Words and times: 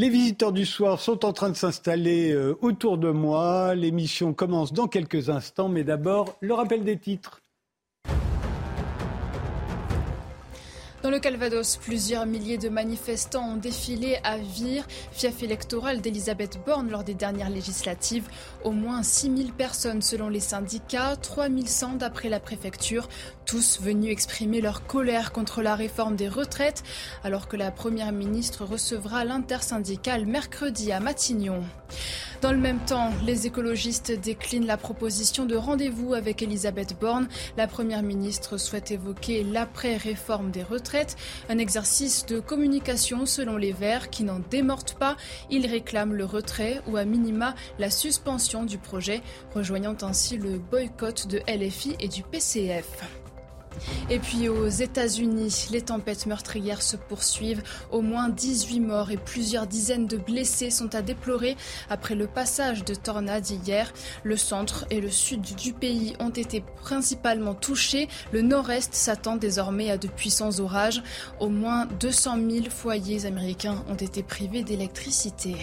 Les 0.00 0.10
visiteurs 0.10 0.52
du 0.52 0.64
soir 0.64 1.00
sont 1.00 1.24
en 1.24 1.32
train 1.32 1.50
de 1.50 1.56
s'installer 1.56 2.30
euh, 2.30 2.56
autour 2.62 2.98
de 2.98 3.10
moi. 3.10 3.74
L'émission 3.74 4.32
commence 4.32 4.72
dans 4.72 4.86
quelques 4.86 5.28
instants, 5.28 5.68
mais 5.68 5.82
d'abord 5.82 6.36
le 6.40 6.54
rappel 6.54 6.84
des 6.84 6.96
titres. 6.96 7.40
Dans 11.02 11.10
le 11.10 11.20
Calvados, 11.20 11.76
plusieurs 11.76 12.26
milliers 12.26 12.58
de 12.58 12.68
manifestants 12.68 13.52
ont 13.52 13.56
défilé 13.56 14.18
à 14.24 14.36
Vire, 14.36 14.84
fief 15.12 15.44
électoral 15.44 16.00
d'Elisabeth 16.00 16.58
Borne 16.66 16.90
lors 16.90 17.04
des 17.04 17.14
dernières 17.14 17.50
législatives. 17.50 18.28
Au 18.64 18.72
moins 18.72 19.04
6000 19.04 19.52
personnes 19.52 20.02
selon 20.02 20.28
les 20.28 20.40
syndicats, 20.40 21.14
3100 21.14 21.94
d'après 21.94 22.28
la 22.28 22.40
préfecture, 22.40 23.08
tous 23.48 23.80
venus 23.80 24.12
exprimer 24.12 24.60
leur 24.60 24.86
colère 24.86 25.32
contre 25.32 25.62
la 25.62 25.74
réforme 25.74 26.16
des 26.16 26.28
retraites, 26.28 26.82
alors 27.24 27.48
que 27.48 27.56
la 27.56 27.70
Première 27.70 28.12
ministre 28.12 28.66
recevra 28.66 29.24
l'intersyndicale 29.24 30.26
mercredi 30.26 30.92
à 30.92 31.00
Matignon. 31.00 31.64
Dans 32.42 32.52
le 32.52 32.58
même 32.58 32.78
temps, 32.80 33.10
les 33.24 33.46
écologistes 33.46 34.12
déclinent 34.12 34.66
la 34.66 34.76
proposition 34.76 35.46
de 35.46 35.56
rendez-vous 35.56 36.12
avec 36.12 36.42
Elisabeth 36.42 36.94
Borne. 37.00 37.26
La 37.56 37.66
Première 37.66 38.02
ministre 38.02 38.58
souhaite 38.58 38.90
évoquer 38.90 39.42
l'après-réforme 39.42 40.50
des 40.50 40.62
retraites, 40.62 41.16
un 41.48 41.56
exercice 41.56 42.26
de 42.26 42.40
communication 42.40 43.24
selon 43.24 43.56
les 43.56 43.72
Verts 43.72 44.10
qui 44.10 44.24
n'en 44.24 44.40
démortent 44.50 44.94
pas. 44.94 45.16
Ils 45.50 45.66
réclament 45.66 46.14
le 46.14 46.26
retrait 46.26 46.82
ou 46.86 46.98
à 46.98 47.06
minima 47.06 47.54
la 47.78 47.90
suspension 47.90 48.64
du 48.64 48.76
projet, 48.76 49.22
rejoignant 49.54 49.96
ainsi 50.02 50.36
le 50.36 50.58
boycott 50.58 51.26
de 51.26 51.40
LFI 51.48 51.96
et 51.98 52.08
du 52.08 52.22
PCF. 52.22 53.04
Et 54.10 54.18
puis 54.18 54.48
aux 54.48 54.68
États-Unis, 54.68 55.68
les 55.70 55.82
tempêtes 55.82 56.26
meurtrières 56.26 56.82
se 56.82 56.96
poursuivent. 56.96 57.62
Au 57.90 58.00
moins 58.00 58.28
18 58.28 58.80
morts 58.80 59.10
et 59.10 59.16
plusieurs 59.16 59.66
dizaines 59.66 60.06
de 60.06 60.16
blessés 60.16 60.70
sont 60.70 60.94
à 60.94 61.02
déplorer 61.02 61.56
après 61.90 62.14
le 62.14 62.26
passage 62.26 62.84
de 62.84 62.94
tornades 62.94 63.50
hier. 63.50 63.92
Le 64.22 64.36
centre 64.36 64.86
et 64.90 65.00
le 65.00 65.10
sud 65.10 65.42
du 65.42 65.72
pays 65.72 66.14
ont 66.20 66.30
été 66.30 66.62
principalement 66.82 67.54
touchés. 67.54 68.08
Le 68.32 68.42
nord-est 68.42 68.94
s'attend 68.94 69.36
désormais 69.36 69.90
à 69.90 69.98
de 69.98 70.08
puissants 70.08 70.58
orages. 70.60 71.02
Au 71.40 71.48
moins 71.48 71.86
200 72.00 72.38
000 72.50 72.70
foyers 72.70 73.26
américains 73.26 73.84
ont 73.88 73.94
été 73.94 74.22
privés 74.22 74.62
d'électricité. 74.62 75.56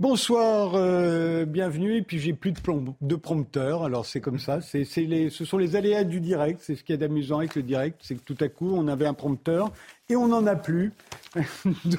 Bonsoir, 0.00 0.76
euh, 0.76 1.44
bienvenue. 1.44 1.96
Et 1.96 2.00
puis 2.00 2.18
j'ai 2.18 2.32
plus 2.32 2.52
de, 2.52 2.60
de 3.02 3.16
prompteur, 3.16 3.84
alors 3.84 4.06
c'est 4.06 4.22
comme 4.22 4.38
ça. 4.38 4.62
C'est, 4.62 4.86
les, 4.96 5.28
ce 5.28 5.44
sont 5.44 5.58
les 5.58 5.76
aléas 5.76 6.04
du 6.04 6.22
direct. 6.22 6.62
C'est 6.64 6.74
ce 6.74 6.82
qui 6.82 6.94
est 6.94 7.02
amusant 7.02 7.40
avec 7.40 7.54
le 7.54 7.62
direct, 7.62 8.00
c'est 8.02 8.14
que 8.14 8.22
tout 8.22 8.38
à 8.40 8.48
coup 8.48 8.72
on 8.74 8.88
avait 8.88 9.04
un 9.04 9.12
prompteur 9.12 9.70
et 10.08 10.16
on 10.16 10.28
n'en 10.28 10.46
a 10.46 10.56
plus. 10.56 10.94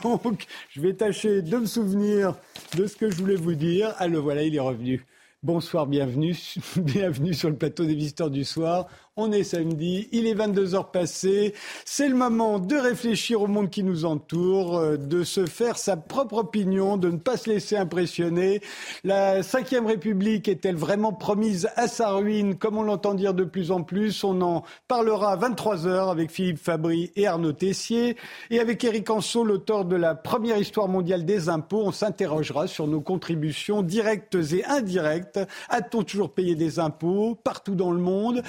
Donc 0.04 0.48
je 0.72 0.82
vais 0.82 0.96
tâcher 0.96 1.44
de 1.44 1.58
me 1.58 1.68
souvenir 1.68 2.34
de 2.76 2.88
ce 2.88 2.96
que 2.96 3.12
je 3.12 3.18
voulais 3.18 3.36
vous 3.36 3.54
dire. 3.54 3.94
Ah 4.00 4.08
le 4.08 4.18
voilà, 4.18 4.42
il 4.42 4.56
est 4.56 4.60
revenu. 4.60 5.06
Bonsoir, 5.44 5.86
bienvenue, 5.86 6.36
bienvenue 6.78 7.36
sur 7.36 7.52
le 7.52 7.56
plateau 7.56 7.86
des 7.86 7.94
visiteurs 7.94 8.32
du 8.32 8.46
soir. 8.46 8.88
On 9.18 9.34
est 9.34 9.44
samedi, 9.44 10.08
il 10.14 10.26
est 10.26 10.34
22 10.34 10.74
heures 10.74 10.90
passées. 10.90 11.54
C'est 11.84 12.08
le 12.08 12.16
moment 12.16 12.60
de 12.60 12.78
réfléchir 12.78 13.42
au 13.42 13.48
monde 13.48 13.70
qui 13.70 13.84
nous 13.84 14.06
entoure, 14.06 14.78
euh, 14.78 14.96
de 14.96 15.26
se 15.26 15.46
faire 15.48 15.78
sa 15.78 15.98
propre 15.98 16.36
opinion, 16.36 16.96
de 16.96 17.10
ne 17.10 17.18
pas 17.18 17.36
se 17.36 17.50
laisser 17.50 17.76
impressionner. 17.76 18.62
La 19.04 19.42
Ve 19.42 19.86
République 19.86 20.48
est-elle 20.48 20.78
vraiment 20.78 21.12
promise 21.12 21.68
à 21.76 21.90
sa 21.90 22.14
ruine, 22.14 22.56
comme 22.56 22.78
on 22.78 22.84
l'entend 22.84 23.14
dire 23.14 23.34
de 23.34 23.44
plus 23.44 23.72
en 23.72 23.84
plus? 23.84 24.24
On 24.24 24.40
en 24.40 24.64
parlera 24.88 25.34
à 25.34 25.36
23 25.36 25.88
heures 25.88 26.10
avec 26.10 26.32
Philippe 26.32 26.60
Fabry 26.60 27.12
et 27.18 27.28
Arnaud 27.28 27.52
Tessier. 27.52 28.16
Et 28.50 28.62
avec 28.62 28.82
Éric 28.82 29.10
Anceau, 29.10 29.44
l'auteur 29.44 29.84
de 29.84 29.98
la 29.98 30.16
première 30.16 30.58
histoire 30.58 30.88
mondiale 30.88 31.26
des 31.26 31.50
impôts, 31.50 31.84
on 31.84 31.92
s'interrogera 31.92 32.68
sur 32.68 32.88
nos 32.88 33.02
contributions 33.02 33.82
directes 33.84 34.38
et 34.54 34.64
indirectes. 34.64 35.42
A-t-on 35.68 36.04
toujours 36.04 36.34
payé 36.34 36.56
des 36.56 36.80
impôts 36.80 37.36
partout 37.36 37.76
dans 37.76 37.92
le 37.92 38.00
monde? 38.00 38.42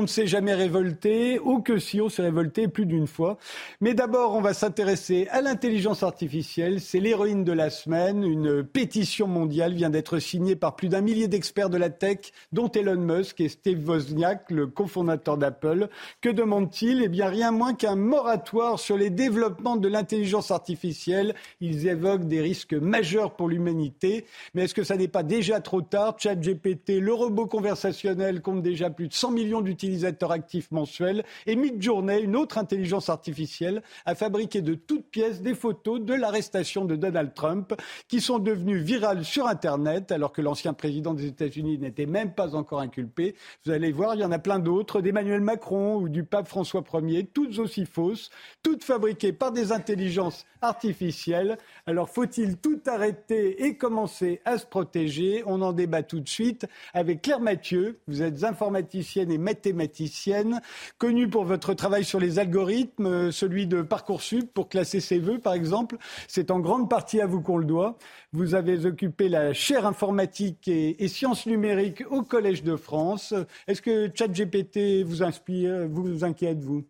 ne 0.01 0.07
s'est 0.07 0.27
jamais 0.27 0.53
révolté, 0.53 1.39
ou 1.39 1.61
que 1.61 1.77
si 1.77 2.01
on 2.01 2.09
s'est 2.09 2.21
révolté 2.21 2.67
plus 2.67 2.85
d'une 2.85 3.07
fois. 3.07 3.37
Mais 3.79 3.93
d'abord, 3.93 4.35
on 4.35 4.41
va 4.41 4.53
s'intéresser 4.53 5.27
à 5.31 5.41
l'intelligence 5.41 6.03
artificielle. 6.03 6.81
C'est 6.81 6.99
l'héroïne 6.99 7.43
de 7.43 7.51
la 7.51 7.69
semaine. 7.69 8.23
Une 8.23 8.63
pétition 8.63 9.27
mondiale 9.27 9.73
vient 9.73 9.89
d'être 9.89 10.19
signée 10.19 10.55
par 10.55 10.75
plus 10.75 10.89
d'un 10.89 11.01
millier 11.01 11.27
d'experts 11.27 11.69
de 11.69 11.77
la 11.77 11.89
tech, 11.89 12.31
dont 12.51 12.69
Elon 12.69 12.99
Musk 12.99 13.41
et 13.41 13.49
Steve 13.49 13.87
Wozniak, 13.87 14.51
le 14.51 14.67
cofondateur 14.67 15.37
d'Apple. 15.37 15.89
Que 16.21 16.29
demandent-ils? 16.29 17.03
Eh 17.03 17.07
bien, 17.07 17.27
rien 17.27 17.51
moins 17.51 17.73
qu'un 17.73 17.95
moratoire 17.95 18.79
sur 18.79 18.97
les 18.97 19.09
développements 19.09 19.77
de 19.77 19.87
l'intelligence 19.87 20.51
artificielle. 20.51 21.35
Ils 21.59 21.87
évoquent 21.87 22.27
des 22.27 22.41
risques 22.41 22.73
majeurs 22.73 23.35
pour 23.35 23.49
l'humanité. 23.49 24.25
Mais 24.53 24.63
est-ce 24.63 24.73
que 24.73 24.83
ça 24.83 24.97
n'est 24.97 25.07
pas 25.07 25.23
déjà 25.23 25.59
trop 25.59 25.81
tard? 25.81 26.15
ChatGPT, 26.17 26.99
le 26.99 27.13
robot 27.13 27.45
conversationnel, 27.45 28.41
compte 28.41 28.61
déjà 28.61 28.89
plus 28.89 29.07
de 29.07 29.13
100 29.13 29.31
millions 29.31 29.61
d'utilisateurs 29.61 29.90
utilisateurs 29.91 30.31
actifs 30.31 30.71
mensuels. 30.71 31.23
Et 31.45 31.55
Midjourney, 31.55 32.21
une 32.21 32.35
autre 32.35 32.57
intelligence 32.57 33.09
artificielle, 33.09 33.83
a 34.05 34.15
fabriqué 34.15 34.61
de 34.61 34.73
toutes 34.73 35.05
pièces 35.05 35.41
des 35.41 35.53
photos 35.53 36.01
de 36.01 36.13
l'arrestation 36.13 36.85
de 36.85 36.95
Donald 36.95 37.33
Trump 37.33 37.73
qui 38.07 38.21
sont 38.21 38.39
devenues 38.39 38.79
virales 38.79 39.25
sur 39.25 39.47
Internet 39.47 40.11
alors 40.11 40.31
que 40.31 40.41
l'ancien 40.41 40.73
président 40.73 41.13
des 41.13 41.25
États-Unis 41.27 41.77
n'était 41.77 42.05
même 42.05 42.33
pas 42.33 42.55
encore 42.55 42.79
inculpé. 42.79 43.35
Vous 43.65 43.71
allez 43.71 43.91
voir, 43.91 44.15
il 44.15 44.21
y 44.21 44.25
en 44.25 44.31
a 44.31 44.39
plein 44.39 44.59
d'autres, 44.59 45.01
d'Emmanuel 45.01 45.41
Macron 45.41 45.97
ou 45.97 46.09
du 46.09 46.23
pape 46.23 46.47
François 46.47 46.83
Ier, 46.93 47.25
toutes 47.25 47.59
aussi 47.59 47.85
fausses, 47.85 48.29
toutes 48.63 48.83
fabriquées 48.83 49.33
par 49.33 49.51
des 49.51 49.71
intelligences 49.71 50.45
artificielles. 50.61 51.57
Alors 51.85 52.09
faut-il 52.09 52.57
tout 52.57 52.79
arrêter 52.85 53.65
et 53.65 53.75
commencer 53.75 54.41
à 54.45 54.57
se 54.57 54.65
protéger? 54.65 55.43
On 55.45 55.61
en 55.61 55.73
débat 55.73 56.03
tout 56.03 56.19
de 56.19 56.29
suite 56.29 56.65
avec 56.93 57.23
Claire 57.23 57.39
Mathieu. 57.39 57.99
Vous 58.07 58.21
êtes 58.21 58.43
informaticienne 58.43 59.31
et 59.31 59.37
mathématicienne 59.37 59.80
mathématicienne, 59.81 60.61
connue 60.97 61.27
pour 61.27 61.43
votre 61.43 61.73
travail 61.73 62.05
sur 62.05 62.19
les 62.19 62.39
algorithmes, 62.39 63.05
euh, 63.05 63.31
celui 63.31 63.67
de 63.67 63.81
Parcoursup 63.81 64.51
pour 64.53 64.69
classer 64.69 64.99
ses 64.99 65.19
vœux, 65.19 65.39
par 65.39 65.53
exemple. 65.53 65.97
C'est 66.27 66.51
en 66.51 66.59
grande 66.59 66.89
partie 66.89 67.21
à 67.21 67.25
vous 67.25 67.41
qu'on 67.41 67.57
le 67.57 67.65
doit. 67.65 67.97
Vous 68.31 68.55
avez 68.55 68.85
occupé 68.85 69.29
la 69.29 69.53
chaire 69.53 69.85
informatique 69.85 70.67
et, 70.67 71.07
sciences 71.07 71.45
numériques 71.45 72.03
au 72.09 72.21
Collège 72.21 72.63
de 72.63 72.77
France. 72.77 73.33
Est-ce 73.67 73.81
que 73.81 74.09
ChatGPT 74.13 75.03
vous 75.03 75.23
inspire, 75.23 75.87
vous 75.89 76.23
inquiète, 76.23 76.59
vous? 76.59 76.83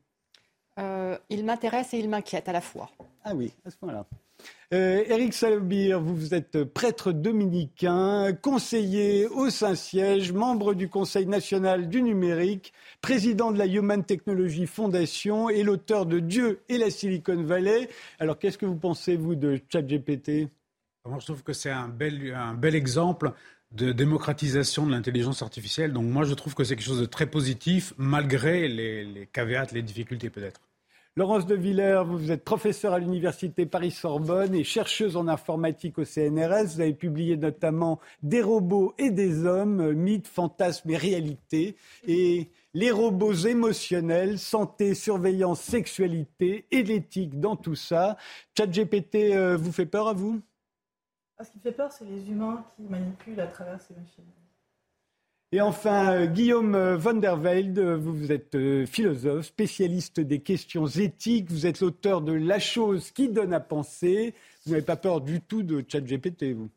Euh, 0.77 1.17
Il 1.29 1.43
m'intéresse 1.43 1.93
et 1.93 1.99
il 1.99 2.09
m'inquiète 2.09 2.47
à 2.47 2.53
la 2.53 2.61
fois. 2.61 2.91
Ah 3.23 3.33
oui, 3.33 3.51
à 3.65 3.71
ce 3.71 3.77
point-là. 3.77 4.05
Euh, 4.73 5.03
Éric 5.09 5.33
Salobir, 5.33 5.99
vous 5.99 6.33
êtes 6.33 6.63
prêtre 6.63 7.11
dominicain, 7.11 8.31
conseiller 8.31 9.27
au 9.27 9.49
Saint-Siège, 9.49 10.31
membre 10.31 10.73
du 10.73 10.87
Conseil 10.87 11.25
national 11.25 11.89
du 11.89 12.01
numérique, 12.01 12.71
président 13.01 13.51
de 13.51 13.57
la 13.57 13.65
Human 13.65 14.01
Technology 14.05 14.67
Foundation 14.67 15.49
et 15.49 15.63
l'auteur 15.63 16.05
de 16.05 16.19
Dieu 16.19 16.61
et 16.69 16.77
la 16.77 16.89
Silicon 16.89 17.43
Valley. 17.43 17.89
Alors, 18.17 18.39
qu'est-ce 18.39 18.57
que 18.57 18.65
vous 18.65 18.77
pensez, 18.77 19.17
vous, 19.17 19.35
de 19.35 19.59
ChatGPT? 19.67 20.47
Moi, 21.05 21.19
je 21.19 21.25
trouve 21.25 21.43
que 21.43 21.51
c'est 21.51 21.71
un 21.71 21.89
bel, 21.89 22.73
exemple 22.73 23.33
de 23.73 23.91
démocratisation 23.91 24.85
de 24.85 24.91
l'intelligence 24.91 25.41
artificielle. 25.41 25.91
Donc, 25.91 26.05
moi, 26.05 26.23
je 26.23 26.33
trouve 26.33 26.55
que 26.55 26.63
c'est 26.63 26.77
quelque 26.77 26.85
chose 26.85 27.01
de 27.01 27.05
très 27.05 27.25
positif, 27.25 27.93
malgré 27.97 28.69
les, 28.69 29.03
les 29.03 29.27
caveats, 29.27 29.65
les 29.73 29.81
difficultés 29.81 30.29
peut-être. 30.29 30.61
Laurence 31.17 31.45
de 31.45 31.55
Villers, 31.55 32.03
vous 32.05 32.31
êtes 32.31 32.45
professeure 32.45 32.93
à 32.93 32.99
l'Université 32.99 33.65
Paris-Sorbonne 33.65 34.55
et 34.55 34.63
chercheuse 34.63 35.17
en 35.17 35.27
informatique 35.27 35.97
au 35.97 36.05
CNRS. 36.05 36.75
Vous 36.75 36.81
avez 36.81 36.93
publié 36.93 37.35
notamment 37.35 37.99
Des 38.23 38.41
robots 38.41 38.93
et 38.97 39.11
des 39.11 39.45
hommes, 39.45 39.91
mythes, 39.91 40.29
fantasmes 40.29 40.89
et 40.89 40.95
réalités. 40.95 41.75
Et 42.07 42.49
les 42.73 42.91
robots 42.91 43.33
émotionnels, 43.33 44.39
santé, 44.39 44.93
surveillance, 44.93 45.59
sexualité 45.59 46.65
et 46.71 46.81
l'éthique 46.81 47.41
dans 47.41 47.57
tout 47.57 47.75
ça. 47.75 48.15
ChatGPT 48.57 49.33
euh, 49.33 49.57
vous 49.57 49.73
fait 49.73 49.85
peur 49.85 50.07
à 50.07 50.13
vous? 50.13 50.41
Ah, 51.37 51.43
Ce 51.43 51.51
qui 51.51 51.59
fait 51.59 51.73
peur, 51.73 51.91
c'est 51.91 52.05
les 52.05 52.29
humains 52.29 52.63
qui 52.77 52.83
manipulent 52.83 53.41
à 53.41 53.47
travers 53.47 53.81
ces 53.81 53.93
machines. 53.95 54.23
Et 55.53 55.59
enfin, 55.59 56.13
euh, 56.13 56.25
Guillaume 56.27 56.75
euh, 56.75 56.95
van 56.95 57.13
der 57.13 57.35
Velde, 57.35 57.79
euh, 57.79 57.97
vous, 57.97 58.31
êtes 58.31 58.57
philosophe, 58.85 59.47
spécialiste 59.47 60.21
des 60.21 60.39
questions 60.39 60.87
éthiques, 60.87 61.51
vous 61.51 61.65
êtes 61.65 61.81
l'auteur 61.81 62.21
de 62.21 62.31
La 62.31 62.57
chose 62.57 63.11
qui 63.11 63.27
donne 63.27 63.53
à 63.53 63.59
penser. 63.59 64.33
Vous 64.65 64.71
n'avez 64.71 64.85
pas 64.85 64.95
peur 64.95 65.19
du 65.19 65.41
tout 65.41 65.61
de 65.61 65.83
ChatGPT, 65.85 66.53
vous? 66.53 66.69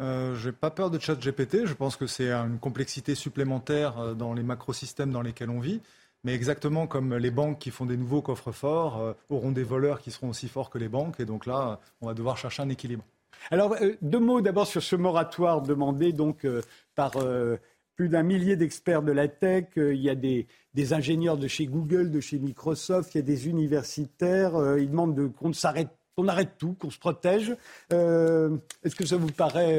Euh, 0.00 0.34
Je 0.34 0.48
n'ai 0.48 0.52
pas 0.52 0.70
peur 0.72 0.90
de 0.90 0.98
ChatGPT, 0.98 1.66
je 1.66 1.74
pense 1.74 1.94
que 1.94 2.08
c'est 2.08 2.32
une 2.32 2.58
complexité 2.58 3.14
supplémentaire 3.14 4.16
dans 4.16 4.34
les 4.34 4.42
macrosystèmes 4.42 5.12
dans 5.12 5.22
lesquels 5.22 5.50
on 5.50 5.60
vit. 5.60 5.80
Mais 6.24 6.34
exactement 6.34 6.88
comme 6.88 7.16
les 7.16 7.30
banques 7.30 7.60
qui 7.60 7.70
font 7.70 7.86
des 7.86 7.96
nouveaux 7.96 8.22
coffres 8.22 8.52
forts 8.52 9.14
auront 9.30 9.52
des 9.52 9.62
voleurs 9.62 10.00
qui 10.00 10.10
seront 10.10 10.30
aussi 10.30 10.48
forts 10.48 10.68
que 10.68 10.78
les 10.78 10.88
banques. 10.88 11.20
Et 11.20 11.24
donc 11.24 11.46
là, 11.46 11.80
on 12.00 12.08
va 12.08 12.14
devoir 12.14 12.36
chercher 12.36 12.62
un 12.62 12.68
équilibre. 12.68 13.04
Alors, 13.50 13.74
euh, 13.80 13.92
deux 14.02 14.18
mots 14.18 14.40
d'abord 14.40 14.66
sur 14.66 14.82
ce 14.82 14.96
moratoire 14.96 15.62
demandé 15.62 16.12
donc 16.12 16.44
euh, 16.44 16.62
par 16.94 17.16
euh, 17.16 17.56
plus 18.00 18.08
d'un 18.08 18.22
millier 18.22 18.56
d'experts 18.56 19.02
de 19.02 19.12
la 19.12 19.28
tech. 19.28 19.66
il 19.76 20.00
y 20.00 20.08
a 20.08 20.14
des, 20.14 20.46
ingénieurs 20.94 21.36
de 21.36 21.46
chez 21.46 21.66
Google, 21.66 22.10
de 22.10 22.20
chez 22.20 22.38
Microsoft, 22.38 23.14
il 23.14 23.18
y 23.18 23.20
a 23.20 23.22
des 23.22 23.46
universitaires. 23.46 24.54
ils 24.78 24.88
demandent 24.88 25.30
qu'on 25.34 25.52
s'arrête, 25.52 25.90
qu'on 26.16 26.26
arrête 26.26 26.52
tout, 26.56 26.74
qu'on 26.80 26.88
se 26.88 26.98
protège. 26.98 27.54
Est-ce 27.90 28.96
que 28.96 29.04
ça 29.04 29.18
vous 29.18 29.30
paraît 29.30 29.78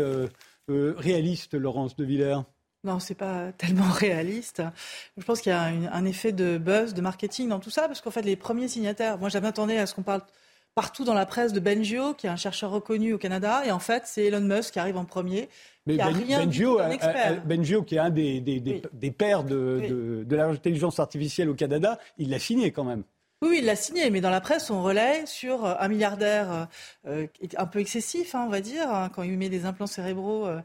réaliste, 0.67 1.55
Laurence 1.55 1.95
de 1.95 2.05
Villers? 2.05 2.41
Non, 2.83 2.99
c'est 2.99 3.15
pas 3.15 3.53
tellement 3.53 3.89
réaliste. 3.91 4.61
Je 5.17 5.23
pense 5.23 5.41
qu'il 5.41 5.51
y 5.51 5.55
a 5.55 5.63
un, 5.63 6.05
effet 6.05 6.31
de 6.31 6.59
buzz, 6.59 6.93
de 6.93 7.01
marketing 7.01 7.49
dans 7.49 7.59
tout 7.59 7.71
ça, 7.71 7.87
parce 7.87 8.01
qu'en 8.01 8.11
fait, 8.11 8.21
les 8.21 8.35
premiers 8.35 8.67
signataires, 8.67 9.17
moi 9.17 9.29
j'avais 9.29 9.47
attendu 9.47 9.73
à 9.73 9.87
ce 9.87 9.95
qu'on 9.95 10.03
parle 10.03 10.21
partout 10.75 11.03
dans 11.03 11.13
la 11.13 11.25
presse 11.25 11.53
de 11.53 11.59
Benjio, 11.59 12.13
qui 12.13 12.27
est 12.27 12.29
un 12.29 12.35
chercheur 12.35 12.71
reconnu 12.71 13.13
au 13.13 13.17
Canada, 13.17 13.63
et 13.65 13.71
en 13.71 13.79
fait, 13.79 14.03
c'est 14.05 14.25
Elon 14.25 14.41
Musk 14.41 14.73
qui 14.73 14.79
arrive 14.79 14.97
en 14.97 15.05
premier. 15.05 15.49
Mais 15.85 15.97
ben, 15.97 16.13
Benjio, 16.13 16.79
Benjio, 17.45 17.83
qui 17.83 17.95
est 17.95 17.99
un 17.99 18.09
des, 18.09 18.39
des, 18.39 19.11
pères 19.11 19.43
de, 19.43 20.23
de 20.25 20.35
l'intelligence 20.35 20.99
artificielle 20.99 21.49
au 21.49 21.55
Canada, 21.55 21.99
il 22.17 22.29
l'a 22.29 22.39
signé 22.39 22.71
quand 22.71 22.83
même. 22.83 23.03
Oui, 23.43 23.57
il 23.57 23.65
l'a 23.65 23.75
signé, 23.75 24.11
mais 24.11 24.21
dans 24.21 24.29
la 24.29 24.39
presse, 24.39 24.69
on 24.69 24.83
relaie 24.83 25.25
sur 25.25 25.65
euh, 25.65 25.73
un 25.79 25.87
milliardaire 25.87 26.67
euh, 27.07 27.25
un 27.57 27.65
peu 27.65 27.79
excessif, 27.79 28.35
hein, 28.35 28.43
on 28.45 28.49
va 28.49 28.61
dire, 28.61 28.87
hein, 28.93 29.09
quand 29.09 29.23
il 29.23 29.35
met 29.35 29.49
des 29.49 29.65
implants 29.65 29.87
cérébraux 29.87 30.45
euh, 30.45 30.61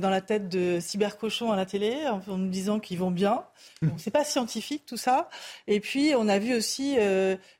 dans 0.00 0.10
la 0.10 0.20
tête 0.20 0.48
de 0.48 0.80
cybercochons 0.80 1.52
à 1.52 1.56
la 1.56 1.66
télé, 1.66 1.96
en 2.08 2.36
nous 2.36 2.48
disant 2.48 2.80
qu'ils 2.80 2.98
vont 2.98 3.12
bien. 3.12 3.44
Ce 3.80 3.86
c'est 3.98 4.10
pas 4.10 4.24
scientifique 4.24 4.84
tout 4.86 4.96
ça. 4.96 5.28
Et 5.68 5.78
puis, 5.78 6.14
on 6.16 6.26
a 6.28 6.40
vu 6.40 6.56
aussi 6.56 6.96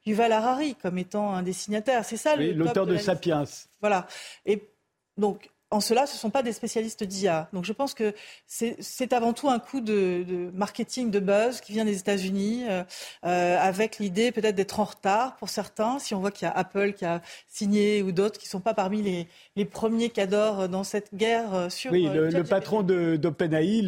Yuval 0.04 0.32
Harari 0.32 0.74
comme 0.74 0.98
étant 0.98 1.32
un 1.32 1.42
des 1.42 1.52
signataires. 1.52 2.04
C'est 2.04 2.16
ça 2.16 2.34
l'auteur 2.36 2.86
de, 2.86 2.96
Sapiens. 2.96 3.44
Voilà. 3.80 4.06
Et 4.46 4.68
donc, 5.16 5.50
en 5.72 5.80
cela, 5.80 6.06
ce 6.06 6.14
ne 6.14 6.18
sont 6.18 6.30
pas 6.30 6.44
des 6.44 6.52
spécialistes 6.52 7.02
d'IA. 7.02 7.48
Donc 7.52 7.64
je 7.64 7.72
pense 7.72 7.92
que 7.92 8.14
c'est 8.46 9.12
avant 9.12 9.32
tout 9.32 9.48
un 9.48 9.58
coup 9.58 9.80
de, 9.80 10.50
marketing, 10.54 11.10
de 11.10 11.18
buzz 11.18 11.60
qui 11.60 11.72
vient 11.72 11.84
des 11.84 11.98
États-Unis, 11.98 12.64
euh, 12.68 12.84
euh, 13.24 13.58
avec 13.58 13.98
l'idée 13.98 14.30
peut-être 14.30 14.54
d'être 14.54 14.78
en 14.78 14.84
retard 14.84 15.36
pour 15.36 15.48
certains. 15.48 15.98
Si 15.98 16.14
on 16.14 16.20
voit 16.20 16.30
qu'il 16.30 16.46
y 16.46 16.48
a 16.48 16.54
Apple 16.54 16.92
qui 16.92 17.04
a 17.04 17.20
signé 17.48 18.02
ou 18.02 18.12
d'autres 18.12 18.38
qui 18.38 18.46
ne 18.46 18.50
sont 18.50 18.60
pas 18.60 18.74
parmi 18.74 19.02
les, 19.02 19.26
les 19.56 19.64
premiers 19.64 20.10
cadors 20.10 20.68
dans 20.68 20.84
cette 20.84 21.12
guerre 21.14 21.52
euh, 21.52 21.68
sur. 21.68 21.90
Oui, 21.90 22.08
le, 22.12 22.44
patron 22.44 22.82
d'OpenAI 22.84 23.82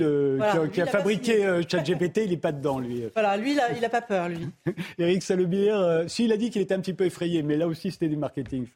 qui, 0.72 0.80
a, 0.80 0.86
fabriqué 0.86 1.62
ChatGPT, 1.68 2.22
il 2.24 2.30
n'est 2.30 2.36
pas 2.36 2.52
dedans, 2.52 2.80
lui. 2.80 3.04
Voilà, 3.14 3.36
lui, 3.36 3.56
il 3.74 3.80
n'a 3.80 3.88
pas 3.88 4.02
peur, 4.02 4.28
lui. 4.28 4.48
Eric 4.98 5.22
Salobir, 5.22 6.04
si, 6.08 6.24
il 6.24 6.32
a 6.32 6.36
dit 6.36 6.50
qu'il 6.50 6.62
était 6.62 6.74
un 6.74 6.80
petit 6.80 6.94
peu 6.94 7.04
effrayé, 7.04 7.42
mais 7.42 7.56
là 7.56 7.66
aussi, 7.66 7.90
c'était 7.90 8.08
du 8.08 8.16
marketing. 8.16 8.66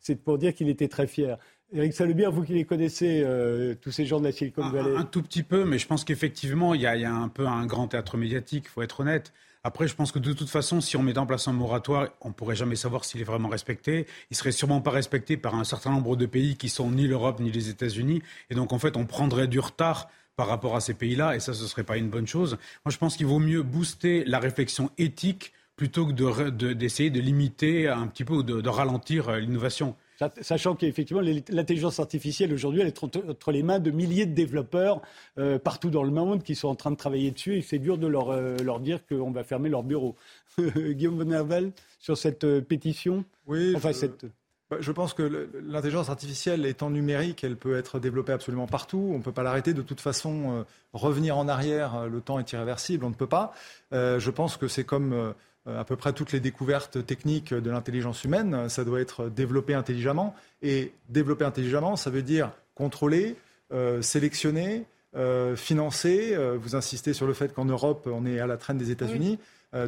C'est 0.00 0.16
pour 0.16 0.38
dire 0.38 0.54
qu'il 0.54 0.68
était 0.68 0.88
très 0.88 1.06
fier. 1.06 1.38
Éric 1.74 1.94
Salubir, 1.94 2.30
vous 2.30 2.42
qui 2.42 2.52
les 2.52 2.64
connaissez, 2.64 3.22
euh, 3.24 3.74
tous 3.80 3.90
ces 3.90 4.04
gens 4.04 4.20
de 4.20 4.24
la 4.24 4.32
Silicon 4.32 4.68
Valley. 4.68 4.94
Un, 4.94 5.04
tout 5.04 5.22
petit 5.22 5.42
peu, 5.42 5.64
mais 5.64 5.78
je 5.78 5.86
pense 5.86 6.04
qu'effectivement, 6.04 6.74
il 6.74 6.82
y, 6.82 6.86
a 6.86 7.14
un 7.14 7.28
peu 7.28 7.46
un 7.46 7.64
grand 7.64 7.88
théâtre 7.88 8.18
médiatique, 8.18 8.64
il 8.66 8.70
faut 8.70 8.82
être 8.82 9.00
honnête. 9.00 9.32
Après, 9.64 9.88
je 9.88 9.94
pense 9.94 10.12
que 10.12 10.18
de 10.18 10.32
toute 10.34 10.50
façon, 10.50 10.80
si 10.80 10.96
on 10.96 11.02
met 11.02 11.16
en 11.16 11.24
place 11.24 11.48
un 11.48 11.52
moratoire, 11.52 12.08
on 12.20 12.28
ne 12.28 12.34
pourrait 12.34 12.56
jamais 12.56 12.76
savoir 12.76 13.04
s'il 13.04 13.20
est 13.22 13.24
vraiment 13.24 13.48
respecté. 13.48 14.06
Il 14.30 14.36
serait 14.36 14.52
sûrement 14.52 14.80
pas 14.80 14.90
respecté 14.90 15.36
par 15.36 15.54
un 15.54 15.64
certain 15.64 15.92
nombre 15.92 16.16
de 16.16 16.26
pays 16.26 16.56
qui 16.56 16.68
sont 16.68 16.90
ni 16.90 17.06
l'Europe 17.06 17.40
ni 17.40 17.50
les 17.50 17.70
États-Unis. 17.70 18.22
Et 18.50 18.54
donc, 18.54 18.72
en 18.72 18.78
fait, 18.78 18.96
on 18.96 19.06
prendrait 19.06 19.48
du 19.48 19.60
retard 19.60 20.10
par 20.36 20.48
rapport 20.48 20.76
à 20.76 20.80
ces 20.80 20.94
pays-là, 20.94 21.36
et 21.36 21.40
ça, 21.40 21.54
ce 21.54 21.62
ne 21.62 21.68
serait 21.68 21.84
pas 21.84 21.96
une 21.96 22.10
bonne 22.10 22.26
chose. 22.26 22.58
Moi, 22.84 22.90
je 22.90 22.98
pense 22.98 23.16
qu'il 23.16 23.26
vaut 23.26 23.38
mieux 23.38 23.62
booster 23.62 24.24
la 24.24 24.40
réflexion 24.40 24.90
éthique 24.98 25.52
plutôt 25.76 26.06
que 26.06 26.50
d'essayer 26.74 27.10
de, 27.10 27.20
limiter 27.20 27.88
un 27.88 28.06
petit 28.08 28.24
peu 28.24 28.34
ou 28.34 28.42
de 28.42 28.68
ralentir 28.68 29.30
euh, 29.30 29.38
l'innovation. 29.38 29.96
Sachant 30.40 30.74
qu'effectivement, 30.74 31.22
l'intelligence 31.48 32.00
artificielle 32.00 32.52
aujourd'hui, 32.52 32.80
elle 32.80 32.88
est 32.88 33.04
entre, 33.04 33.52
les 33.52 33.62
mains 33.62 33.78
de 33.78 33.90
milliers 33.90 34.26
de 34.26 34.34
développeurs 34.34 35.00
euh, 35.38 35.58
partout 35.58 35.90
dans 35.90 36.02
le 36.02 36.10
monde 36.10 36.42
qui 36.42 36.54
sont 36.54 36.68
en 36.68 36.74
train 36.74 36.90
de 36.90 36.96
travailler 36.96 37.30
dessus 37.30 37.56
et 37.56 37.62
c'est 37.62 37.78
dur 37.78 37.98
de 37.98 38.06
leur, 38.06 38.30
euh, 38.30 38.56
leur 38.58 38.80
dire 38.80 39.00
qu'on 39.06 39.30
va 39.30 39.44
fermer 39.44 39.68
leur 39.68 39.82
bureau. 39.82 40.16
Guillaume 40.58 41.22
Von 41.22 41.30
Hervel, 41.30 41.72
sur 41.98 42.16
cette 42.18 42.44
euh, 42.44 42.60
pétition? 42.60 43.24
Oui, 43.46 43.74
enfin, 43.76 43.92
je... 43.92 43.96
Cette... 43.96 44.26
Bah, 44.70 44.78
je 44.80 44.92
pense 44.92 45.14
que 45.14 45.48
l'intelligence 45.64 46.08
artificielle 46.08 46.64
étant 46.66 46.90
numérique, 46.90 47.44
elle 47.44 47.56
peut 47.56 47.76
être 47.76 47.98
développée 47.98 48.32
absolument 48.32 48.66
partout. 48.66 49.10
On 49.12 49.18
ne 49.18 49.22
peut 49.22 49.32
pas 49.32 49.42
l'arrêter. 49.42 49.74
De 49.74 49.82
toute 49.82 50.00
façon, 50.00 50.64
revenir 50.94 51.36
en 51.36 51.46
arrière, 51.46 52.08
le 52.08 52.22
temps 52.22 52.38
est 52.38 52.52
irréversible. 52.52 53.04
On 53.04 53.10
ne 53.10 53.14
peut 53.14 53.26
pas. 53.26 53.52
je 53.92 54.30
pense 54.30 54.56
que 54.56 54.68
c'est 54.68 54.84
comme 54.84 55.34
à 55.66 55.84
peu 55.84 55.96
près 55.96 56.12
toutes 56.12 56.32
les 56.32 56.40
découvertes 56.40 57.06
techniques 57.06 57.54
de 57.54 57.70
l'intelligence 57.70 58.24
humaine. 58.24 58.68
Ça 58.68 58.84
doit 58.84 59.00
être 59.00 59.28
développé 59.28 59.74
intelligemment. 59.74 60.34
Et 60.62 60.92
développer 61.08 61.44
intelligemment, 61.44 61.96
ça 61.96 62.10
veut 62.10 62.22
dire 62.22 62.52
contrôler, 62.74 63.36
euh, 63.72 64.02
sélectionner, 64.02 64.84
euh, 65.14 65.54
financer. 65.56 66.36
vous 66.56 66.74
insistez 66.74 67.12
sur 67.12 67.26
le 67.26 67.32
fait 67.32 67.52
qu'en 67.52 67.64
Europe, 67.64 68.08
on 68.10 68.26
est 68.26 68.40
à 68.40 68.46
la 68.46 68.56
traîne 68.56 68.78
des 68.78 68.90
États-Unis. 68.90 69.38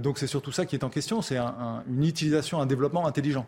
donc 0.00 0.18
c'est 0.18 0.26
surtout 0.26 0.52
ça 0.52 0.64
qui 0.64 0.76
est 0.76 0.84
en 0.84 0.90
question. 0.90 1.22
C'est 1.22 1.38
une 1.38 2.04
utilisation, 2.04 2.60
un 2.60 2.66
développement 2.66 3.06
intelligent. 3.06 3.46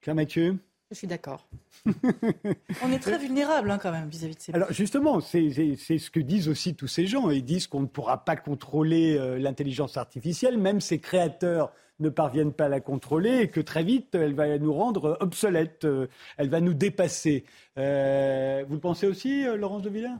Claire 0.00 0.14
Mathieu 0.14 0.56
je 0.94 0.98
suis 0.98 1.06
d'accord. 1.08 1.46
on 1.86 2.92
est 2.92 3.00
très 3.00 3.18
vulnérable 3.18 3.70
hein, 3.70 3.78
quand 3.78 3.90
même 3.90 4.08
vis-à-vis 4.08 4.36
de 4.36 4.40
ces 4.40 4.54
Alors 4.54 4.72
justement, 4.72 5.20
c'est 5.20 5.50
ce 5.50 6.10
que 6.10 6.20
disent 6.20 6.48
aussi 6.48 6.74
tous 6.76 6.86
ces 6.86 7.06
gens. 7.06 7.30
Ils 7.30 7.44
disent 7.44 7.66
qu'on 7.66 7.80
ne 7.80 7.86
pourra 7.86 8.24
pas 8.24 8.36
contrôler 8.36 9.18
euh, 9.18 9.38
l'intelligence 9.38 9.96
artificielle, 9.96 10.56
même 10.56 10.80
ses 10.80 11.00
créateurs 11.00 11.72
ne 11.98 12.08
parviennent 12.08 12.52
pas 12.52 12.66
à 12.66 12.68
la 12.68 12.80
contrôler 12.80 13.40
et 13.40 13.50
que 13.50 13.60
très 13.60 13.82
vite, 13.82 14.14
elle 14.14 14.34
va 14.34 14.56
nous 14.58 14.72
rendre 14.72 15.18
obsolètes, 15.20 15.84
euh, 15.84 16.06
elle 16.36 16.48
va 16.48 16.60
nous 16.60 16.74
dépasser. 16.74 17.44
Euh, 17.76 18.64
vous 18.68 18.74
le 18.74 18.80
pensez 18.80 19.06
aussi, 19.06 19.44
Laurence 19.44 19.82
de 19.82 19.90
Villers 19.90 20.16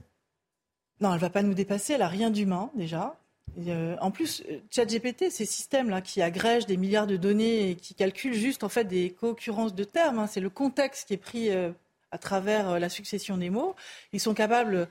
Non, 1.01 1.11
elle 1.11 1.15
ne 1.15 1.21
va 1.21 1.31
pas 1.31 1.43
nous 1.43 1.55
dépasser, 1.55 1.95
elle 1.95 2.01
n'a 2.01 2.09
rien 2.09 2.31
d'humain 2.31 2.71
déjà. 2.75 3.17
Euh, 3.59 3.97
en 4.01 4.11
plus, 4.11 4.43
euh, 4.51 4.59
ChatGPT, 4.71 5.31
ces 5.31 5.47
systèmes-là 5.47 6.01
qui 6.01 6.23
agrègent 6.23 6.67
des 6.67 6.77
milliards 6.77 7.07
de 7.07 7.17
données 7.17 7.71
et 7.71 7.77
qui 7.77 7.95
calculent 7.95 8.35
juste 8.35 8.65
en 8.65 8.69
fait 8.69 8.85
des 8.85 9.11
co-occurrences 9.11 9.75
de 9.75 9.85
termes, 9.85 10.19
hein, 10.19 10.27
c'est 10.27 10.41
le 10.41 10.51
contexte 10.51 11.09
qui 11.09 11.15
est 11.15 11.19
pris 11.19 11.51
euh, 11.51 11.71
à 12.11 12.19
travers 12.19 12.79
la 12.81 12.89
succession 12.89 13.37
des 13.37 13.51
mots. 13.51 13.75
Ils 14.13 14.21
sont 14.21 14.35
capables 14.35 14.89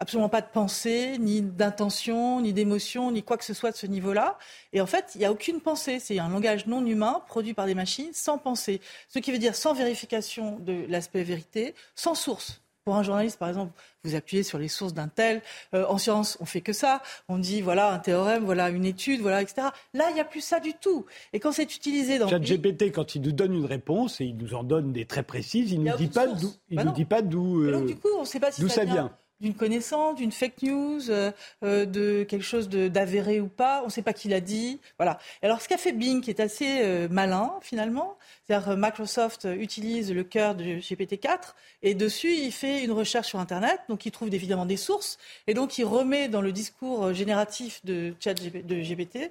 absolument 0.00 0.28
pas 0.28 0.40
de 0.40 0.48
pensée, 0.48 1.18
ni 1.18 1.40
d'intention, 1.40 2.40
ni 2.40 2.52
d'émotion, 2.52 3.10
ni 3.10 3.22
quoi 3.22 3.36
que 3.36 3.44
ce 3.44 3.54
soit 3.54 3.70
de 3.70 3.76
ce 3.76 3.86
niveau-là. 3.86 4.38
Et 4.72 4.80
en 4.80 4.86
fait, 4.86 5.12
il 5.14 5.18
n'y 5.18 5.24
a 5.24 5.32
aucune 5.32 5.60
pensée. 5.60 5.98
C'est 6.00 6.18
un 6.18 6.28
langage 6.28 6.66
non 6.66 6.84
humain 6.84 7.22
produit 7.26 7.54
par 7.54 7.66
des 7.66 7.74
machines 7.74 8.12
sans 8.12 8.38
pensée. 8.38 8.80
Ce 9.08 9.18
qui 9.18 9.30
veut 9.32 9.38
dire 9.38 9.54
sans 9.54 9.72
vérification 9.72 10.58
de 10.58 10.84
l'aspect 10.88 11.22
vérité, 11.22 11.74
sans 11.94 12.14
source. 12.14 12.63
Pour 12.84 12.96
un 12.96 13.02
journaliste, 13.02 13.38
par 13.38 13.48
exemple, 13.48 13.72
vous 14.02 14.14
appuyez 14.14 14.42
sur 14.42 14.58
les 14.58 14.68
sources 14.68 14.92
d'un 14.92 15.08
tel. 15.08 15.40
Euh, 15.72 15.86
en 15.88 15.96
science, 15.96 16.36
on 16.40 16.44
fait 16.44 16.60
que 16.60 16.74
ça. 16.74 17.02
On 17.28 17.38
dit, 17.38 17.62
voilà 17.62 17.92
un 17.92 17.98
théorème, 17.98 18.44
voilà 18.44 18.68
une 18.68 18.84
étude, 18.84 19.20
voilà, 19.22 19.40
etc. 19.40 19.68
Là, 19.94 20.10
il 20.10 20.14
n'y 20.14 20.20
a 20.20 20.24
plus 20.24 20.42
ça 20.42 20.60
du 20.60 20.74
tout. 20.74 21.06
Et 21.32 21.40
quand 21.40 21.52
c'est 21.52 21.74
utilisé 21.74 22.18
dans... 22.18 22.26
GPT, 22.26 22.92
quand 22.92 23.14
il 23.14 23.22
nous 23.22 23.32
donne 23.32 23.54
une 23.54 23.64
réponse, 23.64 24.20
et 24.20 24.26
il 24.26 24.36
nous 24.36 24.54
en 24.54 24.64
donne 24.64 24.92
des 24.92 25.06
très 25.06 25.22
précises, 25.22 25.72
il 25.72 25.82
ne 25.82 25.92
nous, 25.92 25.96
dit 25.96 26.08
pas 26.08 26.26
d'où, 26.26 26.52
il 26.68 26.76
bah 26.76 26.84
nous 26.84 26.92
dit 26.92 27.06
pas 27.06 27.22
d'où, 27.22 27.70
donc, 27.70 27.86
du 27.86 27.96
coup, 27.96 28.08
on 28.18 28.26
sait 28.26 28.40
pas 28.40 28.52
si 28.52 28.68
ça, 28.68 28.84
vient 28.84 29.10
d'une 29.40 29.54
connaissance, 29.54 30.16
d'une 30.16 30.32
fake 30.32 30.62
news, 30.62 31.10
euh, 31.10 31.30
euh, 31.62 31.84
de 31.86 32.24
quelque 32.24 32.44
chose 32.44 32.68
d'avéré 32.68 33.40
ou 33.40 33.48
pas. 33.48 33.82
On 33.82 33.86
ne 33.86 33.90
sait 33.90 34.02
pas 34.02 34.12
qui 34.12 34.28
l'a 34.28 34.40
dit. 34.40 34.80
Voilà. 34.98 35.18
Alors, 35.42 35.60
ce 35.60 35.68
qu'a 35.68 35.76
fait 35.76 35.92
Bing, 35.92 36.20
qui 36.20 36.30
est 36.30 36.40
assez 36.40 36.80
euh, 36.82 37.08
malin 37.10 37.52
finalement, 37.60 38.16
c'est-à-dire 38.46 38.76
Microsoft 38.76 39.46
utilise 39.58 40.12
le 40.12 40.24
cœur 40.24 40.54
de 40.54 40.64
GPT-4 40.64 41.54
et 41.82 41.94
dessus, 41.94 42.32
il 42.32 42.52
fait 42.52 42.84
une 42.84 42.92
recherche 42.92 43.28
sur 43.28 43.38
Internet. 43.38 43.80
Donc, 43.88 44.06
il 44.06 44.12
trouve 44.12 44.32
évidemment 44.32 44.66
des 44.66 44.76
sources 44.76 45.18
et 45.46 45.54
donc 45.54 45.78
il 45.78 45.84
remet 45.84 46.28
dans 46.28 46.40
le 46.40 46.52
discours 46.52 47.12
génératif 47.12 47.84
de 47.84 48.14
chat 48.20 48.34
de 48.34 48.82
GPT 48.82 49.30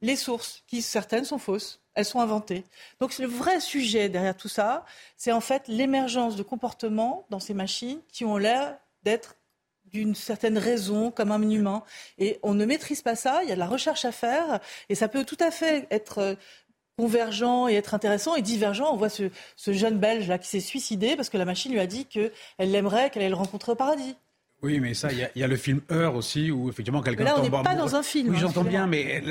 les 0.00 0.16
sources, 0.16 0.62
qui 0.66 0.82
certaines 0.82 1.24
sont 1.24 1.38
fausses. 1.38 1.80
Elles 1.94 2.04
sont 2.04 2.20
inventées. 2.20 2.64
Donc 3.00 3.18
le 3.18 3.26
vrai 3.26 3.60
sujet 3.60 4.08
derrière 4.08 4.36
tout 4.36 4.48
ça, 4.48 4.84
c'est 5.16 5.32
en 5.32 5.40
fait 5.40 5.66
l'émergence 5.66 6.36
de 6.36 6.44
comportements 6.44 7.26
dans 7.30 7.40
ces 7.40 7.54
machines 7.54 8.00
qui 8.12 8.24
ont 8.24 8.36
l'air 8.36 8.78
d'être 9.02 9.36
d'une 9.84 10.14
certaine 10.14 10.58
raison, 10.58 11.10
comme 11.10 11.32
un 11.32 11.42
humain. 11.42 11.82
Et 12.18 12.38
on 12.42 12.54
ne 12.54 12.64
maîtrise 12.64 13.02
pas 13.02 13.16
ça, 13.16 13.42
il 13.42 13.48
y 13.48 13.52
a 13.52 13.54
de 13.54 13.60
la 13.60 13.66
recherche 13.66 14.04
à 14.04 14.12
faire, 14.12 14.60
et 14.88 14.94
ça 14.94 15.08
peut 15.08 15.24
tout 15.24 15.38
à 15.40 15.50
fait 15.50 15.86
être 15.90 16.18
euh, 16.18 16.34
convergent 16.98 17.68
et 17.68 17.74
être 17.74 17.94
intéressant 17.94 18.34
et 18.34 18.42
divergent. 18.42 18.92
On 18.92 18.96
voit 18.96 19.08
ce, 19.08 19.30
ce 19.56 19.72
jeune 19.72 19.98
Belge 19.98 20.28
là 20.28 20.38
qui 20.38 20.48
s'est 20.48 20.60
suicidé 20.60 21.16
parce 21.16 21.30
que 21.30 21.38
la 21.38 21.44
machine 21.44 21.72
lui 21.72 21.80
a 21.80 21.86
dit 21.86 22.06
qu'elle 22.06 22.32
l'aimerait, 22.58 23.10
qu'elle 23.10 23.22
allait 23.22 23.30
le 23.30 23.36
rencontrer 23.36 23.72
au 23.72 23.76
paradis. 23.76 24.16
Oui, 24.60 24.80
mais 24.80 24.92
ça, 24.92 25.10
il 25.12 25.30
y, 25.36 25.42
a 25.44 25.46
le 25.46 25.56
film 25.56 25.80
Heure 25.92 26.16
aussi, 26.16 26.50
où 26.50 26.68
effectivement 26.68 27.00
quelqu'un 27.00 27.24
tombe. 27.24 27.34
Là, 27.34 27.40
on 27.40 27.58
n'est 27.58 27.62
pas 27.62 27.76
dans 27.76 27.94
un 27.94 28.02
film. 28.02 28.30
Oui, 28.30 28.36
hein, 28.36 28.40
j'entends 28.40 28.64
bien, 28.64 28.88
mais 28.88 29.22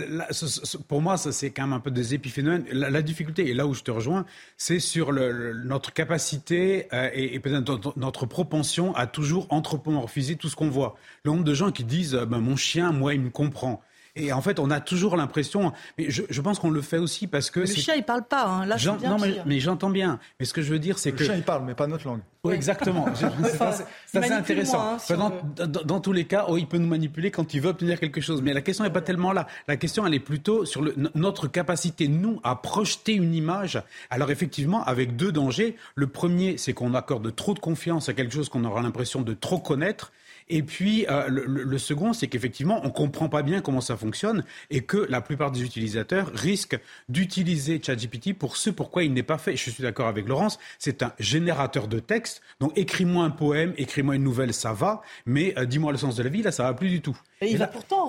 pour 0.87 1.01
moi, 1.01 1.17
ça 1.17 1.33
c'est 1.33 1.49
quand 1.49 1.63
même 1.63 1.73
un 1.73 1.81
peu 1.81 1.91
des 1.91 2.13
épiphénomènes. 2.13 2.63
La, 2.71 3.01
difficulté, 3.01 3.49
et 3.49 3.53
là 3.53 3.67
où 3.67 3.73
je 3.73 3.83
te 3.83 3.91
rejoins, 3.91 4.25
c'est 4.55 4.79
sur 4.79 5.11
le, 5.11 5.53
notre 5.65 5.91
capacité 5.91 6.87
euh, 6.93 7.09
et, 7.13 7.39
peut-être 7.41 7.97
notre, 7.97 8.25
propension 8.25 8.95
à 8.95 9.05
toujours 9.05 9.47
anthropomorphiser 9.49 10.37
tout 10.37 10.47
ce 10.47 10.55
qu'on 10.55 10.69
voit. 10.69 10.95
Le 11.23 11.31
nombre 11.31 11.43
de 11.43 11.53
gens 11.53 11.71
qui 11.71 11.83
disent, 11.83 12.15
euh, 12.15 12.25
ben, 12.25 12.39
mon 12.39 12.55
chien, 12.55 12.93
moi, 12.93 13.13
il 13.13 13.19
me 13.19 13.29
comprend. 13.29 13.81
Et 14.17 14.33
en 14.33 14.41
fait, 14.41 14.59
on 14.59 14.71
a 14.71 14.79
toujours 14.79 15.15
l'impression, 15.15 15.71
mais 15.97 16.09
je, 16.09 16.23
je 16.29 16.41
pense 16.41 16.59
qu'on 16.59 16.71
le 16.71 16.81
fait 16.81 16.97
aussi 16.97 17.27
parce 17.27 17.51
que... 17.51 17.61
Le 17.61 17.65
chien, 17.67 17.93
il 17.95 18.03
parle 18.03 18.23
pas, 18.23 18.45
hein. 18.45 18.65
là, 18.65 18.77
c'est 18.77 18.91
bien 18.97 19.09
Non, 19.09 19.17
mais, 19.19 19.35
mais 19.45 19.59
j'entends 19.59 19.89
bien. 19.89 20.19
Mais 20.39 20.45
ce 20.45 20.53
que 20.53 20.61
je 20.61 20.71
veux 20.71 20.79
dire, 20.79 20.97
c'est 20.97 21.11
que... 21.11 21.19
Le 21.19 21.25
chien, 21.25 21.35
il 21.35 21.43
parle, 21.43 21.63
mais 21.65 21.75
pas 21.75 21.87
notre 21.87 22.07
langue. 22.07 22.21
Oui, 22.43 22.53
exactement. 22.53 23.05
c'est 24.07 24.31
intéressant. 24.31 24.97
Hein, 25.09 25.31
dans, 25.57 25.83
dans, 25.83 25.99
tous 25.99 26.13
les 26.13 26.25
cas, 26.25 26.45
oh, 26.47 26.57
il 26.57 26.67
peut 26.67 26.77
nous 26.77 26.87
manipuler 26.87 27.31
quand 27.31 27.53
il 27.53 27.61
veut 27.61 27.69
obtenir 27.69 27.99
quelque 27.99 28.21
chose. 28.21 28.41
Mais 28.41 28.53
la 28.53 28.61
question 28.61 28.83
n'est 28.83 28.89
pas 28.89 29.01
tellement 29.01 29.33
là. 29.33 29.47
La 29.67 29.77
question, 29.77 30.05
elle 30.05 30.13
est 30.13 30.19
plutôt 30.19 30.65
sur 30.65 30.81
le, 30.81 30.95
notre 31.15 31.47
capacité, 31.47 32.07
nous, 32.07 32.39
à 32.43 32.55
projeter 32.55 33.13
une 33.13 33.33
image. 33.33 33.81
Alors 34.09 34.31
effectivement, 34.31 34.83
avec 34.83 35.15
deux 35.15 35.31
dangers. 35.31 35.75
Le 35.95 36.07
premier, 36.07 36.57
c'est 36.57 36.73
qu'on 36.73 36.93
accorde 36.93 37.35
trop 37.35 37.53
de 37.53 37.59
confiance 37.59 38.09
à 38.09 38.13
quelque 38.13 38.33
chose 38.33 38.49
qu'on 38.49 38.63
aura 38.63 38.81
l'impression 38.81 39.21
de 39.21 39.33
trop 39.33 39.59
connaître. 39.59 40.11
Et 40.49 40.63
puis, 40.63 41.05
euh, 41.09 41.25
le, 41.27 41.77
second, 41.77 42.13
c'est 42.13 42.27
qu'effectivement, 42.27 42.79
on 42.83 42.87
ne 42.87 42.91
comprend 42.91 43.27
pas 43.27 43.43
bien 43.43 43.61
comment 43.61 43.81
ça 43.81 43.97
fonctionne 43.97 44.43
et 44.69 44.81
que 44.81 45.05
la 45.09 45.21
plupart 45.21 45.51
des 45.51 45.61
utilisateurs 45.61 46.31
risquent 46.33 46.79
d'utiliser 47.09 47.81
ChatGPT 47.83 48.33
pour 48.33 48.55
ce 48.55 48.69
pourquoi 48.69 49.03
il 49.03 49.13
n'est 49.13 49.23
pas 49.23 49.37
fait. 49.37 49.57
Je 49.57 49.69
suis 49.69 49.83
d'accord 49.83 50.07
avec 50.07 50.27
Laurence, 50.27 50.57
c'est 50.79 51.03
un 51.03 51.13
générateur 51.19 51.87
de 51.87 51.99
texte. 51.99 52.41
Donc, 52.59 52.77
écris-moi 52.77 53.25
un 53.25 53.29
poème, 53.29 53.73
écris-moi 53.77 54.15
une 54.15 54.23
nouvelle, 54.23 54.53
ça 54.53 54.73
va, 54.73 55.01
mais 55.25 55.53
euh, 55.57 55.65
dis-moi 55.65 55.91
le 55.91 55.97
sens 55.97 56.15
de 56.15 56.23
la 56.23 56.29
vie, 56.29 56.41
là, 56.41 56.51
ça 56.51 56.63
va 56.63 56.73
plus 56.73 56.89
du 56.89 57.01
tout. 57.01 57.17
Et, 57.41 57.51
il 57.51 57.57
va 57.57 57.67
pourtant 57.67 58.07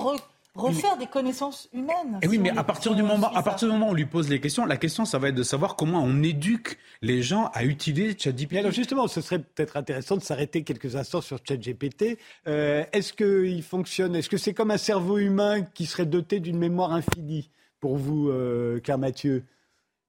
refaire 0.59 0.97
des 0.99 1.07
connaissances 1.07 1.69
humaines. 1.73 2.19
Et 2.23 2.29
oui, 2.29 2.39
mais 2.39 2.51
à 2.51 2.65
partir, 2.65 2.95
du 2.95 3.03
moment, 3.03 3.33
à 3.35 3.43
partir 3.43 3.69
du 3.69 3.73
moment 3.73 3.89
où 3.89 3.91
on 3.91 3.95
lui 3.95 4.07
pose 4.07 4.29
les 4.29 4.41
questions, 4.41 4.67
la 4.67 4.77
question, 4.77 5.05
ça 5.05 5.19
va 5.19 5.29
être 5.29 5.35
de 5.35 5.43
savoir 5.43 5.77
comment 5.77 6.03
on 6.03 6.23
éduque 6.23 6.79
les 7.01 7.23
gens 7.23 7.51
à 7.55 7.65
utiliser 7.65 8.17
ChatGPT. 8.19 8.59
Alors 8.59 8.73
justement, 8.73 9.07
ce 9.07 9.21
serait 9.21 9.39
peut-être 9.39 9.77
intéressant 9.77 10.17
de 10.17 10.23
s'arrêter 10.23 10.65
quelques 10.65 10.97
instants 10.97 11.21
sur 11.21 11.39
ChatGPT. 11.47 12.19
Euh, 12.47 12.85
est-ce 12.93 13.13
qu'il 13.13 13.63
fonctionne 13.63 14.17
Est-ce 14.17 14.29
que 14.29 14.37
c'est 14.37 14.55
comme 14.55 14.71
un 14.71 14.79
cerveau 14.79 15.19
humain 15.19 15.63
qui 15.63 15.87
serait 15.87 16.07
doté 16.07 16.41
d'une 16.41 16.59
mémoire 16.59 16.93
infinie 16.93 17.51
pour 17.81 17.97
vous, 17.97 18.29
euh, 18.29 18.81
Claire 18.81 18.99
Mathieu? 18.99 19.45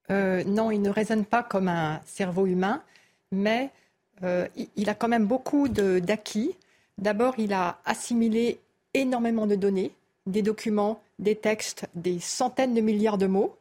Euh, 0.09 0.43
Non, 0.43 0.71
il 0.71 0.81
ne 0.81 0.89
raisonne 0.89 1.25
pas 1.25 1.43
comme 1.43 1.67
un 1.67 2.01
cerveau 2.05 2.47
humain, 2.47 2.81
mais 3.31 3.69
euh, 4.23 4.47
il 4.75 4.89
a 4.89 4.95
quand 4.95 5.07
même 5.07 5.27
beaucoup 5.27 5.67
d'acquis. 5.69 6.55
D'abord, 6.97 7.35
il 7.37 7.53
a 7.53 7.79
assimilé 7.85 8.59
énormément 8.93 9.45
de 9.45 9.55
données 9.55 9.91
des 10.31 10.41
documents, 10.41 11.01
des 11.19 11.35
textes, 11.35 11.85
des 11.95 12.19
centaines 12.19 12.73
de 12.73 12.81
milliards 12.81 13.17
de 13.17 13.27
mots. 13.27 13.55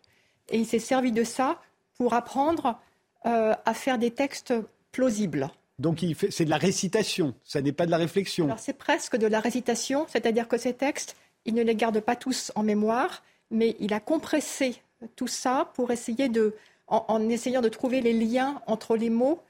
Et 0.50 0.58
il 0.58 0.66
s'est 0.66 0.78
servi 0.78 1.12
de 1.12 1.25
ça 1.25 1.60
pour 1.96 2.14
apprendre 2.14 2.78
euh, 3.26 3.54
à 3.64 3.75
faire 3.75 3.98
des 3.98 4.10
textes 4.10 4.54
plausibles. 4.92 5.50
Donc 5.78 6.04
c'est 6.30 6.44
de 6.44 6.50
la 6.50 6.56
récitation, 6.56 7.34
ça 7.44 7.60
n'est 7.60 7.72
pas 7.72 7.87
de 7.87 7.90
la 7.90 7.98
réflexion. 7.98 8.46
Alors 8.46 8.58
c'est 8.58 8.72
presque 8.72 9.16
de 9.16 9.26
la 9.28 9.38
récitation, 9.38 10.06
c'est-à-dire 10.08 10.48
que 10.48 10.58
ces 10.58 10.72
textes, 10.72 11.16
il 11.44 11.54
ne 11.54 11.62
les 11.62 11.76
garde 11.76 12.00
pas 12.00 12.16
tous 12.16 12.50
en 12.56 12.64
mémoire, 12.64 13.22
mais 13.50 13.76
il 13.78 13.92
a 13.94 14.00
compressé 14.00 14.82
tout 15.14 15.28
ça 15.28 15.70
pour 15.75 15.92
essayer 15.92 16.28
de, 16.28 16.56
en, 16.88 17.28
essayant 17.28 17.60
de 17.60 17.68
trouver 17.68 18.00
les 18.00 18.12
liens 18.12 18.60
entre 18.66 18.96
les 18.96 19.10
mots. 19.10 19.40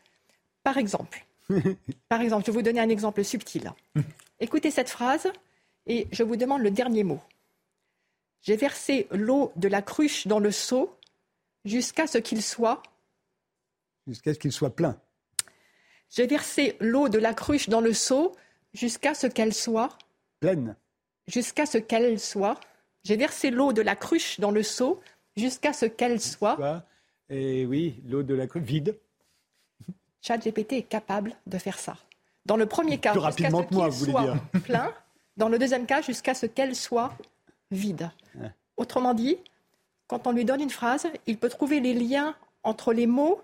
Par 0.62 0.76
exemple, 0.76 1.24
par 2.08 2.20
exemple, 2.20 2.44
je 2.46 2.50
vais 2.50 2.58
vous 2.58 2.62
donner 2.62 2.80
un 2.80 2.90
exemple 2.90 3.24
subtil. 3.24 3.72
Écoutez 4.40 4.70
cette 4.70 4.90
phrase. 4.90 5.28
Et 5.88 6.06
je 6.12 6.22
vous 6.22 6.36
demande 6.36 6.62
le 6.62 6.70
dernier 6.70 7.02
mot. 7.02 7.20
J'ai 8.42 8.56
versé 8.56 9.08
l'eau 9.10 9.52
de 9.56 9.68
la 9.68 9.82
cruche 9.82 10.26
dans 10.26 10.38
le 10.38 10.52
seau 10.52 10.94
jusqu'à 11.64 12.06
ce 12.06 12.18
qu'il 12.18 12.42
soit. 12.42 12.82
Jusqu'à 14.06 14.34
ce 14.34 14.38
qu'il 14.38 14.52
soit 14.52 14.74
plein. 14.74 15.00
J'ai 16.10 16.26
versé 16.26 16.76
l'eau 16.80 17.08
de 17.08 17.18
la 17.18 17.34
cruche 17.34 17.68
dans 17.68 17.80
le 17.80 17.92
seau 17.92 18.34
jusqu'à 18.72 19.14
ce 19.14 19.26
qu'elle 19.26 19.54
soit. 19.54 19.96
Pleine. 20.40 20.76
Jusqu'à 21.26 21.66
ce 21.66 21.78
qu'elle 21.78 22.20
soit. 22.20 22.60
J'ai 23.02 23.16
versé 23.16 23.50
l'eau 23.50 23.72
de 23.72 23.82
la 23.82 23.96
cruche 23.96 24.40
dans 24.40 24.50
le 24.50 24.62
seau 24.62 25.00
jusqu'à 25.36 25.72
ce 25.72 25.86
qu'elle 25.86 26.20
soit. 26.20 26.84
Et 27.28 27.66
oui, 27.66 28.02
l'eau 28.06 28.22
de 28.22 28.34
la 28.34 28.46
cruche 28.46 28.62
vide. 28.62 28.98
ChatGPT 30.22 30.72
est 30.72 30.82
capable 30.82 31.34
de 31.46 31.58
faire 31.58 31.78
ça. 31.78 31.96
Dans 32.46 32.56
le 32.56 32.66
premier 32.66 32.98
cas, 32.98 33.12
plus 33.12 33.20
rapidement 33.20 33.62
que 33.62 33.74
moi, 33.74 33.88
vous 33.88 33.98
voulez 33.98 34.12
dire. 34.12 34.42
plein. 34.64 34.94
Dans 35.38 35.48
le 35.48 35.58
deuxième 35.58 35.86
cas, 35.86 36.02
jusqu'à 36.02 36.34
ce 36.34 36.46
qu'elle 36.46 36.74
soit 36.74 37.12
vide. 37.70 38.10
Autrement 38.76 39.14
dit, 39.14 39.36
quand 40.08 40.26
on 40.26 40.32
lui 40.32 40.44
donne 40.44 40.60
une 40.60 40.70
phrase, 40.70 41.06
il 41.26 41.38
peut 41.38 41.48
trouver 41.48 41.78
les 41.78 41.94
liens 41.94 42.34
entre 42.64 42.92
les 42.92 43.06
mots 43.06 43.40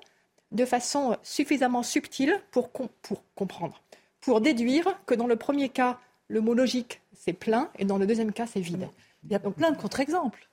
de 0.51 0.65
façon 0.65 1.17
suffisamment 1.23 1.85
subtile 1.85 2.41
pour, 2.51 2.71
pour 2.71 3.23
comprendre, 3.37 3.81
pour 4.21 4.41
déduire 4.41 4.99
que 5.07 5.15
dans 5.15 5.29
le 5.29 5.37
premier 5.37 5.69
cas, 5.69 5.99
le 6.27 6.41
mot 6.41 6.55
logique, 6.55 7.01
c'est 7.13 7.33
plein, 7.33 7.71
et 7.79 7.85
dans 7.85 7.99
le 7.99 8.07
deuxième 8.07 8.33
cas, 8.33 8.47
c'est 8.47 8.61
vide. 8.61 8.89
Il 9.23 9.31
y 9.31 9.37
a 9.37 9.39
plein 9.39 9.71
de 9.71 9.77
contre-exemples. 9.77 10.49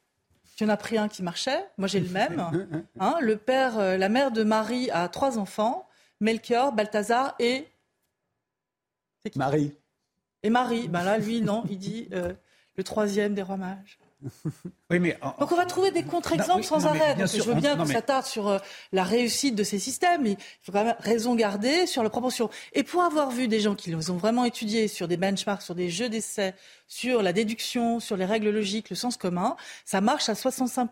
Tu 0.56 0.64
en 0.64 0.70
as 0.70 0.78
pris 0.78 0.98
un 0.98 1.08
qui 1.08 1.24
marchait, 1.24 1.66
moi 1.78 1.88
j'ai 1.88 2.00
le 2.02 2.10
même. 2.12 2.86
Hein, 3.00 3.18
le 3.20 3.36
père, 3.36 3.80
euh, 3.80 3.98
la 3.98 4.10
mère 4.10 4.32
de 4.32 4.44
Marie 4.44 4.92
a 4.92 5.10
trois 5.10 5.40
enfants, 5.40 5.88
Melchior, 6.20 6.72
Balthazar 6.72 7.36
et... 7.40 7.68
Marie. 9.36 9.74
Et 10.44 10.50
Marie, 10.50 10.88
ben 10.88 11.04
là, 11.04 11.18
lui, 11.18 11.42
non, 11.42 11.64
il 11.70 11.78
dit 11.78 12.08
euh, 12.14 12.34
le 12.76 12.84
troisième 12.84 13.34
des 13.34 13.42
rois 13.42 13.58
mages. 13.58 14.00
Oui, 14.92 15.00
mais 15.00 15.18
Donc 15.40 15.52
on 15.52 15.56
va 15.56 15.66
trouver 15.66 15.92
des 15.92 16.04
contre-exemples 16.04 16.64
sans 16.64 16.86
arrêt. 16.86 17.16
je 17.18 17.42
veux 17.44 17.54
bien 17.54 17.78
qu'on 17.78 17.86
s'attarde 17.86 18.26
sur 18.26 18.50
euh, 18.50 18.60
la 18.92 19.06
réussite 19.06 19.56
de 19.56 19.64
ces 19.64 19.80
systèmes, 19.80 20.24
mais 20.24 20.32
il 20.32 20.38
faut 20.62 20.74
quand 20.74 20.84
même 20.84 20.96
raison 21.00 21.34
garder 21.34 21.88
sur 21.88 22.04
la 22.04 22.10
proportion. 22.10 22.50
Et 22.74 22.84
pour 22.84 23.02
avoir 23.02 23.32
vu 23.32 23.48
des 23.48 23.62
gens 23.62 23.74
qui 23.74 23.90
les 23.90 24.10
ont 24.10 24.18
vraiment 24.18 24.44
étudiés 24.44 24.90
sur 24.90 25.08
des 25.08 25.16
benchmarks, 25.16 25.62
sur 25.62 25.76
des 25.76 25.90
jeux 25.90 26.10
d'essai, 26.10 26.56
sur 26.88 27.22
la 27.22 27.32
déduction, 27.32 28.02
sur 28.02 28.18
les 28.18 28.26
règles 28.26 28.50
logiques, 28.50 28.90
le 28.90 28.98
sens 28.98 29.16
commun, 29.16 29.56
ça 29.86 30.02
marche 30.02 30.28
à 30.28 30.36
65 30.36 30.90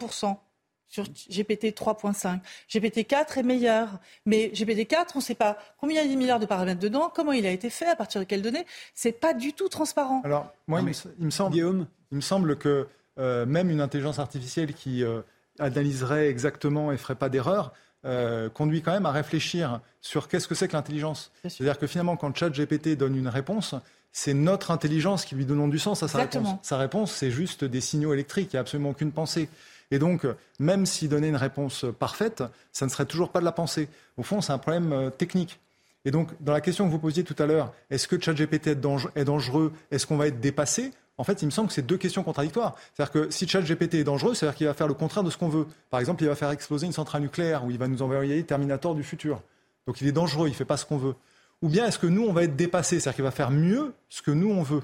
sur 0.89 1.05
GPT 1.05 1.75
3.5. 1.75 2.39
GPT 2.71 3.07
4 3.07 3.37
est 3.37 3.43
meilleur. 3.43 3.99
Mais 4.25 4.49
GPT 4.49 4.87
4, 4.87 5.15
on 5.15 5.19
ne 5.19 5.23
sait 5.23 5.35
pas 5.35 5.57
combien 5.79 6.01
il 6.01 6.07
y 6.07 6.09
a 6.09 6.13
de 6.13 6.19
milliards 6.19 6.39
de 6.39 6.45
paramètres 6.45 6.79
dedans, 6.79 7.11
comment 7.13 7.31
il 7.31 7.45
a 7.45 7.51
été 7.51 7.69
fait, 7.69 7.85
à 7.85 7.95
partir 7.95 8.19
de 8.19 8.25
quelles 8.25 8.41
données. 8.41 8.65
C'est 8.93 9.11
pas 9.11 9.33
du 9.33 9.53
tout 9.53 9.69
transparent. 9.69 10.21
Alors, 10.25 10.51
moi, 10.67 10.81
il, 10.81 10.85
me 11.25 11.29
semble, 11.29 11.55
il 11.55 11.85
me 12.11 12.21
semble 12.21 12.57
que 12.57 12.87
euh, 13.19 13.45
même 13.45 13.69
une 13.69 13.81
intelligence 13.81 14.19
artificielle 14.19 14.73
qui 14.73 15.03
euh, 15.03 15.21
analyserait 15.59 16.27
exactement 16.27 16.91
et 16.91 16.97
ferait 16.97 17.15
pas 17.15 17.29
d'erreur, 17.29 17.73
euh, 18.05 18.49
conduit 18.49 18.81
quand 18.81 18.93
même 18.93 19.05
à 19.05 19.11
réfléchir 19.11 19.81
sur 20.01 20.27
qu'est-ce 20.27 20.47
que 20.47 20.55
c'est 20.55 20.69
que 20.69 20.73
l'intelligence. 20.73 21.31
C'est-à-dire 21.43 21.77
que 21.77 21.85
finalement, 21.85 22.15
quand 22.15 22.35
ChatGPT 22.35 22.95
donne 22.97 23.15
une 23.15 23.27
réponse, 23.27 23.75
c'est 24.11 24.33
notre 24.33 24.71
intelligence 24.71 25.25
qui 25.25 25.35
lui 25.35 25.45
donne 25.45 25.69
du 25.69 25.79
sens 25.79 26.01
à 26.01 26.07
sa 26.07 26.19
réponse. 26.19 26.47
Sa 26.61 26.77
réponse, 26.77 27.11
c'est 27.11 27.29
juste 27.29 27.65
des 27.65 27.81
signaux 27.81 28.13
électriques, 28.13 28.53
il 28.53 28.55
n'y 28.55 28.59
a 28.59 28.61
absolument 28.61 28.91
aucune 28.91 29.11
pensée. 29.11 29.49
Et 29.91 29.99
donc, 29.99 30.25
même 30.59 30.85
s'il 30.85 31.09
donnait 31.09 31.29
une 31.29 31.35
réponse 31.35 31.85
parfaite, 31.97 32.43
ça 32.71 32.85
ne 32.85 32.91
serait 32.91 33.05
toujours 33.05 33.29
pas 33.29 33.39
de 33.39 33.45
la 33.45 33.51
pensée. 33.51 33.89
Au 34.17 34.23
fond, 34.23 34.41
c'est 34.41 34.53
un 34.53 34.57
problème 34.57 34.93
euh, 34.93 35.09
technique. 35.09 35.59
Et 36.05 36.11
donc, 36.11 36.29
dans 36.39 36.53
la 36.53 36.61
question 36.61 36.85
que 36.85 36.91
vous 36.91 36.99
posiez 36.99 37.23
tout 37.23 37.35
à 37.39 37.45
l'heure, 37.45 37.73
est-ce 37.89 38.07
que 38.07 38.19
ChatGPT 38.19 38.67
est 38.67 38.75
dangereux? 38.75 39.73
Est-ce 39.91 40.07
qu'on 40.07 40.17
va 40.17 40.27
être 40.27 40.39
dépassé? 40.39 40.91
En 41.17 41.25
fait, 41.25 41.41
il 41.41 41.45
me 41.45 41.51
semble 41.51 41.67
que 41.67 41.73
c'est 41.73 41.85
deux 41.85 41.97
questions 41.97 42.23
contradictoires. 42.23 42.75
C'est-à-dire 42.93 43.11
que 43.11 43.29
si 43.29 43.45
ChatGPT 43.45 43.95
est 43.95 44.03
dangereux, 44.05 44.33
c'est-à-dire 44.33 44.55
qu'il 44.55 44.67
va 44.67 44.73
faire 44.73 44.87
le 44.87 44.93
contraire 44.93 45.23
de 45.23 45.29
ce 45.29 45.37
qu'on 45.37 45.49
veut. 45.49 45.67
Par 45.89 45.99
exemple, 45.99 46.23
il 46.23 46.27
va 46.27 46.35
faire 46.35 46.51
exploser 46.51 46.85
une 46.85 46.93
centrale 46.93 47.21
nucléaire 47.21 47.65
ou 47.65 47.71
il 47.71 47.77
va 47.77 47.89
nous 47.89 48.01
envoyer 48.01 48.41
Terminator 48.43 48.95
du 48.95 49.03
futur. 49.03 49.41
Donc, 49.85 49.99
il 49.99 50.07
est 50.07 50.13
dangereux, 50.13 50.47
il 50.47 50.51
ne 50.51 50.55
fait 50.55 50.63
pas 50.63 50.77
ce 50.77 50.85
qu'on 50.85 50.97
veut. 50.97 51.15
Ou 51.61 51.67
bien 51.67 51.85
est-ce 51.85 51.99
que 51.99 52.07
nous, 52.07 52.23
on 52.23 52.31
va 52.31 52.43
être 52.43 52.55
dépassé? 52.55 52.99
C'est-à-dire 52.99 53.15
qu'il 53.15 53.25
va 53.25 53.31
faire 53.31 53.51
mieux 53.51 53.93
ce 54.07 54.21
que 54.21 54.31
nous, 54.31 54.49
on 54.49 54.63
veut. 54.63 54.81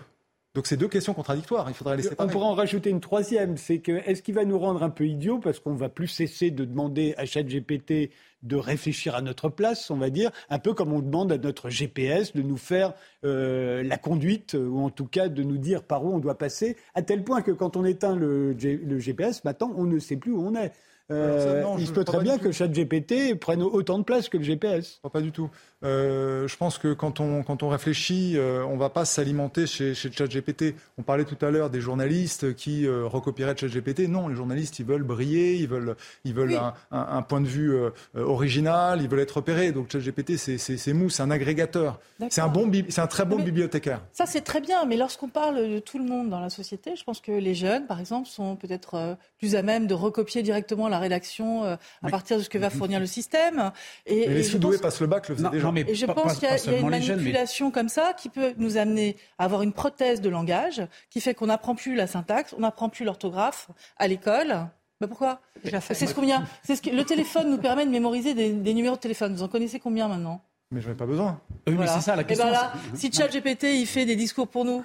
Donc 0.56 0.68
c'est 0.68 0.78
deux 0.78 0.88
questions 0.88 1.14
contradictoires. 1.14 1.70
Il 1.70 1.76
faudrait 1.76 1.98
laisser. 1.98 2.16
On 2.18 2.28
pourrait 2.28 2.46
en 2.46 2.54
rajouter 2.54 2.90
une 2.90 3.02
troisième, 3.02 3.58
c'est 3.58 3.80
que 3.80 3.92
est-ce 3.92 4.24
qu'il 4.24 4.34
va 4.34 4.46
nous 4.46 4.58
rendre 4.58 4.84
un 4.84 4.90
peu 4.90 5.06
idiots 5.06 5.40
parce 5.40 5.60
qu'on 5.60 5.76
va 5.76 5.90
plus 5.90 6.08
cesser 6.08 6.50
de 6.50 6.64
demander 6.64 7.14
à 7.18 7.26
ChatGPT 7.26 8.12
de 8.42 8.56
réfléchir 8.56 9.16
à 9.16 9.22
notre 9.22 9.50
place, 9.50 9.92
on 9.92 9.98
va 9.98 10.10
dire, 10.10 10.32
un 10.50 10.60
peu 10.60 10.74
comme 10.74 10.94
on 10.94 11.02
demande 11.02 11.32
à 11.32 11.38
notre 11.38 11.70
GPS 11.70 12.34
de 12.34 12.42
nous 12.42 12.58
faire 12.58 12.94
euh, 13.26 13.84
la 13.84 13.98
conduite 13.98 14.54
ou 14.54 14.80
en 14.80 14.92
tout 14.92 15.08
cas 15.08 15.28
de 15.28 15.44
nous 15.44 15.58
dire 15.58 15.84
par 15.84 16.06
où 16.06 16.14
on 16.14 16.20
doit 16.20 16.38
passer, 16.38 16.78
à 16.94 17.02
tel 17.02 17.24
point 17.24 17.42
que 17.42 17.52
quand 17.52 17.76
on 17.76 17.84
éteint 17.84 18.16
le, 18.16 18.54
le 18.54 19.00
GPS, 19.00 19.44
maintenant 19.44 19.74
on 19.76 19.84
ne 19.84 20.00
sait 20.00 20.16
plus 20.16 20.32
où 20.32 20.42
on 20.42 20.56
est. 20.56 20.72
Euh, 21.12 21.64
il 21.78 21.86
se 21.86 21.92
peut 21.92 22.04
très 22.04 22.20
bien 22.20 22.40
que 22.40 22.52
ChatGPT 22.52 23.36
prenne 23.36 23.62
autant 23.62 24.00
de 24.00 24.04
place 24.04 24.28
que 24.28 24.38
le 24.38 24.44
GPS. 24.44 25.02
Pas, 25.14 25.22
du 25.22 25.32
tout. 25.32 25.52
Euh, 25.84 26.48
je 26.48 26.58
pense 26.58 26.80
que 26.80 26.94
quand 26.94 27.20
on, 27.20 27.44
quand 27.44 27.62
on 27.62 27.70
réfléchit, 27.70 28.34
euh, 28.38 28.66
on 28.66 28.74
ne 28.74 28.80
va 28.80 28.90
pas 28.90 29.06
s'alimenter 29.06 29.68
chez, 29.68 29.94
chez 29.94 30.12
ChatGPT. 30.12 30.76
On 30.98 31.04
parlait 31.04 31.26
tout 31.26 31.44
à 31.46 31.52
l'heure 31.52 31.70
des 31.70 31.80
journalistes 31.80 32.56
qui 32.56 32.88
recopieraient 32.88 33.56
ChatGPT. 33.56 34.08
Non, 34.10 34.28
les 34.28 34.36
journalistes, 34.36 34.80
ils 34.80 34.86
veulent 34.86 35.04
briller, 35.04 35.58
ils 35.58 35.68
veulent, 35.68 35.96
ils 36.24 36.34
veulent 36.34 36.56
un, 36.56 36.74
un, 36.92 37.22
point 37.22 37.42
de 37.42 37.48
vue 37.48 37.78
original, 38.16 39.02
ils 39.02 39.08
veulent 39.08 39.20
être 39.20 39.38
repérés. 39.38 39.72
Donc 39.72 39.92
ChatGPT, 39.92 40.38
c'est 40.38 40.94
mou, 40.94 41.10
c'est 41.10 41.22
un 41.22 41.32
agrégateur. 41.32 42.00
C'est 42.30 42.42
un, 42.42 42.48
bon, 42.48 42.72
c'est 42.90 43.02
un 43.02 43.08
très 43.08 43.26
bon 43.26 43.38
bibliothécaire. 43.38 44.02
Ça, 44.12 44.26
c'est 44.26 44.42
très 44.42 44.62
bien. 44.62 44.86
Mais 44.86 44.98
lorsqu'on 44.98 45.30
parle 45.30 45.70
de 45.70 45.80
tout 45.80 46.00
le 46.00 46.06
monde 46.06 46.30
dans 46.30 46.40
la 46.40 46.50
société, 46.50 46.96
je 46.96 47.04
pense 47.04 47.20
que 47.20 47.32
les 47.32 47.54
jeunes, 47.54 47.86
par 47.86 48.00
exemple, 48.00 48.28
sont 48.28 48.56
peut-être 48.56 49.18
plus 49.38 49.56
à 49.56 49.62
même 49.62 49.86
de 49.86 49.94
recopier 49.94 50.42
directement 50.42 50.90
la 50.90 50.95
la 50.96 51.00
rédaction 51.00 51.64
euh, 51.64 51.76
à 52.04 52.10
partir 52.10 52.38
de 52.38 52.44
ce 52.44 52.50
que 52.50 52.58
va 52.58 52.70
fournir 52.70 53.00
le 53.00 53.06
système. 53.06 53.72
Et, 54.06 54.28
les 54.28 54.44
sous-doués 54.44 54.78
passent 54.78 55.02
le 55.02 55.08
bac, 55.08 55.30
le 55.30 55.36
faisaient 55.36 55.50
déjà. 55.50 55.72
et 55.76 55.96
je 55.96 56.06
pense 56.06 56.40
qu'il 56.40 56.48
y 56.50 56.52
a, 56.52 56.80
une 56.80 56.90
manipulation 56.90 57.72
comme 57.72 57.90
ça 57.90 58.14
qui 58.14 58.30
peut 58.30 58.54
nous 58.58 58.78
amener 58.78 59.18
à 59.38 59.46
avoir 59.46 59.62
une 59.62 59.74
prothèse 59.74 60.22
de 60.22 60.30
langage 60.30 60.82
qui 61.10 61.22
fait 61.22 61.34
qu'on 61.34 61.48
n'apprend 61.48 61.76
plus 61.76 61.96
la 61.96 62.08
syntaxe, 62.08 62.54
on 62.58 62.62
n'apprend 62.62 62.90
plus 62.90 63.06
l'orthographe 63.06 63.70
à 63.98 64.08
l'école. 64.08 64.68
Mais 65.02 65.08
pourquoi 65.08 65.42
C'est 65.64 66.08
ce 66.08 66.14
combien 66.14 66.46
C'est 66.64 66.78
ce 66.78 66.82
que 66.82 66.90
le 66.90 67.04
téléphone 67.04 67.52
nous 67.52 67.58
permet 67.58 67.86
de 67.86 67.92
mémoriser 67.92 68.34
des, 68.34 68.54
des 68.54 68.74
numéros 68.74 68.96
de 68.96 69.02
téléphone. 69.02 69.36
Vous 69.36 69.44
en 69.44 69.50
connaissez 69.50 69.80
combien 69.80 70.08
maintenant? 70.08 70.42
Mais 70.72 70.82
je 70.82 70.88
n'en 70.88 70.94
ai 70.94 70.98
pas 70.98 71.06
besoin. 71.06 71.40
Oui, 71.68 71.76
mais 71.78 71.88
c'est 71.88 72.02
ça 72.02 72.16
la 72.16 72.22
eh 72.22 72.26
ben 72.26 72.28
question. 72.28 72.48
Et 72.48 72.52
là, 72.52 72.74
si 72.96 73.12
ChatGPT 73.12 73.64
il 73.64 73.86
fait 73.86 74.06
des 74.06 74.16
discours 74.16 74.48
pour 74.48 74.66
nous, 74.66 74.84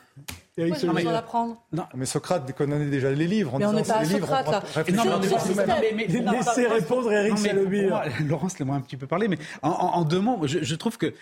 Eric 0.57 0.75
ouais, 0.75 0.89
besoin 0.89 1.13
d'apprendre. 1.13 1.63
Non, 1.73 1.85
mais 1.95 2.07
Socrate 2.07 2.53
connaissait 2.57 2.91
déjà 2.91 3.11
les 3.11 3.27
livres. 3.27 3.57
mais 3.59 3.67
on 3.67 3.73
n'est 3.73 3.83
pas 3.83 3.99
à 3.99 4.05
Socrate, 4.05 4.51
là. 4.51 4.63
Non, 4.93 5.21
mais, 5.95 6.07
Laissez 6.07 6.67
répondre 6.67 7.13
Eric 7.13 7.39
Salomir. 7.39 8.03
Laurence, 8.27 8.59
laisse-moi 8.59 8.77
un 8.77 8.81
petit 8.81 8.97
peu 8.97 9.07
parler, 9.07 9.29
mais 9.29 9.39
en, 9.63 10.05
deux 10.05 10.21
mots, 10.21 10.47
je, 10.47 10.75
trouve 10.75 10.99
que 10.99 11.15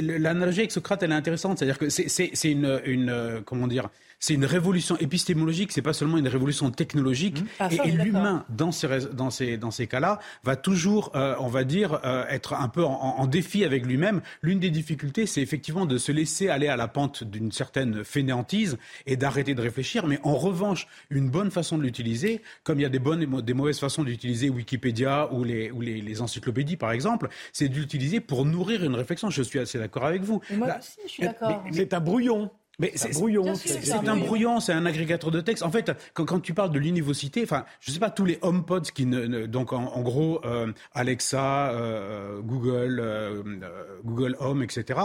l'analogie 0.00 0.60
avec 0.60 0.72
Socrate, 0.72 1.02
elle 1.02 1.12
est 1.12 1.14
intéressante. 1.16 1.58
C'est-à-dire 1.58 1.78
que 1.78 1.88
c'est 1.88 2.50
une, 2.50 2.80
une, 2.84 3.42
comment 3.44 3.66
dire, 3.66 3.88
c'est 4.18 4.34
une 4.34 4.44
révolution 4.44 4.96
épistémologique, 4.96 5.72
c'est 5.72 5.82
pas 5.82 5.92
seulement 5.92 6.16
une 6.16 6.28
révolution 6.28 6.70
technologique. 6.70 7.42
Mmh. 7.42 7.46
Ah, 7.60 7.68
et, 7.84 7.90
l'humain, 7.90 8.44
dans 8.48 8.72
ces, 8.72 8.88
dans 9.12 9.30
ces, 9.30 9.56
dans 9.58 9.70
ces 9.70 9.86
cas-là, 9.86 10.20
va 10.42 10.56
toujours, 10.56 11.12
euh, 11.14 11.34
on 11.38 11.48
va 11.48 11.64
dire, 11.64 12.00
euh, 12.04 12.24
être 12.28 12.54
un 12.54 12.68
peu 12.68 12.84
en, 12.84 13.26
défi 13.26 13.64
avec 13.64 13.84
lui-même. 13.84 14.22
L'une 14.42 14.60
des 14.60 14.70
difficultés, 14.70 15.26
c'est 15.26 15.42
effectivement 15.42 15.84
de 15.84 15.98
se 15.98 16.12
laisser 16.12 16.48
aller 16.48 16.68
à 16.68 16.76
la 16.76 16.88
pente 16.88 17.24
d'une 17.24 17.52
certaine 17.52 18.04
fainéantise 18.04 18.65
et 19.06 19.16
d'arrêter 19.16 19.54
de 19.54 19.62
réfléchir. 19.62 20.06
Mais 20.06 20.18
en 20.22 20.36
revanche, 20.36 20.86
une 21.10 21.30
bonne 21.30 21.50
façon 21.50 21.78
de 21.78 21.82
l'utiliser, 21.82 22.42
comme 22.64 22.78
il 22.78 22.82
y 22.82 22.86
a 22.86 22.90
des 22.90 22.98
bonnes 22.98 23.22
et 23.22 23.42
des 23.42 23.54
mauvaises 23.54 23.78
façons 23.78 24.04
d'utiliser 24.04 24.48
Wikipédia 24.48 25.32
ou 25.32 25.44
les, 25.44 25.70
ou 25.70 25.80
les, 25.80 26.22
encyclopédies, 26.22 26.76
par 26.76 26.92
exemple, 26.92 27.28
c'est 27.52 27.68
d'utiliser 27.68 28.20
pour 28.20 28.44
nourrir 28.44 28.82
une 28.84 28.94
réflexion. 28.94 29.30
Je 29.30 29.42
suis 29.42 29.58
assez 29.58 29.78
d'accord 29.78 30.04
avec 30.04 30.22
vous. 30.22 30.40
moi 30.50 30.76
aussi, 30.78 30.98
je 31.04 31.10
suis 31.10 31.22
d'accord. 31.22 31.64
C'est 31.72 31.92
un 31.92 32.00
brouillon. 32.00 32.50
Mais 32.78 32.92
c'est 32.94 33.12
brouillon. 33.14 33.54
C'est 33.54 33.94
un 33.94 34.16
brouillon, 34.16 34.60
c'est 34.60 34.72
un 34.72 34.84
agrégateur 34.84 35.30
de 35.30 35.40
texte. 35.40 35.62
En 35.62 35.70
fait, 35.70 35.92
quand, 36.12 36.26
quand 36.26 36.40
tu 36.40 36.52
parles 36.52 36.70
de 36.70 36.78
l'univocité, 36.78 37.42
enfin, 37.42 37.64
je 37.80 37.90
sais 37.90 37.98
pas 37.98 38.10
tous 38.10 38.26
les 38.26 38.38
HomePods 38.42 38.92
qui 38.94 39.06
ne, 39.06 39.46
donc 39.46 39.72
en, 39.72 40.02
gros 40.02 40.40
euh, 40.44 40.72
Alexa, 40.92 41.70
euh, 41.70 42.40
Google, 42.42 43.00
euh, 43.00 43.42
Google 44.04 44.36
Home, 44.40 44.62
etc., 44.62 45.00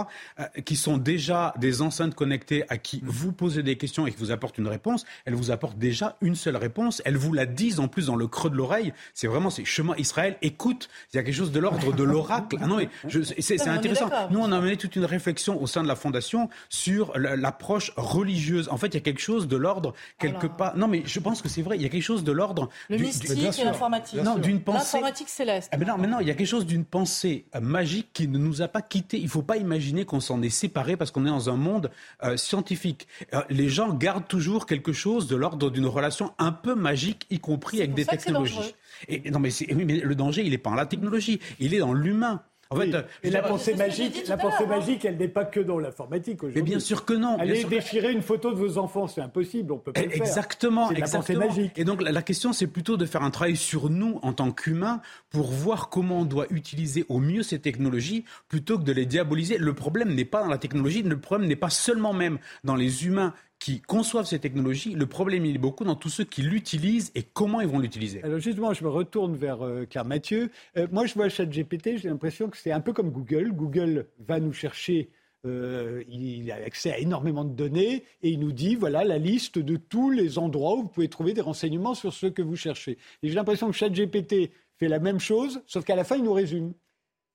qui 0.66 0.76
sont 0.76 0.98
déjà 0.98 1.54
des 1.58 1.80
enceintes 1.80 2.14
connectées 2.14 2.64
à 2.68 2.76
qui 2.76 2.98
mm. 2.98 3.06
vous 3.08 3.32
posez 3.32 3.62
des 3.62 3.76
questions 3.76 4.06
et 4.06 4.12
qui 4.12 4.18
vous 4.18 4.32
apportent 4.32 4.58
une 4.58 4.68
réponse. 4.68 5.06
Elles 5.24 5.34
vous 5.34 5.50
apportent 5.50 5.78
déjà 5.78 6.16
une 6.20 6.34
seule 6.34 6.56
réponse. 6.56 7.00
Elles 7.06 7.16
vous 7.16 7.32
la 7.32 7.46
disent 7.46 7.80
en 7.80 7.88
plus 7.88 8.06
dans 8.06 8.16
le 8.16 8.26
creux 8.26 8.50
de 8.50 8.56
l'oreille. 8.56 8.92
C'est 9.14 9.28
vraiment 9.28 9.48
c'est 9.48 9.64
chemin 9.64 9.96
Israël. 9.96 10.36
Écoute, 10.42 10.90
il 11.12 11.16
y 11.16 11.20
a 11.20 11.22
quelque 11.22 11.34
chose 11.34 11.52
de 11.52 11.60
l'ordre 11.60 11.94
de 11.94 12.02
l'oracle. 12.02 12.58
Ah 12.60 12.66
non, 12.66 12.76
mais 12.76 12.90
c'est 13.38 13.66
intéressant. 13.66 14.10
Nous, 14.30 14.40
on 14.40 14.52
a 14.52 14.60
mené 14.60 14.76
toute 14.76 14.96
une 14.96 15.06
réflexion 15.06 15.60
au 15.60 15.66
sein 15.66 15.82
de 15.82 15.88
la 15.88 15.96
fondation 15.96 16.50
sur 16.68 17.16
la, 17.18 17.34
la 17.36 17.52
approche 17.62 17.92
religieuse. 17.96 18.68
En 18.70 18.76
fait, 18.76 18.88
il 18.88 18.94
y 18.94 18.96
a 18.96 19.00
quelque 19.00 19.20
chose 19.20 19.46
de 19.46 19.56
l'ordre 19.56 19.94
quelque 20.18 20.48
part. 20.48 20.76
Non, 20.76 20.88
mais 20.88 21.02
je 21.06 21.20
pense 21.20 21.42
que 21.42 21.48
c'est 21.48 21.62
vrai. 21.62 21.76
Il 21.76 21.82
y 21.82 21.86
a 21.86 21.88
quelque 21.88 22.02
chose 22.02 22.24
de 22.24 22.32
l'ordre. 22.32 22.68
Le 22.90 22.98
mystique 22.98 23.30
et 23.30 23.64
l'informatique. 23.64 24.20
Non, 24.20 24.36
d'une 24.36 24.60
pensée. 24.60 24.96
L'informatique 24.96 25.28
céleste. 25.28 25.70
Ah, 25.72 25.76
mais 25.76 25.84
non, 25.84 25.96
mais 25.96 26.08
non, 26.08 26.18
il 26.20 26.26
y 26.26 26.30
a 26.32 26.34
quelque 26.34 26.48
chose 26.48 26.66
d'une 26.66 26.84
pensée 26.84 27.46
euh, 27.54 27.60
magique 27.60 28.08
qui 28.12 28.26
ne 28.26 28.36
nous 28.36 28.62
a 28.62 28.68
pas 28.68 28.82
quittés. 28.82 29.18
Il 29.18 29.24
ne 29.24 29.28
faut 29.28 29.42
pas 29.42 29.58
imaginer 29.58 30.04
qu'on 30.04 30.18
s'en 30.18 30.42
est 30.42 30.50
séparé 30.50 30.96
parce 30.96 31.12
qu'on 31.12 31.24
est 31.24 31.30
dans 31.30 31.50
un 31.50 31.56
monde 31.56 31.92
euh, 32.24 32.36
scientifique. 32.36 33.06
Euh, 33.32 33.42
les 33.48 33.68
gens 33.68 33.94
gardent 33.94 34.26
toujours 34.26 34.66
quelque 34.66 34.92
chose 34.92 35.28
de 35.28 35.36
l'ordre 35.36 35.70
d'une 35.70 35.86
relation 35.86 36.32
un 36.38 36.50
peu 36.50 36.74
magique, 36.74 37.26
y 37.30 37.38
compris 37.38 37.78
avec 37.78 37.94
des 37.94 38.04
technologies. 38.04 38.74
Et, 39.08 39.30
non, 39.30 39.38
mais, 39.38 39.50
mais 39.74 40.00
le 40.00 40.14
danger, 40.16 40.42
il 40.44 40.50
n'est 40.50 40.58
pas 40.58 40.70
dans 40.70 40.76
la 40.76 40.86
technologie, 40.86 41.38
il 41.60 41.74
est 41.74 41.78
dans 41.78 41.94
l'humain. 41.94 42.42
En 42.72 42.76
fait, 42.76 43.06
et 43.22 43.30
la 43.30 43.42
pensée 43.42 43.74
magique, 43.74 44.26
la 44.28 44.36
pensée 44.36 44.66
magique, 44.66 45.04
elle 45.04 45.16
n'est 45.16 45.28
pas 45.28 45.44
que 45.44 45.60
dans 45.60 45.78
l'informatique 45.78 46.42
aujourd'hui. 46.42 46.62
Mais 46.62 46.68
bien 46.68 46.78
sûr 46.78 47.04
que 47.04 47.12
non. 47.12 47.36
Allez 47.38 47.64
déchirer 47.64 48.12
une 48.12 48.22
photo 48.22 48.50
de 48.50 48.56
vos 48.56 48.78
enfants, 48.78 49.06
c'est 49.06 49.20
impossible, 49.20 49.72
on 49.72 49.78
peut 49.78 49.92
pas 49.92 50.02
le 50.02 50.10
faire. 50.10 50.22
Exactement, 50.22 50.90
la 50.90 51.06
pensée 51.06 51.36
magique. 51.36 51.78
Et 51.78 51.84
donc 51.84 52.02
la, 52.02 52.22
question, 52.22 52.52
c'est 52.52 52.66
plutôt 52.66 52.96
de 52.96 53.06
faire 53.06 53.22
un 53.22 53.30
travail 53.30 53.56
sur 53.56 53.90
nous 53.90 54.18
en 54.22 54.32
tant 54.32 54.52
qu'humains 54.52 55.00
pour 55.30 55.50
voir 55.50 55.88
comment 55.88 56.20
on 56.20 56.24
doit 56.24 56.46
utiliser 56.50 57.04
au 57.08 57.18
mieux 57.18 57.42
ces 57.42 57.58
technologies 57.58 58.24
plutôt 58.48 58.78
que 58.78 58.84
de 58.84 58.92
les 58.92 59.06
diaboliser. 59.06 59.58
Le 59.58 59.74
problème 59.74 60.14
n'est 60.14 60.24
pas 60.24 60.42
dans 60.42 60.50
la 60.50 60.58
technologie, 60.58 61.02
le 61.02 61.20
problème 61.20 61.48
n'est 61.48 61.56
pas 61.56 61.70
seulement 61.70 62.12
même 62.12 62.38
dans 62.64 62.76
les 62.76 63.06
humains 63.06 63.34
qui 63.62 63.80
conçoivent 63.80 64.26
ces 64.26 64.40
technologies. 64.40 64.92
Le 64.92 65.06
problème, 65.06 65.46
il 65.46 65.54
est 65.54 65.58
beaucoup 65.58 65.84
dans 65.84 65.94
tous 65.94 66.08
ceux 66.08 66.24
qui 66.24 66.42
l'utilisent 66.42 67.12
et 67.14 67.22
comment 67.22 67.60
ils 67.60 67.68
vont 67.68 67.78
l'utiliser. 67.78 68.20
Alors 68.24 68.40
justement, 68.40 68.74
je 68.74 68.82
me 68.82 68.88
retourne 68.88 69.36
vers 69.36 69.64
euh, 69.64 69.86
Claire 69.88 70.04
Mathieu. 70.04 70.50
Euh, 70.76 70.88
moi, 70.90 71.06
je 71.06 71.14
vois 71.14 71.28
ChatGPT, 71.28 71.98
j'ai 71.98 72.08
l'impression 72.08 72.48
que 72.48 72.56
c'est 72.56 72.72
un 72.72 72.80
peu 72.80 72.92
comme 72.92 73.10
Google. 73.10 73.52
Google 73.52 74.08
va 74.18 74.40
nous 74.40 74.52
chercher 74.52 75.10
euh, 75.46 76.02
il 76.08 76.50
a 76.50 76.56
accès 76.56 76.92
à 76.92 76.98
énormément 76.98 77.44
de 77.44 77.54
données 77.54 78.02
et 78.22 78.30
il 78.30 78.40
nous 78.40 78.52
dit 78.52 78.74
voilà 78.74 79.04
la 79.04 79.18
liste 79.18 79.58
de 79.58 79.76
tous 79.76 80.10
les 80.10 80.38
endroits 80.38 80.74
où 80.74 80.82
vous 80.82 80.88
pouvez 80.88 81.08
trouver 81.08 81.32
des 81.32 81.40
renseignements 81.40 81.94
sur 81.94 82.12
ce 82.12 82.26
que 82.26 82.42
vous 82.42 82.56
cherchez. 82.56 82.98
Et 83.22 83.28
j'ai 83.28 83.34
l'impression 83.34 83.68
que 83.68 83.76
ChatGPT 83.76 84.50
fait 84.76 84.88
la 84.88 84.98
même 84.98 85.20
chose, 85.20 85.62
sauf 85.66 85.84
qu'à 85.84 85.96
la 85.96 86.04
fin 86.04 86.16
il 86.16 86.24
nous 86.24 86.32
résume 86.32 86.74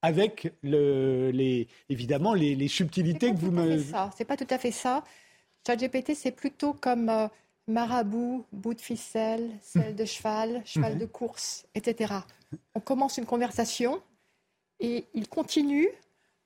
avec 0.01 0.53
le, 0.61 1.31
les, 1.31 1.67
évidemment 1.89 2.33
les, 2.33 2.67
subtilités 2.67 3.31
que 3.31 3.37
vous 3.37 3.51
me. 3.51 3.77
C'est 4.15 4.25
pas 4.25 4.37
tout 4.37 4.47
à 4.49 4.57
fait 4.57 4.71
ça. 4.71 5.03
ChatGPT, 5.67 6.15
c'est 6.15 6.31
plutôt 6.31 6.71
comme 6.71 7.09
euh, 7.09 7.27
marabout, 7.67 8.45
bout 8.53 8.73
de 8.73 8.79
ficelle, 8.79 9.51
selle 9.61 9.97
de 9.97 10.05
cheval, 10.05 10.61
cheval 10.65 10.97
de 10.97 11.05
course, 11.05 11.65
etc. 11.75 12.13
On 12.73 12.79
commence 12.79 13.17
une 13.17 13.25
conversation 13.25 14.01
et 14.79 15.05
il 15.13 15.27
continue 15.27 15.89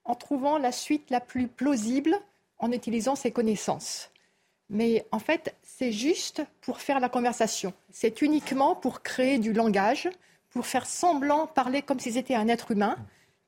en 0.06 0.16
trouvant 0.16 0.58
la 0.58 0.72
suite 0.72 1.12
la 1.12 1.20
plus 1.20 1.48
plausible 1.48 2.18
en 2.58 2.72
utilisant 2.72 3.16
ses 3.16 3.32
connaissances. 3.32 4.10
Mais 4.72 5.06
en 5.12 5.20
fait, 5.20 5.56
c'est 5.62 5.92
juste 5.92 6.42
pour 6.62 6.82
faire 6.82 7.00
la 7.00 7.10
conversation. 7.10 7.74
C'est 7.92 8.24
uniquement 8.24 8.74
pour 8.74 9.04
créer 9.04 9.38
du 9.38 9.54
langage, 9.54 10.10
pour 10.50 10.66
faire 10.66 10.88
semblant 10.88 11.46
parler 11.46 11.84
comme 11.84 12.00
si 12.00 12.14
c'était 12.14 12.36
un 12.36 12.48
être 12.48 12.72
humain. 12.72 12.96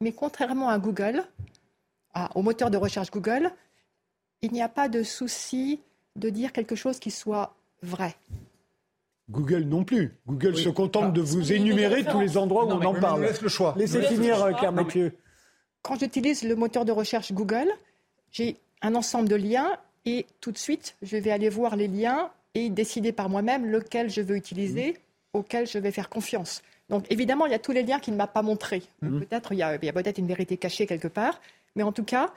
Mais 0.01 0.11
contrairement 0.11 0.69
à 0.69 0.77
Google, 0.77 1.23
au 2.35 2.43
moteur 2.43 2.69
de 2.69 2.77
recherche 2.77 3.09
Google, 3.09 3.51
il 4.43 4.51
n'y 4.51 4.61
a 4.61 4.69
pas 4.69 4.89
de 4.89 5.01
souci 5.01 5.79
de 6.15 6.29
dire 6.29 6.51
quelque 6.51 6.75
chose 6.75 6.99
qui 6.99 7.09
soit 7.09 7.55
vrai. 7.81 8.15
Google 9.31 9.63
non 9.63 9.83
plus. 9.83 10.13
Google 10.27 10.57
se 10.57 10.69
contente 10.69 11.05
ah, 11.07 11.11
de 11.11 11.21
vous 11.21 11.53
énumérer 11.53 12.03
tous 12.03 12.19
les 12.19 12.37
endroits 12.37 12.65
où 12.65 12.71
on 12.71 12.83
en 12.83 12.93
parle. 12.93 13.23
Laisse 13.23 13.41
le 13.41 13.49
choix. 13.49 13.73
Laissez 13.77 14.01
finir, 14.03 14.37
Claire 14.57 14.73
Mathieu. 14.73 15.13
Quand 15.81 15.97
j'utilise 15.97 16.43
le 16.43 16.55
moteur 16.55 16.85
de 16.85 16.91
recherche 16.91 17.31
Google, 17.31 17.71
j'ai 18.31 18.57
un 18.81 18.95
ensemble 18.95 19.29
de 19.29 19.35
liens 19.35 19.77
et 20.05 20.25
tout 20.41 20.51
de 20.51 20.57
suite, 20.57 20.97
je 21.01 21.15
vais 21.17 21.31
aller 21.31 21.49
voir 21.49 21.77
les 21.77 21.87
liens 21.87 22.29
et 22.53 22.69
décider 22.69 23.13
par 23.13 23.29
moi-même 23.29 23.65
lequel 23.65 24.09
je 24.09 24.21
veux 24.21 24.35
utiliser, 24.35 24.91
mmh. 24.91 25.37
auquel 25.37 25.67
je 25.67 25.79
vais 25.79 25.91
faire 25.91 26.09
confiance. 26.09 26.61
Donc 26.89 27.05
évidemment, 27.09 27.45
il 27.45 27.53
y 27.53 27.55
a 27.55 27.59
tous 27.59 27.71
les 27.71 27.83
liens 27.83 27.99
qu'il 27.99 28.13
ne 28.13 28.17
m'a 28.17 28.27
pas 28.27 28.41
montrés. 28.41 28.83
Mmh. 29.01 29.19
Peut-être 29.21 29.53
il 29.53 29.59
y 29.59 29.63
a, 29.63 29.69
a 29.69 29.77
peut-être 29.77 30.17
une 30.17 30.27
vérité 30.27 30.57
cachée 30.57 30.85
quelque 30.85 31.07
part, 31.07 31.39
mais 31.75 31.83
en 31.83 31.93
tout 31.93 32.03
cas, 32.03 32.33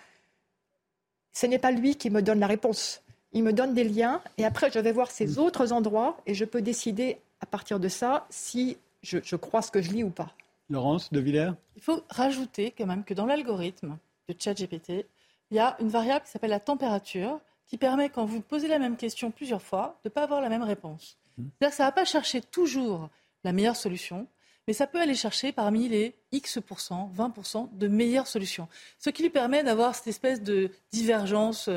ce 1.36 1.44
n'est 1.44 1.58
pas 1.58 1.70
lui 1.70 1.96
qui 1.96 2.08
me 2.08 2.22
donne 2.22 2.40
la 2.40 2.46
réponse. 2.46 3.02
Il 3.34 3.42
me 3.42 3.52
donne 3.52 3.74
des 3.74 3.84
liens 3.84 4.22
et 4.38 4.46
après 4.46 4.70
je 4.70 4.78
vais 4.78 4.92
voir 4.92 5.10
ces 5.10 5.26
mm. 5.26 5.38
autres 5.38 5.70
endroits 5.70 6.16
et 6.24 6.32
je 6.32 6.46
peux 6.46 6.62
décider 6.62 7.18
à 7.40 7.46
partir 7.46 7.78
de 7.78 7.88
ça 7.88 8.26
si 8.30 8.78
je, 9.02 9.36
crois 9.36 9.60
ce 9.60 9.70
que 9.70 9.82
je 9.82 9.92
lis 9.92 10.02
ou 10.02 10.08
pas. 10.08 10.32
Laurence 10.70 11.12
de 11.12 11.20
Villers 11.20 11.52
Il 11.76 11.82
faut 11.82 12.02
rajouter 12.08 12.72
quand 12.76 12.86
même 12.86 13.04
que 13.04 13.12
dans 13.12 13.26
l'algorithme 13.26 13.98
de 14.30 14.34
ChatGPT, 14.36 15.04
il 15.50 15.56
y 15.58 15.58
a 15.58 15.76
une 15.78 15.90
variable 15.90 16.24
qui 16.24 16.30
s'appelle 16.30 16.50
la 16.50 16.58
température 16.58 17.38
qui 17.66 17.76
permet, 17.76 18.08
quand 18.08 18.24
vous 18.24 18.40
posez 18.40 18.66
la 18.66 18.78
même 18.78 18.96
question 18.96 19.30
plusieurs 19.30 19.60
fois, 19.60 20.00
de 20.04 20.08
ne 20.08 20.12
pas 20.14 20.22
avoir 20.22 20.40
la 20.40 20.48
même 20.48 20.62
réponse. 20.62 21.18
Mm. 21.36 21.44
C'est-à-dire 21.58 21.70
que 21.70 21.76
ça 21.76 21.82
ne 21.82 21.88
va 21.88 21.92
pas 21.92 22.04
chercher 22.06 22.40
toujours 22.40 23.10
la 23.44 23.52
meilleure 23.52 23.76
solution, 23.76 24.26
mais 24.66 24.72
ça 24.72 24.86
peut 24.86 25.00
aller 25.00 25.14
chercher 25.14 25.52
parmi 25.52 25.88
les 25.88 26.14
X%, 26.32 27.10
20% 27.16 27.76
de 27.76 27.88
meilleures 27.88 28.26
solutions. 28.26 28.68
Ce 28.98 29.10
qui 29.10 29.22
lui 29.22 29.30
permet 29.30 29.62
d'avoir 29.62 29.94
cette 29.94 30.08
espèce 30.08 30.42
de 30.42 30.70
divergence 30.90 31.68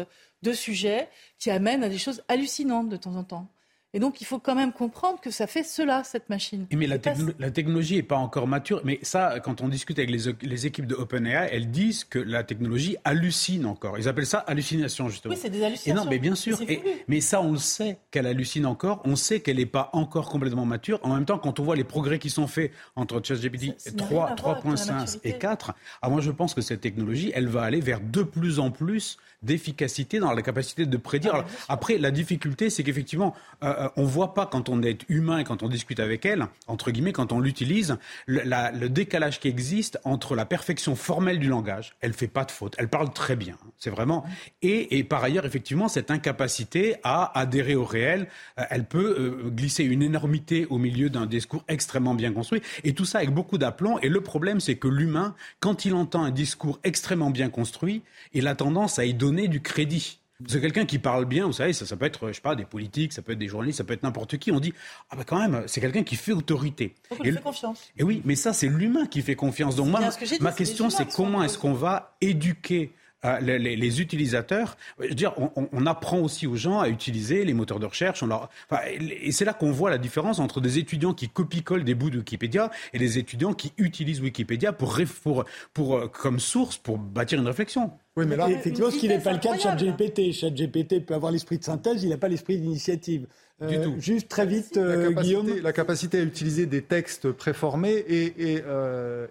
de 0.42 0.54
sujets 0.54 1.10
qui 1.38 1.52
amène 1.52 1.84
à 1.84 1.90
des 1.90 1.98
choses 1.98 2.24
hallucinantes 2.28 2.90
de 2.90 2.98
temps 2.98 3.16
en 3.16 3.24
temps. 3.24 3.48
Et 3.94 4.00
donc, 4.00 4.22
il 4.22 4.26
faut 4.26 4.38
quand 4.38 4.54
même 4.54 4.72
comprendre 4.72 5.20
que 5.20 5.32
ça 5.32 5.48
fait 5.48 5.64
cela, 5.64 6.04
cette 6.04 6.30
machine. 6.30 6.68
Mais 6.72 6.86
la, 6.86 6.98
la, 7.40 7.50
technologie 7.50 7.96
n'est 7.96 8.04
pas 8.04 8.18
encore 8.18 8.48
mature. 8.48 8.82
Mais 8.84 9.00
ça, 9.02 9.40
quand 9.40 9.62
on 9.62 9.68
discute 9.68 9.98
avec 9.98 10.12
les, 10.12 10.32
les 10.44 10.68
équipes 10.68 10.86
de 10.86 10.94
OpenAI, 10.94 11.50
elles 11.52 11.72
disent 11.72 12.04
que 12.04 12.20
la 12.20 12.44
technologie 12.44 12.98
hallucine 13.04 13.66
encore. 13.66 13.98
Ils 13.98 14.08
appellent 14.08 14.28
ça 14.28 14.40
hallucination, 14.40 15.10
justement. 15.10 15.34
Oui, 15.34 15.40
c'est 15.42 15.50
des 15.50 15.64
hallucinations. 15.64 16.04
Et 16.04 16.06
non, 16.06 16.08
mais 16.08 16.20
bien 16.20 16.36
sûr. 16.36 16.60
mais 17.08 17.20
ça, 17.20 17.42
on 17.42 17.54
le 17.54 17.58
sait 17.58 17.98
qu'elle 18.12 18.28
hallucine 18.28 18.68
encore. 18.68 19.02
On 19.06 19.16
sait 19.16 19.40
qu'elle 19.40 19.58
n'est 19.58 19.66
pas 19.66 19.90
encore 19.94 20.30
complètement 20.30 20.66
mature. 20.66 21.00
En 21.02 21.16
même 21.16 21.26
temps, 21.26 21.40
quand 21.40 21.60
on 21.60 21.64
voit 21.64 21.76
les 21.76 21.84
progrès 21.84 22.20
qui 22.20 22.30
sont 22.30 22.46
faits 22.46 22.72
entre 22.96 23.20
ChatGPT 23.24 23.76
3, 23.98 24.36
3.5 24.36 25.20
et 25.24 25.40
4, 25.40 25.74
ah, 26.04 26.10
moi, 26.10 26.22
je 26.22 26.30
pense 26.30 26.54
que 26.54 26.62
cette 26.62 26.82
technologie, 26.82 27.32
elle 27.34 27.48
va 27.48 27.64
aller 27.64 27.82
vers 27.82 28.02
de 28.02 28.22
plus 28.22 28.60
en 28.60 28.70
plus 28.70 29.18
d'efficacité 29.42 30.20
dans 30.20 30.34
la 30.34 30.42
capacité 30.42 30.86
de 30.86 30.98
prédire. 30.98 31.34
Ah, 31.34 31.46
après, 31.70 31.98
la 31.98 32.12
difficulté, 32.12 32.70
c'est 32.70 32.84
qu'effectivement, 32.84 33.34
euh, 33.64 33.79
euh, 33.80 33.90
on 33.96 34.04
voit 34.04 34.34
pas 34.34 34.46
quand 34.46 34.70
on 34.70 34.82
est 34.84 35.06
humain 35.10 35.40
et 35.40 35.44
quand 35.44 35.64
on 35.64 35.70
discute 35.70 36.00
avec 36.00 36.26
elle, 36.26 36.48
entre 36.68 36.92
guillemets, 36.92 37.14
quand 37.14 37.32
on 37.32 37.40
l'utilise, 37.40 37.98
le, 38.28 38.88
décalage 38.88 39.40
qui 39.40 39.48
existe 39.48 40.00
entre 40.04 40.36
la 40.36 40.46
perfection 40.46 40.96
formelle 40.96 41.40
du 41.40 41.48
langage, 41.48 41.96
elle 42.02 42.14
fait 42.14 42.28
pas 42.28 42.46
de 42.46 42.52
faute, 42.52 42.76
elle 42.78 42.90
parle 42.90 43.12
très 43.14 43.36
bien, 43.36 43.58
c'est 43.78 43.90
vraiment, 43.90 44.26
et, 44.62 44.98
et, 44.98 45.04
par 45.04 45.24
ailleurs, 45.24 45.46
effectivement, 45.46 45.88
cette 45.88 46.12
incapacité 46.12 46.96
à 47.04 47.38
adhérer 47.40 47.76
au 47.76 47.86
réel, 47.86 48.28
euh, 48.60 48.64
elle 48.70 48.86
peut 48.86 49.16
euh, 49.20 49.50
glisser 49.50 49.84
une 49.84 50.02
énormité 50.02 50.66
au 50.70 50.78
milieu 50.78 51.10
d'un 51.10 51.26
discours 51.26 51.64
extrêmement 51.68 52.16
bien 52.16 52.34
construit, 52.34 52.62
et 52.84 52.94
tout 52.94 53.06
ça 53.06 53.20
avec 53.20 53.32
beaucoup 53.32 53.58
d'aplomb. 53.58 54.00
Et 54.00 54.10
le 54.10 54.22
problème, 54.22 54.60
c'est 54.60 54.76
que 54.76 54.88
l'humain, 54.88 55.36
quand 55.60 55.86
il 55.86 55.94
entend 55.94 56.24
un 56.24 56.32
discours 56.32 56.80
extrêmement 56.84 57.32
bien 57.32 57.50
construit, 57.50 58.02
il 58.34 58.48
a 58.48 58.56
tendance 58.56 59.00
à 59.00 59.06
y 59.06 59.14
donner 59.14 59.48
du 59.48 59.62
crédit. 59.62 60.20
C'est 60.48 60.62
quelqu'un 60.62 60.86
qui 60.86 61.00
parle 61.00 61.26
bien, 61.26 61.46
vous 61.46 61.54
savez, 61.54 61.74
ça, 61.74 61.86
ça 61.86 61.98
peut 61.98 62.06
être, 62.06 62.30
je 62.30 62.34
sais 62.34 62.42
pas, 62.42 62.56
des 62.56 62.64
politiques, 62.64 63.12
ça 63.12 63.22
peut 63.22 63.34
être 63.34 63.40
des 63.40 63.50
journalistes, 63.50 63.80
ça 63.80 63.84
peut 63.84 63.94
être 63.94 64.04
n'importe 64.04 64.38
qui. 64.38 64.52
On 64.52 64.62
dit, 64.62 64.74
ah 65.10 65.18
bah 65.18 65.24
quand 65.26 65.38
même, 65.38 65.64
c'est 65.68 65.82
quelqu'un 65.82 66.04
qui 66.04 66.16
fait 66.16 66.32
autorité. 66.32 66.96
Et 67.24 67.32
fait 67.32 67.42
confiance. 67.42 67.92
Et 67.98 68.04
oui, 68.04 68.22
mais 68.24 68.36
ça, 68.36 68.54
c'est 68.54 68.70
l'humain 68.70 69.06
qui 69.06 69.22
fait 69.22 69.36
confiance. 69.36 69.76
Donc 69.76 69.88
moi, 69.88 70.00
ma 70.40 70.52
question, 70.54 70.90
c'est 70.90 71.12
comment 71.14 71.44
est-ce 71.44 71.58
qu'on 71.58 71.74
va 71.74 72.16
éduquer 72.22 72.94
euh, 73.26 73.40
les, 73.42 74.02
utilisateurs? 74.02 74.78
Je 75.00 75.10
veux 75.10 75.14
dire, 75.14 75.34
on, 75.38 75.86
apprend 75.86 76.20
aussi 76.20 76.48
aux 76.48 76.56
gens 76.56 76.80
à 76.80 76.88
utiliser 76.88 77.44
les 77.44 77.54
moteurs 77.54 77.80
de 77.80 77.86
recherche. 77.86 78.24
On 78.24 78.28
leur... 78.28 78.50
et 78.88 79.34
c'est 79.34 79.44
là 79.44 79.52
qu'on 79.52 79.72
voit 79.72 79.90
la 79.90 79.98
différence 79.98 80.40
entre 80.40 80.62
des 80.62 80.78
étudiants 80.78 81.14
qui 81.14 81.28
copie-collent 81.28 81.84
des 81.84 81.96
bouts 81.96 82.12
de 82.12 82.20
Wikipédia 82.20 82.72
et 82.94 82.98
des 82.98 83.18
étudiants 83.18 83.54
qui 83.54 83.74
utilisent 83.78 84.22
Wikipédia 84.22 84.72
pour, 84.72 84.98
pour, 85.22 85.44
pour, 85.74 85.98
euh, 85.98 86.08
comme 86.08 86.40
source 86.40 86.78
pour 86.78 86.98
bâtir 86.98 87.40
une 87.40 87.48
réflexion. 87.48 87.92
Oui, 88.20 88.26
mais 88.28 88.36
là, 88.36 88.50
effectivement, 88.50 88.92
ce 88.92 88.98
qui 88.98 89.08
n'est 89.08 89.20
pas 89.20 89.32
le 89.32 89.40
cas 89.40 89.56
de 89.56 89.62
ChatGPT. 89.62 90.34
ChatGPT 90.34 91.06
peut 91.06 91.14
avoir 91.14 91.32
l'esprit 91.32 91.58
de 91.58 91.64
synthèse, 91.64 92.04
il 92.04 92.10
n'a 92.10 92.18
pas 92.18 92.28
l'esprit 92.28 92.58
d'initiative. 92.58 93.28
du 93.62 93.78
euh, 93.78 93.84
tout. 93.84 93.96
Juste 94.00 94.28
très 94.28 94.46
vite, 94.46 94.76
la 94.76 95.12
Guillaume. 95.14 95.50
La 95.62 95.74
capacité 95.74 96.20
à 96.20 96.24
utiliser 96.24 96.66
des 96.66 96.82
textes 96.82 97.32
préformés 97.32 98.04
est, 98.08 98.40
est, 98.40 98.64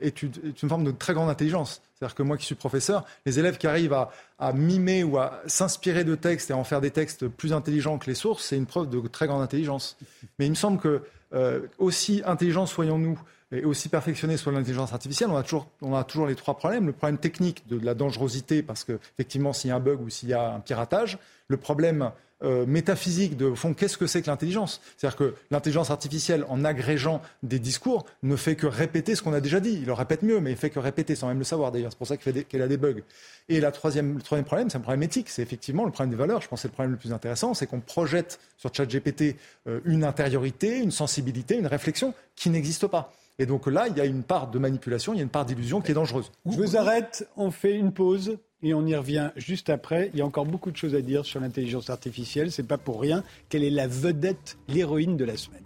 est, 0.01 0.22
une 0.22 0.68
forme 0.68 0.85
de 0.85 0.90
très 0.90 1.14
grande 1.14 1.29
intelligence. 1.29 1.83
C'est-à-dire 1.98 2.14
que 2.14 2.22
moi 2.22 2.37
qui 2.37 2.46
suis 2.46 2.55
professeur, 2.55 3.05
les 3.27 3.38
élèves 3.40 3.59
qui 3.59 3.66
arrivent 3.66 3.92
à, 4.38 4.53
mimer 4.53 5.03
ou 5.03 5.18
à 5.18 5.42
s'inspirer 5.46 6.05
de 6.05 6.14
textes 6.14 6.51
et 6.51 6.53
à 6.53 6.57
en 6.57 6.64
faire 6.64 6.81
des 6.81 6.92
textes 6.92 7.27
plus 7.27 7.53
intelligents 7.53 7.98
que 7.98 8.07
les 8.07 8.14
sources, 8.14 8.44
c'est 8.44 8.57
une 8.57 8.66
preuve 8.66 8.88
de 8.88 9.01
très 9.09 9.27
grande 9.27 9.42
intelligence. 9.42 9.96
Mais 10.38 10.46
il 10.46 10.51
me 10.51 10.55
semble 10.55 10.79
que 10.79 11.03
euh, 11.35 11.61
aussi 11.79 12.22
intelligents 12.24 12.66
soyons-nous 12.66 13.20
et 13.53 13.65
aussi 13.65 13.89
perfectionnés 13.89 14.37
soit 14.37 14.53
l'intelligence 14.53 14.93
artificielle, 14.93 15.31
on 15.31 15.37
a, 15.37 15.43
toujours, 15.43 15.69
on 15.81 15.95
a 15.95 16.05
toujours 16.05 16.27
les 16.27 16.35
trois 16.35 16.57
problèmes. 16.57 16.87
Le 16.87 16.93
problème 16.93 17.19
technique 17.19 17.67
de 17.69 17.79
la 17.83 17.95
dangerosité, 17.95 18.63
parce 18.63 18.85
qu'effectivement, 18.85 19.53
s'il 19.53 19.69
y 19.69 19.73
a 19.73 19.77
un 19.77 19.81
bug 19.81 20.01
ou 20.01 20.11
s'il 20.11 20.29
y 20.29 20.35
a 20.35 20.53
un 20.53 20.61
piratage, 20.61 21.19
le 21.49 21.57
problème 21.57 22.11
euh, 22.45 22.67
métaphysique 22.67 23.37
de, 23.37 23.53
fond, 23.55 23.75
qu'est-ce 23.75 23.97
que 23.97 24.07
c'est 24.07 24.23
que 24.23 24.29
l'intelligence? 24.29 24.81
C'est-à-dire 24.97 25.17
que 25.17 25.35
l'intelligence 25.51 25.91
artificielle, 25.91 26.45
en 26.49 26.65
agrégeant 26.65 27.21
des 27.43 27.59
discours, 27.59 28.05
ne 28.23 28.37
fait 28.37 28.55
que 28.55 28.67
répéter 28.67 29.15
ce 29.15 29.23
qu'on 29.23 29.33
a 29.33 29.41
déjà 29.41 29.61
dit. 29.61 29.79
Il 29.81 29.87
le 29.87 29.93
répète 29.93 30.23
mieux, 30.23 30.41
mais 30.41 30.53
il 30.53 30.57
fait 30.57 30.71
que 30.71 30.79
répéter 30.79 31.17
sans 31.17 31.29
même 31.29 31.39
le 31.39 31.45
savoir 31.45 31.73
d'ailleurs. 31.73 31.91
C'est 31.91 31.99
pour 31.99 32.07
ça 32.07 32.17
qu'elle 32.17 32.63
a 32.63 32.69
des 32.69 32.77
bugs. 32.77 33.03
Et 33.49 33.61
la 33.61 33.73
troisième, 33.73 34.17
le 34.17 34.23
troisième 34.23 34.45
problème, 34.45 34.71
c'est 34.71 34.77
un 34.77 34.83
problème 34.83 35.03
éthique. 35.03 35.31
C'est 35.31 35.43
effectivement 35.43 35.85
le 35.85 35.91
problème 35.91 36.11
des 36.11 36.17
valeurs. 36.17 36.43
Je 36.43 36.49
pense 36.49 36.59
que 36.59 36.63
c'est 36.63 36.69
le 36.69 36.75
problème 36.75 36.93
le 36.93 36.99
plus 36.99 37.13
intéressant. 37.13 37.55
C'est 37.55 37.67
qu'on 37.67 37.81
projette 37.81 38.39
sur 38.57 38.73
ChatGPT 38.73 39.37
euh, 39.67 39.81
une 39.85 40.05
intériorité, 40.05 40.79
une 40.79 40.93
sensibilité, 40.93 41.57
une 41.57 41.67
réflexion 41.67 42.15
qui 42.37 42.51
n'existe 42.51 42.87
pas. 42.87 43.13
Et 43.40 43.46
donc 43.46 43.68
là, 43.68 43.87
il 43.88 43.96
y 43.96 44.01
a 44.01 44.05
une 44.05 44.24
part 44.24 44.51
de 44.51 44.59
manipulation, 44.59 45.14
il 45.14 45.18
y 45.18 45.20
a 45.20 45.22
une 45.22 45.29
part 45.29 45.44
d'illusion 45.44 45.81
qui 45.81 45.92
est 45.92 45.94
dangereuse. 45.94 46.33
Je 46.44 46.57
vous 46.57 46.77
arrête, 46.77 47.29
on 47.37 47.53
fait 47.53 47.77
une 47.77 47.92
pause 47.92 48.38
et 48.62 48.74
on 48.74 48.85
y 48.85 48.96
revient 48.96 49.31
juste 49.37 49.70
après. 49.70 50.11
Il 50.12 50.18
y 50.18 50.22
a 50.22 50.27
encore 50.27 50.44
beaucoup 50.44 50.72
de 50.72 50.77
choses 50.77 50.96
à 50.96 51.01
dire 51.01 51.24
sur 51.24 51.38
l'intelligence 51.38 51.88
artificielle. 51.88 52.51
C'est 52.51 52.66
pas 52.66 52.79
pour 52.79 53.01
rien 53.01 53.22
qu'elle 53.48 53.62
est 53.62 53.70
la 53.70 53.87
vedette, 53.87 54.59
l'héroïne 54.66 55.16
de 55.16 55.24
la 55.24 55.37
semaine. 55.37 55.62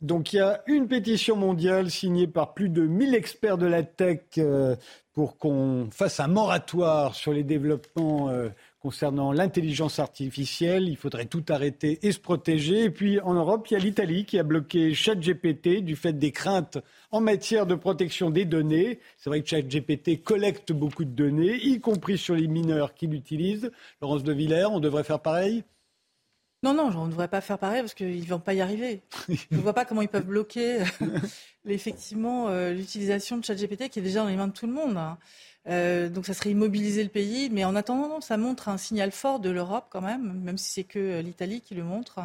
Donc 0.00 0.32
il 0.32 0.36
y 0.36 0.40
a 0.40 0.62
une 0.66 0.86
pétition 0.86 1.36
mondiale 1.36 1.90
signée 1.90 2.28
par 2.28 2.54
plus 2.54 2.68
de 2.68 2.82
1000 2.86 3.14
experts 3.14 3.58
de 3.58 3.66
la 3.66 3.82
tech 3.82 4.20
euh, 4.38 4.76
pour 5.12 5.38
qu'on 5.38 5.88
fasse 5.90 6.20
un 6.20 6.28
moratoire 6.28 7.16
sur 7.16 7.32
les 7.32 7.42
développements 7.42 8.28
euh, 8.28 8.48
concernant 8.80 9.32
l'intelligence 9.32 9.98
artificielle. 9.98 10.88
Il 10.88 10.96
faudrait 10.96 11.26
tout 11.26 11.44
arrêter 11.48 11.98
et 12.02 12.12
se 12.12 12.20
protéger. 12.20 12.84
Et 12.84 12.90
puis 12.90 13.20
en 13.20 13.34
Europe, 13.34 13.66
il 13.70 13.74
y 13.74 13.76
a 13.76 13.80
l'Italie 13.80 14.24
qui 14.24 14.38
a 14.38 14.42
bloqué 14.42 14.94
ChatGPT 14.94 15.82
du 15.82 15.96
fait 15.96 16.12
des 16.12 16.32
craintes 16.32 16.78
en 17.10 17.20
matière 17.20 17.66
de 17.66 17.74
protection 17.74 18.30
des 18.30 18.44
données. 18.44 19.00
C'est 19.16 19.30
vrai 19.30 19.42
que 19.42 19.48
ChatGPT 19.48 20.22
collecte 20.22 20.72
beaucoup 20.72 21.04
de 21.04 21.10
données, 21.10 21.56
y 21.56 21.80
compris 21.80 22.18
sur 22.18 22.34
les 22.34 22.48
mineurs 22.48 22.94
qui 22.94 23.06
l'utilisent. 23.06 23.70
Laurence 24.00 24.22
de 24.22 24.32
Villers, 24.32 24.70
on 24.70 24.80
devrait 24.80 25.04
faire 25.04 25.20
pareil? 25.20 25.64
Non, 26.64 26.74
non, 26.74 26.90
on 26.96 27.06
ne 27.06 27.10
devrait 27.10 27.28
pas 27.28 27.40
faire 27.40 27.58
pareil 27.58 27.82
parce 27.82 27.94
qu'ils 27.94 28.20
ne 28.20 28.26
vont 28.26 28.40
pas 28.40 28.52
y 28.52 28.60
arriver. 28.60 29.02
Je 29.28 29.34
ne 29.52 29.60
vois 29.60 29.74
pas 29.74 29.84
comment 29.84 30.02
ils 30.02 30.08
peuvent 30.08 30.26
bloquer 30.26 30.80
effectivement 31.66 32.48
euh, 32.48 32.72
l'utilisation 32.72 33.36
de 33.38 33.44
ChatGPT 33.44 33.88
qui 33.88 34.00
est 34.00 34.02
déjà 34.02 34.20
dans 34.22 34.28
les 34.28 34.36
mains 34.36 34.48
de 34.48 34.52
tout 34.52 34.66
le 34.66 34.72
monde. 34.72 34.98
Euh, 35.68 36.08
donc 36.08 36.26
ça 36.26 36.34
serait 36.34 36.50
immobiliser 36.50 37.02
le 37.02 37.10
pays. 37.10 37.50
Mais 37.50 37.64
en 37.64 37.76
attendant, 37.76 38.20
ça 38.20 38.36
montre 38.36 38.68
un 38.68 38.78
signal 38.78 39.12
fort 39.12 39.40
de 39.40 39.50
l'Europe 39.50 39.86
quand 39.90 40.00
même, 40.00 40.40
même 40.42 40.58
si 40.58 40.70
c'est 40.70 40.84
que 40.84 40.98
euh, 40.98 41.22
l'Italie 41.22 41.60
qui 41.60 41.74
le 41.74 41.82
montre. 41.82 42.20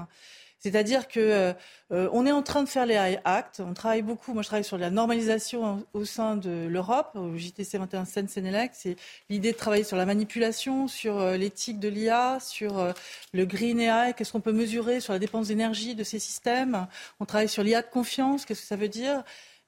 C'est-à-dire 0.60 1.10
que 1.10 1.54
euh, 1.92 2.26
est 2.26 2.32
en 2.32 2.42
train 2.42 2.64
de 2.64 2.70
faire 2.70 2.86
les 2.86 2.96
actes. 3.26 3.60
On 3.60 3.74
travaille 3.74 4.02
beaucoup. 4.02 4.34
Moi, 4.34 4.44
je 4.44 4.48
travaille 4.48 4.64
sur 4.64 4.78
la 4.78 4.90
normalisation 4.90 5.86
au 5.92 6.06
sein 6.06 6.38
de 6.38 6.68
l'Europe, 6.68 7.12
au 7.16 7.36
JTC 7.36 7.78
21 7.80 8.06
Seine 8.06 8.30
Sénélec. 8.30 8.72
C'est 8.74 8.96
l'idée 9.30 9.52
de 9.52 9.58
travailler 9.58 9.84
sur 9.84 9.98
la 9.98 10.06
manipulation, 10.06 10.88
sur 10.88 11.32
l'éthique 11.32 11.82
de 11.82 11.90
l'IA, 11.90 12.38
sur 12.40 12.94
le 13.34 13.46
green 13.46 13.78
AI. 13.82 14.14
Qu'est-ce 14.16 14.32
qu'on 14.32 14.40
peut 14.40 14.54
mesurer 14.54 15.02
sur 15.02 15.12
la 15.12 15.20
dépense 15.20 15.50
d'énergie 15.50 15.96
de 15.96 16.04
ces 16.06 16.20
systèmes? 16.20 16.88
On 17.20 17.26
travaille 17.26 17.50
sur 17.50 17.64
l'IA 17.64 17.82
de 17.82 17.88
confiance. 17.88 18.46
Qu'est-ce 18.46 18.62
que 18.62 18.68
ça 18.68 18.78
veut 18.78 18.88
dire? 18.88 19.22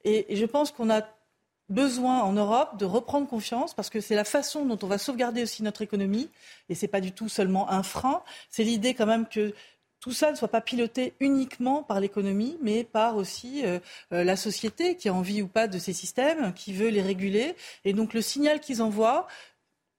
Et 0.04 0.34
je 0.34 0.46
pense 0.46 0.70
qu'on 0.70 0.88
a 0.88 1.02
besoin 1.68 2.22
en 2.22 2.32
Europe 2.32 2.78
de 2.78 2.84
reprendre 2.84 3.26
confiance 3.26 3.74
parce 3.74 3.90
que 3.90 4.00
c'est 4.00 4.14
la 4.14 4.24
façon 4.24 4.64
dont 4.64 4.78
on 4.82 4.86
va 4.86 4.98
sauvegarder 4.98 5.42
aussi 5.42 5.62
notre 5.62 5.82
économie 5.82 6.28
et 6.68 6.74
c'est 6.74 6.88
pas 6.88 7.00
du 7.00 7.12
tout 7.12 7.28
seulement 7.28 7.70
un 7.70 7.82
frein. 7.82 8.22
C'est 8.50 8.64
l'idée 8.64 8.94
quand 8.94 9.06
même 9.06 9.26
que 9.26 9.54
tout 10.00 10.12
ça 10.12 10.30
ne 10.30 10.36
soit 10.36 10.48
pas 10.48 10.60
piloté 10.60 11.14
uniquement 11.18 11.82
par 11.82 11.98
l'économie, 11.98 12.58
mais 12.60 12.84
par 12.84 13.16
aussi 13.16 13.66
euh, 13.66 13.80
euh, 14.12 14.22
la 14.22 14.36
société 14.36 14.96
qui 14.96 15.08
a 15.08 15.14
envie 15.14 15.42
ou 15.42 15.48
pas 15.48 15.66
de 15.66 15.78
ces 15.78 15.92
systèmes, 15.92 16.54
qui 16.54 16.72
veut 16.72 16.88
les 16.90 17.02
réguler. 17.02 17.56
Et 17.84 17.92
donc 17.92 18.14
le 18.14 18.22
signal 18.22 18.60
qu'ils 18.60 18.82
envoient, 18.82 19.26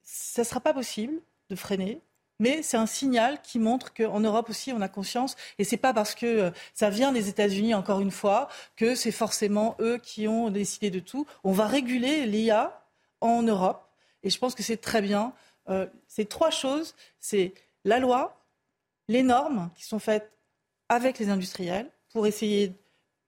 ça 0.03 0.43
ne 0.43 0.47
sera 0.47 0.61
pas 0.61 0.73
possible 0.73 1.19
de 1.49 1.55
freiner 1.55 1.99
mais 2.39 2.61
c'est 2.61 2.77
un 2.77 2.85
signal 2.85 3.41
qui 3.41 3.59
montre 3.59 3.93
qu'en 3.93 4.19
Europe 4.19 4.49
aussi, 4.49 4.71
on 4.71 4.81
a 4.81 4.89
conscience. 4.89 5.35
Et 5.57 5.63
c'est 5.63 5.77
pas 5.77 5.93
parce 5.93 6.13
que 6.15 6.25
euh, 6.25 6.51
ça 6.73 6.89
vient 6.89 7.11
des 7.11 7.29
États-Unis, 7.29 7.73
encore 7.73 7.99
une 7.99 8.11
fois, 8.11 8.47
que 8.75 8.95
c'est 8.95 9.11
forcément 9.11 9.75
eux 9.79 9.97
qui 9.97 10.27
ont 10.27 10.49
décidé 10.49 10.89
de 10.89 10.99
tout. 10.99 11.25
On 11.43 11.51
va 11.51 11.67
réguler 11.67 12.25
l'IA 12.25 12.83
en 13.21 13.41
Europe. 13.41 13.89
Et 14.23 14.29
je 14.29 14.37
pense 14.37 14.55
que 14.55 14.63
c'est 14.63 14.77
très 14.77 15.01
bien. 15.01 15.33
Euh, 15.69 15.87
c'est 16.07 16.29
trois 16.29 16.51
choses. 16.51 16.95
C'est 17.19 17.53
la 17.85 17.99
loi, 17.99 18.45
les 19.07 19.23
normes 19.23 19.71
qui 19.75 19.85
sont 19.85 19.99
faites 19.99 20.31
avec 20.89 21.19
les 21.19 21.29
industriels 21.29 21.89
pour 22.11 22.27
essayer, 22.27 22.73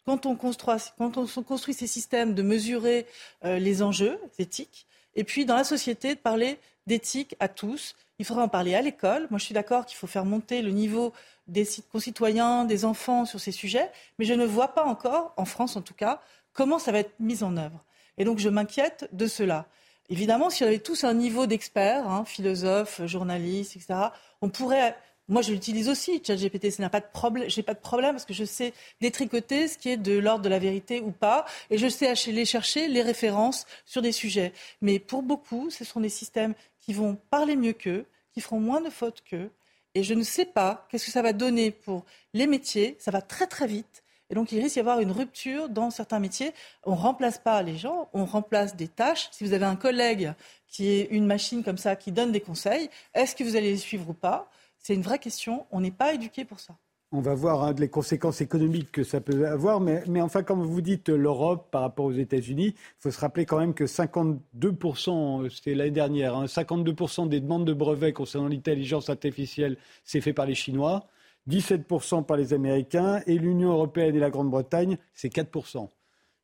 quand 0.06 0.26
on 0.26 0.36
construit, 0.36 0.76
quand 0.98 1.18
on 1.18 1.44
construit 1.44 1.74
ces 1.74 1.88
systèmes, 1.88 2.36
de 2.36 2.44
mesurer 2.44 3.08
euh, 3.44 3.58
les 3.58 3.82
enjeux 3.82 4.20
éthiques. 4.38 4.86
Et 5.16 5.24
puis, 5.24 5.46
dans 5.46 5.56
la 5.56 5.64
société, 5.64 6.16
de 6.16 6.20
parler 6.20 6.60
d'éthique 6.90 7.36
à 7.40 7.48
tous 7.48 7.96
il 8.20 8.26
faudra 8.26 8.44
en 8.44 8.50
parler 8.50 8.76
à 8.76 8.82
l'école. 8.82 9.28
Moi, 9.30 9.40
je 9.40 9.46
suis 9.46 9.54
d'accord 9.54 9.86
qu'il 9.86 9.98
faut 9.98 10.08
faire 10.08 10.26
monter 10.26 10.62
le 10.62 10.72
niveau 10.72 11.14
des 11.48 11.66
concitoyens, 11.92 12.66
des 12.66 12.86
enfants 12.86 13.26
sur 13.26 13.40
ces 13.40 13.54
sujets, 13.54 13.90
mais 14.20 14.26
je 14.26 14.34
ne 14.34 14.46
vois 14.46 14.76
pas 14.76 14.84
encore, 14.84 15.34
en 15.38 15.46
France 15.46 15.78
en 15.78 15.82
tout 15.82 15.94
cas, 15.94 16.22
comment 16.54 16.78
ça 16.78 16.92
va 16.92 17.00
être 17.00 17.14
mis 17.20 17.44
en 17.44 17.56
œuvre. 17.58 17.86
Et 18.18 18.26
donc, 18.26 18.38
je 18.38 18.50
m'inquiète 18.50 19.10
de 19.14 19.26
cela. 19.26 19.66
Évidemment, 20.10 20.50
si 20.50 20.64
on 20.64 20.68
avait 20.68 20.80
tous 20.80 21.06
un 21.06 21.14
niveau 21.14 21.48
d'experts, 21.48 22.08
hein, 22.08 22.26
philosophes, 22.26 23.02
journalistes, 23.06 23.78
etc., 23.78 24.10
on 24.42 24.50
pourrait 24.50 24.96
moi, 25.30 25.44
je 25.44 25.52
l'utilise 25.52 25.90
aussi, 25.90 26.24
ChatGPT. 26.26 26.72
Ce 26.72 26.82
n'a 26.82 26.90
pas 26.90 27.02
de 27.02 27.62
pas 27.62 27.74
de 27.76 27.80
problème 27.80 28.16
parce 28.16 28.26
que 28.26 28.34
je 28.34 28.44
sais 28.44 28.74
détricoter 29.00 29.68
ce 29.68 29.78
qui 29.78 29.90
est 29.90 29.98
de 29.98 30.18
l'ordre 30.18 30.44
de 30.44 30.50
la 30.50 30.58
vérité 30.58 31.02
ou 31.02 31.12
pas, 31.12 31.46
et 31.70 31.78
je 31.78 31.88
sais 31.88 32.08
aller 32.08 32.46
chercher 32.46 32.88
les 32.88 33.04
références 33.04 33.68
sur 33.86 34.02
des 34.02 34.12
sujets. 34.12 34.54
Mais 34.82 34.98
pour 34.98 35.22
beaucoup, 35.22 35.70
ce 35.70 35.86
sont 35.86 36.00
des 36.00 36.10
systèmes 36.10 36.56
qui 36.90 36.96
vont 36.96 37.20
parler 37.30 37.56
mieux 37.56 37.74
qu'eux, 37.74 38.08
qui 38.34 38.42
feront 38.42 38.60
moins 38.60 38.82
de 38.82 38.90
fautes 38.90 39.22
qu'eux. 39.24 39.52
Et 39.94 40.02
je 40.02 40.16
ne 40.16 40.24
sais 40.24 40.46
pas 40.46 40.88
qu'est-ce 40.90 41.06
que 41.06 41.12
ça 41.12 41.22
va 41.22 41.34
donner 41.34 41.70
pour 41.70 42.04
les 42.34 42.48
métiers. 42.48 42.98
Ça 42.98 43.12
va 43.12 43.22
très 43.22 43.46
très 43.46 43.68
vite. 43.68 44.04
Et 44.32 44.34
donc, 44.34 44.52
il 44.52 44.60
risque 44.60 44.74
d'y 44.74 44.80
avoir 44.80 45.00
une 45.00 45.12
rupture 45.12 45.70
dans 45.70 45.92
certains 45.92 46.18
métiers. 46.18 46.52
On 46.84 46.94
ne 46.94 47.00
remplace 47.00 47.38
pas 47.38 47.62
les 47.62 47.78
gens, 47.78 48.10
on 48.14 48.26
remplace 48.26 48.76
des 48.76 48.88
tâches. 48.88 49.30
Si 49.30 49.44
vous 49.44 49.54
avez 49.54 49.66
un 49.66 49.76
collègue 49.76 50.34
qui 50.68 50.88
est 50.88 51.04
une 51.12 51.28
machine 51.28 51.64
comme 51.64 51.78
ça, 51.78 51.96
qui 51.96 52.12
donne 52.12 52.32
des 52.32 52.42
conseils, 52.42 52.90
est-ce 53.14 53.36
que 53.36 53.44
vous 53.44 53.56
allez 53.56 53.70
les 53.70 53.78
suivre 53.78 54.10
ou 54.10 54.16
pas? 54.16 54.50
C'est 54.80 54.96
une 54.96 55.04
vraie 55.04 55.20
question. 55.20 55.68
On 55.70 55.82
n'est 55.82 55.92
pas 55.92 56.16
éduqué 56.16 56.44
pour 56.44 56.60
ça. 56.60 56.76
On 57.12 57.22
va 57.22 57.34
voir 57.34 57.64
hein, 57.64 57.74
les 57.80 57.90
conséquences 57.90 58.40
économiques 58.40 58.92
que 58.92 59.04
ça 59.04 59.20
peut 59.20 59.48
avoir, 59.48 59.80
mais, 59.80 60.04
mais 60.08 60.22
enfin, 60.22 60.44
comme 60.44 60.62
vous 60.62 60.82
dites, 60.82 61.10
l'Europe 61.10 61.72
par 61.72 61.82
rapport 61.82 62.06
aux 62.06 62.14
États-Unis, 62.14 62.76
il 62.76 63.00
faut 63.00 63.10
se 63.10 63.20
rappeler 63.20 63.48
quand 63.48 63.58
même 63.58 63.74
que 63.74 63.86
52%, 63.86 65.50
c'était 65.50 65.74
l'année 65.74 65.90
dernière, 65.90 66.46
52% 66.46 67.22
hein, 67.22 67.26
des 67.26 67.40
demandes 67.40 67.66
de 67.66 67.74
brevets 67.74 68.14
concernant 68.14 68.48
l'intelligence 68.48 69.10
artificielle, 69.10 69.78
c'est 70.04 70.22
fait 70.22 70.34
par 70.34 70.46
les 70.46 70.54
Chinois, 70.54 71.08
17% 71.50 72.26
par 72.26 72.38
les 72.38 72.54
Américains, 72.54 73.24
et 73.26 73.40
l'Union 73.40 73.72
européenne 73.72 74.16
et 74.16 74.20
la 74.20 74.30
Grande-Bretagne, 74.30 75.00
c'est 75.16 75.34
4%. 75.34 75.90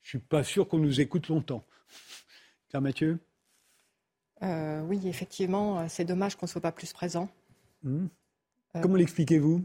Je 0.02 0.10
suis 0.10 0.20
pas 0.20 0.44
sûr 0.44 0.68
qu'on 0.68 0.80
nous 0.80 1.00
écoute 1.00 1.28
longtemps. 1.28 1.64
Claire 2.70 2.82
Mathieu? 2.82 3.20
Euh, 4.42 4.82
Oui, 4.82 5.00
effectivement, 5.08 5.88
c'est 5.90 6.06
dommage 6.06 6.36
qu'on 6.36 6.48
ne 6.48 6.50
soit 6.50 6.62
pas 6.62 6.72
plus 6.72 6.92
présent. 6.92 7.30
Hmm. 7.84 8.08
Euh, 8.76 8.82
Comment 8.82 8.96
l'expliquez-vous? 8.96 9.64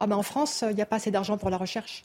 Ah 0.00 0.06
ben 0.06 0.16
En 0.16 0.22
France, 0.22 0.64
il 0.68 0.74
n'y 0.74 0.82
a 0.82 0.86
pas 0.86 0.96
assez 0.96 1.10
d'argent 1.10 1.38
pour 1.38 1.50
la 1.50 1.58
recherche. 1.58 2.04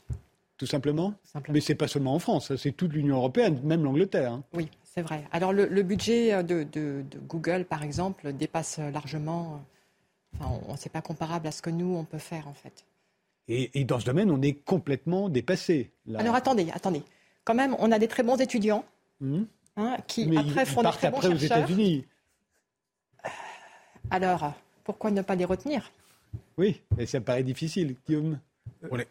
Tout 0.58 0.66
simplement, 0.66 1.12
Mais 1.48 1.60
ce 1.60 1.72
n'est 1.72 1.76
pas 1.76 1.88
seulement 1.88 2.14
en 2.14 2.18
France, 2.18 2.56
c'est 2.56 2.72
toute 2.72 2.92
l'Union 2.92 3.16
européenne, 3.16 3.60
même 3.62 3.84
l'Angleterre. 3.84 4.32
Hein. 4.32 4.44
Oui, 4.54 4.70
c'est 4.84 5.02
vrai. 5.02 5.24
Alors 5.30 5.52
le, 5.52 5.82
budget 5.82 6.42
de, 6.42 7.04
Google, 7.28 7.66
par 7.66 7.82
exemple, 7.82 8.32
dépasse 8.32 8.78
largement. 8.78 9.60
Enfin, 10.34 10.58
on 10.66 10.72
n'est 10.72 10.90
pas 10.90 11.02
comparable 11.02 11.46
à 11.46 11.50
ce 11.50 11.60
que 11.60 11.68
nous, 11.68 11.94
on 11.94 12.04
peut 12.04 12.18
faire, 12.18 12.48
en 12.48 12.54
fait. 12.54 12.84
Et, 13.48 13.84
dans 13.84 14.00
ce 14.00 14.06
domaine, 14.06 14.30
on 14.30 14.40
est 14.42 14.54
complètement 14.54 15.28
dépassé. 15.28 15.92
Alors 16.16 16.34
attendez, 16.34 16.68
attendez. 16.72 17.02
Quand 17.44 17.54
même, 17.54 17.76
on 17.78 17.92
a 17.92 17.98
des 17.98 18.08
très 18.08 18.22
bons 18.22 18.40
étudiants 18.40 18.84
hmm. 19.20 19.42
hein, 19.76 19.96
qui, 20.06 20.36
après, 20.36 20.64
font 20.64 20.82
des 20.82 20.90
très 20.90 21.10
bons 21.10 21.18
après 21.18 21.28
aux 21.28 21.36
États-Unis. 21.36 22.06
Alors, 24.10 24.52
pourquoi 24.84 25.10
ne 25.10 25.22
pas 25.22 25.34
les 25.36 25.44
retenir? 25.44 25.92
Oui, 26.56 26.80
mais 26.96 27.06
ça 27.06 27.20
paraît 27.20 27.42
difficile, 27.42 27.96
Guillaume. 28.06 28.38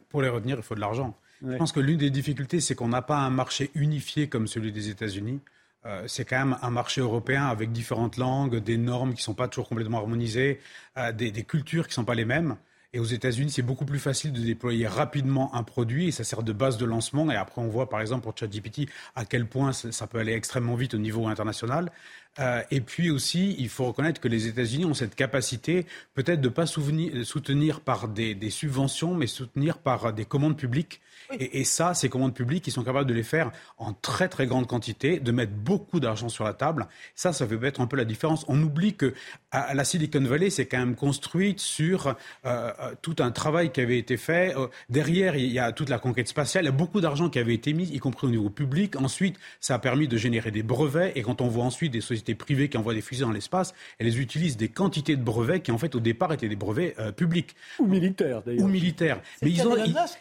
Pour 0.10 0.22
les, 0.22 0.30
retenir, 0.30 0.58
il 0.58 0.64
faut 0.64 0.76
de 0.76 0.80
l'argent. 0.80 1.16
Je 1.46 1.58
pense 1.58 1.72
que 1.72 1.80
l'une 1.80 1.98
des 1.98 2.10
difficultés, 2.10 2.60
c'est 2.60 2.76
qu'on 2.76 2.88
n'a 2.88 3.02
pas 3.02 3.18
un 3.18 3.30
marché 3.30 3.72
unifié 3.76 4.30
comme 4.30 4.48
celui 4.48 4.72
des 4.72 4.90
États-Unis. 4.90 5.42
Euh, 5.86 6.04
c'est 6.08 6.26
quand 6.26 6.40
même 6.40 6.58
un 6.62 6.72
marché 6.72 7.02
européen 7.02 7.46
avec 7.46 7.72
différentes 7.72 8.18
langues, 8.18 8.58
des 8.58 8.78
normes 8.78 9.12
qui 9.12 9.20
ne 9.20 9.24
sont 9.24 9.34
pas 9.34 9.48
toujours 9.48 9.70
complètement 9.70 10.00
harmonisées, 10.00 10.60
euh, 10.98 11.12
des, 11.12 11.32
cultures 11.44 11.84
qui 11.84 11.92
ne 11.92 11.96
sont 11.96 12.06
pas 12.06 12.16
les 12.16 12.26
mêmes. 12.26 12.56
Et 12.96 13.00
aux 13.00 13.04
États-Unis, 13.04 13.52
c'est 13.52 13.62
beaucoup 13.62 13.84
plus 13.84 14.00
facile 14.00 14.32
de 14.32 14.40
déployer 14.40 14.88
rapidement 14.88 15.54
un 15.54 15.64
produit 15.64 16.08
et 16.08 16.12
ça 16.12 16.24
sert 16.24 16.44
de 16.44 16.54
base 16.54 16.78
de 16.78 16.86
lancement. 16.86 17.30
Et 17.30 17.36
après, 17.36 17.62
on 17.62 17.68
voit 17.68 17.90
par 17.90 18.00
exemple 18.00 18.24
pour 18.24 18.38
ChatGPT 18.38 18.88
à 19.16 19.26
quel 19.26 19.48
point 19.48 19.74
ça 19.74 20.08
peut 20.08 20.18
aller 20.18 20.32
extrêmement 20.32 20.76
vite 20.76 20.94
au 20.94 20.98
niveau 20.98 21.28
international. 21.28 21.92
Euh, 22.40 22.62
et 22.72 22.80
puis 22.80 23.12
aussi, 23.12 23.54
il 23.60 23.68
faut 23.68 23.84
reconnaître 23.84 24.22
que 24.22 24.30
les 24.30 24.48
États-Unis 24.48 24.86
ont 24.86 24.94
cette 24.94 25.14
capacité 25.14 25.86
peut-être 26.14 26.40
de 26.40 26.48
ne 26.48 26.54
pas 26.54 26.66
soutenir 26.66 27.82
par 27.82 28.08
des, 28.08 28.34
des, 28.34 28.50
subventions, 28.50 29.14
mais 29.14 29.28
soutenir 29.28 29.78
par 29.80 30.14
des 30.14 30.24
commandes 30.24 30.56
publiques. 30.56 31.02
Et, 31.40 31.60
et, 31.60 31.64
ça, 31.64 31.94
ces 31.94 32.10
commandes 32.10 32.34
publiques, 32.34 32.68
ils 32.68 32.72
sont 32.72 32.84
capables 32.84 33.08
de 33.08 33.14
les 33.14 33.24
faire 33.24 33.52
en 33.78 33.94
très 33.94 34.30
très 34.30 34.48
grande 34.48 34.68
quantité, 34.68 35.20
de 35.20 35.32
mettre 35.32 35.54
beaucoup 35.54 36.00
d'argent 36.00 36.30
sur 36.30 36.44
la 36.44 36.54
table. 36.54 36.88
Ça, 37.16 37.34
ça 37.34 37.48
fait 37.48 37.58
être 37.66 37.82
un 37.82 37.88
peu 37.88 37.98
la 37.98 38.06
différence. 38.06 38.46
On 38.48 38.62
oublie 38.62 38.96
que 38.96 39.14
à 39.52 39.74
la 39.74 39.86
Silicon 39.86 40.22
Valley, 40.22 40.50
c'est 40.50 40.66
quand 40.66 40.78
même 40.78 40.96
construite 40.96 41.60
sur 41.60 42.08
euh, 42.08 42.14
euh, 42.46 42.72
tout 43.02 43.16
un 43.20 43.32
travail 43.32 43.72
qui 43.72 43.82
avait 43.82 43.98
été 43.98 44.18
fait. 44.18 44.54
derrière, 44.90 45.36
il 45.36 45.52
y 45.52 45.60
a 45.60 45.72
toute 45.72 45.90
la 45.90 46.00
conquête 46.00 46.28
spatiale. 46.28 46.66
Il 46.66 46.68
y 46.68 46.70
a 46.70 46.74
beaucoup 46.74 47.02
d'argent 47.02 47.30
qui 47.30 47.40
avait 47.40 47.54
été 47.54 47.74
mis, 47.74 47.86
y 47.86 48.00
compris 48.00 48.28
au 48.28 48.32
niveau 48.32 48.50
public. 48.50 48.96
Ensuite, 48.96 49.38
ça 49.60 49.76
a 49.76 49.80
permis 49.80 50.08
de 50.08 50.18
générer 50.18 50.52
des 50.52 50.64
brevets. 50.64 51.14
Et 51.16 51.22
quand 51.22 51.42
on 51.42 51.48
voit 51.48 51.64
ensuite 51.64 51.92
des 51.92 52.02
sociétés 52.02 52.36
privées 52.36 52.70
qui 52.70 52.78
envoient 52.78 52.94
des 52.94 53.02
fusées 53.02 53.24
dans 53.24 53.32
l'espace, 53.32 53.74
elles 54.00 54.20
utilisent 54.20 54.58
des 54.58 54.70
quantités 54.70 55.16
de 55.16 55.24
brevets 55.24 55.62
qui, 55.62 55.72
en 55.72 55.78
fait, 55.78 55.96
au 55.96 56.00
départ, 56.00 56.34
étaient 56.34 56.50
des 56.50 56.56
brevets 56.56 56.96
euh, 57.00 57.12
publics. 57.12 57.56
Ou 57.80 57.88
militaires, 57.88 58.42
d'ailleurs. 58.46 58.64
Ou 58.64 58.68
militaires. 58.68 59.22
Mais 59.42 59.52
ils, 59.52 59.68
ont, 59.68 59.76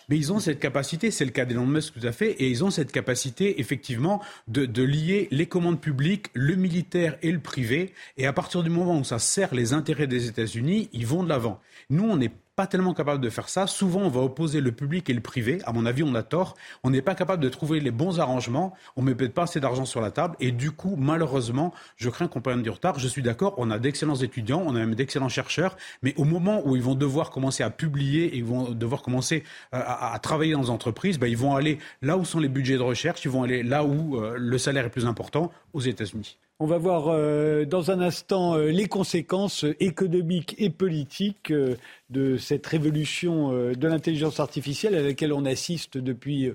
mais 0.08 0.16
ils 0.16 0.32
ont 0.32 0.38
cette 0.38 0.60
capacité, 0.60 0.93
c'est 1.10 1.24
le 1.24 1.30
cas 1.30 1.44
d'Elon 1.44 1.66
Musk 1.66 1.94
tout 1.94 2.06
à 2.06 2.12
fait, 2.12 2.32
et 2.32 2.48
ils 2.48 2.64
ont 2.64 2.70
cette 2.70 2.92
capacité, 2.92 3.60
effectivement, 3.60 4.22
de, 4.48 4.82
lier 4.82 5.28
les 5.30 5.46
commandes 5.46 5.80
publiques, 5.80 6.26
le 6.34 6.54
militaire 6.54 7.16
et 7.22 7.32
le 7.32 7.38
privé. 7.38 7.92
Et 8.16 8.26
à 8.26 8.32
partir 8.32 8.62
du 8.62 8.70
moment 8.70 8.98
où 8.98 9.04
ça 9.04 9.18
sert 9.18 9.54
les 9.54 9.72
intérêts 9.72 10.06
des 10.06 10.28
États-Unis, 10.28 10.88
ils 10.92 11.06
vont 11.06 11.22
de 11.22 11.28
l'avant. 11.28 11.60
Nous, 11.90 12.04
on 12.04 12.16
n'est 12.16 12.32
pas 12.56 12.66
tellement 12.66 12.94
capable 12.94 13.20
de 13.20 13.30
faire 13.30 13.48
ça. 13.48 13.66
Souvent, 13.66 14.00
on 14.00 14.08
va 14.08 14.20
opposer 14.20 14.60
le 14.60 14.72
public 14.72 15.10
et 15.10 15.12
le 15.12 15.20
privé. 15.20 15.60
À 15.64 15.72
mon 15.72 15.86
avis, 15.86 16.02
on 16.02 16.14
a 16.14 16.22
tort. 16.22 16.54
On 16.84 16.90
n'est 16.90 17.02
pas 17.02 17.14
capable 17.14 17.42
de 17.42 17.48
trouver 17.48 17.80
les 17.80 17.90
bons 17.90 18.20
arrangements. 18.20 18.74
On 18.96 19.02
ne 19.02 19.08
met 19.08 19.14
peut-être 19.14 19.34
pas 19.34 19.44
assez 19.44 19.60
d'argent 19.60 19.84
sur 19.84 20.00
la 20.00 20.10
table. 20.10 20.36
Et 20.40 20.52
du 20.52 20.70
coup, 20.70 20.94
malheureusement, 20.96 21.74
je 21.96 22.08
crains 22.10 22.28
qu'on 22.28 22.40
prenne 22.40 22.62
du 22.62 22.70
retard. 22.70 22.98
Je 22.98 23.08
suis 23.08 23.22
d'accord, 23.22 23.54
on 23.58 23.70
a 23.70 23.78
d'excellents 23.78 24.16
étudiants, 24.16 24.62
on 24.64 24.76
a 24.76 24.78
même 24.78 24.94
d'excellents 24.94 25.28
chercheurs. 25.28 25.76
Mais 26.02 26.14
au 26.16 26.24
moment 26.24 26.62
où 26.64 26.76
ils 26.76 26.82
vont 26.82 26.94
devoir 26.94 27.30
commencer 27.30 27.62
à 27.62 27.70
publier 27.70 28.26
et 28.26 28.36
ils 28.36 28.44
vont 28.44 28.70
devoir 28.70 29.02
commencer 29.02 29.42
euh, 29.74 29.82
à, 29.84 30.18
travailler 30.20 30.52
dans 30.52 30.62
les 30.62 30.70
entreprises, 30.70 31.18
ben, 31.18 31.26
ils 31.26 31.36
vont 31.36 31.56
aller 31.56 31.78
là 32.02 32.16
où 32.16 32.24
sont 32.24 32.38
les 32.38 32.48
budgets 32.48 32.76
de 32.76 32.82
recherche, 32.82 33.24
ils 33.24 33.30
vont 33.30 33.42
aller 33.42 33.62
là 33.62 33.84
où 33.84 34.16
euh, 34.16 34.36
le 34.38 34.58
salaire 34.58 34.84
est 34.84 34.90
plus 34.90 35.06
important, 35.06 35.50
aux 35.72 35.80
États-Unis. 35.80 36.38
On 36.60 36.66
va 36.66 36.78
voir 36.78 37.08
euh, 37.08 37.64
dans 37.64 37.90
un 37.90 38.00
instant 38.00 38.54
euh, 38.54 38.70
les 38.70 38.86
conséquences 38.86 39.64
économiques 39.80 40.54
et 40.58 40.70
politiques 40.70 41.50
euh, 41.50 41.74
de 42.10 42.36
cette 42.36 42.64
révolution 42.64 43.50
de 43.50 43.88
l'intelligence 43.88 44.38
artificielle 44.38 44.94
à 44.94 45.02
laquelle 45.02 45.32
on 45.32 45.46
assiste 45.46 45.98
depuis 45.98 46.52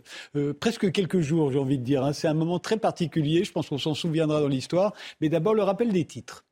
presque 0.62 0.90
quelques 0.94 1.20
jours, 1.20 1.52
j'ai 1.52 1.60
envie 1.60 1.78
de 1.78 1.84
dire. 1.84 2.06
Hein. 2.06 2.14
C'est 2.14 2.30
un 2.30 2.34
moment 2.34 2.60
très 2.60 2.78
particulier, 2.78 3.44
je 3.44 3.52
pense 3.52 3.68
qu'on 3.68 3.78
s'en 3.78 3.94
souviendra 3.94 4.40
dans 4.40 4.48
l'histoire. 4.48 4.94
Mais 5.20 5.28
d'abord 5.28 5.54
le 5.54 5.64
rappel 5.64 5.92
des 5.92 6.06
titres. 6.06 6.46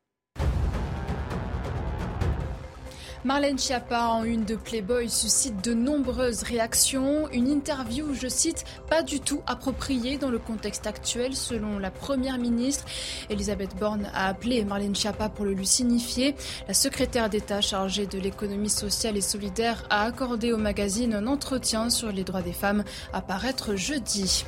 Marlène 3.27 3.59
Schiappa 3.59 4.03
en 4.03 4.23
une 4.23 4.45
de 4.45 4.55
Playboy 4.55 5.09
suscite 5.09 5.61
de 5.61 5.73
nombreuses 5.73 6.43
réactions. 6.43 7.27
Une 7.33 7.49
interview, 7.49 8.13
je 8.13 8.29
cite, 8.29 8.63
pas 8.89 9.03
du 9.03 9.19
tout 9.19 9.41
appropriée 9.45 10.17
dans 10.17 10.29
le 10.29 10.39
contexte 10.39 10.87
actuel 10.87 11.35
selon 11.35 11.77
la 11.77 11.91
première 11.91 12.37
ministre. 12.37 12.85
Elisabeth 13.29 13.75
Borne 13.75 14.09
a 14.13 14.29
appelé 14.29 14.63
Marlène 14.63 14.95
Schiappa 14.95 15.27
pour 15.27 15.43
le 15.43 15.51
lui 15.51 15.67
signifier. 15.67 16.35
La 16.69 16.73
secrétaire 16.73 17.29
d'État 17.29 17.59
chargée 17.59 18.05
de 18.05 18.17
l'économie 18.17 18.69
sociale 18.69 19.17
et 19.17 19.21
solidaire 19.21 19.83
a 19.89 20.03
accordé 20.03 20.53
au 20.53 20.57
magazine 20.57 21.13
un 21.13 21.27
entretien 21.27 21.89
sur 21.89 22.13
les 22.13 22.23
droits 22.23 22.41
des 22.41 22.53
femmes 22.53 22.85
à 23.11 23.19
paraître 23.19 23.75
jeudi. 23.75 24.45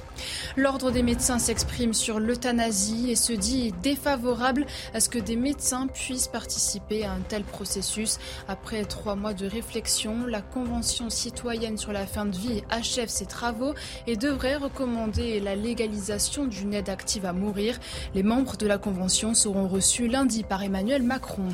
L'ordre 0.56 0.89
des 0.89 1.04
médecins 1.04 1.39
s'exprime 1.39 1.94
sur 1.94 2.22
l'euthanasie 2.22 3.12
et 3.12 3.18
se 3.18 3.34
dit 3.34 3.74
défavorable 3.84 4.65
à 4.94 5.02
ce 5.02 5.10
que 5.10 5.20
des 5.20 5.36
médecins 5.36 5.88
puissent 5.88 6.30
participer 6.30 7.04
à 7.04 7.12
un 7.12 7.20
tel 7.28 7.44
processus 7.44 8.20
après 8.48 8.68
après 8.69 8.86
trois 8.86 9.15
mois 9.15 9.34
de 9.34 9.47
réflexion, 9.47 10.27
la 10.27 10.43
Convention 10.43 11.10
citoyenne 11.10 11.75
sur 11.75 11.91
la 11.91 12.05
fin 12.05 12.27
de 12.27 12.38
vie 12.38 12.62
achève 12.69 13.10
ses 13.10 13.25
travaux 13.25 13.73
et 14.05 14.15
devrait 14.15 14.58
recommander 14.58 15.39
la 15.39 15.55
légalisation 15.55 16.45
d'une 16.45 16.75
aide 16.75 16.88
active 16.88 17.25
à 17.25 17.34
mourir. 17.34 17.79
Les 18.13 18.21
membres 18.21 18.58
de 18.58 18.67
la 18.67 18.77
Convention 18.77 19.34
seront 19.34 19.67
reçus 19.67 20.08
lundi 20.08 20.43
par 20.43 20.62
Emmanuel 20.62 21.01
Macron. 21.01 21.47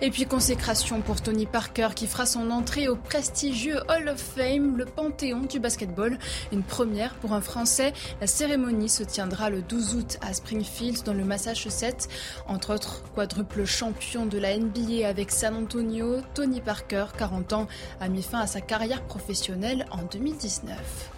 Et 0.00 0.10
puis 0.10 0.26
consécration 0.26 1.00
pour 1.00 1.20
Tony 1.20 1.46
Parker 1.46 1.88
qui 1.94 2.06
fera 2.06 2.24
son 2.24 2.50
entrée 2.50 2.86
au 2.86 2.94
prestigieux 2.94 3.78
Hall 3.88 4.08
of 4.08 4.20
Fame, 4.20 4.76
le 4.76 4.84
panthéon 4.84 5.40
du 5.40 5.58
basketball. 5.58 6.18
Une 6.52 6.62
première 6.62 7.14
pour 7.14 7.32
un 7.32 7.40
Français. 7.40 7.92
La 8.20 8.28
cérémonie 8.28 8.88
se 8.88 9.02
tiendra 9.02 9.50
le 9.50 9.60
12 9.60 9.94
août 9.96 10.18
à 10.20 10.32
Springfield 10.32 11.02
dans 11.02 11.14
le 11.14 11.24
Massachusetts. 11.24 12.08
Entre 12.46 12.74
autres, 12.74 13.02
quadruple 13.14 13.64
champion 13.64 14.26
de 14.26 14.38
la 14.38 14.56
NBA 14.56 15.08
avec 15.08 15.32
San 15.32 15.56
Antonio, 15.56 16.20
Tony 16.34 16.60
Parker, 16.60 17.06
40 17.18 17.52
ans, 17.54 17.66
a 18.00 18.08
mis 18.08 18.22
fin 18.22 18.38
à 18.38 18.46
sa 18.46 18.60
carrière 18.60 19.02
professionnelle 19.02 19.86
en 19.90 20.02
2019. 20.04 21.10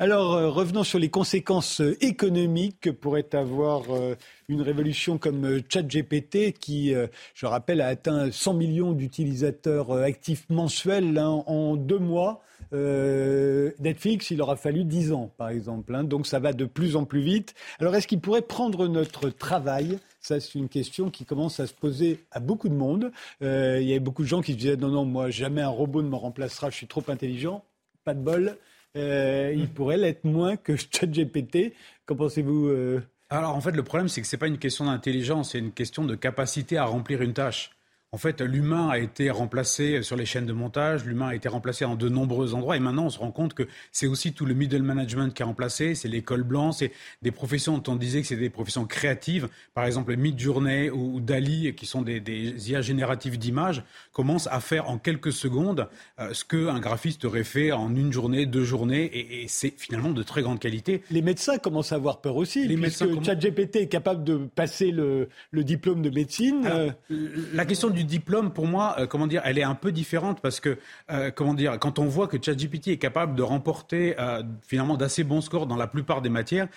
Alors, 0.00 0.34
euh, 0.34 0.48
revenons 0.48 0.84
sur 0.84 1.00
les 1.00 1.08
conséquences 1.08 1.80
euh, 1.80 1.96
économiques 2.00 2.78
que 2.82 2.90
pourrait 2.90 3.34
avoir 3.34 3.82
euh, 3.90 4.14
une 4.48 4.62
révolution 4.62 5.18
comme 5.18 5.60
ChatGPT, 5.68 6.52
qui, 6.52 6.94
je 7.34 7.46
rappelle, 7.46 7.80
a 7.80 7.88
atteint 7.88 8.30
100 8.30 8.54
millions 8.54 8.92
d'utilisateurs 8.92 9.92
actifs 9.92 10.48
mensuels 10.50 11.18
hein, 11.18 11.42
en 11.46 11.76
deux 11.76 11.98
mois. 11.98 12.40
Netflix, 12.72 14.30
il 14.30 14.40
aura 14.40 14.56
fallu 14.56 14.84
10 14.84 15.12
ans, 15.12 15.32
par 15.36 15.50
exemple. 15.50 15.94
Hein. 15.94 16.04
donc, 16.04 16.26
ça 16.26 16.38
va 16.38 16.52
de 16.52 16.64
plus 16.64 16.96
en 16.96 17.04
plus 17.04 17.20
vite. 17.20 17.54
Alors, 17.80 17.94
est-ce 17.94 18.06
qu'il 18.06 18.20
pourrait 18.20 18.42
prendre 18.42 18.86
notre 18.88 19.28
travail? 19.28 19.98
Ça, 20.20 20.40
c'est 20.40 20.54
une 20.54 20.68
question 20.68 21.10
qui 21.10 21.24
commence 21.24 21.60
à 21.60 21.66
se 21.66 21.74
poser 21.74 22.20
à 22.30 22.40
beaucoup 22.40 22.68
de 22.68 22.74
monde. 22.74 23.10
il 23.42 23.82
y 23.82 23.94
a 23.94 23.98
beaucoup 23.98 24.22
de 24.22 24.28
gens 24.28 24.40
qui 24.40 24.52
se 24.52 24.58
disaient 24.58 24.76
non, 24.76 24.88
non, 24.88 25.04
moi, 25.04 25.28
jamais 25.28 25.60
un 25.60 25.68
robot 25.68 26.02
ne 26.02 26.08
me 26.08 26.16
remplacera, 26.16 26.70
je 26.70 26.76
suis 26.76 26.86
trop 26.86 27.02
intelligent. 27.08 27.64
Pas 28.04 28.14
de 28.14 28.20
bol. 28.20 28.56
Euh, 28.98 29.54
il 29.56 29.68
pourrait 29.68 29.96
l'être 29.96 30.24
moins 30.24 30.56
que 30.56 30.76
ChatGPT. 30.92 31.72
Qu'en 32.06 32.16
pensez-vous 32.16 32.68
euh? 32.68 33.02
Alors 33.30 33.54
en 33.54 33.60
fait, 33.60 33.72
le 33.72 33.82
problème, 33.82 34.08
c'est 34.08 34.20
que 34.20 34.26
ce 34.26 34.36
n'est 34.36 34.40
pas 34.40 34.46
une 34.46 34.58
question 34.58 34.86
d'intelligence, 34.86 35.52
c'est 35.52 35.58
une 35.58 35.72
question 35.72 36.04
de 36.04 36.14
capacité 36.14 36.78
à 36.78 36.84
remplir 36.84 37.22
une 37.22 37.34
tâche. 37.34 37.77
En 38.10 38.16
fait, 38.18 38.40
l'humain 38.40 38.88
a 38.88 38.98
été 38.98 39.30
remplacé 39.30 40.02
sur 40.02 40.16
les 40.16 40.24
chaînes 40.24 40.46
de 40.46 40.52
montage, 40.52 41.04
l'humain 41.04 41.28
a 41.28 41.34
été 41.34 41.48
remplacé 41.48 41.84
dans 41.84 41.94
de 41.94 42.08
nombreux 42.08 42.54
endroits, 42.54 42.76
et 42.76 42.80
maintenant 42.80 43.06
on 43.06 43.10
se 43.10 43.18
rend 43.18 43.30
compte 43.30 43.54
que 43.54 43.68
c'est 43.92 44.06
aussi 44.06 44.32
tout 44.32 44.46
le 44.46 44.54
middle 44.54 44.82
management 44.82 45.34
qui 45.34 45.42
est 45.42 45.44
remplacé, 45.44 45.94
c'est 45.94 46.08
l'école 46.08 46.42
blanche, 46.42 46.76
c'est 46.78 46.92
des 47.22 47.30
professions 47.30 47.78
dont 47.78 47.92
on 47.92 47.96
disait 47.96 48.22
que 48.22 48.26
c'est 48.26 48.36
des 48.36 48.50
professions 48.50 48.86
créatives, 48.86 49.48
par 49.74 49.84
exemple 49.84 50.16
Midjourney 50.16 50.90
ou, 50.90 51.20
Dali, 51.20 51.74
qui 51.74 51.86
sont 51.86 52.02
des, 52.02 52.20
des 52.20 52.70
IA 52.70 52.80
génératives 52.80 53.38
d'images, 53.38 53.82
commencent 54.12 54.48
à 54.48 54.60
faire 54.60 54.88
en 54.88 54.98
quelques 54.98 55.32
secondes 55.32 55.88
euh, 56.18 56.32
ce 56.32 56.44
qu'un 56.44 56.80
graphiste 56.80 57.24
aurait 57.26 57.44
fait 57.44 57.72
en 57.72 57.94
une 57.94 58.12
journée, 58.12 58.46
deux 58.46 58.64
journées, 58.64 59.04
et, 59.04 59.42
et 59.42 59.48
c'est 59.48 59.74
finalement 59.76 60.12
de 60.12 60.22
très 60.22 60.42
grande 60.42 60.60
qualité. 60.60 61.02
Les 61.10 61.22
médecins 61.22 61.58
commencent 61.58 61.92
à 61.92 61.96
avoir 61.96 62.20
peur 62.20 62.36
aussi, 62.36 62.66
les 62.66 62.76
puisque 62.76 63.02
médecins 63.02 63.22
ChatGPT 63.22 63.76
est 63.76 63.88
capable 63.88 64.24
de 64.24 64.36
passer 64.54 64.92
le, 64.92 65.28
le 65.50 65.64
diplôme 65.64 66.00
de 66.00 66.10
médecine. 66.10 66.64
Alors, 66.64 66.78
euh... 67.10 67.28
La 67.52 67.66
question 67.66 67.90
du 67.90 67.97
diplôme, 68.04 68.52
pour 68.52 68.66
moi, 68.66 68.96
euh, 68.98 69.06
comment 69.06 69.26
dire, 69.26 69.42
elle 69.44 69.58
est 69.58 69.62
un 69.62 69.74
peu 69.74 69.92
différente 69.92 70.40
parce 70.40 70.60
que, 70.60 70.78
euh, 71.10 71.30
comment 71.30 71.54
dire, 71.54 71.78
quand 71.78 71.98
on 71.98 72.06
voit 72.06 72.28
que 72.28 72.36
ChatGPT 72.42 72.88
est 72.88 72.98
capable 72.98 73.34
de 73.34 73.42
remporter 73.42 74.18
euh, 74.18 74.42
finalement 74.66 74.96
d'assez 74.96 75.24
bons 75.24 75.40
scores 75.40 75.66
dans 75.66 75.76
la 75.76 75.86
plupart 75.86 76.22
des 76.22 76.28
matières, 76.28 76.68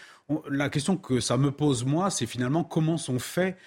la 0.50 0.70
question 0.70 0.98
que 0.98 1.20
ça 1.20 1.38
me 1.38 1.52
pose 1.52 1.86
moi, 1.86 2.10
c'est 2.10 2.26
finalement 2.26 2.64
comment 2.64 2.98
sont 2.98 3.20
faits 3.20 3.58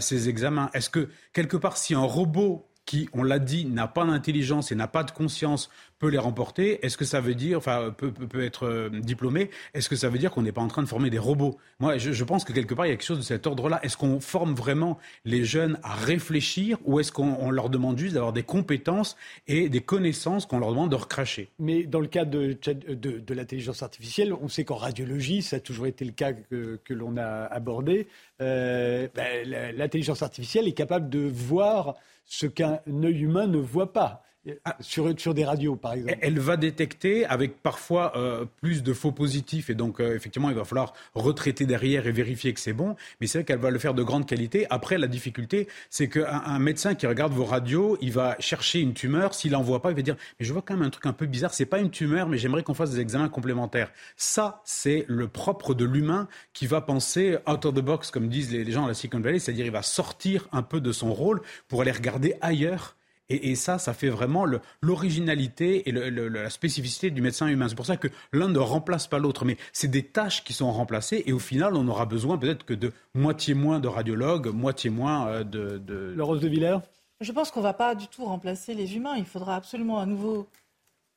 ces 0.00 0.30
examens. 0.30 0.70
Est-ce 0.72 0.88
que 0.88 1.10
quelque 1.34 1.58
part, 1.58 1.76
si 1.76 1.94
un 1.94 2.00
robot 2.00 2.66
qui, 2.86 3.08
on 3.12 3.22
l'a 3.22 3.38
dit, 3.38 3.64
n'a 3.64 3.88
pas 3.88 4.04
d'intelligence 4.04 4.72
et 4.72 4.74
n'a 4.74 4.88
pas 4.88 5.04
de 5.04 5.10
conscience 5.10 5.70
peut 5.98 6.08
les 6.08 6.18
remporter, 6.18 6.84
est-ce 6.84 6.96
que 6.96 7.04
ça 7.04 7.20
veut 7.20 7.34
dire, 7.34 7.56
enfin, 7.56 7.94
peut, 7.96 8.44
être 8.44 8.66
euh, 8.66 8.90
diplômé, 8.90 9.50
est-ce 9.72 9.88
que 9.88 9.96
ça 9.96 10.08
veut 10.08 10.18
dire 10.18 10.30
qu'on 10.30 10.42
n'est 10.42 10.52
pas 10.52 10.60
en 10.60 10.68
train 10.68 10.82
de 10.82 10.88
former 10.88 11.08
des 11.08 11.18
robots? 11.18 11.56
Moi, 11.78 11.98
je, 11.98 12.24
pense 12.24 12.44
que 12.44 12.52
quelque 12.52 12.74
part, 12.74 12.86
il 12.86 12.90
y 12.90 12.92
a 12.92 12.96
quelque 12.96 13.06
chose 13.06 13.18
de 13.18 13.24
cet 13.24 13.46
ordre-là. 13.46 13.80
Est-ce 13.82 13.96
qu'on 13.96 14.20
forme 14.20 14.54
vraiment 14.54 14.98
les 15.24 15.44
jeunes 15.44 15.78
à 15.82 15.94
réfléchir 15.94 16.78
ou 16.84 17.00
est-ce 17.00 17.12
qu'on 17.12 17.50
leur 17.50 17.70
demande 17.70 17.98
juste 17.98 18.14
d'avoir 18.14 18.32
des 18.32 18.42
compétences 18.42 19.16
et 19.46 19.68
des 19.68 19.80
connaissances 19.80 20.46
qu'on 20.46 20.58
leur 20.58 20.70
demande 20.70 20.90
de 20.90 20.96
recracher? 20.96 21.48
Mais 21.58 21.84
dans 21.84 22.00
le 22.00 22.06
cas 22.06 22.24
de, 22.24 22.58
de, 22.62 23.34
l'intelligence 23.34 23.82
artificielle, 23.82 24.32
on 24.32 24.48
sait 24.48 24.64
qu'en 24.64 24.76
radiologie, 24.76 25.42
ça 25.42 25.56
a 25.56 25.60
toujours 25.60 25.86
été 25.86 26.04
le 26.04 26.12
cas 26.12 26.32
que, 26.32 26.80
que 26.84 26.92
l'on 26.92 27.16
a 27.16 27.44
abordé, 27.46 28.08
euh, 28.40 29.08
ben, 29.14 29.48
l'intelligence 29.76 30.22
artificielle 30.22 30.68
est 30.68 30.72
capable 30.72 31.08
de 31.08 31.20
voir 31.20 31.94
ce 32.24 32.46
qu'un 32.46 32.80
œil 32.86 33.20
humain 33.22 33.46
ne 33.46 33.58
voit 33.58 33.92
pas. 33.92 34.22
Ah, 34.64 34.76
sur, 34.80 35.18
sur, 35.18 35.32
des 35.32 35.44
radios, 35.44 35.76
par 35.76 35.94
exemple. 35.94 36.18
Elle 36.20 36.38
va 36.38 36.56
détecter 36.56 37.24
avec 37.24 37.62
parfois 37.62 38.16
euh, 38.16 38.44
plus 38.60 38.82
de 38.82 38.92
faux 38.92 39.12
positifs 39.12 39.70
et 39.70 39.74
donc 39.74 40.00
euh, 40.00 40.14
effectivement 40.14 40.50
il 40.50 40.56
va 40.56 40.64
falloir 40.64 40.92
retraiter 41.14 41.64
derrière 41.64 42.06
et 42.06 42.12
vérifier 42.12 42.52
que 42.52 42.60
c'est 42.60 42.74
bon. 42.74 42.94
Mais 43.20 43.26
c'est 43.26 43.38
vrai 43.38 43.44
qu'elle 43.44 43.58
va 43.58 43.70
le 43.70 43.78
faire 43.78 43.94
de 43.94 44.02
grande 44.02 44.26
qualité. 44.26 44.66
Après, 44.68 44.98
la 44.98 45.06
difficulté, 45.06 45.66
c'est 45.88 46.08
qu'un 46.08 46.42
un 46.44 46.58
médecin 46.58 46.94
qui 46.94 47.06
regarde 47.06 47.32
vos 47.32 47.44
radios, 47.44 47.96
il 48.02 48.12
va 48.12 48.36
chercher 48.38 48.80
une 48.80 48.92
tumeur. 48.92 49.34
S'il 49.34 49.52
n'en 49.52 49.62
voit 49.62 49.80
pas, 49.80 49.90
il 49.90 49.96
va 49.96 50.02
dire 50.02 50.16
mais 50.38 50.44
je 50.44 50.52
vois 50.52 50.62
quand 50.62 50.74
même 50.74 50.86
un 50.86 50.90
truc 50.90 51.06
un 51.06 51.14
peu 51.14 51.26
bizarre. 51.26 51.54
C'est 51.54 51.64
pas 51.64 51.78
une 51.78 51.90
tumeur, 51.90 52.28
mais 52.28 52.36
j'aimerais 52.36 52.62
qu'on 52.62 52.74
fasse 52.74 52.90
des 52.90 53.00
examens 53.00 53.30
complémentaires. 53.30 53.92
Ça, 54.16 54.60
c'est 54.64 55.06
le 55.08 55.26
propre 55.26 55.72
de 55.72 55.86
l'humain 55.86 56.28
qui 56.52 56.66
va 56.66 56.82
penser 56.82 57.38
out 57.48 57.64
of 57.64 57.74
the 57.74 57.80
box, 57.80 58.10
comme 58.10 58.28
disent 58.28 58.52
les, 58.52 58.64
les 58.64 58.72
gens 58.72 58.84
à 58.84 58.88
la 58.88 58.94
Silicon 58.94 59.20
Valley, 59.20 59.38
c'est-à-dire 59.38 59.64
il 59.64 59.72
va 59.72 59.82
sortir 59.82 60.48
un 60.52 60.62
peu 60.62 60.82
de 60.82 60.92
son 60.92 61.14
rôle 61.14 61.40
pour 61.68 61.80
aller 61.80 61.92
regarder 61.92 62.34
ailleurs 62.42 62.96
et, 63.28 63.50
et, 63.50 63.54
ça, 63.54 63.78
ça 63.78 63.94
fait 63.94 64.08
vraiment 64.08 64.44
l'originalité 64.82 65.88
et 65.88 65.92
le, 65.92 66.10
le, 66.10 66.28
la 66.28 66.50
spécificité 66.50 67.10
du 67.10 67.22
médecin 67.22 67.46
humain. 67.46 67.68
C'est 67.68 67.74
pour 67.74 67.86
ça 67.86 67.96
que 67.96 68.08
l'un 68.32 68.48
ne 68.48 68.58
remplace 68.58 69.06
pas 69.06 69.18
l'autre, 69.18 69.44
mais 69.44 69.56
c'est 69.72 69.90
des 69.90 70.02
tâches 70.02 70.44
qui 70.44 70.52
sont 70.52 70.70
remplacées 70.72 71.22
et 71.26 71.32
au 71.32 71.38
final, 71.38 71.74
on 71.74 71.88
aura 71.88 72.06
besoin 72.06 72.38
peut-être 72.38 72.64
que 72.64 72.74
de 72.74 72.92
moitié 73.14 73.54
moins 73.54 73.80
de 73.80 73.88
radiologues, 73.88 74.48
moitié 74.48 74.90
moins 74.90 75.26
euh, 75.28 75.44
de... 75.44 75.78
de... 75.78 76.12
Le 76.16 76.24
Rose 76.24 76.40
de 76.40 76.48
Villers? 76.48 76.78
Je 77.20 77.32
pense 77.32 77.50
qu'on 77.50 77.60
ne 77.60 77.64
va 77.64 77.72
pas 77.72 77.94
du 77.94 78.08
tout 78.08 78.24
remplacer 78.24 78.74
les 78.74 78.96
humains. 78.96 79.14
Il 79.16 79.24
faudra 79.24 79.56
absolument 79.56 80.00
à 80.00 80.06
nouveau 80.06 80.48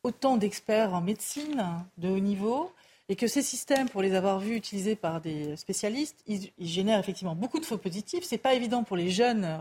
autant 0.04 0.38
d'experts 0.38 0.94
en 0.94 1.02
médecine 1.02 1.66
de 1.98 2.08
haut 2.08 2.20
niveau 2.20 2.72
et 3.10 3.16
que 3.16 3.28
ces 3.28 3.42
systèmes, 3.42 3.90
pour 3.90 4.02
les 4.02 4.14
avoir 4.16 4.40
vus 4.40 4.56
utilisés 4.56 4.96
par 4.96 5.22
des 5.22 5.58
spécialistes, 5.58 6.20
ils, 6.28 6.52
ils 6.58 6.68
génèrent 6.68 7.00
effectivement 7.00 7.36
beaucoup 7.36 7.60
de 7.60 7.66
faux 7.66 7.78
positifs. 7.78 8.24
C'est 8.24 8.38
pas 8.38 8.54
évident 8.54 8.84
pour 8.84 8.96
les 8.96 9.10
jeunes 9.10 9.44
euh, 9.44 9.58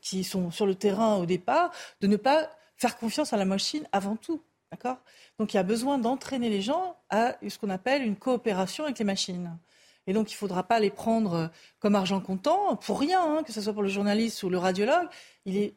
qui 0.00 0.24
sont 0.24 0.50
sur 0.50 0.66
le 0.66 0.74
terrain 0.74 1.16
au 1.16 1.26
départ, 1.26 1.70
de 2.00 2.06
ne 2.06 2.16
pas 2.16 2.50
faire 2.76 2.96
confiance 2.96 3.32
à 3.32 3.36
la 3.36 3.44
machine 3.44 3.86
avant 3.92 4.16
tout. 4.16 4.40
D'accord? 4.70 4.98
Donc 5.38 5.52
il 5.52 5.56
y 5.56 5.60
a 5.60 5.64
besoin 5.64 5.98
d'entraîner 5.98 6.48
les 6.48 6.62
gens 6.62 6.96
à 7.10 7.34
ce 7.46 7.58
qu'on 7.58 7.70
appelle 7.70 8.02
une 8.02 8.16
coopération 8.16 8.84
avec 8.84 8.98
les 8.98 9.04
machines. 9.04 9.58
Et 10.06 10.12
donc 10.12 10.30
il 10.30 10.34
ne 10.34 10.38
faudra 10.38 10.62
pas 10.62 10.80
les 10.80 10.90
prendre 10.90 11.50
comme 11.78 11.94
argent 11.94 12.20
comptant 12.20 12.76
pour 12.76 13.00
rien, 13.00 13.20
hein, 13.22 13.42
que 13.42 13.52
ce 13.52 13.60
soit 13.60 13.72
pour 13.72 13.82
le 13.82 13.88
journaliste 13.88 14.42
ou 14.42 14.48
le 14.48 14.58
radiologue. 14.58 15.08
Il 15.44 15.56
est 15.56 15.74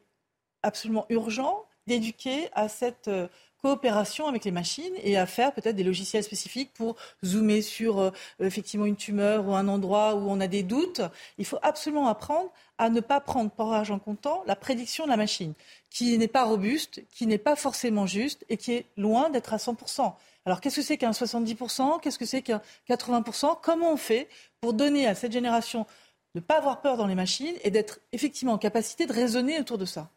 absolument 0.61 1.05
urgent 1.09 1.65
d'éduquer 1.87 2.49
à 2.53 2.69
cette 2.69 3.09
euh, 3.09 3.27
coopération 3.63 4.27
avec 4.27 4.43
les 4.43 4.51
machines 4.51 4.93
et 5.01 5.17
à 5.17 5.25
faire 5.25 5.53
peut-être 5.53 5.77
des 5.77 5.85
logiciels 5.85 6.23
spécifiques 6.23 6.73
pour 6.73 6.97
zoomer 7.23 7.61
sur 7.61 7.99
euh, 7.99 8.11
effectivement 8.41 8.85
une 8.85 8.97
tumeur 8.97 9.47
ou 9.47 9.55
un 9.55 9.69
endroit 9.69 10.15
où 10.15 10.29
on 10.29 10.41
a 10.41 10.47
des 10.47 10.63
doutes. 10.63 11.01
Il 11.37 11.45
faut 11.45 11.59
absolument 11.61 12.09
apprendre 12.09 12.51
à 12.77 12.89
ne 12.89 12.99
pas 12.99 13.21
prendre 13.21 13.49
pour 13.49 13.71
argent 13.71 13.99
comptant 13.99 14.43
la 14.47 14.57
prédiction 14.57 15.05
de 15.05 15.09
la 15.09 15.17
machine, 15.17 15.53
qui 15.89 16.17
n'est 16.17 16.27
pas 16.27 16.43
robuste, 16.43 17.03
qui 17.09 17.25
n'est 17.25 17.37
pas 17.37 17.55
forcément 17.55 18.05
juste 18.05 18.43
et 18.49 18.57
qui 18.57 18.73
est 18.73 18.85
loin 18.97 19.29
d'être 19.29 19.53
à 19.53 19.57
100%. 19.57 20.13
Alors 20.45 20.59
qu'est-ce 20.59 20.77
que 20.77 20.81
c'est 20.81 20.97
qu'un 20.97 21.11
70% 21.11 22.01
Qu'est-ce 22.01 22.19
que 22.19 22.25
c'est 22.25 22.41
qu'un 22.41 22.61
80% 22.89 23.59
Comment 23.61 23.93
on 23.93 23.97
fait 23.97 24.27
pour 24.59 24.73
donner 24.73 25.07
à 25.07 25.15
cette 25.15 25.31
génération 25.31 25.85
de 26.35 26.41
ne 26.41 26.41
pas 26.41 26.57
avoir 26.57 26.81
peur 26.81 26.97
dans 26.97 27.07
les 27.07 27.15
machines 27.15 27.55
et 27.63 27.71
d'être 27.71 27.99
effectivement 28.11 28.53
en 28.53 28.57
capacité 28.57 29.05
de 29.05 29.13
raisonner 29.13 29.57
autour 29.57 29.77
de 29.77 29.85
ça? 29.85 30.09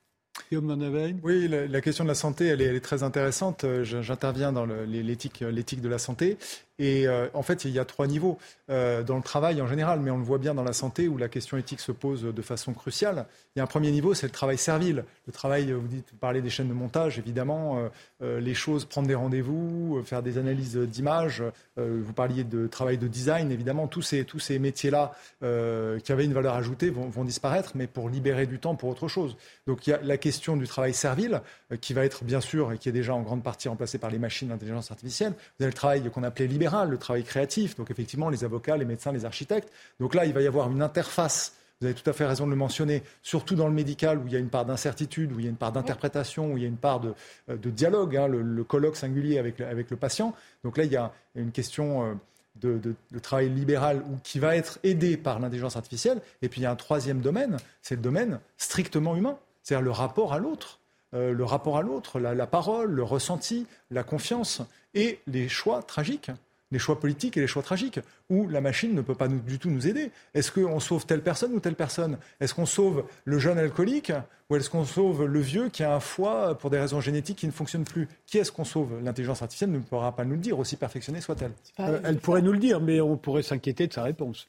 Oui, 1.22 1.48
la, 1.48 1.80
question 1.80 2.04
de 2.04 2.09
la 2.09 2.14
santé, 2.14 2.46
elle 2.46 2.62
est, 2.62 2.66
elle 2.66 2.76
est 2.76 2.80
très 2.80 3.02
intéressante. 3.02 3.64
J'interviens 3.82 4.52
dans 4.52 4.66
l'éthique 4.66 5.42
de 5.42 5.88
la 5.88 5.98
santé. 5.98 6.38
Et 6.78 7.08
euh, 7.08 7.28
en 7.32 7.42
fait, 7.42 7.64
il 7.64 7.70
y 7.70 7.78
a 7.78 7.84
trois 7.84 8.06
niveaux 8.06 8.38
euh, 8.68 9.02
dans 9.02 9.16
le 9.16 9.22
travail 9.22 9.62
en 9.62 9.66
général, 9.66 10.00
mais 10.00 10.10
on 10.10 10.18
le 10.18 10.24
voit 10.24 10.38
bien 10.38 10.54
dans 10.54 10.62
la 10.62 10.74
santé 10.74 11.08
où 11.08 11.16
la 11.16 11.28
question 11.28 11.56
éthique 11.56 11.80
se 11.80 11.92
pose 11.92 12.22
de 12.22 12.42
façon 12.42 12.74
cruciale. 12.74 13.26
Il 13.54 13.58
y 13.58 13.60
a 13.60 13.64
un 13.64 13.68
premier 13.68 13.90
niveau, 13.90 14.12
c'est 14.12 14.26
le 14.26 14.32
travail 14.32 14.58
servile. 14.58 15.04
Le 15.26 15.32
travail, 15.32 15.72
vous 15.72 15.88
dites, 15.88 16.06
vous 16.12 16.18
parlez 16.18 16.42
des 16.42 16.50
chaînes 16.50 16.68
de 16.68 16.74
montage, 16.74 17.18
évidemment, 17.18 17.78
euh, 17.78 17.88
euh 18.22 18.40
les 18.40 18.54
choses, 18.54 18.84
prendre 18.84 19.08
des 19.08 19.14
rendez-vous, 19.14 20.02
faire 20.04 20.22
des 20.22 20.36
analyses 20.36 20.76
d'images. 20.76 21.42
vous 21.76 22.12
parliez 22.12 22.44
de 22.44 22.66
travail 22.66 22.98
de 22.98 23.08
design, 23.08 23.50
évidemment, 23.50 23.86
tous 23.86 24.02
ces, 24.02 24.24
tous 24.24 24.38
ces 24.38 24.58
métiers-là 24.58 25.12
qui 25.40 26.12
avaient 26.12 26.24
une 26.24 26.34
valeur 26.34 26.54
ajoutée 26.54 26.90
vont, 26.90 27.24
disparaître, 27.24 27.72
mais 27.74 27.86
pour 27.86 28.08
libérer 28.08 28.46
du 28.46 28.58
temps 28.58 28.74
pour 28.74 28.90
autre 28.90 29.08
chose. 29.08 29.36
Donc 29.66 29.86
il 29.86 29.90
y 29.90 29.92
a 29.94 30.00
la 30.02 30.18
question 30.18 30.56
du 30.56 30.66
travail 30.66 30.92
servile 30.92 31.40
qui 31.80 31.94
va 31.94 32.04
être 32.04 32.24
bien 32.24 32.40
sûr 32.40 32.72
et 32.72 32.78
qui 32.78 32.88
est 32.88 32.92
déjà 32.92 33.14
en 33.14 33.22
grande 33.22 33.42
partie 33.42 33.68
remplacé 33.68 33.98
par 33.98 34.10
les 34.10 34.18
machines 34.18 34.48
d'intelligence 34.48 34.90
artificielle. 34.90 35.32
Vous 35.32 35.64
avez 35.64 35.70
le 35.70 35.76
travail 35.76 36.10
qu'on 36.10 36.22
appelait 36.22 36.46
libéral 36.46 36.65
le 36.85 36.98
travail 36.98 37.24
créatif, 37.24 37.76
donc 37.76 37.90
effectivement 37.90 38.29
les 38.29 38.44
avocats, 38.44 38.76
les 38.76 38.85
médecins, 38.85 39.12
les 39.12 39.24
architectes. 39.24 39.70
Donc 40.00 40.14
là, 40.14 40.24
il 40.24 40.33
va 40.33 40.42
y 40.42 40.46
avoir 40.46 40.70
une 40.70 40.83
interface 40.83 41.55
vous 41.81 41.87
avez 41.87 41.94
tout 41.94 42.09
à 42.09 42.14
fait 42.14 42.24
raison 42.24 42.46
de 42.46 42.50
le 42.50 42.57
mentionner, 42.57 43.02
surtout 43.22 43.55
dans 43.55 43.68
le 43.68 43.74
médical 43.74 44.18
où 44.18 44.26
il 44.26 44.33
y 44.33 44.37
a 44.37 44.38
une 44.38 44.48
part 44.48 44.64
d'incertitude, 44.64 45.31
où 45.33 45.40
il 45.40 45.44
y 45.44 45.46
a 45.46 45.50
une 45.50 45.57
part 45.57 45.72
d'interprétation, 45.72 46.52
où 46.52 46.57
il 46.57 46.62
y 46.62 46.64
a 46.64 46.68
une 46.68 46.79
part 46.79 47.00
de, 47.00 47.12
euh, 47.50 47.57
de 47.57 47.68
dialogue, 47.68 48.16
hein, 48.16 48.29
le, 48.29 48.40
le, 48.40 48.64
colloque 48.64 48.96
singulier 48.96 49.38
avec, 49.38 49.61
avec 49.61 49.90
le 49.90 49.96
patient. 49.98 50.35
Donc 50.64 50.79
là, 50.79 50.85
il 50.85 50.92
y 50.92 50.96
a 50.96 51.12
une 51.35 51.52
question 51.52 52.02
euh, 52.02 52.14
de, 52.62 52.79
de, 52.79 52.94
de 53.12 53.18
travail 53.18 53.50
libéral 53.50 54.02
où, 54.09 54.16
qui 54.22 54.38
va 54.38 54.57
être 54.57 54.79
aidé 54.85 55.18
par 55.18 55.38
l'intelligence 55.38 55.76
artificielle. 55.76 56.22
Et 56.40 56.48
puis 56.48 56.62
il 56.62 56.64
y 56.64 56.66
a 56.66 56.70
un 56.70 56.76
troisième 56.76 57.20
domaine, 57.20 57.59
c'est 57.83 57.96
le 57.96 58.02
domaine 58.02 58.40
strictement 58.57 59.14
humain, 59.14 59.37
c'est-à-dire 59.62 59.85
le 59.85 59.90
rapport 59.90 60.33
à 60.33 60.38
l'autre. 60.38 60.81
Euh, 61.12 61.35
le 61.35 61.44
rapport 61.44 61.76
à 61.76 61.83
l'autre, 61.83 62.18
la, 62.18 62.35
la 62.35 62.46
parole, 62.46 62.90
le 62.90 63.02
ressenti, 63.02 63.66
la 63.90 64.02
confiance 64.02 64.62
et 64.94 65.20
les 65.26 65.48
choix 65.48 65.83
tragiques 65.83 66.31
les 66.70 66.79
choix 66.79 66.98
politiques 66.98 67.37
et 67.37 67.40
les 67.40 67.46
choix 67.46 67.62
tragiques, 67.62 68.00
où 68.29 68.48
la 68.48 68.61
machine 68.61 68.94
ne 68.94 69.00
peut 69.00 69.14
pas 69.14 69.29
nous, 69.29 69.38
du 69.40 69.59
tout 69.59 69.70
nous 69.70 69.87
aider. 69.87 70.11
Est-ce 70.35 70.50
qu'on 70.50 70.81
sauve 70.81 71.07
telle 71.07 71.22
personne 71.22 71.52
ou 71.52 71.61
telle 71.61 71.76
personne? 71.76 72.18
Est-ce 72.40 72.55
qu'on 72.55 72.66
sauve 72.66 73.05
le 73.24 73.38
jeune 73.38 73.59
alcoolique 73.59 74.12
ou 74.50 74.57
est-ce 74.57 74.70
qu'on 74.70 74.85
sauve 74.85 75.24
le 75.24 75.40
vieux 75.40 75.68
qui 75.68 75.83
a 75.85 75.94
un 75.94 76.00
foie 76.00 76.57
pour 76.59 76.70
des 76.70 76.79
raisons 76.79 77.00
génétiques 77.00 77.38
qui 77.38 77.46
ne 77.46 77.52
fonctionne 77.52 77.85
plus? 77.85 78.09
Qui 78.26 78.38
est-ce 78.38 78.50
qu'on 78.50 78.64
sauve? 78.64 79.00
L'intelligence 79.02 79.42
artificielle 79.42 79.70
ne 79.70 79.79
pourra 79.79 80.14
pas 80.14 80.24
nous 80.24 80.35
le 80.35 80.40
dire, 80.40 80.59
aussi 80.59 80.76
perfectionnée 80.76 81.20
soit-elle. 81.20 81.52
Euh, 81.81 82.00
elle 82.05 82.18
pourrait 82.18 82.42
nous 82.42 82.52
le 82.52 82.59
dire, 82.59 82.81
mais 82.81 83.00
on 83.00 83.16
pourrait 83.16 83.42
s'inquiéter 83.42 83.87
de 83.87 83.92
sa 83.92 84.02
réponse. 84.02 84.48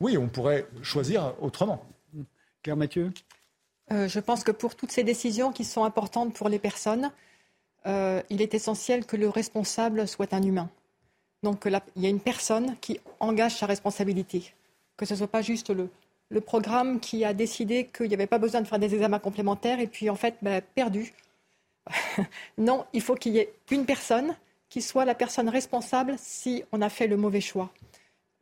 Oui, 0.00 0.16
on 0.16 0.28
pourrait 0.28 0.66
choisir 0.82 1.34
autrement. 1.40 1.84
Claire 2.62 2.76
Mathieu? 2.76 3.10
Euh, 3.92 4.08
Je 4.08 4.20
pense 4.20 4.44
que 4.44 4.52
pour 4.52 4.74
toutes 4.74 4.92
ces 4.92 5.04
décisions 5.04 5.52
qui 5.52 5.64
sont 5.64 5.84
importantes 5.84 6.34
pour 6.34 6.48
les 6.48 6.58
personnes, 6.58 7.10
euh, 7.86 8.22
il 8.30 8.42
est 8.42 8.54
essentiel 8.54 9.06
que 9.06 9.16
le 9.16 9.28
responsable 9.28 10.06
soit 10.08 10.32
un 10.34 10.42
humain. 10.42 10.70
Donc 11.42 11.66
il 11.66 12.02
y 12.02 12.06
a 12.06 12.08
une 12.08 12.20
personne 12.20 12.76
qui 12.80 13.00
engage 13.20 13.56
sa 13.56 13.66
responsabilité, 13.66 14.52
que 14.96 15.06
ce 15.06 15.14
ne 15.14 15.18
soit 15.18 15.28
pas 15.28 15.42
juste 15.42 15.70
le, 15.70 15.90
programme 16.40 17.00
qui 17.00 17.24
a 17.24 17.32
décidé 17.32 17.86
qu'il 17.86 18.08
n'y 18.08 18.14
avait 18.14 18.26
pas 18.26 18.38
besoin 18.38 18.60
de 18.60 18.66
faire 18.66 18.78
des 18.78 18.94
examens 18.94 19.18
complémentaires 19.18 19.80
et 19.80 19.86
puis 19.86 20.10
en 20.10 20.14
fait, 20.14 20.36
ben, 20.42 20.60
perdu. 20.74 21.14
non, 22.58 22.84
il 22.92 23.00
faut 23.00 23.14
qu'il 23.14 23.32
y 23.32 23.38
ait 23.38 23.52
une 23.70 23.86
personne 23.86 24.36
qui 24.68 24.82
soit 24.82 25.04
la 25.04 25.14
personne 25.14 25.48
responsable 25.48 26.16
si 26.18 26.64
on 26.72 26.82
a 26.82 26.90
fait 26.90 27.06
le 27.06 27.16
mauvais 27.16 27.40
choix. 27.40 27.70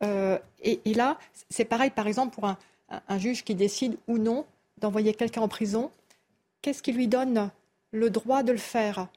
Euh, 0.03 0.39
et, 0.63 0.81
là, 0.95 1.19
c'est 1.49 1.65
pareil, 1.65 1.91
par 1.91 2.07
exemple, 2.07 2.35
pour 2.35 2.47
un, 2.47 3.19
juge 3.19 3.45
qui 3.45 3.55
décide 3.55 3.97
ou 4.09 4.19
non 4.19 4.45
d'envoyer 4.79 5.15
quelqu'un 5.15 5.43
en 5.43 5.49
prison. 5.49 5.91
qu'est-ce 6.63 6.83
qui 6.83 6.93
lui 6.93 7.09
donne 7.09 7.51
le 7.93 8.11
droit 8.11 8.43
de 8.43 8.53
le 8.53 8.59
faire? 8.59 9.09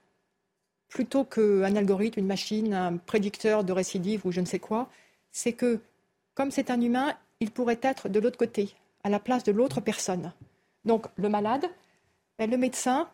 Plutôt 0.90 1.24
qu'un 1.24 1.76
algorithme, 1.76 2.20
une 2.20 2.28
machine, 2.28 2.74
un 2.74 2.98
prédicteur 2.98 3.64
de 3.64 3.72
récidive 3.72 4.26
ou 4.26 4.32
je 4.32 4.42
ne 4.42 4.46
sais 4.46 4.60
quoi 4.60 4.90
C'est 5.32 5.54
que, 5.54 5.80
comme 6.34 6.52
c'est 6.52 6.72
un 6.72 6.82
humain, 6.82 7.16
il 7.40 7.52
pourrait 7.52 7.80
être 7.82 8.10
de 8.10 8.20
l'autre 8.20 8.38
côté, 8.38 8.74
à 9.04 9.10
la 9.10 9.20
place 9.20 9.44
de 9.44 9.52
l'autre 9.52 9.82
personne. 9.82 10.34
Donc 10.86 11.06
le 11.16 11.30
malade, 11.30 11.66
ben, 12.38 12.50
le 12.50 12.58
médecin 12.58 13.08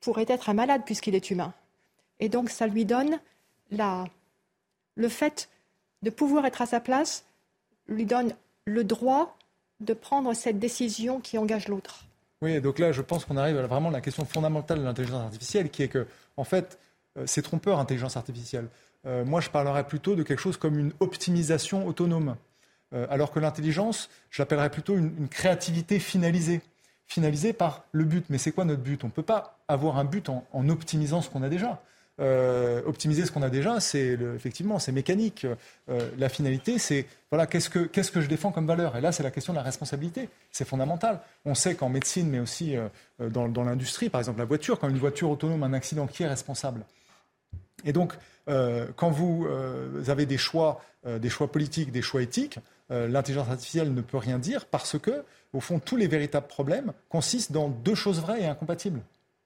pourrait 0.00 0.26
être 0.28 0.50
un 0.50 0.54
malade 0.54 0.82
puisqu'il 0.84 1.14
est 1.14 1.30
humain. 1.30 1.54
Et 2.20 2.28
donc 2.28 2.50
ça 2.50 2.66
lui 2.66 2.84
donne 2.84 3.18
la, 3.70 4.04
le 4.94 5.08
fait 5.08 5.48
de 6.02 6.10
pouvoir 6.10 6.44
être 6.44 6.62
à 6.62 6.66
sa 6.66 6.80
place, 6.80 7.24
lui 7.88 8.04
donne 8.04 8.34
le 8.66 8.84
droit 8.84 9.36
de 9.80 9.94
prendre 9.94 10.32
cette 10.34 10.58
décision 10.58 11.20
qui 11.20 11.38
engage 11.38 11.68
l'autre. 11.68 12.04
Oui, 12.42 12.60
donc 12.60 12.78
là, 12.78 12.92
je 12.92 13.00
pense 13.00 13.24
qu'on 13.24 13.36
arrive 13.36 13.56
à 13.58 13.66
vraiment 13.66 13.90
la 13.90 14.00
question 14.00 14.24
fondamentale 14.24 14.78
de 14.78 14.84
l'intelligence 14.84 15.22
artificielle, 15.22 15.70
qui 15.70 15.82
est 15.82 15.88
que, 15.88 16.06
en 16.36 16.44
fait, 16.44 16.78
c'est 17.26 17.42
trompeur, 17.42 17.78
intelligence 17.78 18.16
artificielle. 18.16 18.68
Euh, 19.06 19.24
moi, 19.24 19.40
je 19.40 19.50
parlerais 19.50 19.86
plutôt 19.86 20.14
de 20.14 20.22
quelque 20.22 20.40
chose 20.40 20.56
comme 20.56 20.78
une 20.78 20.92
optimisation 21.00 21.86
autonome. 21.86 22.36
Euh, 22.94 23.06
alors 23.10 23.30
que 23.30 23.40
l'intelligence, 23.40 24.08
je 24.30 24.40
l'appellerais 24.40 24.70
plutôt 24.70 24.96
une, 24.96 25.28
créativité 25.28 25.98
finalisée. 25.98 26.60
Finalisée 27.06 27.52
par 27.52 27.84
le 27.92 28.04
but. 28.04 28.24
Mais 28.30 28.38
c'est 28.38 28.52
quoi 28.52 28.64
notre 28.64 28.82
but? 28.82 29.04
On 29.04 29.08
ne 29.08 29.12
peut 29.12 29.22
pas 29.22 29.58
avoir 29.68 29.98
un 29.98 30.04
but 30.04 30.28
en, 30.28 30.68
optimisant 30.68 31.20
ce 31.20 31.28
qu'on 31.28 31.42
a 31.42 31.50
déjà. 31.50 31.82
optimiser 32.86 33.26
ce 33.26 33.32
qu'on 33.32 33.42
a 33.42 33.50
déjà, 33.50 33.78
c'est 33.78 34.16
effectivement, 34.34 34.78
c'est 34.78 34.92
mécanique. 34.92 35.46
la 36.16 36.28
finalité, 36.30 36.78
c'est 36.78 37.06
voilà, 37.30 37.46
qu'est-ce 37.46 37.68
que, 37.68 37.80
qu'est-ce 37.80 38.10
que 38.10 38.22
je 38.22 38.28
défends 38.28 38.52
comme 38.52 38.66
valeur? 38.66 38.96
Et 38.96 39.02
là, 39.02 39.12
c'est 39.12 39.22
la 39.22 39.30
question 39.30 39.52
de 39.52 39.58
la 39.58 39.62
responsabilité. 39.62 40.30
C'est 40.50 40.66
fondamental. 40.66 41.20
On 41.44 41.54
sait 41.54 41.74
qu'en 41.74 41.90
médecine, 41.90 42.30
mais 42.30 42.38
aussi 42.38 42.74
dans 43.18 43.64
l'industrie, 43.64 44.08
par 44.08 44.22
exemple 44.22 44.38
la 44.38 44.46
voiture, 44.46 44.80
quand 44.80 44.88
une 44.88 44.98
voiture 44.98 45.28
autonome 45.28 45.62
a 45.62 45.66
un 45.66 45.74
accident, 45.74 46.06
qui 46.06 46.22
est 46.22 46.28
responsable? 46.28 46.86
Et 47.84 47.92
donc, 47.92 48.14
euh, 48.48 48.86
quand 48.96 49.10
vous 49.10 49.46
euh, 49.46 50.02
avez 50.08 50.26
des 50.26 50.38
choix, 50.38 50.82
euh, 51.06 51.18
des 51.18 51.30
choix 51.30 51.50
politiques, 51.50 51.92
des 51.92 52.02
choix 52.02 52.22
éthiques, 52.22 52.58
l'intelligence 52.90 53.48
artificielle 53.48 53.94
ne 53.94 54.02
peut 54.02 54.18
rien 54.18 54.38
dire 54.38 54.66
parce 54.66 54.98
que, 54.98 55.24
au 55.54 55.60
fond, 55.60 55.78
tous 55.78 55.96
les 55.96 56.06
véritables 56.06 56.46
problèmes 56.46 56.92
consistent 57.08 57.50
dans 57.50 57.70
deux 57.70 57.94
choses 57.94 58.20
vraies 58.20 58.42
et 58.42 58.46
incompatibles. 58.46 59.00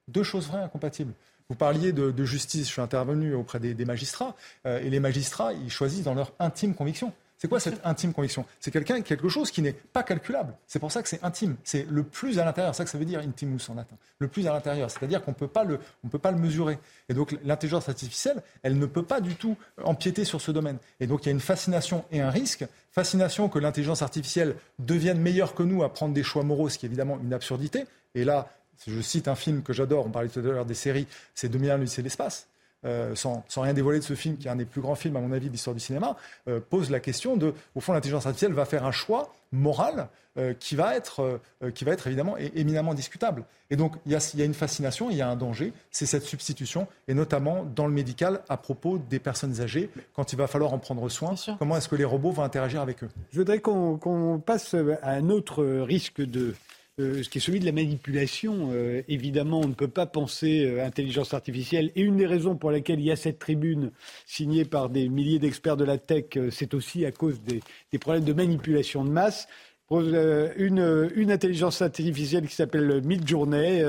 Deux 0.09 0.23
choses 0.23 0.47
vraies 0.47 0.59
et 0.59 0.63
incompatibles. 0.63 1.13
Vous 1.47 1.55
parliez 1.55 1.93
de, 1.93 2.25
justice, 2.25 2.67
je 2.67 2.73
suis 2.73 2.81
intervenu 2.81 3.33
auprès 3.33 3.59
des 3.61 3.85
magistrats, 3.85 4.35
et 4.65 4.89
les 4.89 4.99
magistrats, 4.99 5.53
ils 5.53 5.71
choisissent 5.71 6.03
dans 6.03 6.13
leur 6.13 6.33
intime 6.37 6.75
conviction. 6.75 7.13
C'est 7.41 7.47
quoi 7.47 7.61
cette 7.61 7.79
intime 7.85 8.11
conviction? 8.11 8.45
C'est 8.59 8.69
quelqu'un, 8.69 9.01
quelque 9.01 9.29
chose 9.29 9.49
qui 9.49 9.61
n'est 9.61 9.71
pas 9.71 10.03
calculable. 10.03 10.53
C'est 10.67 10.77
pour 10.77 10.91
ça 10.91 11.01
que 11.01 11.07
c'est 11.07 11.23
intime. 11.23 11.55
C'est 11.63 11.87
le 11.89 12.03
plus 12.03 12.37
à 12.37 12.43
l'intérieur. 12.43 12.75
C'est 12.75 12.79
ça 12.79 12.83
que 12.83 12.89
ça 12.91 12.97
veut 12.97 13.05
dire 13.05 13.21
intimus 13.21 13.61
en 13.69 13.75
latin. 13.75 13.95
Le 14.19 14.27
plus 14.27 14.45
à 14.45 14.51
l'intérieur. 14.51 14.91
C'est-à-dire 14.91 15.23
qu'on 15.23 15.31
ne 15.31 15.35
peut 15.35 15.47
pas 15.47 15.63
le 15.63 16.37
mesurer. 16.37 16.79
Et 17.07 17.13
donc 17.13 17.37
l'intelligence 17.45 17.87
artificielle, 17.87 18.43
elle 18.61 18.77
ne 18.77 18.85
peut 18.85 19.03
pas 19.03 19.21
du 19.21 19.35
tout 19.35 19.55
empiéter 19.81 20.25
sur 20.25 20.41
ce 20.41 20.51
domaine. 20.51 20.79
Et 20.99 21.07
donc 21.07 21.23
il 21.23 21.27
y 21.27 21.29
a 21.29 21.31
une 21.31 21.39
fascination 21.39 22.03
et 22.11 22.19
un 22.19 22.29
risque. 22.29 22.67
Fascination 22.91 23.47
que 23.47 23.57
l'intelligence 23.57 24.01
artificielle 24.01 24.57
devienne 24.77 25.19
meilleure 25.19 25.55
que 25.55 25.63
nous 25.63 25.81
à 25.83 25.93
prendre 25.93 26.13
des 26.13 26.23
choix 26.23 26.43
moraux, 26.43 26.67
ce 26.67 26.77
qui 26.77 26.87
est 26.87 26.89
évidemment 26.89 27.19
une 27.23 27.33
absurdité. 27.33 27.85
Et 28.15 28.25
là, 28.25 28.49
je 28.85 28.99
cite 28.99 29.29
un 29.29 29.35
film 29.35 29.63
que 29.63 29.71
j'adore, 29.71 30.05
on 30.05 30.09
parlait 30.09 30.27
tout 30.27 30.39
à 30.39 30.43
l'heure 30.43 30.65
des 30.65 30.73
séries, 30.73 31.07
c'est 31.35 31.47
2001 31.47 31.77
lycée 31.77 32.01
l'espace. 32.01 32.47
Euh, 32.85 33.13
sans, 33.13 33.43
rien 33.57 33.73
dévoiler 33.73 33.99
de 33.99 34.03
ce 34.03 34.13
film, 34.13 34.37
qui 34.37 34.47
est 34.47 34.51
un 34.51 34.55
des 34.55 34.65
plus 34.65 34.79
grands 34.79 34.95
films, 34.95 35.17
à 35.17 35.19
mon 35.19 35.33
avis, 35.33 35.47
de 35.47 35.51
l'histoire 35.51 35.73
du 35.73 35.81
cinéma, 35.81 36.15
euh, 36.47 36.59
pose 36.61 36.89
la 36.89 37.01
question 37.01 37.35
de, 37.35 37.53
au 37.75 37.81
fond, 37.81 37.91
l'intelligence 37.91 38.25
artificielle 38.25 38.53
va 38.53 38.63
faire 38.65 38.85
un 38.85 38.91
choix 38.91 39.33
moral 39.51 40.07
euh, 40.37 40.53
qui, 40.57 40.75
va 40.75 40.95
être, 40.95 41.41
qui 41.73 41.83
va 41.83 41.91
être 41.91 42.07
évidemment 42.07 42.37
éminemment 42.37 42.93
discutable. 42.93 43.43
Et 43.69 43.75
donc, 43.75 43.95
il 44.05 44.13
y, 44.13 44.15
a, 44.15 44.31
il 44.33 44.39
y 44.39 44.43
a 44.43 44.45
une 44.45 44.53
fascination, 44.53 45.09
il 45.09 45.17
y 45.17 45.21
a 45.21 45.27
un 45.27 45.35
danger, 45.35 45.73
c'est 45.91 46.05
cette 46.05 46.23
substitution, 46.23 46.87
et 47.07 47.13
notamment 47.13 47.63
dans 47.63 47.85
le 47.85 47.93
médical, 47.93 48.41
à 48.47 48.55
propos 48.55 48.97
des 48.97 49.19
personnes 49.19 49.59
âgées, 49.59 49.89
quand 50.15 50.31
il 50.31 50.37
va 50.37 50.47
falloir 50.47 50.73
en 50.73 50.79
prendre 50.79 51.09
soin, 51.09 51.35
comment 51.57 51.75
est-ce 51.75 51.89
que 51.89 51.95
les 51.95 52.05
robots 52.05 52.31
vont 52.31 52.43
interagir 52.43 52.81
avec 52.81 53.03
eux? 53.03 53.09
Je 53.33 53.39
voudrais 53.39 53.59
qu'on 53.59 54.41
passe 54.45 54.73
à 55.01 55.11
un 55.11 55.29
autre 55.29 55.63
risque 55.65 56.21
de 56.21 56.55
euh, 56.99 57.23
ce 57.23 57.29
qui 57.29 57.37
est 57.37 57.41
celui 57.41 57.59
de 57.59 57.65
la 57.65 57.71
manipulation. 57.71 58.71
Euh, 58.73 59.01
évidemment, 59.07 59.61
on 59.61 59.67
ne 59.67 59.73
peut 59.73 59.87
pas 59.87 60.05
penser 60.05 60.65
euh, 60.65 60.85
intelligence 60.85 61.33
artificielle. 61.33 61.91
Et 61.95 62.01
une 62.01 62.17
des 62.17 62.25
raisons 62.25 62.55
pour 62.55 62.71
lesquelles 62.71 62.99
il 62.99 63.05
y 63.05 63.11
a 63.11 63.15
cette 63.15 63.39
tribune 63.39 63.91
signée 64.25 64.65
par 64.65 64.89
des 64.89 65.07
milliers 65.07 65.39
d'experts 65.39 65.77
de 65.77 65.85
la 65.85 65.97
tech, 65.97 66.25
c'est 66.51 66.73
aussi 66.73 67.05
à 67.05 67.11
cause 67.11 67.41
des, 67.41 67.61
problèmes 67.99 68.25
de 68.25 68.33
manipulation 68.33 69.05
de 69.05 69.09
masse. 69.09 69.47
Une, 69.91 71.09
une, 71.15 71.31
intelligence 71.31 71.81
artificielle 71.81 72.47
qui 72.47 72.55
s'appelle 72.55 73.01
Midjourney 73.03 73.83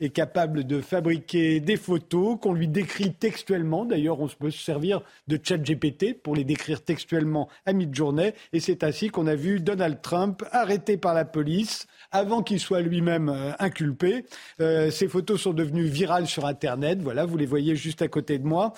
est 0.00 0.10
capable 0.10 0.64
de 0.64 0.80
fabriquer 0.80 1.60
des 1.60 1.76
photos 1.76 2.38
qu'on 2.40 2.52
lui 2.52 2.68
décrit 2.68 3.12
textuellement. 3.12 3.84
D'ailleurs, 3.84 4.20
on 4.20 4.28
peut 4.28 4.50
se 4.50 4.62
servir 4.62 5.02
de 5.28 5.38
ChatGPT 5.42 6.14
pour 6.22 6.36
les 6.36 6.44
décrire 6.44 6.82
textuellement 6.82 7.48
à 7.66 7.72
Midjourney. 7.72 8.32
Et 8.52 8.60
c'est 8.60 8.84
ainsi 8.84 9.08
qu'on 9.08 9.26
a 9.26 9.34
vu 9.34 9.60
Donald 9.60 10.00
Trump 10.02 10.44
arrêté 10.52 10.96
par 10.96 11.14
la 11.14 11.24
police 11.24 11.86
avant 12.12 12.42
qu'il 12.42 12.60
soit 12.60 12.80
lui-même 12.80 13.28
euh, 13.28 13.52
inculpé. 13.58 14.24
Euh, 14.60 14.90
ces 14.90 15.08
photos 15.08 15.40
sont 15.40 15.52
devenues 15.52 15.86
virales 15.86 16.26
sur 16.26 16.46
Internet. 16.46 17.00
Voilà, 17.02 17.24
vous 17.24 17.36
les 17.36 17.46
voyez 17.46 17.76
juste 17.76 18.02
à 18.02 18.08
côté 18.08 18.38
de 18.38 18.46
moi. 18.46 18.72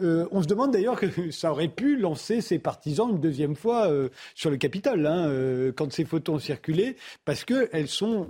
Euh, 0.00 0.26
on 0.30 0.42
se 0.42 0.48
demande 0.48 0.72
d'ailleurs 0.72 0.98
que 0.98 1.30
ça 1.30 1.52
aurait 1.52 1.68
pu 1.68 1.96
lancer 1.96 2.40
ses 2.40 2.58
partisans 2.58 3.10
une 3.10 3.20
deuxième 3.20 3.56
fois 3.56 3.90
sur 4.34 4.50
le 4.50 4.56
Capitole, 4.56 5.06
hein, 5.06 5.72
quand 5.76 5.92
ces 5.92 6.04
photos 6.04 6.36
ont 6.36 6.38
circulé, 6.38 6.96
parce 7.24 7.44
qu'elles 7.44 7.88
sont, 7.88 8.26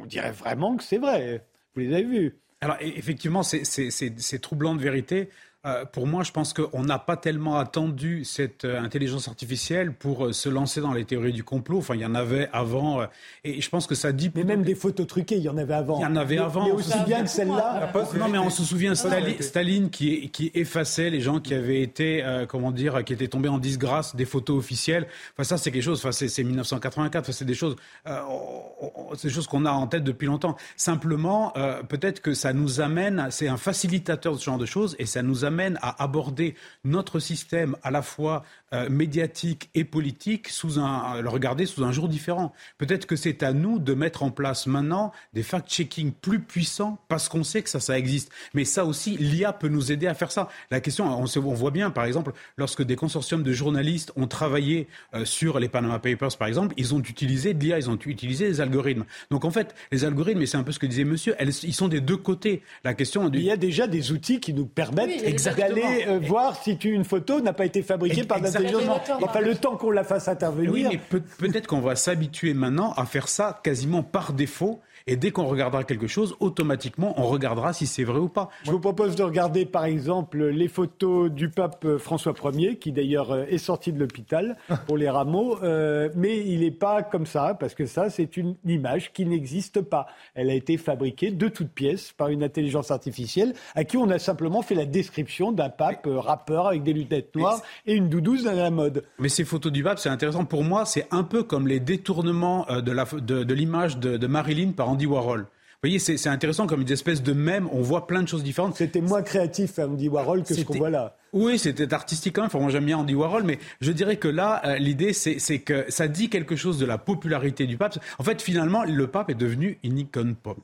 on, 0.00 0.06
dirait 0.06 0.32
vraiment 0.32 0.76
que 0.76 0.82
c'est 0.82 0.98
vrai. 0.98 1.44
Vous 1.74 1.80
les 1.80 1.92
avez 1.94 2.04
vues. 2.04 2.38
Alors 2.60 2.76
e-, 2.80 2.96
effectivement, 2.96 3.42
c'est 3.42 4.38
troublant 4.40 4.74
de 4.74 4.80
vérité. 4.80 5.28
Euh, 5.66 5.86
pour 5.86 6.06
moi, 6.06 6.22
je 6.24 6.30
pense 6.30 6.52
qu'on 6.52 6.82
n'a 6.82 6.98
pas 6.98 7.16
tellement 7.16 7.58
attendu 7.58 8.24
cette 8.24 8.66
euh, 8.66 8.82
intelligence 8.82 9.28
artificielle 9.28 9.94
pour 9.94 10.26
euh, 10.26 10.32
se 10.32 10.50
lancer 10.50 10.82
dans 10.82 10.92
les 10.92 11.06
théories 11.06 11.32
du 11.32 11.42
complot. 11.42 11.78
Enfin, 11.78 11.94
il 11.94 12.02
y 12.02 12.06
en 12.06 12.14
avait 12.14 12.50
avant. 12.52 13.06
et 13.44 13.62
je 13.62 13.70
pense 13.70 13.86
que 13.86 13.94
ça 13.94 14.12
dit. 14.12 14.30
Mais 14.34 14.44
même 14.44 14.62
des 14.62 14.74
photos 14.74 15.06
truquées, 15.06 15.36
il 15.36 15.42
y 15.42 15.48
en 15.48 15.56
avait 15.56 15.72
avant. 15.72 15.98
Il 15.98 16.02
y 16.02 16.06
en 16.06 16.16
avait 16.16 16.36
avant. 16.36 16.66
Mais 16.66 16.72
aussi 16.72 16.98
bien 17.06 17.22
que 17.22 17.30
celle-là. 17.30 17.92
Non, 18.18 18.28
mais 18.28 18.38
on 18.38 18.50
se 18.50 18.62
souvient 18.62 18.94
Staline, 18.94 19.40
Staline 19.40 19.90
qui, 19.90 20.28
qui, 20.30 20.50
effaçait 20.54 21.08
les 21.08 21.20
gens 21.20 21.40
qui 21.40 21.54
avaient 21.54 21.80
été, 21.80 22.22
comment 22.48 22.70
dire, 22.70 23.02
qui 23.04 23.12
étaient 23.12 23.28
tombés 23.28 23.48
en 23.48 23.58
disgrâce 23.58 24.14
des 24.14 24.24
photos 24.26 24.58
officielles. 24.58 25.06
Enfin, 25.32 25.44
ça, 25.44 25.56
c'est 25.56 25.70
quelque 25.70 25.82
chose. 25.82 25.98
Enfin, 25.98 26.12
c'est 26.12 26.44
1984. 26.44 27.22
Enfin, 27.22 27.32
c'est 27.32 27.44
des 27.44 27.54
choses, 27.54 27.76
c'est 28.04 29.28
des 29.28 29.34
choses 29.34 29.46
qu'on 29.46 29.64
a 29.64 29.70
en 29.70 29.86
tête 29.86 30.04
depuis 30.04 30.26
longtemps. 30.26 30.56
Simplement, 30.76 31.54
peut-être 31.88 32.20
que 32.20 32.34
ça 32.34 32.52
nous 32.52 32.80
amène. 32.80 33.28
C'est 33.30 33.48
un 33.48 33.56
facilitateur 33.56 34.34
de 34.34 34.38
ce 34.38 34.44
genre 34.44 34.58
de 34.58 34.66
choses 34.66 34.94
et 34.98 35.06
ça 35.06 35.22
nous 35.22 35.44
amène 35.44 35.53
amène 35.54 35.78
à 35.82 36.02
aborder 36.02 36.56
notre 36.82 37.20
système 37.20 37.76
à 37.84 37.92
la 37.92 38.02
fois 38.02 38.44
euh, 38.72 38.88
médiatique 38.90 39.70
et 39.74 39.84
politique 39.84 40.48
sous 40.48 40.80
un, 40.80 41.20
le 41.20 41.28
regarder 41.28 41.64
sous 41.64 41.84
un 41.84 41.92
jour 41.92 42.08
différent. 42.08 42.52
Peut-être 42.76 43.06
que 43.06 43.14
c'est 43.14 43.44
à 43.44 43.52
nous 43.52 43.78
de 43.78 43.94
mettre 43.94 44.24
en 44.24 44.32
place 44.32 44.66
maintenant 44.66 45.12
des 45.32 45.44
fact-checking 45.44 46.10
plus 46.10 46.40
puissants 46.40 46.98
parce 47.08 47.28
qu'on 47.28 47.44
sait 47.44 47.62
que 47.62 47.70
ça, 47.70 47.78
ça 47.78 47.96
existe. 47.96 48.32
Mais 48.52 48.64
ça 48.64 48.84
aussi, 48.84 49.16
l'IA 49.16 49.52
peut 49.52 49.68
nous 49.68 49.92
aider 49.92 50.08
à 50.08 50.14
faire 50.14 50.32
ça. 50.32 50.48
La 50.72 50.80
question, 50.80 51.06
on, 51.06 51.24
on 51.24 51.54
voit 51.54 51.70
bien, 51.70 51.90
par 51.90 52.04
exemple, 52.04 52.32
lorsque 52.56 52.82
des 52.82 52.96
consortiums 52.96 53.44
de 53.44 53.52
journalistes 53.52 54.12
ont 54.16 54.26
travaillé 54.26 54.88
euh, 55.14 55.24
sur 55.24 55.60
les 55.60 55.68
Panama 55.68 56.00
Papers, 56.00 56.36
par 56.36 56.48
exemple, 56.48 56.74
ils 56.76 56.94
ont 56.94 57.00
utilisé 57.00 57.54
de 57.54 57.62
l'IA, 57.62 57.78
ils 57.78 57.90
ont 57.90 57.98
utilisé 58.06 58.48
des 58.48 58.60
algorithmes. 58.60 59.04
Donc 59.30 59.44
en 59.44 59.52
fait, 59.52 59.72
les 59.92 60.04
algorithmes, 60.04 60.42
et 60.42 60.46
c'est 60.46 60.56
un 60.56 60.64
peu 60.64 60.72
ce 60.72 60.80
que 60.80 60.86
disait 60.86 61.04
monsieur, 61.04 61.36
elles, 61.38 61.52
ils 61.62 61.74
sont 61.74 61.88
des 61.88 62.00
deux 62.00 62.16
côtés. 62.16 62.62
La 62.82 62.94
question 62.94 63.28
du... 63.28 63.38
Il 63.38 63.44
y 63.44 63.52
a 63.52 63.56
déjà 63.56 63.86
des 63.86 64.10
outils 64.10 64.40
qui 64.40 64.52
nous 64.52 64.66
permettent 64.66 65.22
d'aller 65.50 66.04
euh, 66.06 66.18
voir 66.22 66.56
si 66.62 66.72
une 66.72 67.04
photo 67.04 67.40
n'a 67.40 67.52
pas 67.52 67.64
été 67.64 67.82
fabriquée 67.82 68.24
par 68.24 68.40
l'intelligence. 68.40 68.82
Il 69.20 69.26
pas 69.26 69.40
le 69.40 69.54
temps 69.54 69.76
qu'on 69.76 69.90
la 69.90 70.04
fasse 70.04 70.28
intervenir. 70.28 70.72
Oui, 70.72 70.86
mais 70.90 71.20
peut-être 71.38 71.66
qu'on 71.66 71.80
va 71.80 71.96
s'habituer 71.96 72.54
maintenant 72.54 72.92
à 72.92 73.06
faire 73.06 73.28
ça 73.28 73.60
quasiment 73.62 74.02
par 74.02 74.32
défaut 74.32 74.80
et 75.06 75.16
dès 75.16 75.32
qu'on 75.32 75.44
regardera 75.44 75.84
quelque 75.84 76.06
chose, 76.06 76.34
automatiquement, 76.40 77.12
on 77.20 77.26
regardera 77.26 77.74
si 77.74 77.86
c'est 77.86 78.04
vrai 78.04 78.18
ou 78.18 78.30
pas. 78.30 78.48
Je 78.62 78.70
vous 78.70 78.80
propose 78.80 79.14
de 79.16 79.22
regarder, 79.22 79.66
par 79.66 79.84
exemple, 79.84 80.42
les 80.46 80.66
photos 80.66 81.30
du 81.30 81.50
pape 81.50 81.98
François 81.98 82.32
Ier, 82.54 82.78
qui 82.78 82.90
d'ailleurs 82.90 83.30
euh, 83.30 83.44
est 83.50 83.58
sorti 83.58 83.92
de 83.92 84.00
l'hôpital 84.00 84.56
pour 84.86 84.96
les 84.96 85.10
rameaux. 85.10 85.62
Euh, 85.62 86.08
mais 86.16 86.38
il 86.38 86.60
n'est 86.60 86.70
pas 86.70 87.02
comme 87.02 87.26
ça, 87.26 87.52
parce 87.52 87.74
que 87.74 87.84
ça, 87.84 88.08
c'est 88.08 88.38
une 88.38 88.56
image 88.64 89.12
qui 89.12 89.26
n'existe 89.26 89.82
pas. 89.82 90.06
Elle 90.34 90.48
a 90.48 90.54
été 90.54 90.78
fabriquée 90.78 91.30
de 91.30 91.48
toutes 91.48 91.72
pièces 91.72 92.12
par 92.12 92.28
une 92.28 92.42
intelligence 92.42 92.90
artificielle 92.90 93.52
à 93.74 93.84
qui 93.84 93.98
on 93.98 94.08
a 94.08 94.18
simplement 94.18 94.62
fait 94.62 94.74
la 94.74 94.86
description 94.86 95.52
d'un 95.52 95.68
pape 95.68 96.06
euh, 96.06 96.18
rappeur 96.18 96.68
avec 96.68 96.82
des 96.82 96.94
lunettes 96.94 97.36
noires 97.36 97.60
et 97.84 97.92
une 97.92 98.08
doudouse 98.08 98.46
à 98.46 98.54
la 98.54 98.70
mode. 98.70 99.04
Mais 99.18 99.28
ces 99.28 99.44
photos 99.44 99.70
du 99.70 99.82
pape, 99.82 99.98
c'est 99.98 100.08
intéressant. 100.08 100.46
Pour 100.46 100.64
moi, 100.64 100.86
c'est 100.86 101.06
un 101.10 101.24
peu 101.24 101.42
comme 101.42 101.68
les 101.68 101.78
détournements 101.78 102.66
de 102.70 103.52
l'image 103.52 103.98
de, 103.98 104.12
de, 104.12 104.16
de 104.16 104.26
Marilyn 104.26 104.72
par 104.72 104.93
Andy 104.94 105.06
Warhol. 105.06 105.40
Vous 105.40 105.90
voyez, 105.90 105.98
c'est 105.98 106.28
intéressant 106.28 106.66
comme 106.66 106.80
une 106.80 106.90
espèce 106.90 107.22
de 107.22 107.34
même, 107.34 107.68
on 107.70 107.82
voit 107.82 108.06
plein 108.06 108.22
de 108.22 108.28
choses 108.28 108.42
différentes. 108.42 108.74
C'était 108.74 109.02
moins 109.02 109.20
créatif 109.20 109.78
Andy 109.78 110.08
Warhol 110.08 110.42
que 110.42 110.54
ce 110.54 110.62
qu'on 110.62 110.78
voit 110.78 110.88
là. 110.88 111.14
Oui, 111.34 111.58
c'était 111.58 111.92
artistique 111.92 112.34
quand 112.34 112.40
même. 112.40 112.46
Enfin, 112.46 112.60
moi, 112.60 112.70
j'aime 112.70 112.86
bien 112.86 112.96
Andy 112.96 113.14
Warhol, 113.14 113.42
mais 113.42 113.58
je 113.82 113.92
dirais 113.92 114.16
que 114.16 114.28
là, 114.28 114.62
euh, 114.64 114.78
l'idée, 114.78 115.12
c'est 115.12 115.58
que 115.58 115.84
ça 115.90 116.08
dit 116.08 116.30
quelque 116.30 116.56
chose 116.56 116.78
de 116.78 116.86
la 116.86 116.96
popularité 116.96 117.66
du 117.66 117.76
pape. 117.76 117.98
En 118.18 118.22
fait, 118.22 118.40
finalement, 118.40 118.84
le 118.84 119.06
pape 119.08 119.28
est 119.28 119.34
devenu 119.34 119.78
une 119.82 119.98
icône 119.98 120.36
pop. 120.36 120.56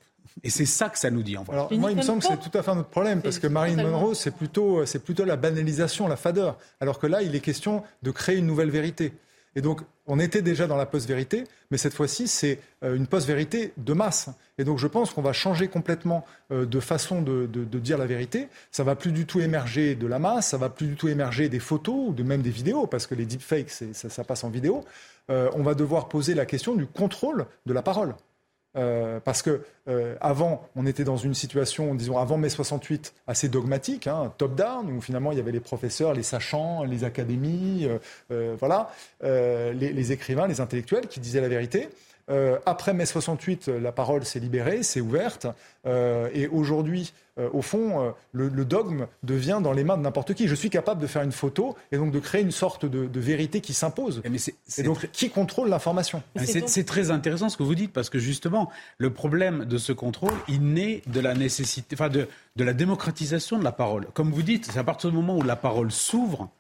Et 0.43 0.49
c'est 0.49 0.64
ça 0.64 0.89
que 0.89 0.99
ça 0.99 1.11
nous 1.11 1.22
dit 1.22 1.37
en 1.37 1.45
fait. 1.45 1.53
Alors 1.53 1.70
moi, 1.74 1.91
il 1.91 1.99
me 1.99 2.03
semble 2.03 2.22
que 2.22 2.28
c'est 2.28 2.51
tout 2.51 2.57
à 2.57 2.62
fait 2.62 2.70
un 2.70 2.78
autre 2.78 2.89
problème 2.89 3.20
parce 3.20 3.39
que 3.39 3.47
Marilyn 3.47 3.83
Monroe, 3.83 4.14
c'est 4.14 4.31
plutôt, 4.31 4.87
c'est 4.87 5.05
plutôt 5.05 5.24
la 5.24 5.37
banalisation, 5.37 6.09
la 6.09 6.16
fadeur, 6.16 6.57
alors 6.81 6.99
que 6.99 7.07
là, 7.07 7.20
il 7.20 7.35
est 7.35 7.41
question 7.41 7.83
de 8.03 8.11
créer 8.11 8.39
une 8.39 8.47
nouvelle 8.47 8.70
vérité. 8.70 9.12
Et 9.57 9.62
donc, 9.62 9.80
on 10.07 10.18
était 10.20 10.42
déjà 10.42 10.66
dans 10.66 10.76
la 10.76 10.86
post-vérité, 10.86 11.44
mais 11.70 11.78
cette 11.78 11.94
fois-ci, 11.94 12.28
c'est 12.28 12.61
euh, 12.84 12.94
une 12.94 13.07
post-vérité 13.07 13.72
de 13.76 13.92
masse. 13.92 14.30
Et 14.59 14.64
donc, 14.64 14.78
je 14.78 14.86
pense 14.86 15.12
qu'on 15.12 15.22
va 15.22 15.32
changer 15.32 15.68
complètement 15.68 16.24
euh, 16.53 16.66
de 16.66 16.80
façon 16.80 17.20
de, 17.22 17.46
dire 17.46 17.98
la 17.98 18.07
vérité. 18.07 18.48
Ça 18.70 18.84
va 18.84 18.94
plus 18.94 19.12
du 19.12 19.26
tout 19.26 19.40
émerger 19.40 19.94
de 19.96 20.07
la 20.07 20.18
masse, 20.18 20.48
ça 20.48 20.57
va 20.57 20.68
plus 20.68 20.86
du 20.86 20.94
tout 20.94 21.09
émerger 21.09 21.48
des 21.48 21.61
photos 21.61 22.11
ou 22.11 22.12
de 22.12 22.22
même 22.22 22.42
des 22.42 22.51
vidéos, 22.51 22.86
parce 22.86 23.07
que 23.07 23.14
les 23.14 23.26
deepfakes, 23.26 23.70
ça, 23.70 24.24
passe 24.24 24.44
en 24.44 24.51
vidéo. 24.51 24.84
Euh, 25.30 25.51
on 25.55 25.62
va 25.62 25.74
devoir 25.74 26.09
poser 26.09 26.34
la 26.34 26.46
question 26.46 26.74
du 26.74 26.86
contrôle 26.86 27.46
de 27.66 27.72
la 27.72 27.82
parole. 27.82 28.14
Euh, 28.77 29.18
parce 29.18 29.43
que 29.43 29.62
euh, 29.89 30.14
avant, 30.21 30.68
on 30.77 30.87
était 30.87 31.03
dans 31.03 31.16
une 31.16 31.35
situation, 31.35 31.95
disons 31.95 32.18
avant 32.18 32.39
mai 32.39 32.49
68, 32.49 33.14
assez 33.27 33.49
dogmatique, 33.49 34.07
hein, 34.07 34.33
top-down, 34.39 34.91
où 34.93 35.01
finalement 35.01 35.33
il 35.33 35.39
y 35.39 35.41
avait 35.41 35.53
les 35.53 35.61
professeurs, 35.61 36.14
les 36.14 36.23
sachants, 36.23 36.85
les 36.85 37.03
académies, 37.03 37.89
euh, 38.31 38.57
voilà, 38.59 38.91
les, 39.23 39.73
les, 39.75 40.12
écrivains, 40.12 40.47
les 40.47 40.61
intellectuels 40.61 41.09
qui 41.09 41.21
disaient 41.21 41.41
la 41.41 41.49
vérité. 41.49 41.89
Après 42.64 42.95
mai 42.95 43.07
68, 43.07 43.68
euh, 43.68 43.81
la 43.81 43.91
parole 43.91 44.25
s'est 44.25 44.39
libérée, 44.39 44.83
s'est 44.83 45.01
ouverte. 45.01 45.47
Et 46.35 46.47
aujourd'hui, 46.49 47.12
au 47.53 47.62
fond, 47.62 48.14
le, 48.32 48.64
dogme 48.64 49.07
devient 49.22 49.61
dans 49.62 49.72
les 49.72 49.84
mains 49.84 49.97
de 49.97 50.03
n'importe 50.03 50.34
qui. 50.34 50.49
Je 50.49 50.55
suis 50.55 50.70
capable 50.70 51.01
de 51.01 51.07
faire 51.07 51.22
une 51.22 51.32
photo 51.32 51.76
et 51.93 51.97
donc 51.97 52.12
de 52.12 52.18
créer 52.18 52.43
une 52.43 52.51
sorte 52.51 52.86
de, 52.86 53.20
vérité 53.20 53.61
qui 53.61 53.74
s'impose. 53.74 54.22
Et 54.78 54.82
donc, 54.82 55.09
qui 55.12 55.30
contrôle 55.30 55.68
l'information? 55.68 56.22
C'est 56.36 56.86
très 56.86 57.11
intéressant 57.11 57.49
ce 57.49 57.57
que 57.57 57.62
vous 57.62 57.74
dites 57.74 57.93
parce 57.93 58.11
que 58.11 58.18
justement, 58.18 58.70
le 58.99 59.11
problème 59.11 59.64
de 59.64 59.78
ce 59.78 59.93
contrôle, 59.93 60.32
il 60.49 60.62
naît 60.62 61.03
de 61.07 61.20
la 61.20 61.34
nécessité, 61.34 61.97
enfin 61.97 62.09
de, 62.09 62.28
de 62.57 62.64
la 62.64 62.72
démocratisation 62.72 63.59
de 63.59 63.64
la 63.64 63.72
parole. 63.72 64.07
Comme 64.14 64.30
vous 64.30 64.43
dites, 64.43 64.70
c'est 64.70 64.78
à 64.78 64.84
partir 64.84 65.11
du 65.11 65.16
moment 65.16 65.36
où 65.36 65.43
la 65.43 65.57
parole 65.57 65.91
s'ouvre 65.91 66.51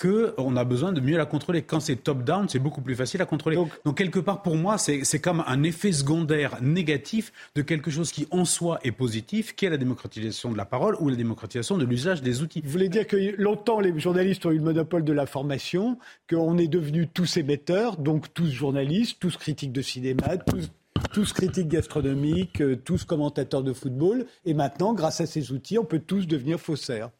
qu'on 0.00 0.56
a 0.56 0.64
besoin 0.64 0.92
de 0.92 1.00
mieux 1.00 1.16
la 1.16 1.26
contrôler. 1.26 1.62
Quand 1.62 1.80
c'est 1.80 1.96
top-down, 1.96 2.48
c'est 2.48 2.58
beaucoup 2.58 2.80
plus 2.80 2.94
facile 2.94 3.20
à 3.20 3.26
contrôler. 3.26 3.56
Donc, 3.84 3.96
quelque 3.96 4.18
part, 4.18 4.42
pour 4.42 4.56
moi, 4.56 4.78
c'est 4.78 5.20
comme 5.20 5.44
un 5.46 5.62
effet 5.62 5.92
secondaire 5.92 6.56
négatif 6.62 7.32
de 7.54 7.62
quelque 7.62 7.90
chose 7.90 8.10
qui 8.12 8.26
en 8.30 8.44
soi 8.44 8.78
est 8.82 8.92
positif, 8.92 9.54
qui 9.54 9.66
est 9.66 9.70
la 9.70 9.76
démocratisation 9.76 10.52
de 10.52 10.56
la 10.56 10.64
parole 10.64 10.96
ou 11.00 11.08
la 11.08 11.16
démocratisation 11.16 11.76
de 11.76 11.84
l'usage 11.84 12.22
des 12.22 12.42
outils. 12.42 12.62
Vous 12.64 12.70
voulez 12.70 12.88
dire 12.88 13.06
que 13.06 13.16
longtemps, 13.40 13.80
les 13.80 13.98
journalistes 13.98 14.46
ont 14.46 14.50
eu 14.50 14.58
le 14.58 14.64
monopole 14.64 15.04
de 15.04 15.12
l'information, 15.12 15.98
qu'on 16.28 16.56
est 16.56 16.68
devenus 16.68 17.08
tous 17.12 17.36
émetteurs, 17.36 17.96
donc 17.96 18.32
tous 18.32 18.50
journalistes, 18.50 19.18
tous 19.20 19.36
critiques 19.36 19.72
de 19.72 19.82
cinéma, 19.82 20.36
tous 20.38 20.70
tous 21.12 21.32
critiques 21.32 21.68
gastronomiques, 21.68 22.60
euh, 22.60 22.76
tous 22.76 23.04
commentateurs 23.04 23.62
de 23.62 23.72
football. 23.72 24.26
Et 24.44 24.54
maintenant, 24.54 24.92
grâce 24.92 25.20
à 25.20 25.26
ces 25.26 25.50
outils, 25.50 25.78
on 25.78 25.84
peut 25.84 25.98
tous 25.98 26.26
devenir 26.26 26.60
faussaires. 26.60 27.10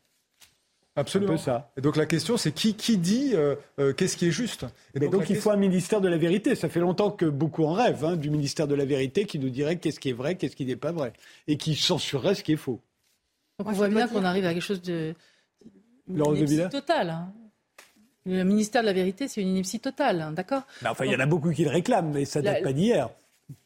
Absolument. 0.97 1.37
ça. 1.37 1.71
Et 1.77 1.81
donc 1.81 1.97
la 1.97 2.07
question, 2.07 2.37
c'est 2.37 2.53
qui, 2.53 2.75
qui 2.75 2.99
dit 2.99 3.31
euh, 3.35 3.55
euh, 3.79 3.93
qu'est-ce 3.93 4.17
qui 4.17 4.27
est 4.27 4.33
juste? 4.33 4.67
Et 4.95 5.09
donc, 5.09 5.31
il 5.31 5.37
faut 5.37 5.51
un 5.51 5.57
ministère 5.57 6.01
de 6.01 6.09
la 6.09 6.19
vérité. 6.19 6.55
Ça 6.55 6.69
fait 6.69 6.81
longtemps 6.81 7.11
que 7.11 7.27
beaucoup 7.27 7.65
en 7.65 7.73
rêvent 7.73 8.05
hein, 8.05 8.17
du 8.17 8.29
ministère 8.29 8.67
de 8.67 8.75
la 8.75 8.85
vérité 8.85 9.25
qui 9.25 9.39
nous 9.39 9.51
dirait 9.51 9.77
qu'est-ce 9.77 10.01
qui 10.01 10.11
est 10.11 10.15
vrai, 10.15 10.35
qu'est-ce 10.35 10.57
qui 10.57 10.67
n'est 10.67 10.77
pas 10.77 10.93
vrai, 10.93 11.13
et 11.47 11.57
qui 11.57 11.77
censurerait 11.77 12.35
ce 12.35 12.43
qui 12.43 12.53
est 12.53 12.57
faux. 12.57 12.81
Donc 13.59 13.69
on 13.69 13.73
voit 13.73 13.89
bien 13.89 14.09
qu'on 14.09 14.25
arrive 14.25 14.45
à 14.47 14.53
quelque 14.53 14.63
chose 14.63 14.83
de 14.83 15.15
une 16.09 16.69
totale. 16.69 17.11
Hein. 17.11 17.33
Le 18.27 18.43
ministère 18.43 18.83
de 18.83 18.87
la 18.87 18.93
vérité, 18.93 19.29
c'est 19.29 19.41
une 19.41 19.49
ineptie 19.49 19.81
totale, 19.81 20.21
hein, 20.21 20.33
d'accord? 20.33 20.63
Enfin, 20.85 21.05
il 21.05 21.13
y 21.13 21.17
en 21.17 21.21
a 21.21 21.27
beaucoup 21.27 21.53
qui 21.53 21.65
le 21.65 21.71
réclament, 21.71 22.13
mais 22.13 22.25
ça 22.25 22.41
ne 22.41 22.47
date 22.47 22.63
pas 22.63 22.73
d'hier. 22.73 23.09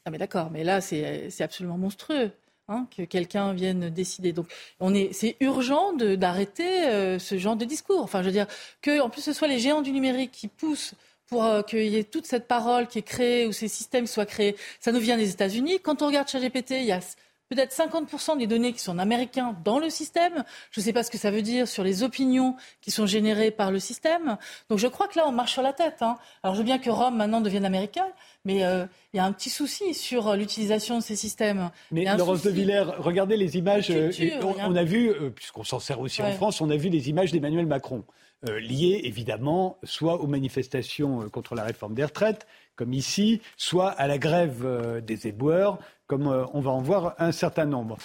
Ah 0.05 0.11
mais 0.11 0.19
d'accord, 0.19 0.51
mais 0.51 0.65
là, 0.65 0.81
c'est 0.81 1.41
absolument 1.41 1.79
monstrueux. 1.79 2.31
Hein, 2.67 2.87
que 2.97 3.03
quelqu'un 3.03 3.53
vienne 3.53 3.91
décider. 3.91 4.33
Donc, 4.33 4.47
on 4.81 4.95
est, 4.95 5.13
c'est 5.13 5.37
urgent 5.41 5.93
d'arrêter 5.93 6.85
euh, 6.85 7.19
ce 7.19 7.37
genre 7.37 7.57
de 7.57 7.67
discours. 7.67 8.01
Enfin, 8.01 8.23
je 8.23 8.27
veux 8.27 8.33
dire 8.33 8.47
que, 8.81 9.01
en 9.03 9.11
plus, 9.11 9.21
ce 9.21 9.35
soit 9.35 9.49
les 9.49 9.59
géants 9.59 9.83
du 9.83 9.93
numérique 9.93 10.31
qui 10.33 10.49
poussent 10.49 10.95
pour 11.27 11.45
euh, 11.45 11.61
qu'il 11.61 11.87
y 11.87 11.97
ait 11.97 12.05
toute 12.05 12.25
cette 12.25 12.49
parole 12.49 12.87
qui 12.87 13.01
est 13.01 13.03
créée 13.03 13.47
ou 13.47 13.53
ces 13.53 13.69
systèmes 13.69 14.07
soient 14.07 14.25
créés. 14.25 14.57
Ça 14.81 14.93
nous 14.93 14.99
vient 14.99 15.19
des 15.19 15.31
États-Unis. 15.31 15.81
Quand 15.83 16.01
on 16.01 16.07
regarde 16.07 16.27
ChatGPT, 16.27 16.71
il 16.71 16.85
y 16.85 16.93
a 16.93 17.01
peut-être 17.49 17.75
50% 17.75 18.39
des 18.39 18.47
données 18.47 18.73
qui 18.73 18.81
sont 18.81 18.99
américains 18.99 19.57
dans 19.65 19.79
le 19.79 19.91
système. 19.91 20.45
Je 20.71 20.81
ne 20.81 20.85
sais 20.85 20.93
pas 20.93 21.03
ce 21.03 21.11
que 21.11 21.19
ça 21.19 21.31
veut 21.31 21.43
dire 21.43 21.69
sur 21.69 21.85
les 21.85 22.03
opinions 22.03 22.57
qui 22.81 22.91
sont 22.91 23.07
générées 23.07 23.51
par 23.51 23.71
le 23.71 23.79
système. 23.79 24.39
Donc 24.71 24.79
je 24.79 24.87
crois 24.87 25.09
que 25.09 25.19
là, 25.19 25.25
on 25.27 25.33
marche 25.33 25.53
sur 25.53 25.63
la 25.63 25.73
tête. 25.73 26.01
Hein. 26.01 26.17
Alors 26.43 26.55
je 26.55 26.61
veux 26.61 26.65
bien 26.65 26.79
que 26.79 26.91
Rome 26.91 27.17
maintenant 27.17 27.41
devienne 27.41 27.65
américain, 27.65 28.07
mais 28.45 28.65
euh, 28.65 28.87
il 29.13 29.19
y 29.19 29.21
a 29.21 29.25
un 29.25 29.33
petit 29.33 29.51
souci 29.51 29.95
sur 29.95 30.29
euh, 30.29 30.37
l'utilisation 30.37 30.99
de 30.99 31.03
ces 31.03 31.17
systèmes. 31.17 31.71
Mais 31.91 32.05
Laurence 32.17 32.43
de 32.43 32.51
Villers, 32.51 32.85
regardez 32.99 33.37
les 33.37 33.57
images. 33.57 33.91
Euh, 33.91 34.11
on, 34.43 34.75
a 34.75 34.85
vu, 34.85 35.13
puisqu'on 35.35 35.65
s'en 35.65 35.81
sert 35.81 36.01
aussi 36.01 36.23
en 36.23 36.33
France, 36.33 36.61
on 36.61 36.71
a 36.71 36.77
vu 36.77 36.89
les 36.89 37.09
images 37.11 37.33
d'Emmanuel 37.33 37.67
Macron. 37.67 38.05
liées 38.43 39.03
évidemment 39.05 39.79
soit 39.83 40.21
aux 40.21 40.27
manifestations 40.27 41.29
contre 41.31 41.55
la 41.55 41.65
réforme 41.65 41.95
des 41.95 42.05
retraites, 42.05 42.47
comme 42.77 42.93
ici, 42.93 43.41
soit 43.57 43.91
à 43.91 44.07
la 44.07 44.19
grève 44.19 45.03
des 45.05 45.27
éboueurs, 45.29 45.79
comme 46.07 46.27
on 46.27 46.61
va 46.61 46.71
en 46.71 46.81
voir 46.81 47.15
un 47.19 47.33
certain 47.33 47.67
nombre. 47.67 47.97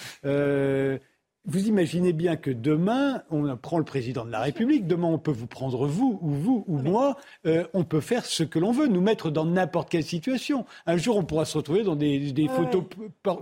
Vous 1.46 1.68
imaginez 1.68 2.12
bien 2.12 2.36
que 2.36 2.50
demain, 2.50 3.22
on 3.30 3.56
prend 3.56 3.78
le 3.78 3.84
président 3.84 4.26
de 4.26 4.30
la 4.30 4.40
République, 4.40 4.86
demain 4.86 5.08
on 5.08 5.18
peut 5.18 5.30
vous 5.30 5.46
prendre 5.46 5.86
vous, 5.86 6.18
ou 6.20 6.30
vous, 6.32 6.64
ou 6.68 6.76
moi, 6.76 7.16
euh, 7.46 7.66
on 7.72 7.82
peut 7.82 8.02
faire 8.02 8.26
ce 8.26 8.42
que 8.42 8.58
l'on 8.58 8.72
veut, 8.72 8.88
nous 8.88 9.00
mettre 9.00 9.30
dans 9.30 9.46
n'importe 9.46 9.88
quelle 9.88 10.04
situation. 10.04 10.66
Un 10.84 10.98
jour, 10.98 11.16
on 11.16 11.24
pourra 11.24 11.46
se 11.46 11.56
retrouver 11.56 11.82
dans 11.82 11.96
des, 11.96 12.48
photos 12.54 12.84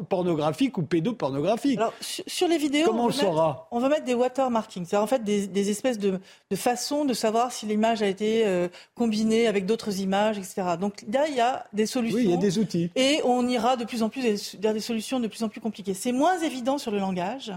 pornographiques 0.08 0.78
ou 0.78 0.82
pédopornographiques. 0.82 1.78
Alors, 1.78 1.92
sur, 2.00 2.46
les 2.46 2.56
vidéos, 2.56 2.86
Comment 2.86 3.06
on, 3.06 3.10
saura 3.10 3.66
On 3.72 3.80
va 3.80 3.88
mettre 3.88 4.04
des 4.04 4.14
watermarkings, 4.14 4.84
c'est-à-dire 4.84 5.02
en 5.02 5.08
fait 5.08 5.24
des, 5.24 5.70
espèces 5.70 5.98
de, 5.98 6.20
de 6.50 6.56
façons 6.56 7.04
de 7.04 7.14
savoir 7.14 7.50
si 7.50 7.66
l'image 7.66 8.00
a 8.00 8.06
été 8.06 8.46
euh, 8.46 8.68
combinée 8.94 9.48
avec 9.48 9.66
d'autres 9.66 9.98
images, 9.98 10.38
etc. 10.38 10.62
Donc 10.80 11.04
là, 11.12 11.26
il 11.28 11.34
y 11.34 11.40
a 11.40 11.66
des 11.72 11.86
solutions. 11.86 12.16
Oui, 12.16 12.24
il 12.26 12.30
y 12.30 12.34
a 12.34 12.36
des 12.36 12.60
outils. 12.60 12.92
Et 12.94 13.20
on 13.24 13.48
ira 13.48 13.76
de 13.76 13.84
plus 13.84 14.04
en 14.04 14.08
plus 14.08 14.56
vers 14.60 14.72
des 14.72 14.80
solutions 14.80 15.18
de 15.18 15.26
plus 15.26 15.42
en 15.42 15.48
plus 15.48 15.60
compliquées. 15.60 15.94
C'est 15.94 16.12
moins 16.12 16.38
évident 16.38 16.78
sur 16.78 16.92
le 16.92 16.98
langage 16.98 17.52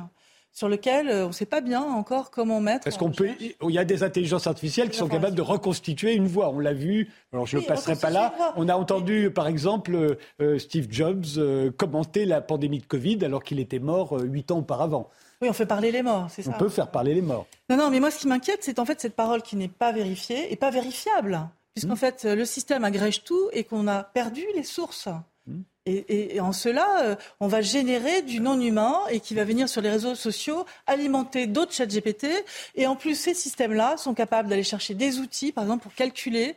sur 0.52 0.68
lequel 0.68 1.10
euh, 1.10 1.26
on 1.26 1.28
ne 1.28 1.34
sait 1.34 1.45
pas 1.45 1.62
bien 1.62 1.82
encore 1.82 2.32
comment 2.32 2.60
mettre. 2.60 2.84
Parce 2.84 2.97
qu'on 2.97 3.12
peut, 3.12 3.30
il 3.39 3.72
y 3.72 3.78
a 3.78 3.86
des 3.86 4.04
intelligences 4.04 4.47
artificielles 4.47 4.89
qui 4.89 4.97
sont 4.97 5.08
capables 5.08 5.36
de 5.36 5.41
reconstituer 5.41 6.14
une 6.14 6.28
voix. 6.28 6.49
On 6.49 6.60
l'a 6.60 6.74
vu. 6.74 7.10
Alors 7.32 7.47
je 7.47 7.58
ne 7.58 7.64
passerai 7.64 7.95
pas 7.95 8.10
là. 8.10 8.34
On 8.58 8.68
a 8.68 8.76
entendu, 8.76 9.32
par 9.32 9.47
exemple, 9.47 9.95
euh, 9.95 10.18
euh, 10.41 10.60
Steve 10.60 10.88
Jobs 10.89 11.26
commenter 11.78 12.26
la 12.26 12.41
pandémie 12.41 12.80
de 12.80 12.86
Covid 12.86 13.24
alors 13.24 13.43
qu'il 13.43 13.60
était 13.60 13.80
mort 13.80 14.20
huit 14.20 14.52
ans 14.52 14.60
auparavant. 14.60 15.10
Oui, 15.41 15.49
on 15.49 15.54
fait 15.54 15.66
parler 15.66 15.91
les 15.91 16.04
morts, 16.04 16.28
c'est 16.30 16.43
ça. 16.43 16.52
On 16.54 16.60
peut 16.60 16.70
faire 16.70 16.91
parler 16.91 17.16
les 17.16 17.22
morts. 17.22 17.47
Non, 17.70 17.78
non, 17.78 17.89
mais 17.89 17.99
moi, 17.99 18.12
ce 18.12 18.20
qui 18.20 18.28
m'inquiète, 18.28 18.60
c'est 18.62 18.78
en 18.78 18.86
fait 18.86 19.02
cette 19.02 19.16
parole 19.16 19.41
qui 19.41 19.56
n'est 19.56 19.68
pas 19.68 19.91
vérifiée 19.91 20.54
et 20.54 20.56
pas 20.56 20.70
vérifiable, 20.70 21.39
puisqu'en 21.74 21.93
hmm. 21.93 21.97
fait, 21.97 22.26
le 22.26 22.45
système 22.45 22.84
agrège 22.84 23.24
tout 23.24 23.49
et 23.52 23.64
qu'on 23.64 23.88
a 23.88 24.04
perdu 24.04 24.43
les 24.56 24.64
sources. 24.64 25.10
Et, 25.88 26.40
en 26.40 26.52
cela, 26.52 27.06
euh, 27.06 27.16
on 27.40 27.48
va 27.48 27.62
générer 27.62 28.22
du 28.22 28.40
non-humain 28.40 29.00
et 29.10 29.20
qui 29.20 29.34
va 29.34 29.44
venir 29.44 29.68
sur 29.68 29.82
les 29.82 29.90
réseaux 29.90 30.14
sociaux 30.14 30.66
alimenter 30.86 31.48
d'autres 31.48 31.74
chats 31.74 31.88
GPT. 31.88 32.28
Et 32.76 32.86
en 32.86 32.96
plus, 32.96 33.16
ces 33.16 33.34
systèmes-là 33.34 33.98
sont 33.98 34.14
capables 34.14 34.48
d'aller 34.48 34.64
chercher 34.64 34.94
des 34.94 35.18
outils, 35.18 35.52
par 35.52 35.64
exemple, 35.64 35.82
pour 35.82 35.96
calculer. 35.96 36.56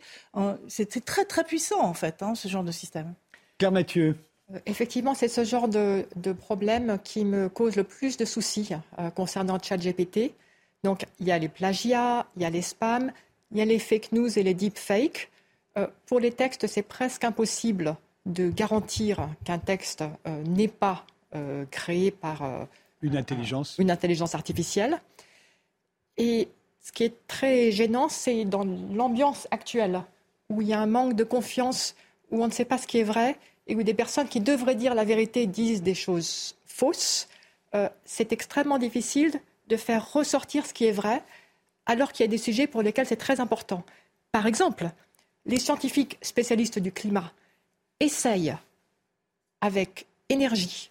C'est 0.69 1.03
très, 1.07 1.25
très 1.25 1.43
puissant, 1.43 1.81
en 1.81 1.95
fait, 1.95 2.23
hein, 2.23 2.35
ce 2.35 2.49
genre 2.49 2.65
de 2.65 2.73
système. 2.73 3.15
Claire 3.57 3.73
Mathieu. 3.73 4.15
Euh, 4.53 4.59
effectivement, 4.67 5.15
c'est 5.15 5.29
ce 5.29 5.43
genre 5.43 5.69
de, 5.69 6.05
problème 6.39 6.99
qui 7.03 7.25
me 7.25 7.49
cause 7.49 7.77
le 7.77 7.85
plus 7.85 8.19
de 8.19 8.27
soucis 8.27 8.73
euh, 8.99 9.09
concernant 9.09 9.59
ChatGPT. 9.59 10.35
Donc, 10.83 11.07
il 11.19 11.27
y 11.27 11.33
a 11.33 11.39
les 11.39 11.49
plagiats, 11.49 12.27
il 12.37 12.43
y 12.43 12.45
a 12.45 12.51
les 12.51 12.61
spams, 12.61 13.11
il 13.53 13.59
y 13.59 13.63
a 13.63 13.65
les 13.65 13.79
fake 13.79 14.13
news 14.13 14.39
et 14.39 14.43
les 14.43 14.53
deepfakes. 14.53 15.31
pour 16.05 16.21
les 16.21 16.31
textes, 16.31 16.67
c'est 16.67 16.83
presque 16.83 17.25
impossible 17.25 17.97
de 18.27 18.51
garantir 18.51 19.29
qu'un 19.45 19.59
texte 19.59 20.05
euh, 20.27 20.43
n'est 20.45 20.69
pas 20.69 21.05
euh, 21.35 21.65
créé 21.71 22.11
par 22.11 22.43
euh, 22.43 22.65
une 23.03 23.17
intelligence. 23.17 23.77
une 23.79 23.91
intelligence 23.91 24.35
artificielle. 24.35 25.01
Et 26.17 26.49
ce 26.81 26.93
qui 26.93 27.05
est 27.05 27.27
très 27.27 27.71
gênant, 27.71 28.09
c'est 28.09 28.45
dans 28.45 28.65
l'ambiance 28.65 29.47
actuelle, 29.51 30.03
où 30.49 30.63
il 30.63 30.69
y 30.69 30.73
a 30.73 30.81
un 30.81 30.87
manque 30.87 31.15
de 31.15 31.25
confiance, 31.25 31.95
où 32.31 32.43
on 32.43 32.47
ne 32.47 32.53
sait 32.53 32.65
pas 32.65 32.79
ce 32.79 32.87
qui 32.87 32.99
est 32.99 33.05
vrai, 33.05 33.37
et 33.67 33.77
où 33.77 33.83
des 33.83 33.95
personnes 33.95 34.29
qui 34.29 34.41
devraient 34.41 34.75
dire 34.75 34.95
la 34.95 35.05
vérité 35.05 35.47
disent 35.47 35.83
des 35.83 35.95
choses 35.95 36.57
fausses. 36.67 37.29
c'est 38.05 38.33
extrêmement 38.33 38.79
difficile 38.79 39.33
de 39.69 39.77
faire 39.77 40.13
ressortir 40.13 40.67
ce 40.67 40.75
qui 40.75 40.85
est 40.85 40.93
vrai, 40.93 41.23
alors 41.87 42.13
qu'il 42.13 42.25
y 42.25 42.29
a 42.29 42.31
des 42.31 42.39
sujets 42.39 42.67
pour 42.67 42.83
lesquels 42.83 43.07
c'est 43.07 43.17
très 43.17 43.41
important. 43.41 43.83
Par 44.31 44.47
exemple, 44.47 44.91
les 45.47 45.59
scientifiques 45.59 46.19
spécialistes 46.23 46.79
du 46.79 46.93
climat 46.93 47.33
essaye 48.01 48.55
avec 49.61 50.07
énergie 50.29 50.91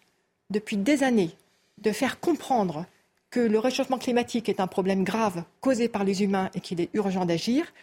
depuis 0.50 0.78
des 0.78 1.04
années 1.04 1.32
de 1.80 1.92
faire 1.92 2.20
comprendre 2.20 2.86
que 3.30 3.40
le 3.40 3.60
réchauffement 3.60 3.98
climatique 3.98 4.48
est 4.48 4.60
un 4.60 4.68
problème 4.68 5.04
grave 5.04 5.44
causé 5.60 5.88
par 5.88 6.04
les 6.04 6.24
humains 6.24 6.50
et 6.54 6.60
qu'il 6.60 6.80
est 6.80 6.90
urgent 6.94 7.26
d'agir, 7.26 7.74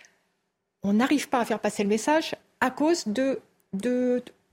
on 0.83 0.93
n'arrive 0.93 1.29
pas 1.29 1.41
à 1.41 1.45
faire 1.45 1.59
passer 1.59 1.83
le 1.83 1.89
message 1.89 2.35
à 2.61 2.71
cause 2.71 3.05
de, 3.07 3.41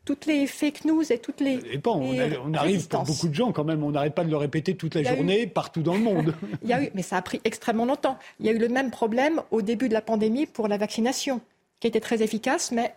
toutes 0.05 0.25
les 0.25 0.47
fake 0.47 0.85
news 0.85 1.03
et 1.11 1.19
toutes 1.19 1.39
les. 1.39 1.59
on, 1.85 2.53
arrive 2.53 2.87
pour 2.87 3.03
beaucoup 3.03 3.27
de 3.27 3.33
gens 3.35 3.51
quand 3.51 3.63
même, 3.63 3.83
on 3.83 3.91
n'arrête 3.91 4.15
pas 4.15 4.23
de 4.23 4.29
le 4.29 4.37
répéter 4.37 4.75
toute 4.75 4.95
la 4.95 5.03
journée 5.03 5.45
partout 5.45 5.83
dans 5.83 5.93
le 5.93 5.99
monde. 5.99 6.33
Il 6.63 6.69
y 6.69 6.73
a 6.73 6.83
eu, 6.83 6.89
mais 6.95 7.03
ça 7.03 7.17
a 7.17 7.21
pris 7.21 7.41
extrêmement 7.43 7.85
longtemps. 7.85 8.17
Il 8.39 8.45
y 8.45 8.49
a 8.49 8.53
eu 8.53 8.57
le 8.57 8.69
même 8.69 8.89
problème 8.89 9.41
au 9.51 9.61
début 9.61 9.89
de 9.89 9.93
la 9.93 10.01
pandémie 10.01 10.45
pour 10.47 10.67
la 10.67 10.77
vaccination, 10.77 11.41
qui 11.79 11.87
était 11.87 11.99
très 11.99 12.23
efficace, 12.23 12.71
mais 12.71 12.95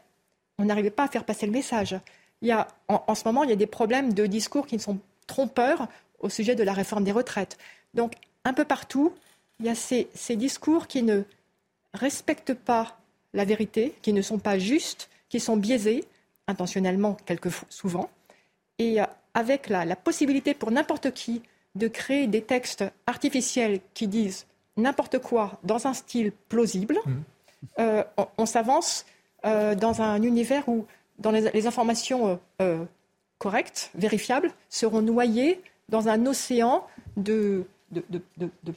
on 0.60 0.66
n'arrivait 0.66 0.90
pas 0.90 1.04
à 1.04 1.08
faire 1.08 1.24
passer 1.24 1.46
le 1.46 1.52
message. 1.52 1.98
Il 2.42 2.48
y 2.48 2.52
a, 2.52 2.68
en, 2.88 3.14
ce 3.14 3.24
moment, 3.24 3.44
il 3.44 3.50
y 3.50 3.52
a 3.52 3.56
des 3.56 3.66
problèmes 3.66 4.12
de 4.12 4.26
discours 4.26 4.66
qui 4.66 4.78
sont 4.78 4.98
trompeurs 5.26 5.88
au 6.20 6.28
sujet 6.28 6.54
de 6.54 6.62
la 6.62 6.72
réforme 6.72 7.04
des 7.04 7.12
retraites. 7.12 7.58
Donc, 7.94 8.14
un 8.44 8.52
peu 8.52 8.64
partout, 8.64 9.12
il 9.58 9.66
y 9.66 9.68
a 9.68 9.74
ces, 9.74 10.08
ces 10.14 10.36
discours 10.36 10.86
qui 10.86 11.02
ne 11.02 11.22
respectent 11.94 12.54
pas 12.54 12.98
la 13.32 13.44
vérité, 13.44 13.94
qui 14.02 14.12
ne 14.12 14.22
sont 14.22 14.38
pas 14.38 14.58
justes, 14.58 15.08
qui 15.28 15.40
sont 15.40 15.56
biaisés, 15.56 16.04
intentionnellement 16.46 17.16
quelquefois 17.26 17.68
souvent, 17.70 18.10
et 18.78 19.00
euh, 19.00 19.04
avec 19.34 19.68
la, 19.68 19.96
possibilité 19.96 20.54
pour 20.54 20.70
n'importe 20.70 21.12
qui 21.12 21.42
de 21.76 21.86
créer 21.86 22.26
des 22.26 22.42
textes 22.42 22.84
artificiels 23.06 23.80
qui 23.94 24.08
disent 24.08 24.46
n'importe 24.76 25.20
quoi 25.20 25.60
dans 25.62 25.86
un 25.86 25.94
style 25.94 26.32
plausible, 26.48 26.98
mmh. 27.06 27.12
euh, 27.78 28.04
on, 28.38 28.46
s'avance 28.46 29.06
euh, 29.44 29.74
dans 29.74 30.02
un 30.02 30.22
univers 30.22 30.68
où 30.68 30.86
dans 31.18 31.30
les, 31.30 31.66
informations 31.66 32.40
correctes, 33.38 33.90
vérifiables, 33.94 34.52
seront 34.70 35.02
noyées 35.02 35.60
dans 35.90 36.08
un 36.08 36.24
océan 36.26 36.86
de, 37.16 37.64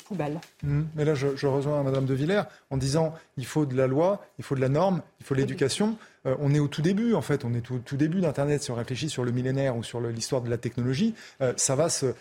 poubelles. 0.06 0.42
Mmh. 0.64 0.82
Mais 0.96 1.06
là, 1.06 1.14
je, 1.16 1.48
rejoins 1.48 1.84
Madame 1.84 2.06
de 2.06 2.14
Villers 2.14 2.44
en 2.70 2.78
disant 2.78 3.14
il 3.38 3.46
faut 3.46 3.66
de 3.66 3.76
la 3.76 3.88
loi, 3.88 4.26
il 4.40 4.44
faut 4.44 4.56
de 4.56 4.62
la 4.62 4.70
norme, 4.70 5.02
il 5.24 5.26
faut 5.26 5.36
l'éducation. 5.36 5.98
Euh, 6.26 6.36
on 6.40 6.54
est 6.54 6.60
au 6.60 6.68
tout 6.68 6.82
début, 6.82 7.14
en 7.14 7.22
fait, 7.22 7.46
on 7.46 7.54
est 7.54 7.72
au 7.72 7.80
tout 7.80 7.98
début 7.98 8.22
d'Internet. 8.22 8.64
Si 8.64 8.72
on 8.72 8.76
réfléchit 8.76 9.10
sur 9.10 9.24
le 9.24 9.32
millénaire 9.32 9.76
ou 9.76 9.84
sur 9.84 10.00
l'histoire 10.02 10.42
de 10.42 10.50
la 10.50 10.58
technologie, 10.58 11.14
euh, 11.42 11.54
ça, 11.58 11.76
va 11.76 11.90
se, 11.90 12.14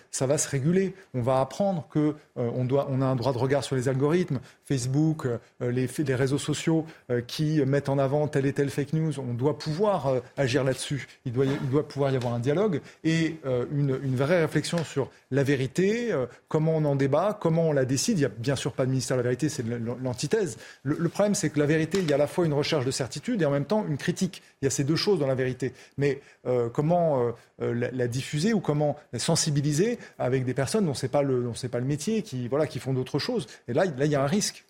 réguler. 0.49 0.95
On 1.15 1.23
va 1.23 1.41
apprendre 1.41 1.87
que 1.91 2.15
euh, 2.39 2.51
on, 2.55 3.01
a 3.01 3.07
un 3.07 3.17
droit 3.17 3.33
de 3.33 3.39
regard 3.39 3.65
sur 3.65 3.77
les 3.77 3.89
algorithmes, 3.89 4.41
Facebook, 4.65 5.27
les, 5.61 5.87
les, 5.99 6.15
réseaux 6.15 6.39
sociaux 6.39 6.87
qui 7.27 7.61
mettent 7.67 7.89
en 7.89 7.99
avant 7.99 8.27
telle 8.27 8.47
et 8.47 8.53
telle 8.53 8.71
fake 8.71 8.95
news. 8.95 9.21
On 9.21 9.35
doit 9.35 9.59
pouvoir 9.59 10.15
agir 10.37 10.65
là-dessus. 10.65 11.07
Il 11.27 11.33
doit, 11.33 11.87
pouvoir 11.87 12.11
y 12.13 12.17
avoir 12.17 12.33
un 12.33 12.39
dialogue 12.39 12.81
et 13.05 13.37
une, 13.45 13.99
une, 14.03 14.17
vraie 14.17 14.41
réflexion 14.41 14.83
sur 14.85 15.11
la 15.31 15.43
vérité, 15.43 16.11
comment 16.49 16.77
on 16.77 16.85
en 16.85 16.97
débat, 16.97 17.37
comment 17.39 17.69
on 17.69 17.73
la 17.73 17.85
décide. 17.85 18.19
Il 18.19 18.21
n'y 18.21 18.27
a 18.27 18.31
bien 18.31 18.57
sûr 18.57 18.73
pas 18.73 18.87
de 18.87 18.91
ministère 18.91 19.17
de 19.17 19.23
la 19.23 19.29
vérité, 19.29 19.49
c'est 19.49 19.65
l'antithèse. 20.03 20.57
Le, 20.85 20.97
le 20.99 21.09
problème, 21.09 21.35
c'est 21.35 21.51
que 21.51 21.59
la 21.59 21.67
vérité, 21.67 21.99
il 21.99 22.09
y 22.09 22.13
a 22.13 22.17
à 22.17 22.19
la 22.19 22.27
fois 22.27 22.47
une 22.47 22.55
recherche 22.55 22.87
de 22.87 22.91
certitude 22.93 23.43
et 23.43 23.45
en 23.45 23.51
même 23.51 23.65
temps 23.65 23.85
une 23.87 23.97
critique. 23.97 24.43
Il 24.61 24.67
y 24.67 24.69
a 24.69 24.71
ces 24.71 24.85
deux 24.85 24.97
choses 24.97 25.19
dans 25.19 25.27
la 25.27 25.35
vérité. 25.35 25.73
Mais 25.99 26.21
euh, 26.47 26.69
comment 26.69 27.27
euh, 27.27 27.33
euh, 27.63 27.91
la, 27.93 28.09
diffuser 28.09 28.53
ou 28.53 28.61
comment 28.61 28.97
la 29.13 29.19
sensibiliser 29.19 29.99
avec 30.19 30.45
des 30.45 30.55
personnes 30.55 30.87
dont 30.87 30.95
c'est 30.95 31.09
pas 31.09 31.23
pas 31.23 31.79
le 31.79 31.85
métier, 31.85 32.23
qui 32.23 32.49
voilà, 32.49 32.67
qui 32.67 32.79
font 32.79 32.93
d'autres 32.93 33.19
choses. 33.19 33.47
Et 33.69 33.73
là, 33.73 33.85
il 33.87 34.07
y 34.07 34.15
a 34.15 34.23
un 34.23 34.27
risque. 34.27 34.65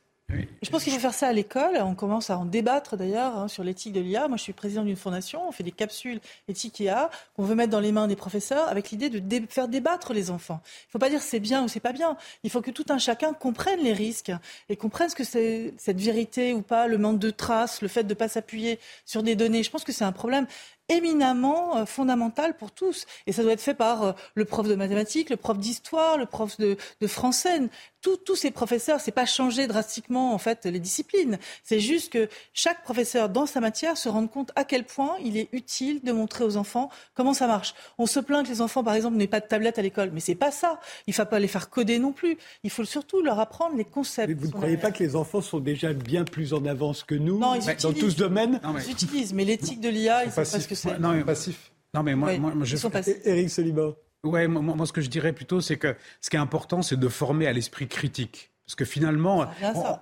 Je 0.62 0.70
pense 0.70 0.84
qu'il 0.84 0.92
faut 0.92 0.98
faire 1.00 1.14
ça 1.14 1.28
à 1.28 1.32
l'école. 1.32 1.76
On 1.82 1.94
commence 1.94 2.30
à 2.30 2.38
en 2.38 2.44
débattre 2.44 2.96
d'ailleurs 2.96 3.36
hein, 3.36 3.48
sur 3.48 3.64
l'éthique 3.64 3.92
de 3.92 4.00
l'IA. 4.00 4.28
Moi, 4.28 4.36
je 4.36 4.42
suis 4.42 4.52
président 4.52 4.84
d'une 4.84 4.96
fondation. 4.96 5.46
On 5.46 5.52
fait 5.52 5.64
des 5.64 5.72
capsules 5.72 6.20
éthiques 6.48 6.80
IA 6.80 7.10
qu'on 7.36 7.42
veut 7.42 7.54
mettre 7.54 7.70
dans 7.70 7.80
les 7.80 7.92
mains 7.92 8.06
des 8.06 8.16
professeurs 8.16 8.68
avec 8.68 8.90
l'idée 8.90 9.10
de 9.10 9.46
faire 9.48 9.68
débattre 9.68 10.12
les 10.12 10.30
enfants. 10.30 10.60
Il 10.64 10.88
ne 10.88 10.90
faut 10.92 10.98
pas 10.98 11.10
dire 11.10 11.20
c'est 11.20 11.40
bien 11.40 11.64
ou 11.64 11.68
c'est 11.68 11.80
pas 11.80 11.92
bien. 11.92 12.16
Il 12.44 12.50
faut 12.50 12.62
que 12.62 12.70
tout 12.70 12.86
un 12.88 12.98
chacun 12.98 13.32
comprenne 13.34 13.80
les 13.80 13.92
risques 13.92 14.32
et 14.68 14.76
comprenne 14.76 15.08
ce 15.08 15.16
que 15.16 15.24
c'est 15.24 15.74
cette 15.76 16.00
vérité 16.00 16.54
ou 16.54 16.62
pas, 16.62 16.86
le 16.86 16.96
manque 16.96 17.18
de 17.18 17.30
traces, 17.30 17.82
le 17.82 17.88
fait 17.88 18.04
de 18.04 18.10
ne 18.10 18.14
pas 18.14 18.28
s'appuyer 18.28 18.78
sur 19.04 19.22
des 19.22 19.34
données. 19.34 19.62
Je 19.62 19.70
pense 19.70 19.84
que 19.84 19.92
c'est 19.92 20.04
un 20.04 20.12
problème 20.12 20.46
éminemment 20.88 21.76
euh, 21.76 21.86
fondamental 21.86 22.56
pour 22.56 22.70
tous. 22.70 23.06
Et 23.26 23.32
ça 23.32 23.42
doit 23.42 23.52
être 23.52 23.60
fait 23.60 23.74
par 23.74 24.02
euh, 24.02 24.12
le 24.34 24.44
prof 24.44 24.66
de 24.66 24.74
mathématiques, 24.74 25.30
le 25.30 25.36
prof 25.36 25.58
d'histoire, 25.58 26.18
le 26.18 26.26
prof 26.26 26.58
de 26.58 26.76
français. 27.06 27.60
Tous 28.02 28.36
ces 28.36 28.50
professeurs, 28.50 29.00
c'est 29.00 29.12
pas 29.12 29.26
changer 29.26 29.66
drastiquement 29.66 30.34
en 30.34 30.38
fait 30.38 30.66
les 30.66 30.78
disciplines. 30.80 31.38
C'est 31.62 31.80
juste 31.80 32.12
que 32.12 32.28
chaque 32.52 32.82
professeur 32.82 33.28
dans 33.28 33.46
sa 33.46 33.60
matière 33.60 33.96
se 33.96 34.08
rende 34.08 34.30
compte 34.30 34.50
à 34.56 34.64
quel 34.64 34.84
point 34.84 35.16
il 35.22 35.36
est 35.36 35.48
utile 35.52 36.02
de 36.02 36.12
montrer 36.12 36.44
aux 36.44 36.56
enfants 36.56 36.90
comment 37.14 37.34
ça 37.34 37.46
marche. 37.46 37.74
On 37.98 38.06
se 38.06 38.20
plaint 38.20 38.44
que 38.44 38.50
les 38.50 38.60
enfants, 38.60 38.84
par 38.84 38.94
exemple, 38.94 39.16
n'aient 39.16 39.26
pas 39.26 39.40
de 39.40 39.46
tablette 39.46 39.78
à 39.78 39.82
l'école, 39.82 40.10
mais 40.12 40.20
c'est 40.20 40.34
pas 40.34 40.50
ça. 40.50 40.80
Il 41.06 41.14
faut 41.14 41.24
pas 41.24 41.38
les 41.38 41.48
faire 41.48 41.70
coder 41.70 41.98
non 41.98 42.12
plus. 42.12 42.36
Il 42.64 42.70
faut 42.70 42.84
surtout 42.84 43.22
leur 43.22 43.38
apprendre 43.38 43.76
les 43.76 43.84
concepts. 43.84 44.28
Mais 44.28 44.34
vous 44.34 44.46
ne 44.46 44.52
croyez 44.52 44.76
pas 44.76 44.90
que 44.90 45.02
les 45.02 45.16
enfants 45.16 45.40
sont 45.40 45.60
déjà 45.60 45.92
bien 45.92 46.24
plus 46.24 46.52
en 46.52 46.64
avance 46.66 47.04
que 47.04 47.14
nous 47.14 47.38
dans 47.38 47.92
tout 47.92 48.10
ce 48.10 48.16
domaine 48.16 48.60
Ils 48.86 48.90
utilisent, 48.90 49.32
mais 49.32 49.44
l'éthique 49.44 49.80
de 49.80 49.88
l'IA, 49.88 50.24
ils 50.24 50.32
savent 50.32 50.50
pas 50.50 50.60
ce 50.60 50.68
que 50.68 51.00
non, 51.00 51.12
mais, 51.12 51.24
passif. 51.24 51.72
Non, 51.94 52.02
mais 52.02 52.14
moi, 52.14 52.36
moi, 52.38 52.52
je. 52.62 52.76
Éric 53.24 53.50
Soliba. 53.50 53.94
Ouais, 54.24 54.46
moi, 54.46 54.86
ce 54.86 54.92
que 54.92 55.00
je 55.00 55.10
dirais 55.10 55.32
plutôt, 55.32 55.60
c'est 55.60 55.76
que 55.76 55.96
ce 56.20 56.30
qui 56.30 56.36
est 56.36 56.40
important, 56.40 56.82
c'est 56.82 56.98
de 56.98 57.08
former 57.08 57.48
à 57.48 57.52
l'esprit 57.52 57.88
critique. 57.88 58.52
Parce 58.64 58.76
que 58.76 58.84
finalement, 58.84 59.46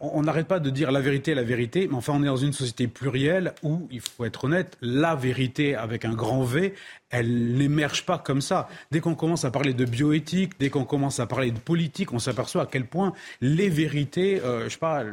on 0.03 0.23
n'arrête 0.23 0.47
pas 0.47 0.61
de 0.61 0.69
dire 0.69 0.93
la 0.93 1.01
vérité, 1.01 1.35
la 1.35 1.43
vérité, 1.43 1.89
mais 1.89 1.97
enfin, 1.97 2.13
on 2.15 2.23
est 2.23 2.27
dans 2.27 2.37
une 2.37 2.53
société 2.53 2.87
plurielle 2.87 3.55
où, 3.63 3.89
il 3.91 4.03
faut 4.03 4.27
être 4.27 4.45
honnête, 4.45 4.77
la 4.83 5.15
vérité 5.15 5.75
avec 5.75 6.05
un 6.05 6.13
grand 6.13 6.43
V, 6.43 6.75
elle 7.09 7.55
n'émerge 7.57 8.05
pas 8.05 8.19
comme 8.19 8.43
ça. 8.43 8.69
Dès 8.91 9.01
qu'on 9.01 9.15
commence 9.15 9.47
à 9.47 9.51
parler 9.51 9.73
de 9.73 9.87
bioéthique, 9.87 10.53
dès 10.61 10.69
qu'on 10.69 10.85
commence 10.85 11.19
à 11.19 11.27
parler 11.27 11.51
de 11.51 11.59
politique, 11.59 12.13
on 12.13 12.19
s'aperçoit 12.19 12.65
à 12.65 12.67
quel 12.67 12.87
point 12.87 13.15
les 13.41 13.71
vérités, 13.71 14.43
euh, 14.43 14.65
je 14.65 14.69
sais 14.69 14.79
pas, 14.79 15.05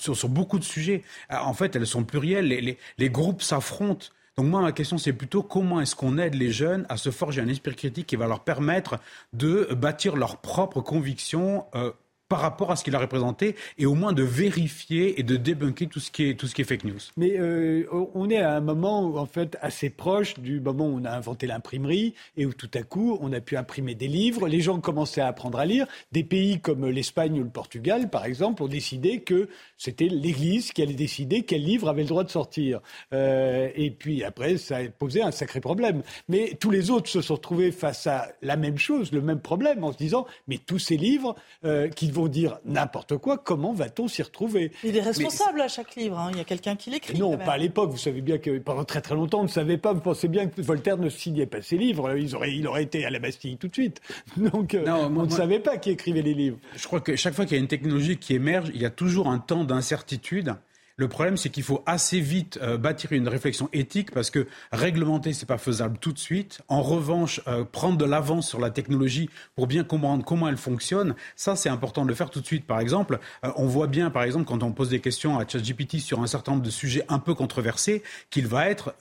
sur, 0.00 0.28
beaucoup 0.28 0.58
de 0.58 0.64
sujets, 0.64 1.04
euh, 1.30 1.36
en 1.40 1.54
fait, 1.54 1.76
elles 1.76 1.86
sont 1.86 2.02
plurielles. 2.02 2.48
Les, 2.48 2.76
les 2.98 3.10
groupes 3.10 3.42
s'affrontent. 3.42 4.08
Donc 4.38 4.46
moi, 4.46 4.60
ma 4.60 4.70
question, 4.70 4.98
c'est 4.98 5.12
plutôt 5.12 5.42
comment 5.42 5.80
est-ce 5.80 5.96
qu'on 5.96 6.16
aide 6.16 6.34
les 6.34 6.52
jeunes 6.52 6.86
à 6.88 6.96
se 6.96 7.10
forger 7.10 7.40
un 7.40 7.48
esprit 7.48 7.74
critique 7.74 8.06
qui 8.06 8.14
va 8.14 8.28
leur 8.28 8.44
permettre 8.44 9.00
de 9.32 9.68
bâtir 9.74 10.14
leurs 10.14 10.36
propres 10.36 10.80
convictions 10.80 11.66
euh, 11.74 11.90
par 12.28 12.40
rapport 12.40 12.70
à 12.70 12.76
ce 12.76 12.84
qu'il 12.84 12.94
a 12.94 12.98
représenté 12.98 13.56
et 13.78 13.86
au 13.86 13.94
moins 13.94 14.12
de 14.12 14.22
vérifier 14.22 15.18
et 15.18 15.22
de 15.22 15.36
débunker 15.36 15.88
tout 15.88 16.00
ce 16.00 16.10
qui 16.10 16.28
est, 16.28 16.34
tout 16.34 16.46
ce 16.46 16.54
qui 16.54 16.62
est 16.62 16.64
fake 16.64 16.84
news. 16.84 16.98
Mais 17.16 17.38
euh, 17.38 17.86
on 18.14 18.28
est 18.30 18.38
à 18.38 18.54
un 18.54 18.60
moment 18.60 19.16
en 19.16 19.26
fait 19.26 19.56
assez 19.60 19.90
proche 19.90 20.38
du 20.38 20.60
moment 20.60 20.86
où 20.86 21.00
on 21.00 21.04
a 21.04 21.10
inventé 21.10 21.46
l'imprimerie 21.46 22.14
et 22.36 22.46
où 22.46 22.52
tout 22.52 22.70
à 22.74 22.82
coup 22.82 23.18
on 23.20 23.32
a 23.32 23.40
pu 23.40 23.56
imprimer 23.56 23.94
des 23.94 24.08
livres, 24.08 24.48
les 24.48 24.60
gens 24.60 24.80
commençaient 24.80 25.20
à 25.20 25.26
apprendre 25.26 25.58
à 25.58 25.66
lire. 25.66 25.86
Des 26.12 26.24
pays 26.24 26.60
comme 26.60 26.86
l'Espagne 26.88 27.40
ou 27.40 27.44
le 27.44 27.50
Portugal, 27.50 28.10
par 28.10 28.24
exemple, 28.24 28.62
ont 28.62 28.68
décidé 28.68 29.20
que 29.20 29.48
c'était 29.76 30.08
l'Église 30.08 30.72
qui 30.72 30.82
allait 30.82 30.94
décider 30.94 31.42
quel 31.42 31.62
livre 31.62 31.88
avait 31.88 32.02
le 32.02 32.08
droit 32.08 32.24
de 32.24 32.30
sortir. 32.30 32.80
Euh, 33.12 33.70
et 33.74 33.90
puis 33.90 34.24
après, 34.24 34.58
ça 34.58 34.76
a 34.76 34.88
posé 34.88 35.22
un 35.22 35.30
sacré 35.30 35.60
problème. 35.60 36.02
Mais 36.28 36.56
tous 36.60 36.70
les 36.70 36.90
autres 36.90 37.08
se 37.08 37.20
sont 37.20 37.34
retrouvés 37.34 37.72
face 37.72 38.06
à 38.06 38.28
la 38.42 38.56
même 38.56 38.78
chose, 38.78 39.12
le 39.12 39.20
même 39.20 39.40
problème, 39.40 39.84
en 39.84 39.92
se 39.92 39.98
disant 39.98 40.26
mais 40.46 40.58
tous 40.58 40.78
ces 40.78 40.96
livres 40.96 41.34
euh, 41.64 41.88
qui 41.88 42.10
vont 42.18 42.28
dire 42.28 42.58
n'importe 42.64 43.16
quoi, 43.16 43.38
comment 43.38 43.72
va-t-on 43.72 44.08
s'y 44.08 44.22
retrouver? 44.22 44.72
Il 44.84 44.96
est 44.96 45.02
responsable 45.02 45.60
à 45.60 45.68
chaque 45.68 45.94
livre, 45.96 46.18
hein. 46.18 46.30
il 46.32 46.38
y 46.38 46.40
a 46.40 46.44
quelqu'un 46.44 46.76
qui 46.76 46.90
l'écrit. 46.90 47.18
Non, 47.18 47.36
pas 47.36 47.52
à 47.52 47.58
l'époque, 47.58 47.90
vous 47.90 47.96
savez 47.96 48.20
bien 48.20 48.38
que 48.38 48.58
pendant 48.58 48.84
très 48.84 49.00
très 49.00 49.14
longtemps, 49.14 49.40
on 49.40 49.44
ne 49.44 49.48
savait 49.48 49.78
pas, 49.78 49.92
vous 49.92 50.00
pensez 50.00 50.28
bien 50.28 50.46
que 50.46 50.60
Voltaire 50.60 50.98
ne 50.98 51.08
signait 51.08 51.46
pas 51.46 51.62
ses 51.62 51.76
livres, 51.76 52.16
il 52.16 52.34
aurait, 52.34 52.54
il 52.54 52.66
aurait 52.66 52.82
été 52.82 53.04
à 53.04 53.10
la 53.10 53.18
Bastille 53.18 53.56
tout 53.56 53.68
de 53.68 53.74
suite. 53.74 54.00
Donc 54.36 54.74
euh, 54.74 54.86
on 54.88 55.24
ne 55.24 55.30
savait 55.30 55.60
pas 55.60 55.78
qui 55.78 55.90
écrivait 55.90 56.22
les 56.22 56.34
livres. 56.34 56.58
Je 56.76 56.86
crois 56.86 57.00
que 57.00 57.16
chaque 57.16 57.34
fois 57.34 57.44
qu'il 57.44 57.56
y 57.56 57.60
a 57.60 57.62
une 57.62 57.68
technologie 57.68 58.16
qui 58.16 58.34
émerge, 58.34 58.70
il 58.74 58.80
y 58.80 58.86
a 58.86 58.90
toujours 58.90 59.28
un 59.28 59.38
temps 59.38 59.64
d'incertitude. 59.64 60.54
Le 60.98 61.06
problème, 61.06 61.36
c'est 61.36 61.48
qu'il 61.48 61.62
faut 61.62 61.84
assez 61.86 62.18
vite 62.18 62.58
euh, 62.60 62.76
bâtir 62.76 63.12
une 63.12 63.28
réflexion 63.28 63.68
éthique 63.72 64.10
parce 64.10 64.30
que 64.30 64.48
réglementer, 64.72 65.32
c'est 65.32 65.46
pas 65.46 65.56
faisable 65.56 65.96
tout 65.98 66.12
de 66.12 66.18
suite. 66.18 66.60
En 66.66 66.82
revanche, 66.82 67.40
euh, 67.46 67.64
prendre 67.64 67.96
de 67.96 68.04
l'avance 68.04 68.48
sur 68.48 68.58
la 68.58 68.70
technologie 68.70 69.30
pour 69.54 69.68
bien 69.68 69.84
comprendre 69.84 70.24
comment 70.24 70.48
elle 70.48 70.56
fonctionne, 70.56 71.14
ça, 71.36 71.54
c'est 71.54 71.68
important 71.68 72.02
de 72.02 72.08
le 72.08 72.16
faire 72.16 72.30
tout 72.30 72.40
de 72.40 72.46
suite. 72.46 72.66
Par 72.66 72.80
exemple, 72.80 73.20
euh, 73.44 73.52
on 73.54 73.66
voit 73.66 73.86
bien, 73.86 74.10
par 74.10 74.24
exemple, 74.24 74.44
quand 74.44 74.64
on 74.64 74.72
pose 74.72 74.90
des 74.90 75.00
questions 75.00 75.38
à 75.38 75.46
ChatGPT 75.46 76.00
sur 76.00 76.20
un 76.20 76.26
certain 76.26 76.50
nombre 76.52 76.64
de 76.64 76.70
sujets 76.70 77.04
un 77.08 77.20
peu 77.20 77.32
controversés, 77.32 78.02
qu'il 78.30 78.48
va 78.48 78.68
être 78.68 78.96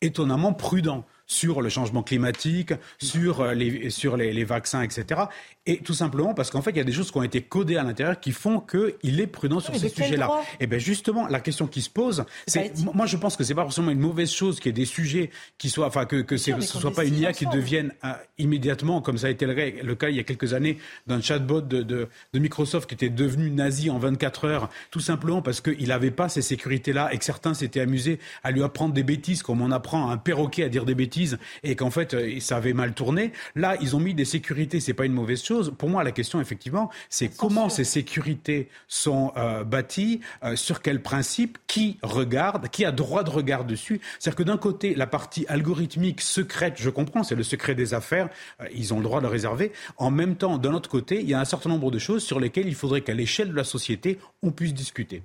étonnamment 0.00 0.52
prudent 0.52 1.04
sur 1.26 1.60
le 1.60 1.68
changement 1.68 2.02
climatique, 2.02 2.72
sur 2.98 3.44
les, 3.46 3.90
sur 3.90 4.16
les, 4.16 4.32
les 4.32 4.44
vaccins, 4.44 4.82
etc. 4.82 5.22
Et 5.66 5.78
tout 5.78 5.94
simplement 5.94 6.32
parce 6.32 6.50
qu'en 6.50 6.62
fait, 6.62 6.70
il 6.70 6.76
y 6.76 6.80
a 6.80 6.84
des 6.84 6.92
choses 6.92 7.10
qui 7.10 7.18
ont 7.18 7.24
été 7.24 7.42
codées 7.42 7.76
à 7.76 7.82
l'intérieur 7.82 8.20
qui 8.20 8.30
font 8.30 8.60
qu'il 8.60 9.20
est 9.20 9.26
prudent 9.26 9.58
sur 9.58 9.74
ces 9.74 9.88
sujets-là. 9.88 10.30
Et 10.52 10.64
eh 10.64 10.66
bien 10.68 10.78
justement, 10.78 11.26
la 11.26 11.40
question 11.40 11.66
qui 11.66 11.82
se 11.82 11.90
pose, 11.90 12.24
c'est 12.46 12.72
moi 12.94 13.06
je 13.06 13.16
pense 13.16 13.36
que 13.36 13.42
c'est 13.42 13.54
pas 13.54 13.64
forcément 13.64 13.90
une 13.90 13.98
mauvaise 13.98 14.30
chose 14.30 14.60
qu'il 14.60 14.66
y 14.66 14.70
ait 14.70 14.72
des 14.72 14.84
sujets 14.84 15.30
qui 15.58 15.68
soient, 15.68 15.86
enfin 15.86 16.04
que, 16.06 16.16
que 16.22 16.36
ce 16.36 16.52
ne 16.52 16.60
soit 16.60 16.92
pas 16.92 17.04
une 17.04 17.18
IA 17.18 17.32
qui 17.32 17.46
devienne 17.46 17.92
euh, 18.04 18.12
immédiatement, 18.38 19.00
comme 19.00 19.18
ça 19.18 19.26
a 19.26 19.30
été 19.30 19.44
le, 19.44 19.94
cas 19.94 20.08
il 20.08 20.16
y 20.16 20.20
a 20.20 20.24
quelques 20.24 20.54
années, 20.54 20.78
d'un 21.08 21.20
chatbot 21.20 21.60
de, 21.60 21.82
de, 21.82 22.08
de, 22.32 22.38
Microsoft 22.38 22.88
qui 22.88 22.94
était 22.94 23.08
devenu 23.08 23.50
nazi 23.50 23.90
en 23.90 23.98
24 23.98 24.44
heures, 24.44 24.70
tout 24.92 25.00
simplement 25.00 25.42
parce 25.42 25.60
qu'il 25.60 25.88
n'avait 25.88 26.10
pas 26.12 26.28
ces 26.28 26.42
sécurités-là 26.42 27.12
et 27.12 27.18
que 27.18 27.24
certains 27.24 27.54
s'étaient 27.54 27.80
amusés 27.80 28.20
à 28.44 28.52
lui 28.52 28.62
apprendre 28.62 28.94
des 28.94 29.02
bêtises, 29.02 29.42
comme 29.42 29.60
on 29.62 29.72
apprend 29.72 30.08
à 30.08 30.12
un 30.12 30.16
perroquet 30.16 30.62
à 30.62 30.68
dire 30.68 30.84
des 30.84 30.94
bêtises 30.94 31.15
bêtises 31.16 31.38
et 31.62 31.76
qu'en 31.76 31.90
fait 31.90 32.14
euh, 32.14 32.40
ça 32.40 32.56
avait 32.56 32.72
mal 32.72 32.92
tourné. 32.92 33.32
Là, 33.54 33.76
ils 33.80 33.96
ont 33.96 34.00
mis 34.00 34.14
des 34.14 34.24
sécurités, 34.24 34.80
c'est 34.80 34.94
pas 34.94 35.06
une 35.06 35.12
mauvaise 35.12 35.42
chose. 35.42 35.72
Pour 35.76 35.88
moi, 35.88 36.04
la 36.04 36.12
question 36.12 36.40
effectivement, 36.40 36.90
c'est 37.08 37.28
comment 37.28 37.68
ces 37.68 37.84
sécurités 37.84 38.68
sont 38.88 39.32
euh, 39.36 39.64
bâties, 39.64 40.20
euh, 40.44 40.56
sur 40.56 40.82
quel 40.82 41.02
principe, 41.02 41.58
qui 41.66 41.98
regarde, 42.02 42.68
qui 42.68 42.84
a 42.84 42.92
droit 42.92 43.22
de 43.22 43.30
regard 43.30 43.64
dessus. 43.64 44.00
C'est-à-dire 44.18 44.36
que 44.36 44.42
d'un 44.42 44.56
côté, 44.56 44.94
la 44.94 45.06
partie 45.06 45.46
algorithmique 45.48 46.20
secrète, 46.20 46.74
je 46.76 46.90
comprends, 46.90 47.22
c'est 47.22 47.34
le 47.34 47.42
secret 47.42 47.74
des 47.74 47.94
affaires, 47.94 48.28
ils 48.74 48.92
ont 48.92 48.98
le 48.98 49.04
droit 49.04 49.20
de 49.20 49.26
le 49.26 49.30
réserver. 49.30 49.72
En 49.96 50.10
même 50.10 50.36
temps, 50.36 50.58
d'un 50.58 50.74
autre 50.74 50.90
côté, 50.90 51.20
il 51.20 51.28
y 51.28 51.34
a 51.34 51.40
un 51.40 51.44
certain 51.44 51.70
nombre 51.70 51.90
de 51.90 51.98
choses 51.98 52.22
sur 52.22 52.40
lesquelles 52.40 52.68
il 52.68 52.74
faudrait 52.74 53.00
qu'à 53.00 53.14
l'échelle 53.14 53.48
de 53.48 53.56
la 53.56 53.64
société, 53.64 54.18
on 54.42 54.50
puisse 54.50 54.74
discuter. 54.74 55.22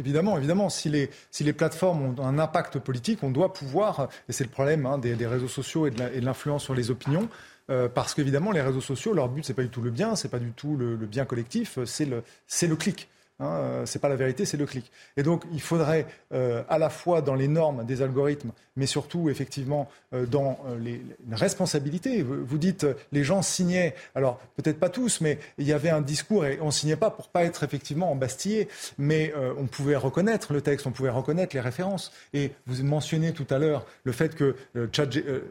Évidemment, 0.00 0.38
évidemment, 0.38 0.70
si 0.70 0.88
les, 0.88 1.10
si 1.30 1.44
les 1.44 1.52
plateformes 1.52 2.02
ont 2.02 2.24
un 2.24 2.38
impact 2.38 2.78
politique, 2.78 3.22
on 3.22 3.30
doit 3.30 3.52
pouvoir, 3.52 4.08
et 4.28 4.32
c'est 4.32 4.44
le 4.44 4.50
problème 4.50 4.86
hein, 4.86 4.96
des, 4.96 5.14
réseaux 5.26 5.46
sociaux 5.46 5.86
et 5.86 5.90
de 5.90 6.24
l'influence 6.24 6.64
sur 6.64 6.74
les 6.74 6.90
opinions, 6.90 7.28
euh, 7.68 7.86
parce 7.86 8.14
qu'évidemment, 8.14 8.50
les 8.50 8.62
réseaux 8.62 8.80
sociaux, 8.80 9.12
leur 9.12 9.28
but, 9.28 9.44
c'est 9.44 9.52
pas 9.52 9.62
du 9.62 9.68
tout 9.68 9.82
le 9.82 9.90
bien, 9.90 10.16
c'est 10.16 10.30
pas 10.30 10.38
du 10.38 10.52
tout 10.52 10.74
le, 10.74 10.96
bien 10.96 11.26
collectif, 11.26 11.78
c'est 11.84 12.06
le, 12.06 12.22
le 12.62 12.76
clic. 12.76 13.08
Hein, 13.40 13.46
euh, 13.46 13.86
c'est 13.86 13.98
pas 13.98 14.10
la 14.10 14.16
vérité, 14.16 14.44
c'est 14.44 14.58
le 14.58 14.66
clic. 14.66 14.92
Et 15.16 15.22
donc, 15.22 15.44
il 15.52 15.62
faudrait 15.62 16.06
euh, 16.34 16.62
à 16.68 16.78
la 16.78 16.90
fois 16.90 17.22
dans 17.22 17.34
les 17.34 17.48
normes 17.48 17.86
des 17.86 18.02
algorithmes, 18.02 18.52
mais 18.76 18.84
surtout 18.84 19.30
effectivement 19.30 19.88
euh, 20.12 20.26
dans 20.26 20.58
les, 20.78 21.00
responsabilités. 21.32 22.22
Vous, 22.22 22.58
dites 22.58 22.86
les 23.12 23.24
gens 23.24 23.40
signaient, 23.40 23.94
alors 24.14 24.38
peut-être 24.56 24.78
pas 24.78 24.90
tous, 24.90 25.22
mais 25.22 25.38
il 25.56 25.66
y 25.66 25.72
avait 25.72 25.88
un 25.88 26.02
discours 26.02 26.44
et 26.44 26.58
on 26.60 26.70
signait 26.70 26.96
pas 26.96 27.10
pour 27.10 27.28
pas 27.28 27.44
être 27.44 27.64
effectivement 27.64 28.10
embastillé, 28.10 28.68
mais 28.98 29.32
on 29.56 29.66
pouvait 29.66 29.96
reconnaître 29.96 30.52
le 30.52 30.60
texte, 30.60 30.86
on 30.86 30.90
pouvait 30.90 31.10
reconnaître 31.10 31.54
les 31.54 31.60
références. 31.60 32.12
Et 32.34 32.52
vous 32.66 32.84
mentionnez 32.84 33.32
tout 33.32 33.46
à 33.48 33.58
l'heure 33.58 33.86
le 34.04 34.12
fait 34.12 34.34
que 34.34 34.56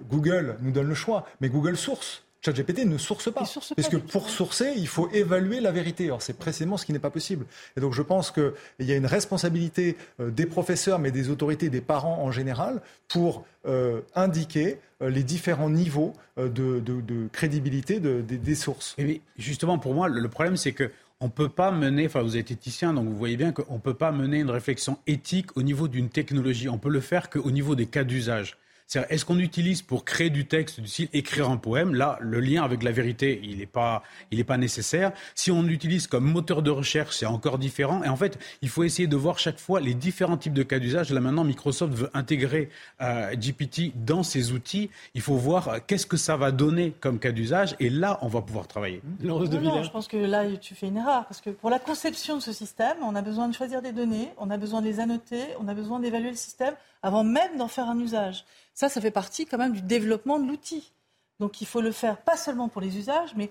Google 0.10 0.58
nous 0.62 0.72
donne 0.72 0.88
le 0.88 0.96
choix, 0.96 1.26
mais 1.42 1.50
Google 1.50 1.78
source. 1.78 2.24
ChatGPT 2.42 2.86
ne 2.86 2.98
source 2.98 3.32
pas. 3.32 3.44
parce 3.76 3.90
que 3.90 3.98
pour 3.98 4.30
sourcer, 4.30 4.74
il 4.76 4.88
faut 4.88 5.10
évaluer 5.12 5.60
la 5.60 5.72
vérité. 5.72 6.06
Alors 6.06 6.22
c'est 6.22 6.38
précisément 6.38 6.78
ce 6.78 6.86
qui 6.86 6.94
n'est 6.94 7.00
pas 7.00 7.10
possible. 7.10 7.46
Et 7.76 7.82
donc 7.82 7.94
je 7.94 8.02
pense 8.02 8.32
qu'il 8.32 8.54
y 8.80 8.92
a 8.92 8.96
une 8.96 9.06
responsabilité 9.06 9.98
euh, 10.20 10.32
des 10.32 10.46
professeurs, 10.46 11.00
mais 11.00 11.12
des 11.12 11.30
autorités, 11.30 11.70
des 11.70 11.82
parents 11.82 12.24
en 12.24 12.32
général, 12.32 12.82
pour 13.08 13.46
euh, 13.68 14.02
indiquer 14.16 14.80
euh, 15.02 15.10
les 15.10 15.24
différents 15.24 15.70
niveaux 15.70 16.14
de, 16.38 17.28
crédibilité 17.34 18.00
des 18.00 18.56
sources. 18.56 18.96
Et 18.98 19.22
justement, 19.38 19.78
pour 19.78 19.94
moi, 19.94 20.08
le 20.08 20.30
problème, 20.30 20.56
c'est 20.56 20.72
que 20.72 20.90
on 21.22 21.26
ne 21.26 21.32
peut 21.32 21.50
pas 21.50 21.72
mener, 21.72 22.06
enfin 22.06 22.22
vous 22.22 22.38
êtes 22.38 22.52
éthicien, 22.52 22.94
donc 22.94 23.08
vous 23.08 23.18
voyez 23.18 23.36
bien 23.36 23.52
qu'on 23.52 23.74
ne 23.74 23.80
peut 23.80 23.94
pas 23.94 24.14
mener 24.14 24.40
une 24.40 24.50
réflexion 24.50 24.98
éthique 25.06 25.58
au 25.58 25.64
niveau 25.64 25.90
d'une 25.90 26.08
technologie. 26.08 26.70
On 26.70 26.78
peut 26.78 26.90
le 26.90 27.02
faire 27.02 27.30
qu'au 27.30 27.52
niveau 27.52 27.76
des 27.76 27.88
cas 27.88 28.06
d'usage. 28.06 28.58
Est-ce 28.96 29.24
qu'on 29.24 29.38
utilise 29.38 29.84
pour 29.84 30.04
créer 30.04 30.32
du 30.32 30.48
texte, 30.48 30.80
du 30.80 30.88
style 30.88 31.10
écrire 31.14 31.48
un 31.50 31.58
poème? 31.58 31.94
Là, 31.94 32.18
le 32.22 32.40
lien 32.40 32.64
avec 32.64 32.82
la 32.82 32.92
vérité, 32.92 33.40
il 33.44 33.60
n'est 33.60 33.68
pas, 33.68 34.02
il 34.32 34.44
pas 34.46 34.58
nécessaire. 34.58 35.12
Si 35.36 35.52
on 35.52 35.62
l'utilise 35.62 36.08
comme 36.08 36.26
moteur 36.26 36.64
de 36.64 36.72
recherche, 36.72 37.18
c'est 37.18 37.28
encore 37.28 37.60
différent. 37.60 38.02
Et 38.04 38.10
en 38.10 38.16
fait, 38.16 38.40
il 38.64 38.70
faut 38.70 38.84
essayer 38.84 39.08
de 39.08 39.16
voir 39.16 39.38
chaque 39.38 39.60
fois 39.60 39.80
les 39.80 39.94
différents 39.94 40.38
types 40.38 40.54
de 40.54 40.64
cas 40.64 40.80
d'usage. 40.80 41.12
Là, 41.12 41.22
maintenant, 41.22 41.44
Microsoft 41.44 41.94
veut 41.94 42.10
intégrer 42.16 42.70
euh, 43.02 43.36
GPT 43.36 43.94
dans 43.96 44.24
ses 44.24 44.54
outils. 44.54 44.90
Il 45.14 45.22
faut 45.22 45.36
voir 45.36 45.68
euh, 45.68 45.78
qu'est-ce 45.86 46.08
que 46.08 46.18
ça 46.18 46.36
va 46.36 46.52
donner 46.52 46.96
comme 47.00 47.20
cas 47.20 47.32
d'usage. 47.32 47.76
Et 47.80 47.92
là, 47.92 48.18
on 48.24 48.28
va 48.28 48.42
pouvoir 48.42 48.68
travailler. 48.68 49.04
Non, 49.20 49.40
non, 49.40 49.84
je 49.84 49.92
pense 49.92 50.08
que 50.08 50.18
là, 50.18 50.46
tu 50.60 50.74
fais 50.74 50.88
une 50.88 50.98
erreur. 50.98 51.26
Parce 51.26 51.42
que 51.42 51.52
pour 51.52 51.70
la 51.70 51.78
conception 51.78 52.38
de 52.38 52.42
ce 52.42 52.54
système, 52.54 52.98
on 53.04 53.16
a 53.16 53.22
besoin 53.22 53.50
de 53.50 53.54
choisir 53.54 53.84
des 53.84 53.92
données, 53.92 54.30
on 54.38 54.50
a 54.50 54.58
besoin 54.58 54.82
de 54.82 54.88
les 54.88 55.00
annoter, 55.00 55.44
on 55.60 55.68
a 55.68 55.76
besoin 55.76 56.00
d'évaluer 56.00 56.32
le 56.32 56.36
système 56.36 56.74
avant 57.02 57.24
même 57.24 57.58
d'en 57.58 57.68
faire 57.68 57.90
un 57.90 58.00
usage. 58.00 58.46
Ça, 58.74 58.90
ça 58.90 59.02
fait 59.02 59.12
partie 59.12 59.46
quand 59.46 59.58
même 59.58 59.74
du 59.74 59.82
développement 59.82 60.40
de 60.40 60.48
l'outil. 60.48 60.92
Donc 61.40 61.62
il 61.62 61.68
faut 61.68 61.82
le 61.82 61.92
faire 61.92 62.18
pas 62.18 62.38
seulement 62.38 62.68
pour 62.68 62.82
les 62.82 62.98
usages, 62.98 63.34
mais 63.36 63.50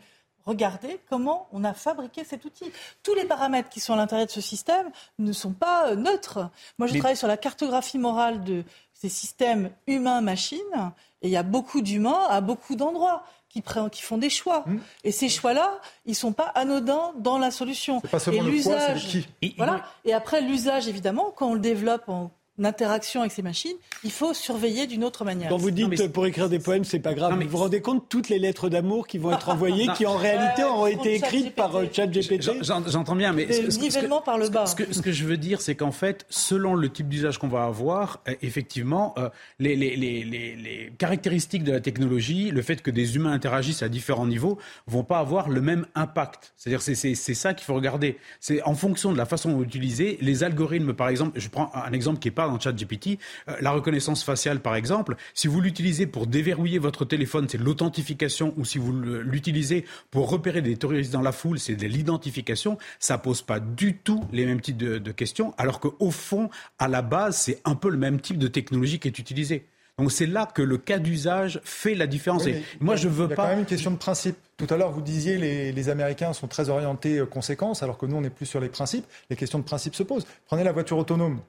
regarder 0.49 0.99
comment 1.09 1.47
on 1.53 1.65
a 1.65 1.75
fabriqué 1.75 2.25
cet 2.25 2.45
outil. 2.45 2.71
Tous 3.03 3.15
les 3.15 3.25
paramètres 3.25 3.69
qui 3.69 3.81
sont 3.81 3.93
à 3.93 3.97
l'intérieur 3.97 4.27
de 4.27 4.33
ce 4.33 4.41
système 4.41 4.91
ne 5.19 5.33
sont 5.33 5.53
pas 5.53 5.89
euh, 5.89 5.95
neutres. 5.95 6.51
Moi, 6.79 6.89
je 6.89 6.99
travaille 6.99 7.17
sur 7.17 7.29
la 7.29 7.37
cartographie 7.37 7.99
morale 7.99 8.43
de 8.45 8.65
ces 8.95 9.09
systèmes 9.09 9.71
humains-machines, 9.87 10.93
et 11.23 11.29
il 11.29 11.31
y 11.31 11.37
a 11.37 11.43
beaucoup 11.43 11.83
d'humains 11.83 12.27
à 12.29 12.41
beaucoup 12.41 12.75
d'endroits. 12.75 13.25
Qui, 13.51 13.63
qui, 13.93 14.03
font 14.03 14.19
des 14.19 14.29
choix. 14.29 14.63
Mmh. 14.67 14.77
Et 15.05 15.11
ces 15.11 15.31
choix-là, 15.31 15.81
ils 16.05 16.11
ne 16.11 16.15
sont 16.17 16.35
pas 16.35 16.49
anodins 16.55 17.15
dans 17.17 17.39
la 17.39 17.51
solution. 17.51 18.03
Pas 18.03 18.19
seulement 18.19 18.43
et 18.43 18.51
l'usage. 18.51 19.27
Voilà. 19.57 19.87
Et 20.05 20.13
après, 20.13 20.43
l'usage, 20.43 20.87
évidemment, 20.87 21.33
quand 21.35 21.49
on 21.49 21.55
le 21.55 21.61
développe 21.61 22.11
en 22.11 22.31
d'interaction 22.59 23.21
avec 23.21 23.33
ces 23.33 23.43
machines, 23.43 23.77
il 24.05 24.11
faut 24.11 24.35
surveiller 24.35 24.87
d'une 24.87 25.05
autre 25.05 25.25
manière. 25.25 25.49
Quand 25.49 25.57
vous 25.57 25.71
dites 25.71 26.13
pour 26.13 26.27
écrire 26.27 26.49
des 26.49 26.59
poèmes, 26.59 26.85
c'est 26.85 26.99
pas 26.99 27.15
grave. 27.15 27.37
mais... 27.39 27.45
Vous 27.45 27.53
vous 27.53 27.59
rendez 27.59 27.81
compte 27.81 28.09
toutes 28.09 28.29
les 28.29 28.39
lettres 28.39 28.69
d'amour 28.69 29.07
qui 29.07 29.19
vont 29.19 29.33
être 29.33 29.49
envoyées, 29.49 29.89
qui 29.97 30.07
en 30.07 30.17
réalité 30.17 30.65
auront 30.65 30.87
été 30.87 31.15
écrites 31.15 31.55
par 31.55 31.75
euh, 31.77 31.87
ChatGPT 31.91 32.51
J'entends 32.63 33.17
bien, 33.17 33.33
mais 33.33 33.47
nivellement 33.81 34.21
par 34.21 34.39
le 34.39 34.49
bas. 34.49 34.67
Ce 34.67 34.75
que, 34.75 35.13
je 35.13 35.25
veux 35.25 35.37
dire, 35.37 35.61
c'est 35.61 35.75
qu'en 35.75 35.93
fait, 35.93 36.27
selon 36.29 36.75
le 36.75 36.89
type 36.91 37.09
d'usage 37.09 37.39
qu'on 37.39 37.49
va 37.49 37.65
avoir, 37.65 38.21
euh, 38.29 38.35
effectivement, 38.43 39.15
euh, 39.19 39.29
les, 39.59 39.77
les, 39.77 39.97
les, 39.97 40.25
les, 40.25 40.93
caractéristiques 40.99 41.65
de 41.65 41.73
la 41.73 41.81
technologie, 41.81 42.51
le 42.51 42.63
fait 42.63 42.83
que 42.83 42.91
des 42.91 43.17
humains 43.17 43.33
interagissent 43.33 43.83
à 43.83 43.89
différents 43.89 44.27
niveaux, 44.27 44.59
vont 44.87 45.05
pas 45.05 45.19
avoir 45.19 45.49
le 45.49 45.61
même 45.61 45.87
impact. 45.95 46.53
C'est-à-dire, 46.57 46.83
c'est 46.83 47.15
ça 47.15 47.55
qu'il 47.55 47.65
faut 47.65 47.75
regarder. 47.75 48.19
C'est 48.41 48.63
en 48.63 48.75
fonction 48.75 49.13
de 49.13 49.17
la 49.17 49.27
façon 49.27 49.53
dont 49.53 49.63
utiliser 49.63 50.19
les 50.21 50.45
algorithmes, 50.45 50.93
par 50.93 51.09
exemple. 51.09 51.39
Je 51.39 51.49
prends 51.49 51.71
un 51.75 51.93
exemple 51.93 52.19
qui 52.19 52.29
est 52.29 52.33
pas 52.33 52.48
dans 52.49 52.59
ChatGPT, 52.59 53.19
euh, 53.49 53.57
la 53.61 53.71
reconnaissance 53.71 54.25
faciale 54.25 54.61
par 54.61 54.75
exemple, 54.75 55.17
si 55.35 55.47
vous 55.49 55.61
l'utilisez 55.61 56.07
pour 56.07 56.27
déverrouiller 56.27 56.79
votre 56.79 57.05
téléphone, 57.05 57.47
c'est 57.49 57.59
l'authentification, 57.59 58.55
ou 58.57 58.65
si 58.65 58.79
vous 58.79 58.93
l'utilisez 58.93 59.85
pour 60.11 60.31
repérer 60.31 60.63
des 60.63 60.77
terroristes 60.77 61.13
dans 61.13 61.23
la 61.23 61.33
foule, 61.33 61.59
c'est 61.59 61.77
de 61.77 61.87
l'identification, 61.87 62.79
ça 62.99 63.19
pose 63.19 63.43
pas 63.43 63.61
du 63.61 63.97
tout 63.97 64.25
les 64.33 64.47
mêmes 64.47 64.61
types 64.61 64.77
de, 64.77 65.13
questions, 65.13 65.55
alors 65.59 65.81
qu'au 65.81 66.11
fond, 66.11 66.51
à 66.79 66.89
la 66.89 67.03
base, 67.03 67.37
c'est 67.37 67.61
un 67.65 67.75
peu 67.75 67.89
le 67.89 67.97
même 67.97 68.21
type 68.21 68.39
de 68.39 68.49
technologie 68.49 68.99
qui 68.99 69.09
est 69.09 69.19
utilisé. 69.19 69.67
Donc 69.99 70.13
c'est 70.13 70.27
là 70.27 70.47
que 70.47 70.63
le 70.63 70.79
cas 70.79 70.99
d'usage 70.99 71.61
fait 71.65 71.95
la 71.95 72.07
différence. 72.07 72.45
moi, 72.79 72.95
je 72.95 73.09
veux 73.09 73.27
pas. 73.29 73.29
Il 73.29 73.31
y 73.31 73.33
a 73.33 73.37
quand 73.37 73.49
même 73.49 73.59
une 73.61 73.67
question 73.67 73.91
de 73.91 73.97
principe. 73.97 74.37
Tout 74.57 74.67
à 74.71 74.77
l'heure, 74.77 74.93
vous 74.93 75.03
disiez 75.03 75.39
les, 75.39 75.73
les 75.73 75.89
Américains 75.89 76.33
sont 76.33 76.47
très 76.47 76.69
orientés 76.69 77.19
euh, 77.19 77.27
conséquences, 77.27 77.83
alors 77.83 77.99
que 77.99 78.07
nous, 78.07 78.17
on 78.17 78.23
est 78.23 78.31
plus 78.31 78.47
sur 78.47 78.61
les 78.61 78.69
principes. 78.69 79.07
Les 79.29 79.37
questions 79.37 79.59
de 79.59 79.65
principe 79.65 79.97
se 79.97 80.05
posent. 80.05 80.27
Prenez 80.47 80.63
la 80.63 80.73
voiture 80.73 80.99
autonome 80.99 81.41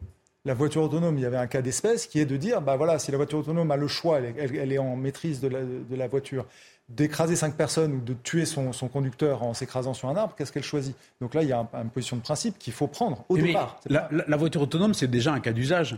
la 0.46 0.54
voiture 0.54 0.84
autonome, 0.84 1.18
il 1.18 1.22
y 1.22 1.26
avait 1.26 1.38
un 1.38 1.48
cas 1.48 1.62
d'espèce 1.62 2.08
qui 2.08 2.20
est 2.20 2.26
de 2.26 2.38
dire, 2.38 2.62
bah 2.62 2.78
voilà, 2.78 2.98
si 3.00 3.12
la 3.12 3.18
voiture 3.18 3.40
autonome 3.40 3.72
a 3.72 3.78
le 3.78 3.88
choix, 3.88 4.20
elle, 4.20 4.72
est 4.72 4.78
en 4.78 4.96
maîtrise 4.96 5.42
de 5.42 5.50
la, 5.96 6.08
voiture, 6.08 6.46
d'écraser 6.88 7.36
cinq 7.36 7.56
personnes 7.56 7.94
ou 7.94 8.00
de 8.00 8.14
tuer 8.14 8.46
son, 8.46 8.72
conducteur 8.92 9.44
en 9.44 9.54
s'écrasant 9.54 9.94
sur 9.94 10.08
un 10.10 10.16
arbre, 10.16 10.36
qu'est-ce 10.38 10.52
qu'elle 10.52 10.64
choisit? 10.64 10.96
Donc 11.20 11.34
là, 11.34 11.44
il 11.44 11.50
y 11.50 11.54
a 11.54 11.68
une 11.74 11.90
position 11.90 12.16
de 12.16 12.22
principe 12.22 12.58
qu'il 12.58 12.74
faut 12.74 12.88
prendre 12.88 13.26
au 13.30 13.38
départ. 13.38 13.80
la, 13.90 14.38
voiture 14.38 14.62
autonome, 14.62 14.94
c'est 14.94 15.08
déjà 15.08 15.34
un 15.34 15.40
cas 15.40 15.52
d'usage 15.52 15.98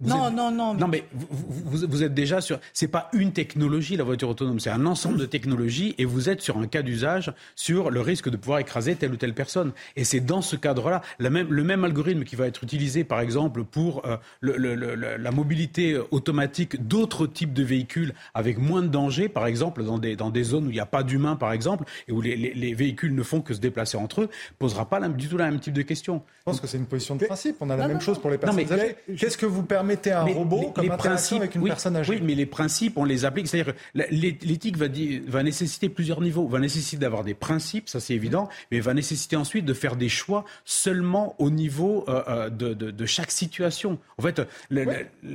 non, 0.00 0.28
non, 0.28 0.50
non, 0.50 0.74
non. 0.74 0.88
mais 0.88 1.04
vous, 1.12 2.02
êtes 2.02 2.14
déjà 2.14 2.40
sur. 2.40 2.58
C'est 2.72 2.88
pas 2.88 3.08
une 3.12 3.32
technologie, 3.32 3.96
la 3.96 4.02
voiture 4.02 4.28
autonome, 4.28 4.58
c'est 4.58 4.70
un 4.70 4.86
ensemble 4.86 5.18
de 5.18 5.24
technologies 5.24 5.94
et 5.98 6.04
vous 6.04 6.28
êtes 6.28 6.40
sur 6.40 6.58
un 6.58 6.66
cas 6.66 6.82
d'usage 6.82 7.32
sur 7.54 7.90
le 7.90 8.00
risque 8.00 8.28
de 8.28 8.36
pouvoir 8.36 8.58
écraser 8.58 8.96
telle 8.96 9.12
ou 9.12 9.16
telle 9.16 9.34
personne. 9.34 9.72
Et 9.94 10.02
c'est 10.02 10.18
dans 10.18 10.42
ce 10.42 10.56
cadre-là, 10.56 11.00
même, 11.20 11.46
le 11.48 11.62
même 11.62 11.84
algorithme 11.84 12.24
qui 12.24 12.34
va 12.34 12.48
être 12.48 12.64
utilisé, 12.64 13.04
par 13.04 13.20
exemple, 13.20 13.62
pour 13.62 14.02
euh, 14.04 14.16
la 14.42 15.30
mobilité 15.30 15.96
automatique 16.10 16.88
d'autres 16.88 17.28
types 17.28 17.52
de 17.52 17.62
véhicules 17.62 18.14
avec 18.34 18.58
moins 18.58 18.82
de 18.82 18.88
danger, 18.88 19.28
par 19.28 19.46
exemple, 19.46 19.84
dans 19.84 19.98
des, 19.98 20.16
dans 20.16 20.30
des 20.30 20.42
zones 20.42 20.66
où 20.66 20.70
il 20.70 20.74
n'y 20.74 20.80
a 20.80 20.86
pas 20.86 21.04
d'humains, 21.04 21.36
par 21.36 21.52
exemple, 21.52 21.84
et 22.08 22.12
où 22.12 22.20
les, 22.20 22.74
véhicules 22.74 23.14
ne 23.14 23.22
font 23.22 23.40
que 23.40 23.54
se 23.54 23.60
déplacer 23.60 23.96
entre 23.96 24.22
eux, 24.22 24.30
posera 24.58 24.88
pas 24.88 25.00
du 25.08 25.28
tout 25.28 25.36
la 25.36 25.50
même 25.50 25.60
type 25.60 25.74
de 25.74 25.82
question. 25.82 26.22
Je 26.38 26.42
pense 26.44 26.60
que 26.60 26.66
c'est 26.66 26.78
une 26.78 26.86
position 26.86 27.14
de 27.14 27.24
principe. 27.26 27.56
On 27.60 27.70
a 27.70 27.76
la 27.76 27.86
même 27.86 28.00
chose 28.00 28.18
pour 28.18 28.30
les 28.30 28.38
personnes 28.38 28.72
âgées. 28.72 28.96
Qu'est-ce 29.16 29.38
que 29.38 29.46
vous 29.46 29.62
permettez 29.62 29.83
mettez 29.84 30.12
un 30.12 30.24
robot 30.24 30.72
comme 30.74 30.90
interaction 30.90 31.36
avec 31.38 31.54
une 31.54 31.64
personne 31.64 31.96
âgée. 31.96 32.14
Oui, 32.14 32.20
mais 32.22 32.34
les 32.34 32.46
principes, 32.46 32.96
on 32.96 33.04
les 33.04 33.24
applique. 33.24 33.48
C'est-à-dire 33.48 33.74
que 33.74 34.00
l'éthique 34.10 34.76
va, 34.76 34.86
va 35.26 35.42
nécessiter 35.42 35.88
plusieurs 35.88 36.20
niveaux. 36.20 36.46
Va 36.46 36.58
nécessiter 36.58 36.96
d'avoir 36.96 37.24
des 37.24 37.34
principes, 37.34 37.88
ça 37.88 38.00
c'est 38.00 38.14
évident, 38.14 38.48
mais 38.70 38.80
va 38.80 38.94
nécessiter 38.94 39.36
ensuite 39.36 39.64
de 39.64 39.74
faire 39.74 39.96
des 39.96 40.08
choix 40.08 40.44
seulement 40.64 41.34
au 41.38 41.50
niveau 41.50 42.04
euh, 42.08 42.22
euh, 42.28 42.50
de, 42.50 42.72
de, 42.74 43.06
chaque 43.06 43.30
situation. 43.30 43.98
En 44.18 44.22
fait, 44.22 44.40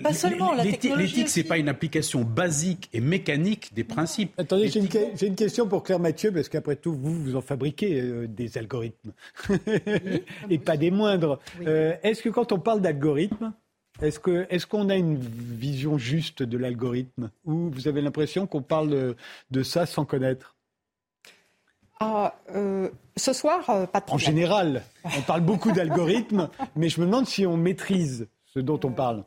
pas 0.03 0.13
seulement 0.13 0.53
l'éthique, 0.53 1.29
c'est 1.29 1.43
pas 1.43 1.57
une 1.57 1.69
application 1.69 2.21
basique 2.23 2.89
et 2.93 3.01
mécanique 3.01 3.73
des 3.73 3.83
principes. 3.83 4.33
Attendez, 4.37 4.69
j'ai 4.69 4.79
une, 4.79 4.89
une, 5.21 5.35
question 5.35 5.67
pour 5.67 5.83
Claire 5.83 5.99
Mathieu, 5.99 6.31
parce 6.31 6.49
qu'après 6.49 6.75
tout, 6.75 6.93
vous, 6.93 7.13
vous 7.13 7.35
en 7.35 7.41
fabriquez 7.41 8.01
euh, 8.01 8.27
des 8.27 8.57
algorithmes, 8.57 9.11
et 10.49 10.57
pas 10.57 10.77
des 10.77 10.91
moindres. 10.91 11.39
Est-ce 11.59 12.21
que 12.21 12.29
quand 12.29 12.51
on 12.51 12.59
parle 12.59 12.81
d'algorithmes, 12.81 13.53
est-ce 14.01 14.65
qu'on 14.65 14.89
a 14.89 14.95
une 14.95 15.17
vision 15.17 15.97
juste 15.97 16.43
de 16.43 16.57
l'algorithme 16.57 17.31
ou 17.45 17.69
vous 17.69 17.87
avez 17.87 18.01
l'impression 18.01 18.47
qu'on 18.47 18.61
parle 18.61 19.15
de, 19.51 19.63
ça 19.63 19.85
sans 19.85 20.05
connaître? 20.05 20.55
Ah, 21.99 22.35
euh, 22.55 22.89
ce 23.17 23.33
soir, 23.33 23.69
euh, 23.69 23.85
pas 23.85 23.99
trop. 23.99 24.15
En 24.15 24.17
général, 24.17 24.83
on 25.03 25.21
parle 25.21 25.41
beaucoup 25.41 25.71
d'algorithmes, 25.71 26.49
mais 26.75 26.87
je 26.87 27.01
me 27.01 27.05
demande 27.05 27.27
si 27.27 27.45
on 27.45 27.57
maîtrise 27.57 28.27
ce 28.45 28.59
dont 28.59 28.79
on 28.83 28.91
parle. 28.91 29.25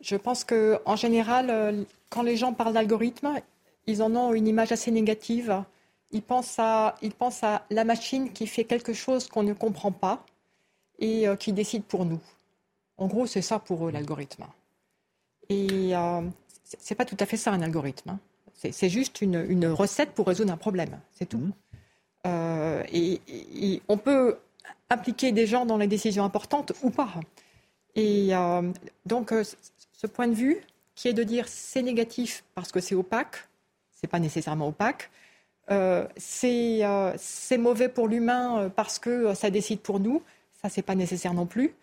Je 0.00 0.16
pense 0.16 0.44
qu'en 0.44 0.96
général, 0.96 1.48
euh, 1.48 1.84
quand 2.10 2.22
les 2.22 2.36
gens 2.36 2.52
parlent 2.52 2.74
d'algorithme, 2.74 3.34
ils 3.86 4.02
en 4.02 4.14
ont 4.14 4.34
une 4.34 4.46
image 4.46 4.72
assez 4.72 4.90
négative. 4.90 5.62
Ils 6.10 6.22
pensent 6.22 6.58
à, 6.58 6.96
ils 7.00 7.12
pensent 7.12 7.42
à 7.42 7.64
la 7.70 7.84
machine 7.84 8.32
qui 8.32 8.46
fait 8.46 8.64
quelque 8.64 8.92
chose 8.92 9.26
qu'on 9.28 9.42
ne 9.42 9.54
comprend 9.54 9.90
pas 9.90 10.24
et 11.00 11.26
qui 11.40 11.52
décide 11.52 11.82
pour 11.82 12.04
nous. 12.04 12.20
En 12.96 13.06
gros, 13.06 13.26
c'est 13.26 13.42
ça 13.42 13.58
pour 13.58 13.86
eux, 13.86 13.90
l'algorithme. 13.90 14.44
Et 15.48 15.94
euh, 15.96 16.22
ce 16.64 16.92
n'est 16.92 16.96
pas 16.96 17.04
tout 17.04 17.16
à 17.20 17.26
fait 17.26 17.36
ça, 17.36 17.52
un 17.52 17.62
algorithme. 17.62 18.10
Hein. 18.10 18.18
C'est 18.54 18.88
juste 18.88 19.20
une, 19.20 19.66
recette 19.66 20.12
pour 20.12 20.26
résoudre 20.26 20.52
un 20.52 20.56
problème. 20.56 20.98
C'est 21.12 21.28
tout. 21.28 21.38
Mmh. 21.38 21.52
Euh, 22.26 22.82
et, 22.92 23.82
on 23.88 23.98
peut 23.98 24.38
impliquer 24.88 25.32
des 25.32 25.46
gens 25.46 25.66
dans 25.66 25.76
les 25.76 25.86
décisions 25.86 26.24
importantes 26.24 26.72
ou 26.82 26.90
pas. 26.90 27.12
Et 27.96 28.30
donc, 29.04 29.34
ce 29.92 30.06
point 30.06 30.28
de 30.28 30.34
vue, 30.34 30.60
qui 30.94 31.08
est 31.08 31.12
de 31.12 31.22
dire 31.22 31.48
c'est 31.48 31.82
négatif 31.82 32.44
parce 32.54 32.72
que 32.72 32.80
c'est 32.80 32.94
opaque, 32.94 33.48
c'est 33.90 34.06
pas 34.06 34.20
nécessairement 34.20 34.68
opaque, 34.68 35.10
euh, 35.70 36.06
euh, 36.44 37.12
c'est 37.16 37.58
mauvais 37.58 37.88
pour 37.88 38.08
l'humain 38.08 38.58
euh, 38.58 38.68
parce 38.68 38.98
que 38.98 39.34
ça 39.34 39.50
décide 39.50 39.80
pour 39.80 40.00
nous. 40.00 40.22
Ça, 40.62 40.68
c'est 40.68 40.82
pas 40.82 40.94
nécessaire 40.94 41.34
non 41.34 41.46
plus. 41.46 41.74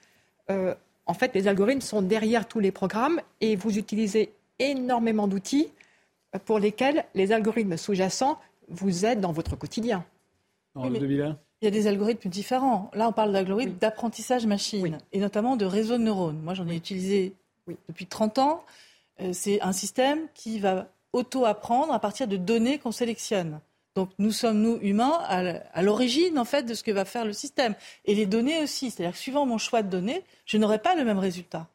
En 1.11 1.13
fait, 1.13 1.35
les 1.35 1.49
algorithmes 1.49 1.81
sont 1.81 2.01
derrière 2.01 2.47
tous 2.47 2.61
les 2.61 2.71
programmes 2.71 3.19
et 3.41 3.57
vous 3.57 3.77
utilisez 3.77 4.31
énormément 4.59 5.27
d'outils 5.27 5.67
pour 6.45 6.57
lesquels 6.57 7.03
les 7.15 7.33
algorithmes 7.33 7.75
sous-jacents 7.75 8.39
vous 8.69 9.05
aident 9.05 9.19
dans 9.19 9.33
votre 9.33 9.57
quotidien. 9.57 10.05
il 11.61 11.65
y 11.65 11.67
a 11.67 11.71
des 11.71 11.87
algorithmes 11.87 12.29
différents. 12.29 12.89
Là, 12.93 13.09
on 13.09 13.11
parle 13.11 13.33
d'algorithmes 13.33 13.77
d'apprentissage 13.77 14.45
machine 14.45 14.99
et 15.11 15.19
notamment 15.19 15.57
de 15.57 15.65
réseaux 15.65 15.97
de 15.97 16.03
neurones. 16.03 16.39
Moi, 16.41 16.53
j'en 16.53 16.67
ai 16.69 16.77
utilisé 16.77 17.33
depuis 17.89 18.05
30 18.05 18.39
ans. 18.39 18.63
C'est 19.33 19.61
un 19.61 19.73
système 19.73 20.27
qui 20.33 20.59
va 20.59 20.87
auto-apprendre 21.11 21.91
à 21.93 21.99
partir 21.99 22.25
de 22.29 22.37
données 22.37 22.79
qu'on 22.79 22.93
sélectionne. 22.93 23.59
Donc 23.95 24.09
nous 24.19 24.31
sommes, 24.31 24.61
nous, 24.61 24.77
humains, 24.81 25.19
à 25.27 25.81
l'origine, 25.81 26.39
en 26.39 26.45
fait, 26.45 26.63
de 26.63 26.73
ce 26.73 26.83
que 26.83 26.91
va 26.91 27.05
faire 27.05 27.25
le 27.25 27.33
système. 27.33 27.75
Et 28.05 28.15
les 28.15 28.25
données 28.25 28.63
aussi. 28.63 28.89
C'est-à-dire 28.91 29.17
suivant 29.17 29.45
mon 29.45 29.57
choix 29.57 29.81
de 29.83 29.89
données, 29.89 30.23
je 30.45 30.57
n'aurai 30.57 30.79
pas 30.79 30.95
le 30.95 31.03
même 31.03 31.19
résultat. 31.19 31.67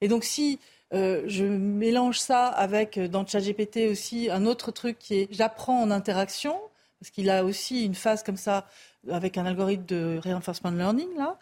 Et 0.00 0.08
donc 0.08 0.24
si 0.24 0.58
euh, 0.94 1.24
je 1.26 1.44
mélange 1.44 2.18
ça 2.18 2.46
avec, 2.46 2.96
euh, 2.96 3.08
dans 3.08 3.26
ChatGPT 3.26 3.88
aussi, 3.90 4.30
un 4.30 4.46
autre 4.46 4.70
truc 4.70 4.98
qui 4.98 5.14
est 5.20 5.28
j'apprends 5.30 5.82
en 5.82 5.90
interaction, 5.90 6.58
parce 7.00 7.10
qu'il 7.10 7.30
a 7.30 7.44
aussi 7.44 7.84
une 7.84 7.94
phase 7.94 8.22
comme 8.22 8.36
ça 8.36 8.66
avec 9.10 9.38
un 9.38 9.46
algorithme 9.46 9.84
de 9.86 10.18
reinforcement 10.22 10.70
learning, 10.70 11.08
là, 11.16 11.38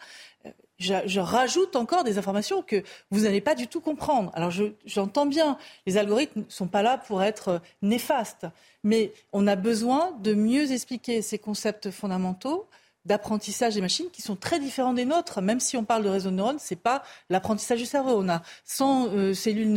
je, 0.79 1.19
rajoute 1.19 1.75
encore 1.75 2.03
des 2.03 2.17
informations 2.17 2.61
que 2.61 2.83
vous 3.11 3.21
n'allez 3.21 3.41
pas 3.41 3.55
du 3.55 3.67
tout 3.67 3.81
comprendre. 3.81 4.31
Alors 4.33 4.51
j'entends 4.85 5.25
bien, 5.25 5.57
les 5.85 5.97
algorithmes 5.97 6.41
ne 6.41 6.49
sont 6.49 6.67
pas 6.67 6.81
là 6.81 6.97
pour 6.97 7.23
être 7.23 7.47
euh, 7.47 7.59
néfastes, 7.81 8.45
mais 8.83 9.11
on 9.33 9.47
a 9.47 9.55
besoin 9.55 10.11
de 10.21 10.33
mieux 10.33 10.71
expliquer 10.71 11.21
ces 11.21 11.39
concepts 11.39 11.91
fondamentaux 11.91 12.67
d'apprentissage 13.07 13.75
des 13.75 13.81
machines 13.81 14.09
qui 14.11 14.21
sont 14.21 14.35
très 14.35 14.59
différents 14.59 14.93
des 14.93 15.05
nôtres. 15.05 15.41
Même 15.41 15.59
si 15.59 15.77
on 15.77 15.85
parle 15.85 16.03
de 16.03 16.09
réseau 16.09 16.29
de 16.29 16.35
neurones, 16.35 16.59
c'est 16.59 16.75
pas 16.75 17.03
l'apprentissage 17.29 17.79
du 17.79 17.85
cerveau. 17.85 18.21
On 18.21 18.29
a 18.29 18.41
100 18.65 19.07
euh, 19.07 19.33
cellules 19.33 19.71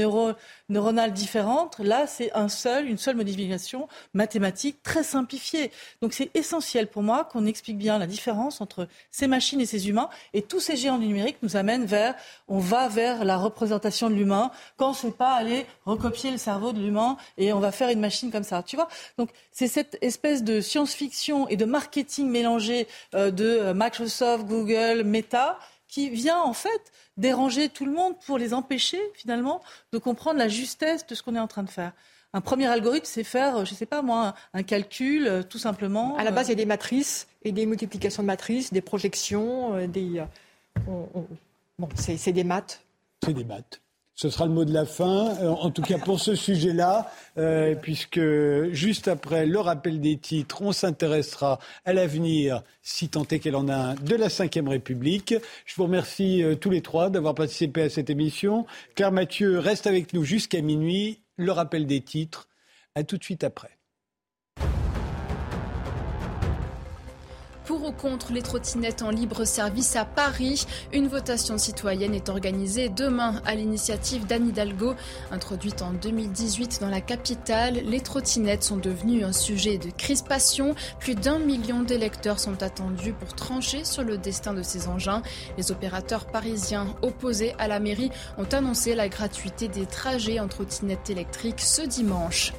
neuronales 0.68 1.12
différentes. 1.12 1.78
Là, 1.78 2.06
c'est 2.06 2.32
un 2.34 2.48
seul, 2.48 2.88
une 2.88 2.98
seule 2.98 3.16
modification 3.16 3.88
mathématique 4.14 4.82
très 4.82 5.04
simplifiée. 5.04 5.70
Donc, 6.02 6.12
c'est 6.12 6.30
essentiel 6.34 6.88
pour 6.88 7.02
moi 7.02 7.24
qu'on 7.24 7.46
explique 7.46 7.78
bien 7.78 7.98
la 7.98 8.06
différence 8.06 8.60
entre 8.60 8.88
ces 9.10 9.28
machines 9.28 9.60
et 9.60 9.66
ces 9.66 9.88
humains. 9.88 10.10
Et 10.34 10.42
tous 10.42 10.60
ces 10.60 10.76
géants 10.76 10.98
du 10.98 11.06
numérique 11.06 11.36
nous 11.42 11.56
amènent 11.56 11.86
vers, 11.86 12.14
on 12.48 12.58
va 12.58 12.88
vers 12.88 13.24
la 13.24 13.36
représentation 13.36 14.10
de 14.10 14.14
l'humain 14.14 14.50
quand 14.76 14.92
c'est 14.92 15.16
pas 15.16 15.34
aller 15.34 15.66
recopier 15.86 16.30
le 16.30 16.36
cerveau 16.36 16.72
de 16.72 16.80
l'humain 16.80 17.16
et 17.38 17.52
on 17.52 17.60
va 17.60 17.70
faire 17.70 17.90
une 17.90 18.00
machine 18.00 18.32
comme 18.32 18.42
ça. 18.42 18.62
Tu 18.62 18.76
vois? 18.76 18.88
Donc, 19.18 19.30
c'est 19.52 19.68
cette 19.68 19.98
espèce 20.00 20.42
de 20.42 20.60
science-fiction 20.60 21.48
et 21.48 21.56
de 21.56 21.64
marketing 21.64 22.28
mélangé 22.28 22.88
euh, 23.14 23.19
de 23.30 23.44
euh, 23.44 23.74
Microsoft, 23.74 24.46
Google, 24.46 25.02
Meta, 25.04 25.58
qui 25.88 26.08
vient 26.08 26.40
en 26.40 26.52
fait 26.52 26.92
déranger 27.16 27.68
tout 27.68 27.84
le 27.84 27.92
monde 27.92 28.14
pour 28.24 28.38
les 28.38 28.54
empêcher 28.54 29.00
finalement 29.14 29.60
de 29.92 29.98
comprendre 29.98 30.38
la 30.38 30.48
justesse 30.48 31.06
de 31.06 31.14
ce 31.14 31.22
qu'on 31.22 31.34
est 31.34 31.40
en 31.40 31.48
train 31.48 31.62
de 31.62 31.70
faire. 31.70 31.92
Un 32.32 32.40
premier 32.40 32.66
algorithme, 32.66 33.06
c'est 33.06 33.24
faire, 33.24 33.66
je 33.66 33.72
ne 33.72 33.76
sais 33.76 33.86
pas 33.86 34.00
moi, 34.00 34.34
un 34.54 34.62
calcul, 34.62 35.26
euh, 35.26 35.42
tout 35.42 35.58
simplement. 35.58 36.16
À 36.16 36.24
la 36.24 36.30
base, 36.30 36.46
il 36.46 36.50
y 36.50 36.52
a 36.52 36.56
des 36.56 36.64
matrices 36.66 37.26
et 37.42 37.52
des 37.52 37.66
multiplications 37.66 38.22
de 38.22 38.28
matrices, 38.28 38.72
des 38.72 38.80
projections, 38.80 39.86
des. 39.86 40.24
Bon, 40.86 41.88
c'est 41.94 42.32
des 42.32 42.44
maths. 42.44 42.84
C'est 43.24 43.34
des 43.34 43.44
maths. 43.44 43.80
Ce 44.20 44.28
sera 44.28 44.44
le 44.44 44.52
mot 44.52 44.66
de 44.66 44.74
la 44.74 44.84
fin, 44.84 45.34
euh, 45.40 45.48
en 45.48 45.70
tout 45.70 45.80
cas 45.80 45.96
pour 45.96 46.20
ce 46.20 46.34
sujet-là, 46.34 47.10
euh, 47.38 47.74
puisque 47.74 48.20
juste 48.70 49.08
après 49.08 49.46
le 49.46 49.58
rappel 49.58 49.98
des 49.98 50.18
titres, 50.18 50.60
on 50.60 50.72
s'intéressera 50.72 51.58
à 51.86 51.94
l'avenir, 51.94 52.62
si 52.82 53.08
tant 53.08 53.24
est 53.30 53.38
qu'elle 53.38 53.56
en 53.56 53.66
a 53.68 53.74
un, 53.74 53.94
de 53.94 54.14
la 54.14 54.28
Ve 54.28 54.68
République. 54.68 55.34
Je 55.64 55.74
vous 55.74 55.84
remercie 55.84 56.42
euh, 56.42 56.54
tous 56.54 56.68
les 56.68 56.82
trois 56.82 57.08
d'avoir 57.08 57.34
participé 57.34 57.80
à 57.80 57.88
cette 57.88 58.10
émission. 58.10 58.66
Claire 58.94 59.10
Mathieu 59.10 59.58
reste 59.58 59.86
avec 59.86 60.12
nous 60.12 60.22
jusqu'à 60.22 60.60
minuit. 60.60 61.22
Le 61.38 61.52
rappel 61.52 61.86
des 61.86 62.02
titres, 62.02 62.46
à 62.94 63.04
tout 63.04 63.16
de 63.16 63.24
suite 63.24 63.42
après. 63.42 63.79
Pour 67.80 67.88
ou 67.88 67.92
contre 67.92 68.32
les 68.32 68.42
trottinettes 68.42 69.00
en 69.00 69.08
libre 69.08 69.46
service 69.46 69.96
à 69.96 70.04
Paris, 70.04 70.66
une 70.92 71.08
votation 71.08 71.56
citoyenne 71.56 72.14
est 72.14 72.28
organisée 72.28 72.90
demain 72.90 73.40
à 73.46 73.54
l'initiative 73.54 74.26
d'Anne 74.26 74.48
Hidalgo. 74.48 74.94
Introduite 75.30 75.80
en 75.80 75.92
2018 75.92 76.80
dans 76.82 76.90
la 76.90 77.00
capitale, 77.00 77.80
les 77.86 78.00
trottinettes 78.00 78.64
sont 78.64 78.76
devenues 78.76 79.24
un 79.24 79.32
sujet 79.32 79.78
de 79.78 79.88
crispation. 79.90 80.74
Plus 80.98 81.14
d'un 81.14 81.38
million 81.38 81.82
d'électeurs 81.82 82.38
sont 82.38 82.62
attendus 82.62 83.14
pour 83.14 83.34
trancher 83.34 83.84
sur 83.84 84.02
le 84.02 84.18
destin 84.18 84.52
de 84.52 84.62
ces 84.62 84.86
engins. 84.86 85.22
Les 85.56 85.72
opérateurs 85.72 86.26
parisiens 86.26 86.86
opposés 87.00 87.54
à 87.58 87.66
la 87.66 87.80
mairie 87.80 88.10
ont 88.36 88.48
annoncé 88.52 88.94
la 88.94 89.08
gratuité 89.08 89.68
des 89.68 89.86
trajets 89.86 90.38
en 90.38 90.48
trottinettes 90.48 91.08
électriques 91.08 91.60
ce 91.60 91.82
dimanche. 91.82 92.52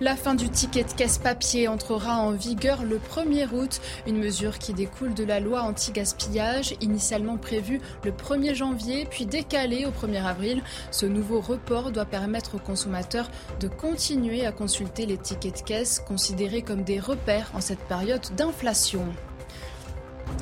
La 0.00 0.16
fin 0.16 0.34
du 0.34 0.48
ticket 0.48 0.84
de 0.84 0.92
caisse 0.92 1.18
papier 1.18 1.68
entrera 1.68 2.18
en 2.18 2.32
vigueur 2.32 2.84
le 2.84 2.98
1er 2.98 3.48
août, 3.52 3.80
une 4.06 4.18
mesure 4.18 4.58
qui 4.58 4.72
découle 4.72 5.14
de 5.14 5.24
la 5.24 5.40
loi 5.40 5.62
anti-gaspillage, 5.62 6.74
initialement 6.80 7.36
prévue 7.36 7.80
le 8.04 8.12
1er 8.12 8.54
janvier, 8.54 9.06
puis 9.08 9.26
décalée 9.26 9.86
au 9.86 9.90
1er 9.90 10.24
avril. 10.24 10.62
Ce 10.90 11.06
nouveau 11.06 11.40
report 11.40 11.92
doit 11.92 12.04
permettre 12.04 12.56
aux 12.56 12.60
consommateurs 12.60 13.30
de 13.60 13.68
continuer 13.68 14.44
à 14.44 14.52
consulter 14.52 15.06
les 15.06 15.18
tickets 15.18 15.58
de 15.58 15.62
caisse 15.62 16.00
considérés 16.00 16.62
comme 16.62 16.82
des 16.82 17.00
repères 17.00 17.50
en 17.54 17.60
cette 17.60 17.86
période 17.86 18.26
d'inflation. 18.36 19.06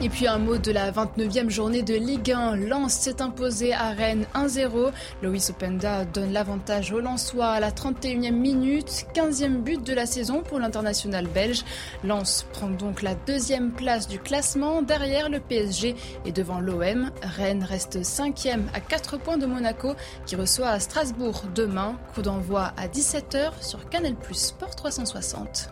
Et 0.02 0.08
puis 0.08 0.26
un 0.26 0.38
mot 0.38 0.58
de 0.58 0.70
la 0.70 0.90
29e 0.90 1.48
journée 1.48 1.82
de 1.82 1.94
Ligue 1.94 2.32
1. 2.32 2.56
Lens 2.56 2.92
s'est 2.92 3.22
imposé 3.22 3.72
à 3.72 3.90
Rennes 3.90 4.26
1-0. 4.34 4.90
Loïs 5.22 5.50
Openda 5.50 6.04
donne 6.04 6.32
l'avantage 6.32 6.92
aux 6.92 7.00
Lensois 7.00 7.46
à 7.46 7.60
la 7.60 7.70
31e 7.70 8.32
minute. 8.32 9.06
15e 9.14 9.62
but 9.62 9.82
de 9.82 9.94
la 9.94 10.04
saison 10.04 10.42
pour 10.42 10.58
l'international 10.58 11.26
belge. 11.28 11.64
Lens 12.02 12.44
prend 12.52 12.68
donc 12.68 13.02
la 13.02 13.14
deuxième 13.14 13.70
place 13.70 14.08
du 14.08 14.18
classement 14.18 14.82
derrière 14.82 15.28
le 15.28 15.40
PSG 15.40 15.94
et 16.26 16.32
devant 16.32 16.60
l'OM. 16.60 17.10
Rennes 17.22 17.64
reste 17.64 17.98
5e 17.98 18.62
à 18.74 18.80
4 18.80 19.18
points 19.18 19.38
de 19.38 19.46
Monaco 19.46 19.94
qui 20.26 20.36
reçoit 20.36 20.68
à 20.68 20.80
Strasbourg 20.80 21.44
demain. 21.54 21.96
Coup 22.14 22.22
d'envoi 22.22 22.72
à 22.76 22.88
17h 22.88 23.52
sur 23.62 23.88
Canal 23.88 24.16
Plus 24.16 24.48
Sport 24.48 24.74
360. 24.74 25.70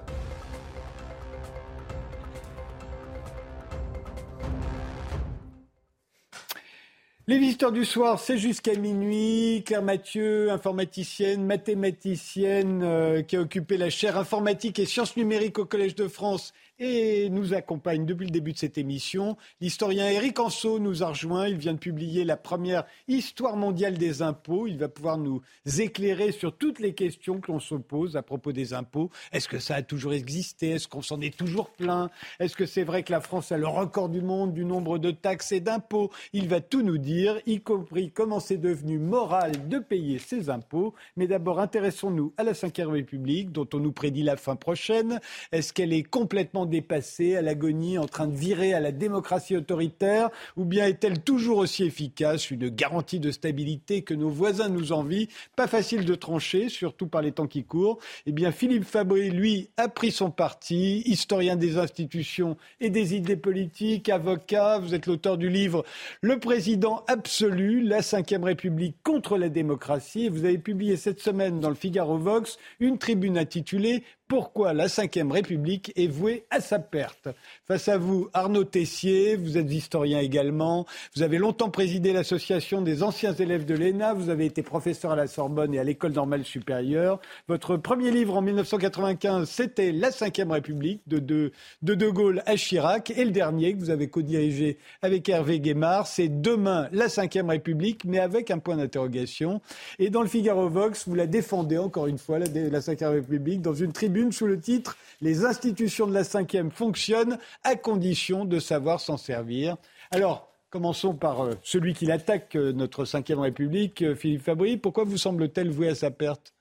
Les 7.29 7.39
visiteurs 7.39 7.71
du 7.71 7.85
soir, 7.85 8.19
c'est 8.19 8.37
jusqu'à 8.37 8.75
minuit. 8.75 9.63
Claire 9.65 9.85
Mathieu, 9.85 10.51
informaticienne, 10.51 11.47
mathématicienne, 11.47 12.83
euh, 12.83 13.23
qui 13.23 13.37
a 13.37 13.41
occupé 13.41 13.77
la 13.77 13.91
chaire 13.91 14.17
informatique 14.19 14.81
et 14.81 14.87
sciences 14.87 15.17
numériques 15.17 15.61
au 15.61 15.65
Collège 15.65 15.95
de 15.95 16.09
France 16.09 16.53
et 16.79 17.29
nous 17.31 17.55
accompagne 17.55 18.07
depuis 18.07 18.27
le 18.27 18.33
début 18.33 18.53
de 18.53 18.59
cette 18.59 18.79
émission. 18.79 19.37
L'historien 19.61 20.09
Eric 20.09 20.39
Anso 20.41 20.79
nous 20.79 21.03
a 21.03 21.09
rejoint. 21.09 21.49
Il 21.49 21.57
vient 21.57 21.75
de 21.75 21.79
publier 21.79 22.25
la 22.25 22.37
première 22.37 22.85
histoire 23.09 23.57
mondiale 23.57 23.99
des 23.99 24.23
impôts. 24.23 24.67
Il 24.67 24.79
va 24.79 24.89
pouvoir 24.89 25.19
nous 25.19 25.43
éclairer 25.79 26.33
sur 26.33 26.57
toutes 26.57 26.81
les 26.81 26.95
questions 26.95 27.41
que 27.41 27.53
l'on 27.53 27.61
se 27.61 27.75
pose 27.75 28.17
à 28.17 28.23
propos 28.23 28.53
des 28.53 28.75
impôts. 28.75 29.11
Est-ce 29.33 29.49
que 29.49 29.59
ça 29.59 29.77
a 29.77 29.83
toujours 29.83 30.13
existé? 30.13 30.71
Est-ce 30.71 30.89
qu'on 30.89 31.03
s'en 31.03 31.21
est 31.21 31.37
toujours 31.37 31.71
plein 31.71 32.11
Est-ce 32.41 32.57
que 32.57 32.67
c'est 32.67 32.85
vrai 32.85 33.03
que 33.03 33.13
la 33.13 33.21
France 33.21 33.53
a 33.53 33.59
le 33.59 33.69
record 33.69 34.09
du 34.09 34.21
monde 34.21 34.53
du 34.53 34.65
nombre 34.65 34.99
de 34.99 35.11
taxes 35.11 35.53
et 35.53 35.61
d'impôts? 35.61 36.11
Il 36.33 36.49
va 36.49 36.61
tout 36.61 36.83
nous 36.83 36.99
dire, 36.99 37.39
y 37.47 37.61
compris 37.61 38.11
comment 38.11 38.41
c'est 38.41 38.57
devenu 38.57 38.99
moral 38.99 39.69
de 39.69 39.79
payer 39.79 40.19
ses 40.19 40.51
impôts. 40.51 40.95
Mais 41.17 41.27
d'abord, 41.27 41.61
intéressons-nous 41.61 42.33
à 42.37 42.45
la 42.45 42.53
Ve 42.53 42.89
République, 42.89 43.53
dont 43.53 43.69
on 43.75 43.79
nous 43.79 43.93
prédit 43.93 44.23
la 44.23 44.37
fin 44.37 44.57
prochaine. 44.57 45.21
Est-ce 45.53 45.73
qu'elle 45.73 45.93
est 45.93 46.03
complètement 46.03 46.67
dépassée, 46.73 47.37
à 47.37 47.43
l'agonie, 47.43 47.99
en 47.99 48.07
train 48.07 48.27
de 48.27 48.35
virer 48.35 48.75
à 48.75 48.81
la 48.81 48.91
démocratie 48.91 49.57
autoritaire 49.57 50.31
Ou 50.57 50.65
bien 50.65 50.87
est-elle 50.87 51.21
toujours 51.21 51.59
aussi 51.59 51.85
efficace, 51.85 52.51
une 52.51 52.69
garantie 52.69 53.21
de 53.21 53.31
stabilité 53.31 54.03
que 54.03 54.15
nos 54.15 54.29
voisins 54.29 54.69
nous 54.69 54.91
envient 54.91 55.29
Pas 55.55 55.69
facile 55.69 56.05
de 56.05 56.15
trancher, 56.17 56.69
surtout 56.69 57.07
par 57.07 57.23
les 57.23 57.33
temps 57.33 57.47
qui 57.47 57.63
courent. 57.63 57.99
Eh 58.27 58.33
bien, 58.33 58.51
Philippe 58.51 58.85
Fabry, 58.85 59.31
lui, 59.31 59.69
a 59.77 59.89
pris 59.89 60.11
son 60.11 60.31
parti, 60.31 61.03
historien 61.05 61.57
des 61.57 61.79
institutions 61.79 62.57
et 62.81 62.91
des 62.91 63.15
idées 63.15 63.37
politiques, 63.37 64.09
avocat. 64.09 64.79
Vous 64.79 64.95
êtes 64.95 65.07
l'auteur 65.07 65.37
du 65.39 65.49
livre 65.49 65.85
Le 66.23 66.39
président 66.39 67.05
absolu, 67.07 67.83
la 67.83 68.01
Ve 68.01 68.43
République 68.43 68.97
contre 69.05 69.37
la 69.37 69.51
démocratie. 69.51 70.29
Vous 70.29 70.45
avez 70.45 70.59
publié 70.59 70.97
cette 70.97 71.21
semaine 71.21 71.61
dans 71.61 71.69
le 71.69 71.75
Figaro 71.75 72.19
Vox 72.19 72.59
une 72.81 72.99
tribune 72.99 73.39
intitulée 73.39 74.03
pourquoi 74.33 74.73
la 74.73 74.87
Ve 74.87 75.31
République 75.31 75.93
est 75.95 76.07
vouée 76.07 76.47
à 76.49 76.63
sa 76.63 76.79
perte. 76.79 77.29
Face 77.69 77.89
à 77.89 77.99
vous, 77.99 78.31
Arnaud 78.33 78.65
Tessier, 78.65 79.37
vous 79.37 79.59
êtes 79.59 79.71
historien 79.71 80.21
également, 80.21 80.87
vous 81.15 81.23
avez 81.23 81.37
longtemps 81.37 81.69
présidé 81.69 82.15
l'association 82.15 82.81
des 82.81 83.03
anciens 83.03 83.35
élèves 83.35 83.67
de 83.67 83.75
l'ENA, 83.75 84.15
vous 84.15 84.31
avez 84.31 84.47
été 84.47 84.63
professeur 84.63 85.11
à 85.11 85.17
la 85.17 85.27
Sorbonne 85.27 85.75
et 85.75 85.79
à 85.79 85.85
l'École 85.85 86.13
normale 86.13 86.47
supérieure. 86.47 87.21
Votre 87.47 87.77
premier 87.77 88.11
livre 88.11 88.35
en 88.35 88.41
1995, 88.41 89.51
c'était 89.51 89.93
La 89.93 90.09
Ve 90.09 90.51
République, 90.51 91.03
de 91.07 91.19
de, 91.19 91.53
de 91.83 92.09
Gaulle 92.09 92.43
à 92.47 92.57
Chirac, 92.57 93.11
et 93.11 93.27
le 93.27 93.33
dernier 93.33 93.75
que 93.75 93.81
vous 93.81 93.91
avez 93.91 94.09
co-dirigé 94.09 94.79
avec 95.03 95.29
Hervé 95.29 95.61
Guémard, 95.61 96.07
c'est 96.07 96.41
Demain 96.41 96.89
la 96.93 97.09
Ve 97.09 97.49
République, 97.51 98.07
mais 98.07 98.19
avec 98.19 98.51
un 98.51 98.61
point 98.61 98.79
d'interrogation. 98.79 99.61
Et 99.99 100.09
dans 100.09 100.23
le 100.23 100.29
Figaro 100.29 100.71
Vox, 100.71 101.07
vous 101.07 101.17
la 101.17 101.27
défendez 101.27 101.77
encore 101.77 102.07
une 102.07 102.17
fois, 102.17 102.39
la, 102.39 102.47
la 102.47 102.81
Ve 102.81 103.13
République, 103.13 103.61
dans 103.61 103.75
une 103.75 103.93
tribune 103.93 104.22
sous 104.31 104.47
le 104.47 104.61
titre 104.61 104.97
Les 105.21 105.45
institutions 105.45 106.07
de 106.07 106.15
la 106.15 106.23
cinquième 106.23 106.71
fonctionnent 106.71 107.39
à 107.65 107.75
condition 107.75 108.45
de 108.45 108.61
savoir 108.61 109.01
s'en 109.01 109.17
servir. 109.17 109.77
Alors, 110.13 110.53
commençons 110.71 111.15
par 111.15 111.45
euh, 111.45 111.55
celui 111.65 111.95
qui 111.95 112.07
l'attaque, 112.07 112.57
euh, 112.57 112.73
notre 112.73 113.05
cinquième 113.05 113.41
République, 113.41 114.03
euh, 114.03 114.15
Philippe 114.15 114.43
Fabry. 114.43 114.77
Pourquoi 114.77 115.05
vous 115.05 115.19
semble-t-elle 115.19 115.71
vouée 115.71 115.89
à 115.89 115.95
sa 115.95 116.11
perte? 116.11 116.55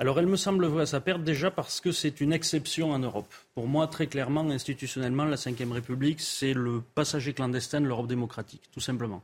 Alors 0.00 0.18
elle 0.18 0.26
me 0.26 0.36
semble 0.36 0.64
vouée 0.64 0.82
à 0.82 0.86
sa 0.86 1.00
perte 1.00 1.22
déjà 1.22 1.50
parce 1.50 1.78
que 1.78 1.92
c'est 1.92 2.22
une 2.22 2.32
exception 2.32 2.92
en 2.92 2.98
Europe. 2.98 3.28
Pour 3.54 3.66
moi, 3.66 3.86
très 3.86 4.06
clairement, 4.06 4.48
institutionnellement, 4.48 5.26
la 5.26 5.36
Ve 5.36 5.72
République, 5.72 6.22
c'est 6.22 6.54
le 6.54 6.82
passager 6.94 7.34
clandestin 7.34 7.82
de 7.82 7.86
l'Europe 7.86 8.06
démocratique, 8.06 8.62
tout 8.72 8.80
simplement. 8.80 9.22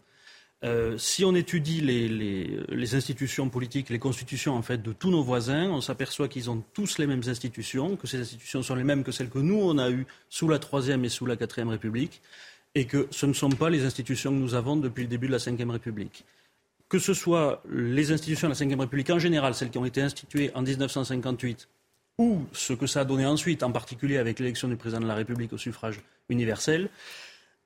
Euh, 0.67 0.99
si 0.99 1.25
on 1.25 1.35
étudie 1.37 1.81
les, 1.81 2.95
institutions 2.95 3.49
politiques, 3.49 3.89
les 3.89 4.01
constitutions 4.01 4.55
en 4.55 4.63
fait 4.63 4.83
de 4.83 4.93
tous 4.93 5.11
nos 5.11 5.23
voisins, 5.23 5.71
on 5.71 5.81
s'aperçoit 5.81 6.27
qu'ils 6.27 6.51
ont 6.51 6.63
tous 6.73 6.99
les 6.99 7.07
mêmes 7.07 7.23
institutions, 7.27 7.97
que 7.97 8.09
ces 8.09 8.21
institutions 8.21 8.63
sont 8.63 8.75
les 8.75 8.83
mêmes 8.83 9.05
que 9.05 9.13
celles 9.13 9.31
que 9.31 9.39
nous 9.39 9.61
on 9.61 9.79
a 9.79 9.91
eues 9.91 10.07
sous 10.29 10.49
la 10.49 10.59
troisième 10.59 11.05
et 11.05 11.09
sous 11.09 11.25
la 11.25 11.37
quatrième 11.37 11.69
République, 11.69 12.21
et 12.75 12.87
que 12.87 13.07
ce 13.13 13.27
ne 13.27 13.33
sont 13.33 13.49
pas 13.49 13.71
les 13.71 13.85
institutions 13.85 14.31
que 14.31 14.39
nous 14.39 14.55
avons 14.55 14.77
depuis 14.77 15.03
le 15.03 15.09
début 15.09 15.29
de 15.29 15.33
la 15.33 15.39
cinquième 15.39 15.71
République. 15.71 16.25
Que 16.89 16.99
ce 16.99 17.15
soit 17.15 17.63
les 17.71 18.11
institutions 18.11 18.49
de 18.49 18.53
la 18.53 18.57
cinquième 18.57 18.81
République 18.81 19.11
en 19.11 19.21
général, 19.21 19.55
celles 19.55 19.71
qui 19.71 19.79
ont 19.79 19.85
été 19.85 20.01
instituées 20.01 20.51
en 20.55 20.63
1958, 20.63 21.69
ou 22.19 22.45
ce 22.53 22.73
que 22.73 22.87
ça 22.87 23.01
a 23.01 23.05
donné 23.05 23.25
ensuite, 23.25 23.63
en 23.63 23.71
particulier 23.71 24.17
avec 24.17 24.41
l'élection 24.41 24.67
du 24.67 24.77
président 24.77 25.01
de 25.01 25.07
la 25.07 25.15
République 25.15 25.53
au 25.53 25.59
suffrage 25.59 26.01
universel, 26.29 26.89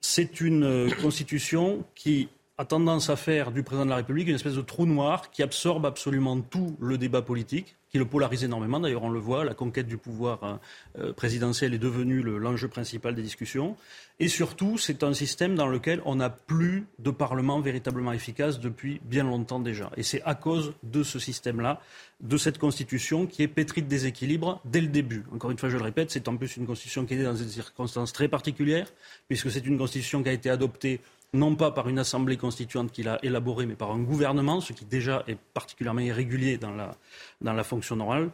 c'est 0.03 0.41
une 0.41 0.65
euh, 0.65 0.91
constitution 1.03 1.85
qui 1.95 2.29
a 2.61 2.67
tendance 2.67 3.09
à 3.09 3.17
faire 3.17 3.53
du 3.53 3.63
président 3.63 3.87
de 3.87 3.91
la 3.91 3.97
République 3.97 4.29
une 4.29 4.35
espèce 4.35 4.55
de 4.55 4.61
trou 4.61 4.85
noir 4.85 5.31
qui 5.31 5.43
absorbe 5.43 5.87
absolument 5.87 6.39
tout 6.39 6.77
le 6.79 6.99
débat 6.99 7.23
politique, 7.23 7.75
qui 7.89 7.97
le 7.97 8.05
polarise 8.05 8.45
énormément. 8.45 8.79
D'ailleurs, 8.79 9.03
on 9.03 9.09
le 9.09 9.19
voit, 9.19 9.47
la 9.47 9.55
conquête 9.55 9.87
du 9.87 9.97
pouvoir 9.97 10.45
hein, 10.45 10.61
euh, 10.99 11.15
présidentiel 11.15 11.73
est 11.73 11.79
devenue 11.79 12.21
l'enjeu 12.23 12.69
principal 12.69 13.15
des 13.15 13.23
discussions. 13.23 13.77
Et 14.19 14.29
surtout, 14.29 14.77
c'est 14.77 15.03
un 15.03 15.15
système 15.15 15.55
dans 15.55 15.69
lequel 15.69 16.03
on 16.05 16.17
n'a 16.17 16.29
plus 16.29 16.85
de 16.99 17.11
parlement 17.11 17.61
véritablement 17.61 18.13
efficace 18.13 18.61
depuis 18.61 19.01
bien 19.05 19.25
longtemps 19.25 19.61
déjà. 19.61 19.91
Et 19.97 20.03
c'est 20.03 20.21
à 20.25 20.35
cause 20.35 20.75
de 20.83 21.03
ce 21.03 21.19
système-là, 21.19 21.81
de 22.21 22.37
cette 22.37 22.59
constitution 22.59 23.25
qui 23.25 23.43
est 23.43 23.49
pétrie 23.49 23.81
de 23.81 23.89
déséquilibre 23.89 24.61
dès 24.67 24.83
le 24.83 24.89
début. 24.89 25.25
Encore 25.33 25.51
une 25.51 25.57
fois, 25.57 25.71
je 25.71 25.79
le 25.79 25.83
répète, 25.83 26.11
c'est 26.11 26.29
en 26.29 26.37
plus 26.37 26.59
une 26.59 26.67
constitution 26.67 27.07
qui 27.07 27.15
est 27.15 27.23
dans 27.23 27.33
des 27.33 27.49
circonstances 27.49 28.13
très 28.13 28.29
particulières, 28.29 28.93
puisque 29.29 29.51
c'est 29.51 29.65
une 29.65 29.79
constitution 29.79 30.23
qui 30.23 30.29
a 30.29 30.33
été 30.33 30.51
adoptée 30.51 31.01
non 31.33 31.55
pas 31.55 31.70
par 31.70 31.89
une 31.89 31.99
assemblée 31.99 32.37
constituante 32.37 32.91
qu'il 32.93 33.09
a 33.09 33.18
élaborée, 33.24 33.66
mais 33.66 33.74
par 33.74 33.91
un 33.93 34.01
gouvernement, 34.01 34.61
ce 34.61 34.72
qui 34.72 34.85
déjà 34.85 35.22
est 35.28 35.39
particulièrement 35.55 36.01
irrégulier 36.01 36.59
dans 36.59 36.72
la, 36.72 36.97
dans 37.41 37.53
la 37.53 37.64
fonction 37.64 37.97
normale. 37.97 38.31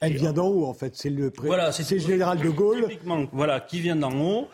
Elle 0.00 0.16
vient 0.16 0.32
d'en 0.32 0.48
haut, 0.48 0.66
en 0.66 0.74
fait. 0.74 0.96
C'est 0.96 1.10
le, 1.10 1.32
voilà, 1.38 1.72
c'est 1.72 1.88
le 1.94 2.00
général 2.00 2.38
de 2.38 2.48
Gaulle. 2.48 2.86
Voilà, 3.32 3.60
qui 3.60 3.80
vient 3.80 3.96
d'en 3.96 4.12
haut. 4.12 4.48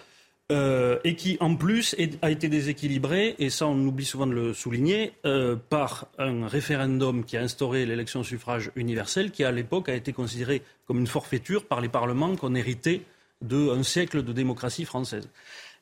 Euh, 0.53 1.01
et 1.03 1.17
qui 1.17 1.37
en 1.41 1.57
plus 1.57 1.97
a 2.23 2.31
été 2.31 2.49
déséquilibré, 2.49 3.35
et 3.41 3.51
ça 3.51 3.67
on 3.67 3.77
oublie 3.81 4.05
souvent 4.05 4.29
de 4.29 4.33
le 4.33 4.55
souligner, 4.55 5.13
euh, 5.25 5.57
par 5.57 6.07
un 6.19 6.47
référendum 6.47 7.25
qui 7.25 7.37
a 7.37 7.41
instauré 7.41 7.85
l'élection 7.85 8.23
suffrage 8.23 8.71
universel, 8.77 9.33
qui 9.33 9.43
à 9.43 9.51
l'époque 9.51 9.89
a 9.89 9.95
été 9.97 10.13
considéré 10.13 10.63
comme 10.87 11.01
une 11.01 11.09
forfaiture 11.09 11.65
par 11.65 11.81
les 11.81 11.89
parlements 11.89 12.37
qu'on 12.37 12.55
héritait 12.55 13.03
d'un 13.43 13.83
siècle 13.83 14.23
de 14.23 14.33
démocratie 14.33 14.85
française. 14.85 15.29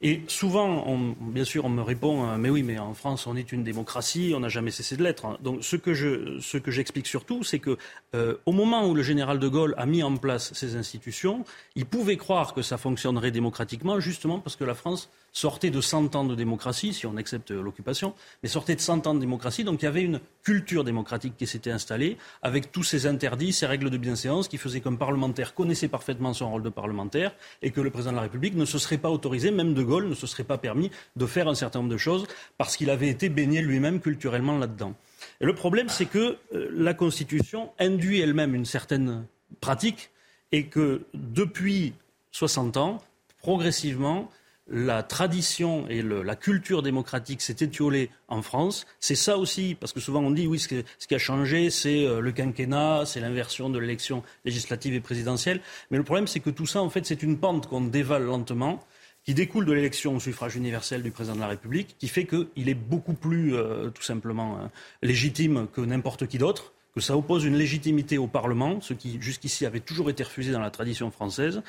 Et 0.07 0.21
souvent, 0.29 0.85
bien 1.19 1.45
sûr, 1.45 1.65
on 1.65 1.71
me 1.71 1.81
répond 1.81 2.29
euh, 2.29 2.37
Mais 2.37 2.51
oui, 2.51 2.63
mais 2.63 2.79
en 2.79 2.93
France, 2.93 3.27
on 3.27 3.37
est 3.37 3.53
une 3.53 3.65
démocratie, 3.65 4.35
on 4.37 4.41
n'a 4.41 4.51
jamais 4.51 4.71
cessé 4.71 4.99
de 4.99 5.03
l'être. 5.03 5.39
Donc, 5.43 5.65
ce 5.65 5.77
que, 5.77 5.95
j'explique 5.95 7.07
surtout, 7.07 7.43
c'est 7.43 7.59
que 7.59 7.79
euh, 8.15 8.35
au 8.45 8.53
moment 8.53 8.87
où 8.87 8.93
le 8.93 9.03
général 9.03 9.39
de 9.39 9.49
Gaulle 9.49 9.75
a 9.79 9.87
mis 9.87 10.03
en 10.03 10.15
place 10.19 10.53
ces 10.53 10.77
institutions, 10.77 11.47
il 11.75 11.87
pouvait 11.87 12.19
croire 12.19 12.53
que 12.53 12.61
ça 12.61 12.77
fonctionnerait 12.77 13.31
démocratiquement, 13.31 13.99
justement 13.99 14.41
parce 14.41 14.57
que 14.57 14.65
la 14.65 14.75
France 14.75 15.09
sortait 15.35 15.71
de 15.71 15.81
100 15.81 16.15
ans 16.15 16.25
de 16.25 16.35
démocratie, 16.35 16.95
si 16.95 17.07
on 17.07 17.17
accepte 17.17 17.51
l'occupation, 17.51 18.15
mais 18.43 18.49
sortait 18.49 18.77
de 18.77 18.81
100 18.81 19.07
ans 19.09 19.15
de 19.15 19.21
démocratie. 19.21 19.65
Donc 19.65 19.83
il 19.83 19.85
y 19.85 19.89
avait 19.89 20.03
une 20.03 20.21
culture 20.43 20.85
démocratique 20.85 21.37
qui 21.37 21.47
s'était 21.47 21.73
installée, 21.73 22.17
avec 22.41 22.71
tous 22.73 22.85
ces 22.85 23.07
interdits, 23.07 23.53
ces 23.53 23.67
règles 23.67 23.91
de 23.91 23.99
bienséance 23.99 24.49
qui 24.49 24.57
faisaient 24.57 24.81
qu'un 24.81 24.95
parlementaire 24.95 25.53
connaissait 25.53 25.89
parfaitement 25.89 26.33
son 26.33 26.51
rôle 26.51 26.63
de 26.63 26.69
parlementaire 26.69 27.35
et 27.63 27.73
que 27.73 27.81
le 27.81 27.91
président 27.91 28.13
de 28.13 28.17
la 28.17 28.23
République 28.23 28.55
ne 28.55 28.65
se 28.65 28.79
serait 28.79 28.97
pas 28.97 29.11
autorisé, 29.11 29.51
même 29.51 29.75
de 29.75 29.83
Gaulle 29.83 30.09
ne 30.09 30.15
se 30.15 30.29
serait 30.29 30.45
pas 30.45 30.57
permis 30.57 30.91
de 31.17 31.27
faire 31.27 31.49
un 31.49 31.57
certain 31.57 31.81
nombre 31.81 31.91
de 31.91 31.99
choses 31.99 32.27
parce 32.57 32.77
qu'il 32.77 32.89
avait 32.89 33.09
été 33.09 33.29
baigné 33.29 33.61
lui-même 33.61 34.01
culturellement 34.01 34.57
là-dedans. 34.57 34.95
Et 35.41 35.47
le 35.47 35.55
problème, 35.55 35.89
c'est 35.89 36.07
que 36.07 36.39
euh, 36.55 36.69
la 36.71 36.95
Constitution 36.95 37.73
induit 37.81 38.21
elle-même 38.21 38.55
une 38.55 38.65
certaine 38.65 39.27
pratique 39.61 40.11
et 40.53 40.67
que 40.67 41.07
depuis 41.13 41.95
60 42.31 42.77
ans, 42.77 43.03
progressivement, 43.39 44.31
la 44.67 45.03
tradition 45.03 45.87
et 45.89 46.03
la 46.03 46.37
culture 46.37 46.83
démocratique 46.83 47.43
s'est 47.43 47.57
étiolée 47.61 48.11
en 48.29 48.43
France. 48.43 48.87
C'est 48.99 49.15
ça 49.15 49.37
aussi, 49.37 49.77
parce 49.79 49.93
que 49.93 50.01
souvent 50.01 50.21
on 50.21 50.31
dit 50.31 50.47
oui, 50.47 50.59
ce, 50.59 50.69
qui 50.69 51.15
a 51.15 51.19
changé, 51.19 51.71
c'est 51.71 52.07
euh, 52.07 52.21
le 52.21 52.33
quinquennat, 52.33 53.05
c'est 53.05 53.21
l'inversion 53.21 53.69
de 53.69 53.79
l'élection 53.79 54.23
législative 54.45 54.95
et 54.95 55.01
présidentielle. 55.01 55.61
Mais 55.91 55.99
le 55.99 56.05
problème, 56.05 56.27
c'est 56.27 56.41
que 56.41 56.51
tout 56.51 56.67
ça, 56.67 56.81
en 56.81 56.89
fait, 56.89 57.05
c'est 57.05 57.23
une 57.23 57.39
pente 57.39 57.67
qu'on 57.67 57.83
dévale 57.83 58.25
lentement 58.25 58.83
qui 59.25 59.35
découle 59.35 59.65
de 59.65 59.73
l'élection 59.73 60.17
au 60.17 60.21
suffrage 60.21 60.55
universel 60.55 61.03
du 61.03 61.11
président 61.11 61.35
de 61.35 61.41
la 61.41 61.49
République, 61.49 61.97
qui 61.99 62.09
fait 62.09 62.27
qu'il 62.27 62.69
est 62.69 62.75
beaucoup 62.75 63.15
plus, 63.15 63.55
euh, 63.55 63.89
tout 63.89 64.03
simplement, 64.03 64.59
euh, 64.59 64.67
légitime 65.03 65.67
que 65.73 65.81
n'importe 65.81 66.27
qui 66.27 66.37
d'autre, 66.37 66.75
que 66.95 67.01
ça 67.01 67.17
oppose 67.17 67.45
une 67.45 67.57
légitimité 67.57 68.19
au 68.19 68.27
Parlement, 68.27 68.81
ce 68.81 68.95
qui 68.95 69.21
jusqu'ici 69.21 69.67
avait 69.67 69.81
toujours 69.81 70.11
été 70.11 70.23
refusé 70.23 70.53
dans 70.53 70.61
la 70.61 70.71
tradition 70.71 71.11
française. 71.11 71.63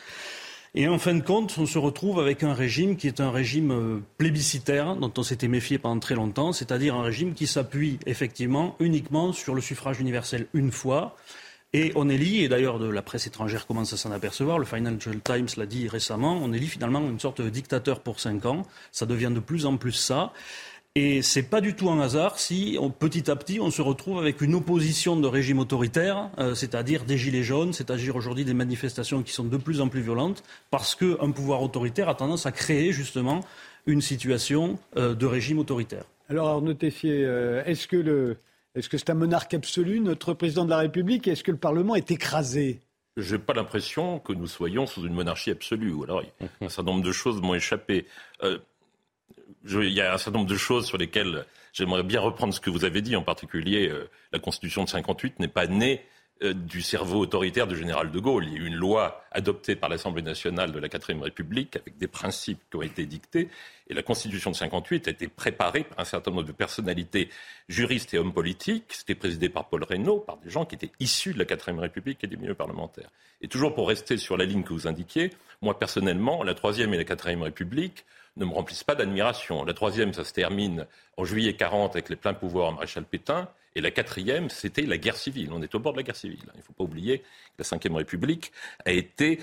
Et 0.78 0.90
en 0.90 1.00
fin 1.00 1.16
de 1.16 1.22
compte, 1.22 1.56
on 1.58 1.66
se 1.66 1.78
retrouve 1.78 2.20
avec 2.20 2.44
un 2.44 2.54
régime 2.54 2.98
qui 2.98 3.08
est 3.08 3.22
un 3.22 3.32
régime 3.32 3.72
euh, 3.72 4.00
plébiscitaire, 4.18 4.98
dont 4.98 5.12
on 5.16 5.24
s'était 5.24 5.48
méfié 5.48 5.78
pendant 5.78 6.02
très 6.02 6.16
longtemps, 6.16 6.52
c'est-à-dire 6.52 6.96
un 6.96 7.04
régime 7.04 7.34
qui 7.34 7.48
s'appuie 7.48 7.98
effectivement 8.06 8.76
uniquement 8.82 9.32
sur 9.32 9.56
le 9.56 9.62
suffrage 9.62 10.02
universel 10.02 10.48
une 10.54 10.74
fois. 10.74 11.16
Et 11.72 11.94
on 11.96 12.10
élit, 12.10 12.44
et 12.44 12.50
d'ailleurs 12.50 12.78
la 12.78 13.02
presse 13.02 13.26
étrangère 13.26 13.68
commence 13.68 13.94
à 13.94 13.98
s'en 13.98 14.12
apercevoir, 14.12 14.60
le 14.60 14.66
Financial 14.66 15.18
Times 15.22 15.48
l'a 15.56 15.66
dit 15.66 15.88
récemment, 15.88 16.38
on 16.44 16.52
élit 16.52 16.68
finalement 16.68 17.00
une 17.00 17.22
sorte 17.22 17.40
de 17.40 17.50
dictateur 17.50 18.02
pour 18.02 18.20
cinq 18.20 18.46
ans. 18.46 18.64
Ça 18.92 19.06
devient 19.06 19.32
de 19.34 19.40
plus 19.40 19.66
en 19.66 19.78
plus 19.78 19.94
ça. 19.94 20.34
Et 20.98 21.22
c'est 21.22 21.44
pas 21.44 21.60
du 21.60 21.76
tout 21.76 21.90
un 21.90 22.00
hasard 22.00 22.40
si 22.40 22.80
petit 23.00 23.30
à 23.30 23.36
petit 23.36 23.60
on 23.60 23.70
se 23.70 23.82
retrouve 23.82 24.18
avec 24.18 24.40
une 24.40 24.56
opposition 24.56 25.18
de 25.18 25.28
régime 25.28 25.60
autoritaire, 25.60 26.30
euh, 26.40 26.56
c'est-à-dire 26.56 27.04
des 27.04 27.18
gilets 27.18 27.44
jaunes, 27.44 27.74
c'est-à-dire 27.74 28.16
aujourd'hui 28.16 28.46
des 28.46 28.54
manifestations 28.54 29.22
qui 29.22 29.34
sont 29.34 29.44
de 29.44 29.58
plus 29.58 29.82
en 29.82 29.90
plus 29.90 30.00
violentes, 30.00 30.42
parce 30.72 30.96
qu'un 30.96 31.32
pouvoir 31.32 31.62
autoritaire 31.62 32.08
a 32.08 32.16
tendance 32.16 32.46
à 32.46 32.54
créer 32.54 32.94
justement 32.94 33.42
une 33.86 34.00
situation 34.00 34.80
euh, 34.96 35.14
de 35.14 35.26
régime 35.26 35.60
autoritaire. 35.60 36.06
Alors 36.30 36.48
Arnaud 36.48 36.74
Tessier, 36.74 37.26
euh, 37.26 37.62
est-ce 37.66 37.90
que 37.90 38.38
est-ce 38.74 38.88
que 38.88 38.98
c'est 38.98 39.10
un 39.10 39.16
monarque 39.16 39.54
absolu, 39.54 40.00
notre 40.00 40.34
président 40.34 40.64
de 40.64 40.70
la 40.70 40.78
République 40.78 41.28
Est-ce 41.28 41.44
que 41.44 41.52
le 41.52 41.58
Parlement 41.58 41.96
est 41.96 42.10
écrasé? 42.10 42.80
Je 43.18 43.36
n'ai 43.36 43.42
pas 43.42 43.54
l'impression 43.54 44.20
que 44.20 44.32
nous 44.32 44.48
soyons 44.48 44.86
sous 44.88 45.06
une 45.06 45.14
monarchie 45.14 45.52
absolue. 45.52 45.94
Alors, 46.04 46.24
un 46.62 46.70
certain 46.70 46.92
nombre 46.92 47.04
de 47.04 47.12
choses 47.12 47.42
m'ont 47.42 47.54
échappé 47.54 48.06
il 49.66 49.94
y 49.94 50.02
a 50.02 50.14
un 50.14 50.18
certain 50.18 50.40
nombre 50.40 50.50
de 50.50 50.58
choses 50.58 50.86
sur 50.86 50.98
lesquelles 50.98 51.46
j'aimerais 51.74 52.04
bien 52.04 52.22
reprendre 52.22 52.54
ce 52.54 52.60
que 52.60 52.70
vous 52.70 52.86
avez 52.86 53.02
dit, 53.02 53.16
en 53.16 53.24
particulier 53.24 53.90
euh, 53.90 54.10
la 54.32 54.40
Constitution 54.40 54.84
de 54.84 54.90
58 54.90 55.40
n'est 55.40 55.48
pas 55.48 55.68
née 55.68 56.06
euh, 56.44 56.54
du 56.54 56.82
cerveau 56.82 57.20
autoritaire 57.22 57.66
du 57.66 57.78
général 57.78 58.12
de 58.12 58.20
Gaulle. 58.20 58.44
Il 58.46 58.54
y 58.54 58.56
a 58.58 58.60
eu 58.60 58.68
une 58.68 58.76
loi 58.76 59.24
adoptée 59.32 59.78
par 59.78 59.88
l'Assemblée 59.88 60.22
nationale 60.22 60.74
de 60.74 60.80
la 60.80 60.90
Quatrième 60.90 61.22
République 61.22 61.78
avec 61.78 61.98
des 61.98 62.08
principes 62.08 62.60
qui 62.70 62.76
ont 62.76 62.82
été 62.82 63.06
dictés. 63.06 63.48
Et 63.88 63.94
la 63.94 64.04
Constitution 64.04 64.52
de 64.52 64.56
58 64.58 65.08
a 65.08 65.12
été 65.12 65.30
préparée 65.30 65.86
par 65.86 66.02
un 66.02 66.04
certain 66.04 66.32
nombre 66.32 66.44
de 66.44 66.52
personnalités 66.52 67.30
juristes 67.70 68.14
et 68.14 68.18
hommes 68.18 68.34
politiques. 68.34 68.84
C'était 68.90 69.16
présidé 69.16 69.48
par 69.48 69.70
Paul 69.70 69.86
Reynaud, 69.86 70.20
par 70.20 70.36
des 70.36 70.50
gens 70.50 70.66
qui 70.66 70.76
étaient 70.76 70.92
issus 71.00 71.34
de 71.34 71.40
la 71.40 71.46
Quatrième 71.46 71.80
République 71.80 72.22
et 72.26 72.28
des 72.28 72.36
milieux 72.36 72.54
parlementaires. 72.54 73.10
Et 73.40 73.48
toujours 73.48 73.74
pour 73.74 73.88
rester 73.88 74.18
sur 74.18 74.36
la 74.36 74.44
ligne 74.44 74.64
que 74.64 74.74
vous 74.74 74.88
indiquiez, 74.88 75.30
moi 75.62 75.80
personnellement, 75.80 76.44
la 76.44 76.54
Troisième 76.54 76.94
et 76.94 76.98
la 76.98 77.06
Quatrième 77.06 77.44
République 77.44 78.04
ne 78.38 78.46
me 78.46 78.54
remplissent 78.54 78.84
pas 78.84 78.96
d'admiration. 78.96 79.64
La 79.64 79.74
Troisième, 79.74 80.14
ça 80.14 80.24
se 80.24 80.34
termine 80.34 80.86
en 81.18 81.26
juillet 81.26 81.56
40 81.56 81.96
avec 81.96 82.10
les 82.10 82.16
pleins 82.16 82.34
pouvoirs 82.34 82.72
Maréchal 82.72 83.06
Pétain. 83.06 83.50
Et 83.76 83.82
la 83.82 83.92
quatrième, 83.92 84.50
c'était 84.50 84.84
la 84.84 84.98
guerre 84.98 85.18
civile. 85.18 85.52
On 85.52 85.62
est 85.62 85.74
au 85.76 85.80
bord 85.80 85.94
de 85.94 85.98
la 85.98 86.04
guerre 86.04 86.16
civile. 86.16 86.40
Il 86.54 86.60
ne 86.60 86.64
faut 86.64 86.74
pas 86.74 86.84
oublier 86.84 87.20
que 87.58 87.64
la 87.64 87.78
Ve 87.78 87.96
République 87.96 88.52
a 88.86 88.92
été 88.92 89.40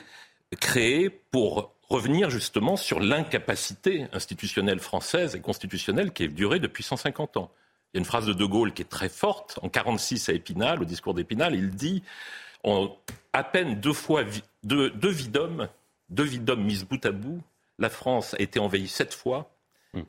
créée 0.59 1.11
pour 1.11 1.75
revenir 1.89 2.31
justement 2.31 2.77
sur 2.77 3.01
l'incapacité 3.01 4.07
institutionnelle 4.13 4.81
française 4.81 5.35
et 5.35 5.41
constitutionnelle 5.41 6.13
qui 6.13 6.25
a 6.25 6.29
duré 6.29 6.59
depuis 6.59 6.83
150 6.83 7.37
ans. 7.37 7.51
Il 7.93 7.97
y 7.97 7.99
a 7.99 8.01
une 8.01 8.07
phrase 8.07 8.27
de 8.27 8.33
De 8.33 8.45
Gaulle 8.47 8.73
qui 8.73 8.81
est 8.81 8.87
très 8.87 9.11
forte. 9.11 9.59
En 9.63 9.69
46 9.69 10.31
à 10.31 10.33
Épinal, 10.33 10.81
au 10.81 10.87
discours 10.87 11.13
d'Épinal, 11.13 11.55
il 11.55 11.71
dit 11.71 12.03
à 13.33 13.45
peine 13.45 13.81
deux 13.81 13.93
fois 13.93 14.25
deux, 14.63 14.91
deux 14.91 15.13
deux 16.09 16.25
vies 16.25 16.39
d'hommes 16.39 16.65
mises 16.65 16.85
bout 16.85 17.05
à 17.05 17.13
bout, 17.13 17.43
la 17.79 17.91
France 17.91 18.35
a 18.35 18.41
été 18.41 18.59
envahie 18.59 18.89
sept 18.89 19.15
fois 19.15 19.55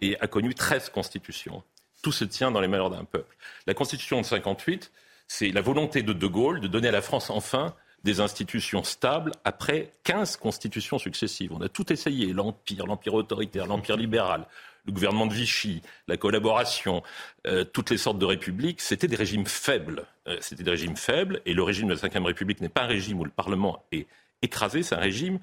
et 0.02 0.20
a 0.20 0.28
connu 0.28 0.54
13 0.54 0.90
constitutions 0.90 1.64
tout 2.04 2.12
se 2.12 2.26
tient 2.26 2.52
dans 2.52 2.62
les 2.62 2.68
malheurs 2.68 2.92
d'un 2.92 3.06
peuple. 3.06 3.36
La 3.66 3.74
Constitution 3.74 4.22
de 4.22 4.26
58, 4.26 4.92
c'est 5.28 5.50
la 5.50 5.62
volonté 5.62 6.04
de 6.04 6.14
De 6.14 6.28
Gaulle 6.28 6.60
de 6.60 6.68
donner 6.68 6.90
à 6.90 6.92
la 6.92 7.02
France 7.02 7.32
enfin 7.32 7.74
des 8.04 8.20
institutions 8.20 8.84
stables 8.84 9.32
après 9.46 9.92
15 10.04 10.36
constitutions 10.36 11.00
successives. 11.00 11.54
On 11.54 11.62
a 11.62 11.70
tout 11.70 11.92
essayé, 11.92 12.34
l'Empire, 12.34 12.86
l'Empire 12.86 13.14
autoritaire, 13.14 13.66
l'Empire 13.66 13.96
libéral, 13.96 14.46
le 14.86 14.92
gouvernement 14.92 15.26
de 15.26 15.34
Vichy, 15.34 15.82
la 16.10 16.18
collaboration, 16.18 17.02
euh, 17.48 17.64
toutes 17.64 17.90
les 17.90 17.98
sortes 17.98 18.20
de 18.20 18.26
républiques, 18.26 18.82
c'était 18.82 19.08
des 19.08 19.16
régimes 19.16 19.46
faibles. 19.46 20.06
Euh, 20.28 20.36
c'était 20.42 20.64
des 20.64 20.72
régimes 20.72 20.98
faibles, 20.98 21.42
et 21.46 21.54
le 21.54 21.64
régime 21.64 21.88
de 21.88 21.94
la 21.94 22.10
Ve 22.10 22.26
République 22.26 22.60
n'est 22.60 22.68
pas 22.68 22.82
un 22.82 22.88
régime 22.88 23.22
où 23.22 23.24
le 23.24 23.32
Parlement 23.32 23.86
est 23.94 24.08
écrasé, 24.42 24.84
c'est 24.84 24.96
un 24.96 25.00
régime 25.00 25.40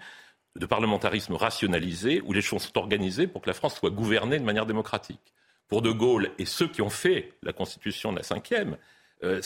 de 0.56 0.66
parlementarisme 0.66 1.34
rationalisé, 1.34 2.20
où 2.24 2.32
les 2.32 2.42
choses 2.42 2.62
sont 2.62 2.78
organisées 2.78 3.26
pour 3.26 3.42
que 3.42 3.48
la 3.48 3.54
France 3.54 3.76
soit 3.76 3.90
gouvernée 3.90 4.38
de 4.38 4.44
manière 4.44 4.66
démocratique 4.66 5.32
pour 5.68 5.82
De 5.82 5.92
Gaulle 5.92 6.30
et 6.38 6.44
ceux 6.44 6.68
qui 6.68 6.82
ont 6.82 6.90
fait 6.90 7.32
la 7.42 7.52
constitution 7.52 8.12
de 8.12 8.18
la 8.18 8.24
cinquième, 8.24 8.76
euh, 9.22 9.40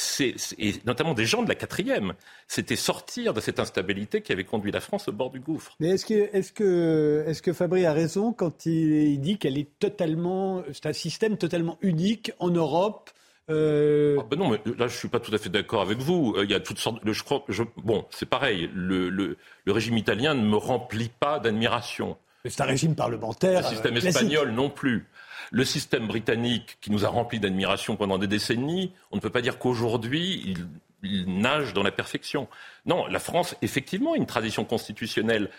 et 0.58 0.74
notamment 0.86 1.14
des 1.14 1.26
gens 1.26 1.42
de 1.42 1.48
la 1.48 1.56
quatrième, 1.56 2.14
c'était 2.46 2.76
sortir 2.76 3.34
de 3.34 3.40
cette 3.40 3.58
instabilité 3.58 4.22
qui 4.22 4.32
avait 4.32 4.44
conduit 4.44 4.70
la 4.70 4.80
France 4.80 5.08
au 5.08 5.12
bord 5.12 5.30
du 5.30 5.40
gouffre. 5.40 5.76
Mais 5.80 5.88
est-ce 5.88 6.06
que, 6.06 6.14
est 6.14 6.54
que, 6.54 7.24
est 7.26 7.40
que 7.40 7.52
Fabry 7.52 7.84
a 7.84 7.92
raison 7.92 8.32
quand 8.32 8.66
il, 8.66 9.20
dit 9.20 9.36
qu'elle 9.36 9.58
est 9.58 9.78
totalement, 9.78 10.62
c'est 10.72 10.86
un 10.86 10.92
système 10.92 11.36
totalement 11.36 11.76
unique 11.82 12.32
en 12.38 12.50
Europe 12.50 13.10
euh... 13.50 14.16
Ah 14.20 14.24
ben 14.30 14.38
non, 14.38 14.48
mais 14.48 14.60
là 14.78 14.88
je 14.88 14.96
suis 14.96 15.08
pas 15.08 15.20
tout 15.20 15.34
à 15.34 15.38
fait 15.38 15.50
d'accord 15.50 15.82
avec 15.82 15.98
vous. 15.98 16.34
Euh, 16.36 16.44
il 16.44 16.50
y 16.50 16.54
a 16.54 16.60
toutes 16.60 16.78
sortes. 16.78 17.00
Je 17.04 17.22
crois, 17.22 17.44
je, 17.48 17.62
bon, 17.76 18.06
c'est 18.10 18.28
pareil. 18.28 18.70
Le, 18.74 19.10
le, 19.10 19.36
le, 19.64 19.72
régime 19.72 19.98
italien 19.98 20.34
ne 20.34 20.46
me 20.46 20.56
remplit 20.56 21.10
pas 21.20 21.38
d'admiration. 21.38 22.16
C'est 22.46 22.60
un 22.60 22.66
régime 22.66 22.94
parlementaire. 22.94 23.62
Le 23.62 23.68
système 23.68 23.96
espagnol 23.96 24.50
non 24.52 24.70
plus. 24.70 25.08
Le 25.50 25.64
système 25.64 26.06
britannique, 26.06 26.78
qui 26.80 26.90
nous 26.90 27.04
a 27.04 27.08
rempli 27.08 27.38
d'admiration 27.38 27.96
pendant 27.96 28.18
des 28.18 28.26
décennies, 28.26 28.92
on 29.10 29.16
ne 29.16 29.20
peut 29.20 29.30
pas 29.30 29.42
dire 29.42 29.58
qu'aujourd'hui, 29.58 30.56
il, 31.02 31.26
nage 31.26 31.74
dans 31.74 31.82
la 31.82 31.92
perfection. 31.92 32.48
Non, 32.86 33.06
la 33.06 33.18
France, 33.18 33.56
effectivement, 33.60 34.14
a 34.14 34.16
une 34.16 34.26
tradition 34.26 34.64
constitutionnelle 34.64 35.50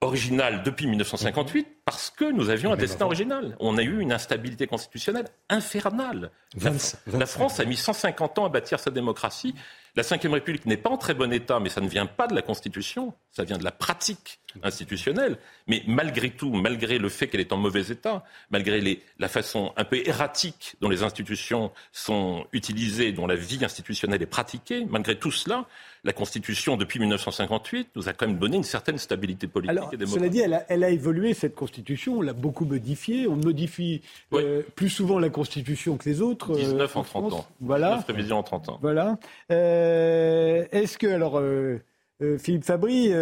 originale 0.00 0.62
depuis 0.62 0.86
1958 0.86 1.81
parce 1.84 2.10
que 2.10 2.30
nous 2.30 2.48
avions 2.50 2.72
un 2.72 2.76
destin 2.76 3.06
original. 3.06 3.56
On 3.58 3.76
a 3.76 3.82
eu 3.82 4.00
une 4.00 4.12
instabilité 4.12 4.66
constitutionnelle 4.66 5.26
infernale. 5.48 6.30
la 6.60 7.26
France 7.26 7.58
a 7.58 7.64
mis 7.64 7.76
150 7.76 8.38
ans 8.38 8.44
à 8.44 8.48
bâtir 8.48 8.78
sa 8.78 8.90
démocratie. 8.90 9.54
La 9.94 10.02
Ve 10.02 10.32
République 10.32 10.64
n'est 10.64 10.78
pas 10.78 10.88
en 10.88 10.96
très 10.96 11.12
bon 11.12 11.30
état, 11.32 11.60
mais 11.60 11.68
ça 11.68 11.82
ne 11.82 11.88
vient 11.88 12.06
pas 12.06 12.26
de 12.26 12.34
la 12.34 12.40
Constitution, 12.40 13.12
ça 13.30 13.44
vient 13.44 13.58
de 13.58 13.64
la 13.64 13.72
pratique 13.72 14.40
institutionnelle. 14.62 15.36
Mais 15.66 15.82
malgré 15.86 16.30
tout, 16.30 16.50
malgré 16.50 16.98
le 16.98 17.10
fait 17.10 17.28
qu'elle 17.28 17.42
est 17.42 17.52
en 17.52 17.58
mauvais 17.58 17.88
état, 17.88 18.24
malgré 18.50 19.02
la 19.18 19.28
façon 19.28 19.74
un 19.76 19.84
peu 19.84 20.00
erratique 20.06 20.76
dont 20.80 20.88
les 20.88 21.02
institutions 21.02 21.72
sont 21.92 22.46
utilisées, 22.54 23.12
dont 23.12 23.26
la 23.26 23.34
vie 23.34 23.62
institutionnelle 23.62 24.22
est 24.22 24.26
pratiquée, 24.26 24.86
malgré 24.88 25.18
tout 25.18 25.30
cela, 25.30 25.66
la 26.04 26.12
Constitution, 26.12 26.76
depuis 26.76 26.98
1958, 26.98 27.90
nous 27.94 28.08
a 28.08 28.12
quand 28.12 28.26
même 28.26 28.38
donné 28.38 28.56
une 28.56 28.64
certaine 28.64 28.98
stabilité 28.98 29.46
politique 29.46 29.76
et 29.92 29.96
démocratique. 29.96 30.14
Cela 30.14 30.28
dit, 30.28 30.64
elle 30.68 30.84
a, 30.84 30.90
évolué, 30.90 31.32
cette 31.32 31.54
Constitution, 31.54 31.71
on 32.08 32.22
l'a 32.22 32.32
beaucoup 32.32 32.64
modifiée. 32.64 33.26
On 33.26 33.36
modifie 33.36 34.02
euh, 34.32 34.62
plus 34.74 34.88
souvent 34.88 35.18
la 35.18 35.30
Constitution 35.30 35.96
que 35.96 36.08
les 36.08 36.20
autres. 36.20 36.56
19 36.56 36.96
euh, 36.96 36.98
en 36.98 37.02
30 37.04 37.32
ans. 37.32 37.46
Voilà. 37.60 37.96
19 37.96 38.06
révisions 38.06 38.38
en 38.38 38.42
30 38.42 38.68
ans. 38.68 38.78
Voilà. 38.82 39.18
Euh, 39.50 40.64
est-ce 40.72 40.98
que, 40.98 41.06
alors, 41.06 41.40
Philippe 42.38 42.64
Fabry 42.64 43.12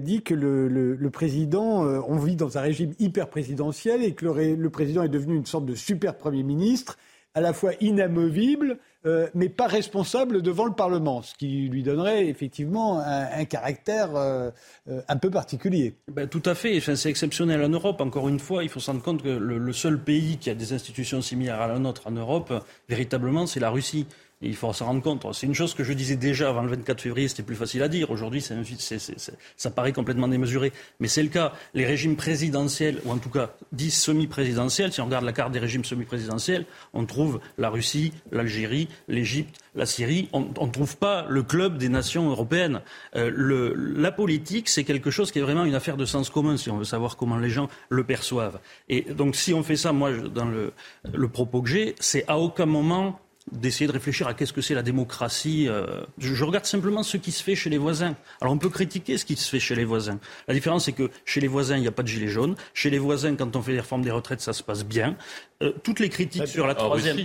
dit 0.00 0.22
que 0.22 0.34
le, 0.34 1.10
président, 1.10 1.82
on 1.82 2.16
vit 2.16 2.36
dans 2.36 2.58
un 2.58 2.60
régime 2.60 2.94
hyper 2.98 3.28
présidentiel 3.28 4.02
et 4.02 4.12
que 4.12 4.26
le 4.26 4.70
président 4.70 5.02
est 5.02 5.08
devenu 5.08 5.36
une 5.36 5.46
sorte 5.46 5.66
de 5.66 5.74
super 5.74 6.16
Premier 6.16 6.42
ministre, 6.42 6.98
à 7.34 7.40
la 7.40 7.52
fois 7.52 7.72
inamovible, 7.80 8.78
euh, 9.06 9.28
mais 9.34 9.48
pas 9.48 9.68
responsable 9.68 10.42
devant 10.42 10.64
le 10.64 10.72
Parlement, 10.72 11.22
ce 11.22 11.34
qui 11.34 11.68
lui 11.68 11.82
donnerait 11.82 12.26
effectivement 12.26 12.98
un, 12.98 13.44
caractère 13.44 14.16
euh, 14.16 14.50
euh, 14.88 15.00
un 15.08 15.16
peu 15.16 15.30
particulier. 15.30 15.94
Ben, 16.12 16.28
tout 16.28 16.42
à 16.44 16.54
fait, 16.54 16.80
c'est 16.80 17.08
exceptionnel 17.08 17.62
en 17.62 17.68
Europe. 17.68 18.00
Encore 18.00 18.28
une 18.28 18.40
fois, 18.40 18.64
il 18.64 18.68
faut 18.68 18.80
se 18.80 18.90
rendre 18.90 19.02
compte 19.02 19.22
que 19.22 19.28
le 19.28 19.72
seul 19.72 20.02
pays 20.02 20.38
qui 20.38 20.50
a 20.50 20.54
des 20.54 20.72
institutions 20.72 21.22
similaires 21.22 21.60
à 21.60 21.68
la 21.68 21.78
nôtre 21.78 22.02
en 22.06 22.10
Europe, 22.10 22.52
véritablement, 22.88 23.46
c'est 23.46 23.60
la 23.60 23.70
Russie 23.70 24.06
il 24.42 24.54
faut 24.54 24.72
s'en 24.72 24.86
rendre 24.86 25.02
compte. 25.02 25.26
C'est 25.32 25.46
une 25.46 25.54
chose 25.54 25.72
que 25.72 25.82
je 25.82 25.92
disais 25.94 26.16
déjà 26.16 26.50
avant 26.50 26.62
le 26.62 26.68
24 26.68 27.00
février, 27.00 27.26
c'était 27.28 27.42
plus 27.42 27.56
facile 27.56 27.82
à 27.82 27.88
dire. 27.88 28.10
Aujourd'hui, 28.10 28.42
ça 28.42 29.70
paraît 29.70 29.92
complètement 29.92 30.28
démesuré. 30.28 30.72
Mais 31.00 31.08
c'est 31.08 31.22
le 31.22 31.30
cas. 31.30 31.52
Les 31.72 31.86
régimes 31.86 32.16
présidentiels, 32.16 33.00
ou 33.04 33.12
en 33.12 33.18
tout 33.18 33.30
cas 33.30 33.50
dits 33.72 33.90
semi-présidentiels, 33.90 34.92
si 34.92 35.00
on 35.00 35.06
regarde 35.06 35.24
la 35.24 35.32
carte 35.32 35.52
des 35.52 35.58
régimes 35.58 35.84
semi-présidentiels, 35.84 36.66
on 36.92 37.06
trouve 37.06 37.40
la 37.56 37.70
Russie, 37.70 38.12
l'Algérie, 38.30 38.88
l'Égypte, 39.08 39.58
la 39.74 39.86
Syrie. 39.86 40.28
On 40.34 40.40
ne 40.40 40.70
trouve 40.72 40.98
pas 40.98 41.26
le 41.28 41.42
club 41.42 41.78
des 41.78 41.88
nations 41.88 42.28
européennes. 42.28 42.82
Euh, 43.14 43.72
la 43.96 44.12
politique, 44.12 44.68
c'est 44.68 44.84
quelque 44.84 45.10
chose 45.10 45.32
qui 45.32 45.38
est 45.38 45.42
vraiment 45.42 45.64
une 45.64 45.74
affaire 45.74 45.96
de 45.96 46.04
sens 46.04 46.28
commun, 46.28 46.58
si 46.58 46.70
on 46.70 46.76
veut 46.76 46.84
savoir 46.84 47.16
comment 47.16 47.38
les 47.38 47.50
gens 47.50 47.68
le 47.88 48.04
perçoivent. 48.04 48.60
Et 48.90 49.02
donc, 49.02 49.34
si 49.34 49.54
on 49.54 49.62
fait 49.62 49.76
ça, 49.76 49.92
moi, 49.92 50.12
dans 50.12 50.44
le, 50.44 50.72
le 51.10 51.28
propos 51.28 51.62
que 51.62 51.70
j'ai, 51.70 51.94
c'est 52.00 52.24
à 52.28 52.38
aucun 52.38 52.66
moment 52.66 53.18
d'essayer 53.52 53.86
de 53.86 53.92
réfléchir 53.92 54.26
à 54.26 54.34
qu'est-ce 54.34 54.52
que 54.52 54.60
c'est 54.60 54.74
la 54.74 54.82
démocratie. 54.82 55.68
Euh, 55.68 56.02
je, 56.18 56.44
regarde 56.44 56.66
simplement 56.66 57.02
ce 57.02 57.16
qui 57.16 57.30
se 57.30 57.42
fait 57.42 57.54
chez 57.54 57.70
les 57.70 57.78
voisins. 57.78 58.16
Alors 58.40 58.52
on 58.52 58.58
peut 58.58 58.68
critiquer 58.68 59.18
ce 59.18 59.24
qui 59.24 59.36
se 59.36 59.48
fait 59.48 59.60
chez 59.60 59.74
les 59.76 59.84
voisins. 59.84 60.18
La 60.48 60.54
différence 60.54 60.86
c'est 60.86 60.92
que 60.92 61.10
chez 61.24 61.40
les 61.40 61.46
voisins 61.46 61.76
il 61.76 61.82
n'y 61.82 61.88
a 61.88 61.92
pas 61.92 62.02
de 62.02 62.08
gilets 62.08 62.28
jaunes. 62.28 62.56
Chez 62.74 62.90
les 62.90 62.98
voisins 62.98 63.36
quand 63.36 63.54
on 63.54 63.62
fait 63.62 63.72
les 63.72 63.80
réformes 63.80 64.02
des 64.02 64.10
retraites 64.10 64.40
ça 64.40 64.52
se 64.52 64.62
passe 64.62 64.84
bien. 64.84 65.16
Euh, 65.62 65.72
toutes 65.84 66.00
les 66.00 66.08
critiques 66.08 66.48
sur 66.48 66.66
la 66.66 66.74
troisième, 66.74 67.16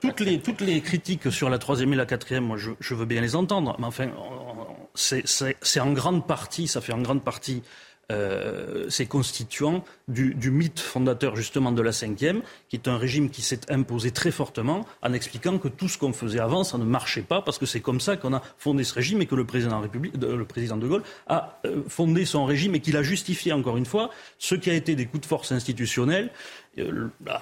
toutes, 0.00 0.20
les 0.20 0.38
toutes 0.38 0.60
les 0.60 0.80
critiques 0.80 1.32
sur 1.32 1.48
la 1.48 1.58
troisième 1.58 1.92
et 1.94 1.96
la 1.96 2.06
quatrième, 2.06 2.44
moi 2.44 2.56
je, 2.58 2.72
je 2.78 2.94
veux 2.94 3.06
bien 3.06 3.22
les 3.22 3.36
entendre. 3.36 3.76
Mais 3.78 3.86
enfin 3.86 4.10
c'est 4.94 5.80
en 5.80 5.92
grande 5.92 6.26
partie, 6.26 6.68
ça 6.68 6.80
fait 6.80 6.92
en 6.92 7.00
grande 7.00 7.24
partie 7.24 7.62
euh, 8.12 8.88
ces 8.90 9.06
constituants 9.06 9.84
du, 10.08 10.34
mythe 10.50 10.80
fondateur 10.80 11.36
justement 11.36 11.72
de 11.72 11.80
la 11.82 11.92
cinquième, 11.92 12.42
qui 12.68 12.76
est 12.76 12.88
un 12.88 12.98
régime 12.98 13.30
qui 13.30 13.42
s'est 13.42 13.70
imposé 13.70 14.10
très 14.10 14.30
fortement 14.30 14.86
en 15.02 15.12
expliquant 15.12 15.58
que 15.58 15.68
tout 15.68 15.88
ce 15.88 15.96
qu'on 15.96 16.12
faisait 16.12 16.40
avant, 16.40 16.64
ça 16.64 16.78
ne 16.78 16.84
marchait 16.84 17.22
pas, 17.22 17.40
parce 17.40 17.58
que 17.58 17.66
c'est 17.66 17.80
comme 17.80 18.00
ça 18.00 18.16
qu'on 18.16 18.34
a 18.34 18.42
fondé 18.58 18.84
ce 18.84 18.94
régime 18.94 19.22
et 19.22 19.26
que 19.26 19.34
le 19.34 19.44
président, 19.44 19.80
République, 19.80 20.14
le 20.20 20.44
président 20.44 20.76
de 20.76 20.86
Gaulle 20.86 21.02
a 21.26 21.60
euh, 21.64 21.82
fondé 21.88 22.24
son 22.24 22.44
régime 22.44 22.74
et 22.74 22.80
qu'il 22.80 22.96
a 22.96 23.02
justifié 23.02 23.52
encore 23.52 23.76
une 23.76 23.86
fois 23.86 24.10
ce 24.38 24.54
qui 24.54 24.70
a 24.70 24.74
été 24.74 24.94
des 24.94 25.06
coups 25.06 25.22
de 25.22 25.26
force 25.26 25.52
institutionnels 25.52 26.26
euh, 26.26 26.30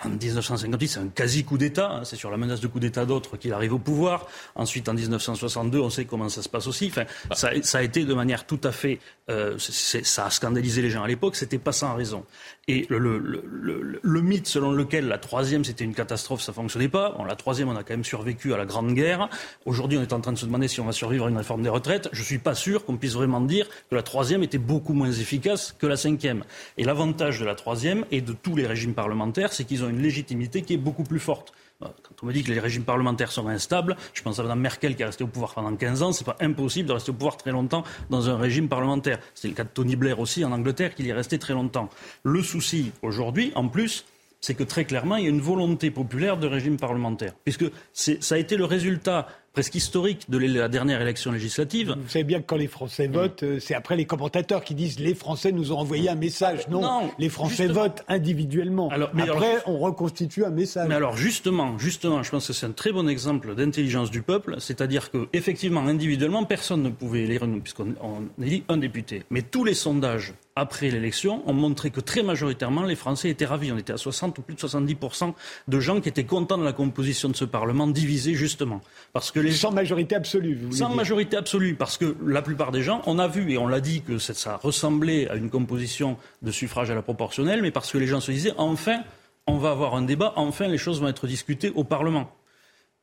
en 0.05 0.09
1958, 0.09 0.89
c'est 0.89 1.01
un 1.01 1.09
quasi 1.09 1.45
coup 1.45 1.59
d'État. 1.59 1.91
Hein, 1.91 2.05
c'est 2.05 2.16
sur 2.16 2.30
la 2.30 2.37
menace 2.37 2.61
de 2.61 2.66
coup 2.66 2.80
d'État 2.80 3.07
d'autres 3.07 3.37
qu'il 3.37 3.53
arrive 3.53 3.74
au 3.74 3.78
pouvoir. 3.78 4.26
Ensuite, 4.55 4.89
en 4.89 4.95
1962, 4.95 5.78
on 5.80 5.91
sait 5.91 6.05
comment 6.05 6.28
ça 6.28 6.43
se 6.43 6.49
passe 6.49 6.66
aussi. 6.66 6.89
Enfin, 6.89 7.05
ça, 7.33 7.51
ça 7.62 7.78
a 7.78 7.83
été 7.83 8.05
de 8.05 8.14
manière 8.14 8.47
tout 8.47 8.61
à 8.64 8.72
fait. 8.72 8.99
Euh, 9.30 9.57
ça 9.59 10.26
a 10.26 10.30
scandalisé 10.30 10.83
les 10.83 10.91
gens 10.91 11.03
à 11.03 11.09
l'époque. 11.09 11.37
C'était 11.37 11.59
pas 11.59 11.72
sans 11.72 11.95
raison. 11.95 12.24
Et 12.68 12.86
le, 12.88 12.98
le, 12.98 14.00
le, 14.00 14.22
mythe 14.22 14.46
selon 14.46 14.70
lequel 14.70 15.08
la 15.08 15.18
troisième 15.18 15.64
c'était 15.64 15.82
une 15.82 15.94
catastrophe, 15.94 16.42
ça 16.42 16.52
fonctionnait 16.52 16.88
pas. 16.88 17.10
Bon, 17.18 17.24
la 17.24 17.34
troisième, 17.34 17.68
on 17.68 17.74
a 17.74 17.82
quand 17.82 17.94
même 17.94 18.04
survécu 18.04 18.54
à 18.54 18.56
la 18.56 18.66
Grande 18.66 18.94
Guerre. 18.94 19.28
Aujourd'hui, 19.64 19.98
on 19.98 20.02
est 20.02 20.12
en 20.12 20.20
train 20.20 20.32
de 20.32 20.39
se 20.39 20.47
demander 20.47 20.68
si 20.68 20.80
on 20.80 20.84
va 20.84 20.93
survivre 20.93 21.26
à 21.26 21.28
une 21.28 21.36
réforme 21.36 21.62
des 21.62 21.68
retraites. 21.68 22.09
Je 22.12 22.22
suis 22.22 22.39
pas 22.39 22.55
sûr 22.55 22.84
qu'on 22.84 22.97
puisse 22.97 23.14
vraiment 23.14 23.40
dire 23.40 23.68
que 23.90 23.97
la 23.97 24.05
troisième 24.05 24.44
était 24.44 24.59
beaucoup 24.59 24.93
moins 24.93 25.10
efficace 25.10 25.74
que 25.76 25.89
la 25.89 25.97
cinquième. 25.97 26.44
Et 26.78 26.84
l'avantage 26.84 27.40
de 27.40 27.44
la 27.44 27.56
troisième 27.56 28.05
et 28.12 28.20
de 28.20 28.32
tous 28.32 28.55
les 28.55 28.66
régimes 28.66 28.94
parlementaires 28.94 29.52
c'est 29.52 29.64
qu'ils 29.64 29.84
ont 29.84 29.89
une 29.89 30.02
légitimité 30.02 30.62
qui 30.62 30.74
est 30.74 30.78
beaucoup 30.78 31.05
plus 31.05 31.20
forte. 31.20 31.52
Quand 31.82 32.14
on 32.22 32.26
me 32.26 32.32
dit 32.32 32.42
que 32.42 32.52
les 32.52 32.60
régimes 32.60 32.84
parlementaires 32.84 33.32
sont 33.32 33.48
instables, 33.48 33.96
je 34.14 34.22
pense 34.22 34.38
à 34.38 34.42
Mme 34.42 34.60
Merkel 34.60 34.96
qui 34.96 35.02
est 35.02 35.06
restée 35.06 35.24
au 35.24 35.28
pouvoir 35.28 35.54
pendant 35.54 35.74
15 35.74 36.02
ans, 36.02 36.12
c'est 36.12 36.24
pas 36.24 36.36
impossible 36.40 36.88
de 36.88 36.94
rester 36.94 37.10
au 37.10 37.14
pouvoir 37.14 37.36
très 37.36 37.50
longtemps 37.50 37.84
dans 38.10 38.28
un 38.28 38.36
régime 38.36 38.68
parlementaire. 38.68 39.18
C'est 39.34 39.48
le 39.48 39.54
cas 39.54 39.64
de 39.64 39.68
Tony 39.68 39.96
Blair 39.96 40.20
aussi 40.20 40.44
en 40.44 40.52
Angleterre, 40.52 40.94
qui 40.94 41.02
y 41.02 41.09
est 41.09 41.12
resté 41.12 41.38
très 41.38 41.54
longtemps. 41.54 41.88
Le 42.22 42.42
souci 42.42 42.92
aujourd'hui, 43.02 43.52
en 43.54 43.68
plus, 43.68 44.04
c'est 44.40 44.54
que 44.54 44.64
très 44.64 44.84
clairement, 44.84 45.16
il 45.16 45.24
y 45.24 45.26
a 45.26 45.30
une 45.30 45.40
volonté 45.40 45.90
populaire 45.90 46.36
de 46.36 46.48
régime 46.48 46.76
parlementaire. 46.76 47.32
Puisque 47.44 47.66
ça 47.92 48.34
a 48.34 48.38
été 48.38 48.56
le 48.56 48.64
résultat 48.64 49.28
presque 49.53 49.74
historique 49.74 50.31
de 50.31 50.39
la 50.39 50.69
dernière 50.69 51.01
élection 51.01 51.33
législative. 51.33 51.95
Vous 51.99 52.09
savez 52.09 52.24
bien 52.24 52.41
que 52.41 52.47
quand 52.47 52.57
les 52.57 52.66
Français 52.66 53.07
votent, 53.07 53.43
euh, 53.43 53.59
c'est 53.61 53.74
après 53.74 53.97
les 53.97 54.07
commentateurs 54.07 54.65
qui 54.65 54.74
disent 54.74 54.99
les 54.99 55.15
Français 55.15 55.53
nous 55.53 55.73
ont 55.73 55.79
envoyé 55.79 56.09
un 56.09 56.15
message. 56.15 56.69
Non, 56.69 57.11
les 57.19 57.29
Français 57.29 57.66
votent 57.66 58.03
individuellement. 58.09 58.91
mais 59.15 59.29
après, 59.29 59.59
on 59.66 59.79
reconstitue 59.79 60.45
un 60.45 60.51
message. 60.51 60.89
Mais 60.89 60.95
alors 60.95 61.16
justement, 61.16 61.79
justement, 61.79 62.23
je 62.23 62.31
pense 62.31 62.47
que 62.47 62.53
c'est 62.53 62.66
un 62.66 62.73
très 62.73 62.93
bon 62.93 63.09
exemple 63.09 63.55
d'intelligence 63.55 64.11
du 64.11 64.23
peuple, 64.23 64.57
c'est-à-dire 64.59 65.11
que 65.11 65.29
effectivement, 65.33 65.81
individuellement, 65.81 66.45
personne 66.45 66.83
ne 66.83 66.91
pouvait 66.91 67.23
élire, 67.23 67.47
puisqu'on 67.62 67.95
élit 68.41 68.65
un 68.69 68.77
député. 68.77 69.24
Mais 69.31 69.43
tous 69.43 69.65
les 69.65 69.74
sondages 69.74 70.35
après 70.57 70.91
l'élection 70.91 71.43
ont 71.49 71.53
montré 71.53 71.91
que 71.91 72.01
très 72.01 72.23
majoritairement 72.23 72.83
les 72.83 72.97
Français 72.97 73.31
étaient 73.31 73.47
ravis. 73.47 73.73
On 73.73 73.79
était 73.79 73.93
à 73.93 73.97
60 73.97 74.39
ou 74.39 74.43
plus 74.43 74.55
de 74.55 74.61
70% 74.61 75.33
de 75.69 75.81
gens 75.81 76.01
qui 76.01 76.09
étaient 76.09 76.24
contents 76.24 76.59
de 76.59 76.65
la 76.65 76.73
composition 76.73 77.29
de 77.29 77.37
ce 77.37 77.45
Parlement 77.45 77.87
divisé 77.87 78.35
justement. 78.35 78.81
Parce 79.12 79.31
que 79.31 79.41
les... 79.41 79.53
Sans 79.53 79.73
majorité 79.73 80.15
absolue, 80.15 80.59
vous 80.61 80.77
Sans 80.77 80.95
majorité 80.95 81.37
absolue, 81.37 81.74
parce 81.74 81.97
que 81.97 82.16
la 82.27 82.43
plupart 82.43 82.73
des 82.73 82.83
gens, 82.83 83.03
on 83.07 83.19
a 83.19 83.29
vu 83.29 83.53
et 83.53 83.59
on 83.59 83.66
l'a 83.66 83.81
dit 83.81 84.03
que 84.03 84.19
ça 84.19 84.57
ressemblait 84.57 85.29
à 85.29 85.37
une 85.37 85.51
composition 85.51 86.16
de 86.43 86.51
suffrage 86.51 86.91
à 86.91 86.95
la 86.95 87.03
proportionnelle, 87.03 87.62
mais 87.62 87.70
parce 87.70 87.91
que 87.91 87.99
les 87.99 88.07
gens 88.07 88.20
se 88.20 88.33
disaient 88.33 88.55
enfin, 88.59 89.03
on 89.47 89.59
va 89.59 89.70
avoir 89.70 89.95
un 89.95 90.03
débat, 90.03 90.33
enfin 90.37 90.69
les 90.69 90.79
choses 90.79 91.01
vont 91.01 91.09
être 91.09 91.27
discutées 91.27 91.70
au 91.74 91.85
Parlement. 91.85 92.31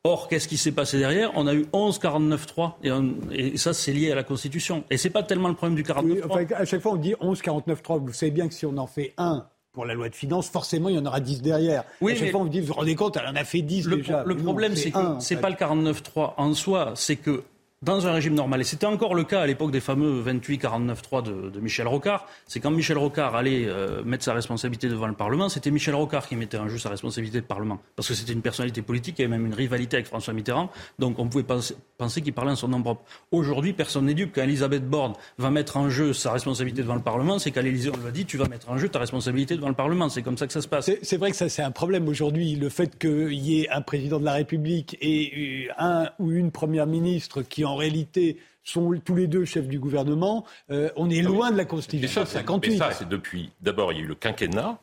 Or, 0.04 0.28
qu'est-ce 0.28 0.48
qui 0.48 0.56
s'est 0.56 0.72
passé 0.72 0.98
derrière? 0.98 1.30
On 1.34 1.46
a 1.46 1.52
eu 1.52 1.66
11 1.74 2.00
49-3 2.00 2.72
et, 2.82 2.90
et, 3.38 3.56
ça, 3.58 3.74
c'est 3.74 3.92
lié 3.92 4.10
à 4.10 4.14
la 4.14 4.22
Constitution. 4.22 4.82
Et 4.90 4.96
c'est 4.96 5.10
pas 5.10 5.22
tellement 5.22 5.48
le 5.48 5.54
problème 5.54 5.76
du 5.76 5.82
49 5.82 6.24
Oui, 6.30 6.46
à 6.54 6.64
chaque 6.64 6.80
fois, 6.80 6.92
on 6.92 6.96
dit 6.96 7.14
11 7.20 7.42
49-3. 7.42 8.06
Vous 8.06 8.12
savez 8.14 8.32
bien 8.32 8.48
que 8.48 8.54
si 8.54 8.64
on 8.64 8.78
en 8.78 8.86
fait 8.86 9.12
un 9.18 9.46
pour 9.72 9.84
la 9.84 9.92
loi 9.92 10.08
de 10.08 10.14
finances, 10.14 10.48
forcément, 10.48 10.88
il 10.88 10.96
y 10.96 10.98
en 10.98 11.04
aura 11.04 11.20
10 11.20 11.42
derrière. 11.42 11.84
Oui, 12.00 12.12
à 12.12 12.14
chaque 12.16 12.30
fois, 12.30 12.40
on 12.40 12.46
dit, 12.46 12.60
vous 12.60 12.68
vous 12.68 12.72
rendez 12.72 12.94
compte, 12.94 13.18
elle 13.18 13.28
en 13.28 13.36
a 13.36 13.44
fait 13.44 13.60
10 13.60 13.88
le 13.88 13.96
déjà. 13.98 14.24
le 14.24 14.36
problème, 14.38 14.74
c'est 14.74 14.90
que 14.90 14.98
c'est 15.20 15.36
pas 15.36 15.50
le 15.50 15.56
49-3 15.56 16.32
en 16.38 16.54
soi, 16.54 16.92
c'est 16.96 17.16
que 17.16 17.42
dans 17.82 18.06
un 18.06 18.12
régime 18.12 18.34
normal. 18.34 18.60
Et 18.60 18.64
c'était 18.64 18.86
encore 18.86 19.14
le 19.14 19.24
cas 19.24 19.40
à 19.40 19.46
l'époque 19.46 19.70
des 19.70 19.80
fameux 19.80 20.22
28-49-3 20.22 21.50
de, 21.50 21.60
Michel 21.60 21.88
Rocard. 21.88 22.26
C'est 22.46 22.60
quand 22.60 22.70
Michel 22.70 22.98
Rocard 22.98 23.34
allait 23.34 23.64
euh, 23.64 24.02
mettre 24.04 24.22
sa 24.24 24.34
responsabilité 24.34 24.88
devant 24.88 25.06
le 25.06 25.14
Parlement, 25.14 25.48
c'était 25.48 25.70
Michel 25.70 25.94
Rocard 25.94 26.28
qui 26.28 26.36
mettait 26.36 26.58
en 26.58 26.68
jeu 26.68 26.78
sa 26.78 26.90
responsabilité 26.90 27.40
de 27.40 27.46
Parlement. 27.46 27.80
Parce 27.96 28.08
que 28.08 28.14
c'était 28.14 28.34
une 28.34 28.42
personnalité 28.42 28.82
politique, 28.82 29.18
il 29.18 29.22
y 29.22 29.24
avait 29.24 29.34
même 29.34 29.46
une 29.46 29.54
rivalité 29.54 29.96
avec 29.96 30.06
François 30.08 30.34
Mitterrand, 30.34 30.70
donc 30.98 31.18
on 31.18 31.28
pouvait 31.28 31.44
penser, 31.44 31.74
penser 31.96 32.20
qu'il 32.20 32.34
parlait 32.34 32.50
en 32.50 32.56
son 32.56 32.68
nom 32.68 32.82
propre. 32.82 33.02
Aujourd'hui, 33.30 33.72
personne 33.72 34.04
n'est 34.06 34.14
dupe. 34.14 34.32
Quand 34.34 34.42
Elisabeth 34.42 34.86
Borne 34.86 35.14
va 35.38 35.50
mettre 35.50 35.78
en 35.78 35.88
jeu 35.88 36.12
sa 36.12 36.32
responsabilité 36.32 36.82
devant 36.82 36.96
le 36.96 37.02
Parlement, 37.02 37.38
c'est 37.38 37.50
qu'à 37.50 37.62
l'Élysée, 37.62 37.90
on 37.94 37.98
lui 37.98 38.08
a 38.08 38.10
dit, 38.10 38.26
tu 38.26 38.36
vas 38.36 38.48
mettre 38.48 38.68
en 38.68 38.76
jeu 38.76 38.90
ta 38.90 38.98
responsabilité 38.98 39.56
devant 39.56 39.68
le 39.68 39.74
Parlement. 39.74 40.10
C'est 40.10 40.22
comme 40.22 40.36
ça 40.36 40.46
que 40.46 40.52
ça 40.52 40.60
se 40.60 40.68
passe. 40.68 40.90
C'est 41.02 41.16
vrai 41.16 41.30
que 41.30 41.36
ça, 41.36 41.48
c'est 41.48 41.62
un 41.62 41.70
problème 41.70 42.08
aujourd'hui. 42.08 42.56
Le 42.56 42.68
fait 42.68 42.98
qu'il 42.98 43.32
y 43.32 43.62
ait 43.62 43.70
un 43.70 43.80
président 43.80 44.20
de 44.20 44.24
la 44.26 44.34
République 44.34 44.98
et 45.00 45.68
euh, 45.68 45.72
un 45.78 46.10
ou 46.18 46.30
une 46.30 46.50
première 46.50 46.86
ministre 46.86 47.42
qui, 47.42 47.64
en 47.64 47.69
réalité, 47.76 48.38
sont 48.62 48.92
tous 49.04 49.14
les 49.14 49.26
deux 49.26 49.44
chefs 49.44 49.68
du 49.68 49.78
gouvernement. 49.78 50.44
Euh, 50.70 50.90
on 50.96 51.10
est 51.10 51.20
ah 51.20 51.28
loin 51.28 51.50
de 51.50 51.56
la 51.56 51.64
Constitution. 51.64 52.24
ça, 52.24 52.26
58. 52.26 52.78
ça, 52.78 52.92
c'est 52.92 53.08
depuis. 53.08 53.50
D'abord, 53.60 53.92
il 53.92 53.98
y 53.98 54.00
a 54.00 54.04
eu 54.04 54.08
le 54.08 54.14
quinquennat, 54.14 54.78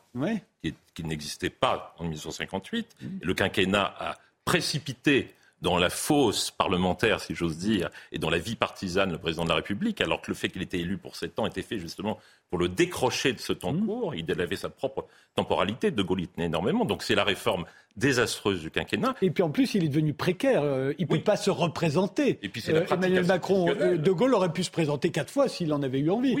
qui, 0.94 1.04
n'existait 1.04 1.50
pas 1.50 1.94
en 1.98 2.04
1958. 2.04 2.96
Mmh. 3.00 3.06
le 3.22 3.34
quinquennat 3.34 3.94
a 3.98 4.16
précipité 4.44 5.32
dans 5.62 5.76
la 5.76 5.90
fosse 5.90 6.50
parlementaire, 6.50 7.20
si 7.20 7.34
j'ose 7.34 7.58
dire, 7.58 7.90
et 8.12 8.18
dans 8.18 8.30
la 8.30 8.38
vie 8.38 8.56
partisane, 8.56 9.12
le 9.12 9.18
président 9.18 9.44
de 9.44 9.48
la 9.48 9.56
République, 9.56 10.00
alors 10.00 10.20
que 10.20 10.30
le 10.30 10.34
fait 10.34 10.48
qu'il 10.48 10.62
était 10.62 10.78
élu 10.78 10.98
pour 10.98 11.16
sept 11.16 11.38
ans 11.38 11.46
était 11.46 11.62
fait 11.62 11.78
justement 11.78 12.18
pour 12.50 12.58
le 12.58 12.68
décrocher 12.68 13.32
de 13.32 13.38
ce 13.38 13.52
temps 13.52 13.72
mmh. 13.72 13.86
court. 13.86 14.14
Il 14.14 14.30
avait 14.40 14.56
sa 14.56 14.68
propre 14.68 15.06
temporalité. 15.34 15.90
De 15.90 16.02
Gaulle 16.02 16.22
y 16.22 16.28
tenait 16.28 16.46
énormément. 16.46 16.84
Donc 16.84 17.02
c'est 17.02 17.14
la 17.14 17.24
réforme 17.24 17.64
désastreuse 17.96 18.60
du 18.60 18.70
quinquennat. 18.70 19.14
Et 19.20 19.30
puis 19.30 19.42
en 19.42 19.50
plus, 19.50 19.74
il 19.74 19.84
est 19.84 19.88
devenu 19.88 20.14
précaire. 20.14 20.62
Euh, 20.62 20.94
il 20.98 21.06
ne 21.06 21.08
peut 21.08 21.20
pas 21.20 21.36
se 21.36 21.50
représenter. 21.50 22.38
Et 22.42 22.48
puis 22.48 22.60
c'est 22.60 22.74
euh, 22.74 22.86
Emmanuel 22.90 23.26
Macron, 23.26 23.68
euh, 23.68 23.96
De 23.96 24.10
Gaulle 24.12 24.34
aurait 24.34 24.52
pu 24.52 24.62
se 24.62 24.70
présenter 24.70 25.10
quatre 25.10 25.30
fois 25.30 25.48
s'il 25.48 25.72
en 25.72 25.82
avait 25.82 25.98
eu 25.98 26.10
envie. 26.10 26.36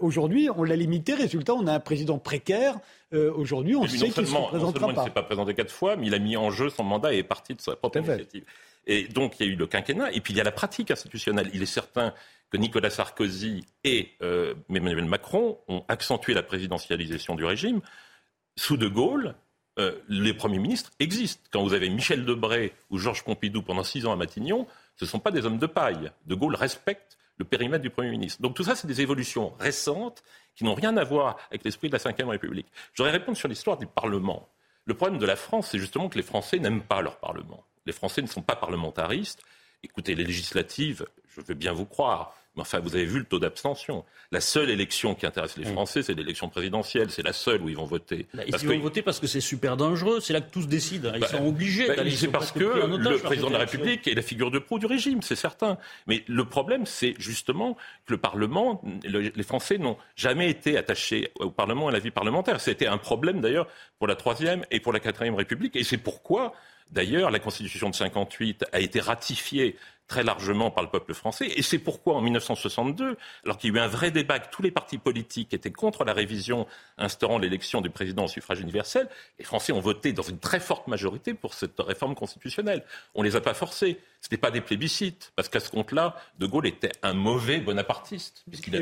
Aujourd'hui, 0.00 0.48
on 0.54 0.64
l'a 0.64 0.76
limité. 0.76 1.14
Résultat, 1.14 1.54
on 1.54 1.66
a 1.66 1.72
un 1.72 1.80
président 1.80 2.18
précaire. 2.18 2.78
Aujourd'hui, 3.12 3.76
on 3.76 3.86
sait 3.86 3.96
qu'il 3.96 4.22
ne 4.22 4.26
se 4.26 4.34
présentera 4.48 4.86
pas. 4.86 4.92
Il 4.92 4.98
ne 4.98 5.04
s'est 5.04 5.10
pas 5.10 5.22
présenté 5.22 5.54
quatre 5.54 5.72
fois, 5.72 5.96
mais 5.96 6.06
il 6.08 6.14
a 6.14 6.18
mis 6.18 6.36
en 6.36 6.50
jeu 6.50 6.70
son 6.70 6.84
mandat 6.84 7.14
et 7.14 7.18
est 7.18 7.22
parti 7.22 7.54
de 7.54 7.60
sa 7.60 7.76
propre 7.76 7.98
initiative. 7.98 8.44
Et 8.86 9.08
donc, 9.08 9.40
il 9.40 9.46
y 9.46 9.48
a 9.48 9.52
eu 9.52 9.56
le 9.56 9.66
quinquennat, 9.66 10.12
et 10.12 10.20
puis 10.20 10.32
il 10.32 10.36
y 10.36 10.40
a 10.40 10.44
la 10.44 10.52
pratique 10.52 10.90
institutionnelle. 10.90 11.50
Il 11.54 11.62
est 11.62 11.66
certain 11.66 12.14
que 12.50 12.56
Nicolas 12.56 12.90
Sarkozy 12.90 13.64
et 13.84 14.12
Emmanuel 14.68 15.04
Macron 15.06 15.58
ont 15.68 15.84
accentué 15.88 16.34
la 16.34 16.42
présidentialisation 16.42 17.34
du 17.34 17.44
régime. 17.44 17.80
Sous 18.56 18.76
De 18.76 18.88
Gaulle, 18.88 19.34
euh, 19.78 19.92
les 20.08 20.32
premiers 20.32 20.58
ministres 20.58 20.90
existent. 20.98 21.42
Quand 21.52 21.62
vous 21.62 21.74
avez 21.74 21.90
Michel 21.90 22.24
Debré 22.24 22.72
ou 22.88 22.98
Georges 22.98 23.22
Pompidou 23.24 23.62
pendant 23.62 23.84
six 23.84 24.06
ans 24.06 24.12
à 24.12 24.16
Matignon, 24.16 24.66
ce 24.96 25.04
ne 25.04 25.10
sont 25.10 25.18
pas 25.18 25.30
des 25.30 25.44
hommes 25.44 25.58
de 25.58 25.66
paille. 25.66 26.10
De 26.24 26.34
Gaulle 26.34 26.54
respecte 26.54 27.18
le 27.38 27.44
périmètre 27.44 27.82
du 27.82 27.90
Premier 27.90 28.10
ministre. 28.10 28.42
Donc 28.42 28.54
tout 28.54 28.64
ça, 28.64 28.74
c'est 28.74 28.86
des 28.86 29.00
évolutions 29.00 29.54
récentes 29.58 30.22
qui 30.54 30.64
n'ont 30.64 30.74
rien 30.74 30.96
à 30.96 31.04
voir 31.04 31.36
avec 31.50 31.64
l'esprit 31.64 31.88
de 31.88 31.96
la 31.96 32.12
Ve 32.12 32.28
République. 32.28 32.66
Je 32.92 33.02
voudrais 33.02 33.16
répondre 33.16 33.36
sur 33.36 33.48
l'histoire 33.48 33.76
du 33.76 33.86
Parlement. 33.86 34.48
Le 34.84 34.94
problème 34.94 35.18
de 35.18 35.26
la 35.26 35.36
France, 35.36 35.68
c'est 35.70 35.78
justement 35.78 36.08
que 36.08 36.16
les 36.16 36.22
Français 36.22 36.58
n'aiment 36.58 36.82
pas 36.82 37.02
leur 37.02 37.18
Parlement. 37.18 37.64
Les 37.84 37.92
Français 37.92 38.22
ne 38.22 38.26
sont 38.26 38.42
pas 38.42 38.56
parlementaristes. 38.56 39.42
Écoutez, 39.82 40.14
les 40.14 40.24
législatives, 40.24 41.06
je 41.28 41.40
veux 41.40 41.54
bien 41.54 41.72
vous 41.72 41.86
croire, 41.86 42.34
mais 42.56 42.62
enfin, 42.62 42.80
vous 42.80 42.94
avez 42.94 43.04
vu 43.04 43.18
le 43.18 43.24
taux 43.24 43.38
d'abstention. 43.38 44.04
La 44.32 44.40
seule 44.40 44.70
élection 44.70 45.14
qui 45.14 45.26
intéresse 45.26 45.56
les 45.58 45.66
Français, 45.66 46.02
c'est 46.02 46.14
l'élection 46.14 46.48
présidentielle. 46.48 47.10
C'est 47.10 47.22
la 47.22 47.34
seule 47.34 47.60
où 47.62 47.68
ils 47.68 47.76
vont 47.76 47.84
voter. 47.84 48.26
Bah, 48.32 48.42
ils 48.46 48.56
vont 48.56 48.78
voter 48.78 49.02
parce 49.02 49.20
que 49.20 49.26
c'est 49.26 49.40
super 49.40 49.76
dangereux. 49.76 50.20
C'est 50.20 50.32
là 50.32 50.40
que 50.40 50.50
tout 50.50 50.62
se 50.62 50.66
décide. 50.66 51.10
Ils 51.14 51.20
bah, 51.20 51.28
sont 51.28 51.46
obligés 51.46 51.86
bah, 51.86 52.02
C'est 52.10 52.28
parce 52.28 52.52
que 52.52 52.64
le 52.64 53.18
président 53.18 53.48
de 53.48 53.52
la 53.52 53.60
République 53.60 54.08
est 54.08 54.14
la 54.14 54.22
figure 54.22 54.50
de 54.50 54.58
proue 54.58 54.78
du 54.78 54.86
régime, 54.86 55.22
c'est 55.22 55.36
certain. 55.36 55.76
Mais 56.06 56.24
le 56.26 56.44
problème, 56.46 56.86
c'est 56.86 57.14
justement 57.18 57.76
que 58.06 58.14
le 58.14 58.18
Parlement, 58.18 58.82
les 59.04 59.42
Français 59.42 59.78
n'ont 59.78 59.98
jamais 60.16 60.48
été 60.50 60.78
attachés 60.78 61.30
au 61.40 61.50
Parlement 61.50 61.86
et 61.86 61.90
à 61.90 61.92
la 61.92 61.98
vie 61.98 62.10
parlementaire. 62.10 62.60
C'était 62.60 62.86
un 62.86 62.98
problème 62.98 63.40
d'ailleurs 63.40 63.68
pour 63.98 64.06
la 64.08 64.16
Troisième 64.16 64.64
et 64.70 64.80
pour 64.80 64.92
la 64.92 65.00
Quatrième 65.00 65.34
République. 65.34 65.76
Et 65.76 65.84
c'est 65.84 65.98
pourquoi 65.98 66.54
D'ailleurs, 66.90 67.30
la 67.30 67.38
Constitution 67.38 67.90
de 67.90 67.94
58 67.94 68.64
a 68.72 68.80
été 68.80 69.00
ratifiée 69.00 69.76
très 70.06 70.22
largement 70.22 70.70
par 70.70 70.84
le 70.84 70.90
peuple 70.90 71.14
français. 71.14 71.48
Et 71.56 71.62
c'est 71.62 71.78
pourquoi, 71.78 72.14
en 72.14 72.20
1962, 72.20 73.16
alors 73.44 73.58
qu'il 73.58 73.72
y 73.72 73.76
a 73.76 73.80
eu 73.80 73.84
un 73.84 73.88
vrai 73.88 74.10
débat, 74.10 74.38
que 74.38 74.50
tous 74.50 74.62
les 74.62 74.70
partis 74.70 74.98
politiques 74.98 75.52
étaient 75.52 75.72
contre 75.72 76.04
la 76.04 76.12
révision 76.12 76.66
instaurant 76.96 77.38
l'élection 77.38 77.80
du 77.80 77.90
président 77.90 78.24
au 78.24 78.28
suffrage 78.28 78.60
universel, 78.60 79.08
les 79.38 79.44
Français 79.44 79.72
ont 79.72 79.80
voté 79.80 80.12
dans 80.12 80.22
une 80.22 80.38
très 80.38 80.60
forte 80.60 80.86
majorité 80.86 81.34
pour 81.34 81.54
cette 81.54 81.78
réforme 81.78 82.14
constitutionnelle. 82.14 82.84
On 83.14 83.22
ne 83.22 83.28
les 83.28 83.36
a 83.36 83.40
pas 83.40 83.54
forcés. 83.54 83.98
Ce 84.20 84.26
n'était 84.26 84.40
pas 84.40 84.50
des 84.50 84.60
plébiscites, 84.60 85.32
parce 85.36 85.48
qu'à 85.48 85.60
ce 85.60 85.70
compte-là, 85.70 86.16
De 86.38 86.46
Gaulle 86.46 86.66
était 86.66 86.92
un 87.02 87.12
mauvais 87.12 87.58
bonapartiste, 87.58 88.44
puisqu'il 88.48 88.74
a 88.76 88.80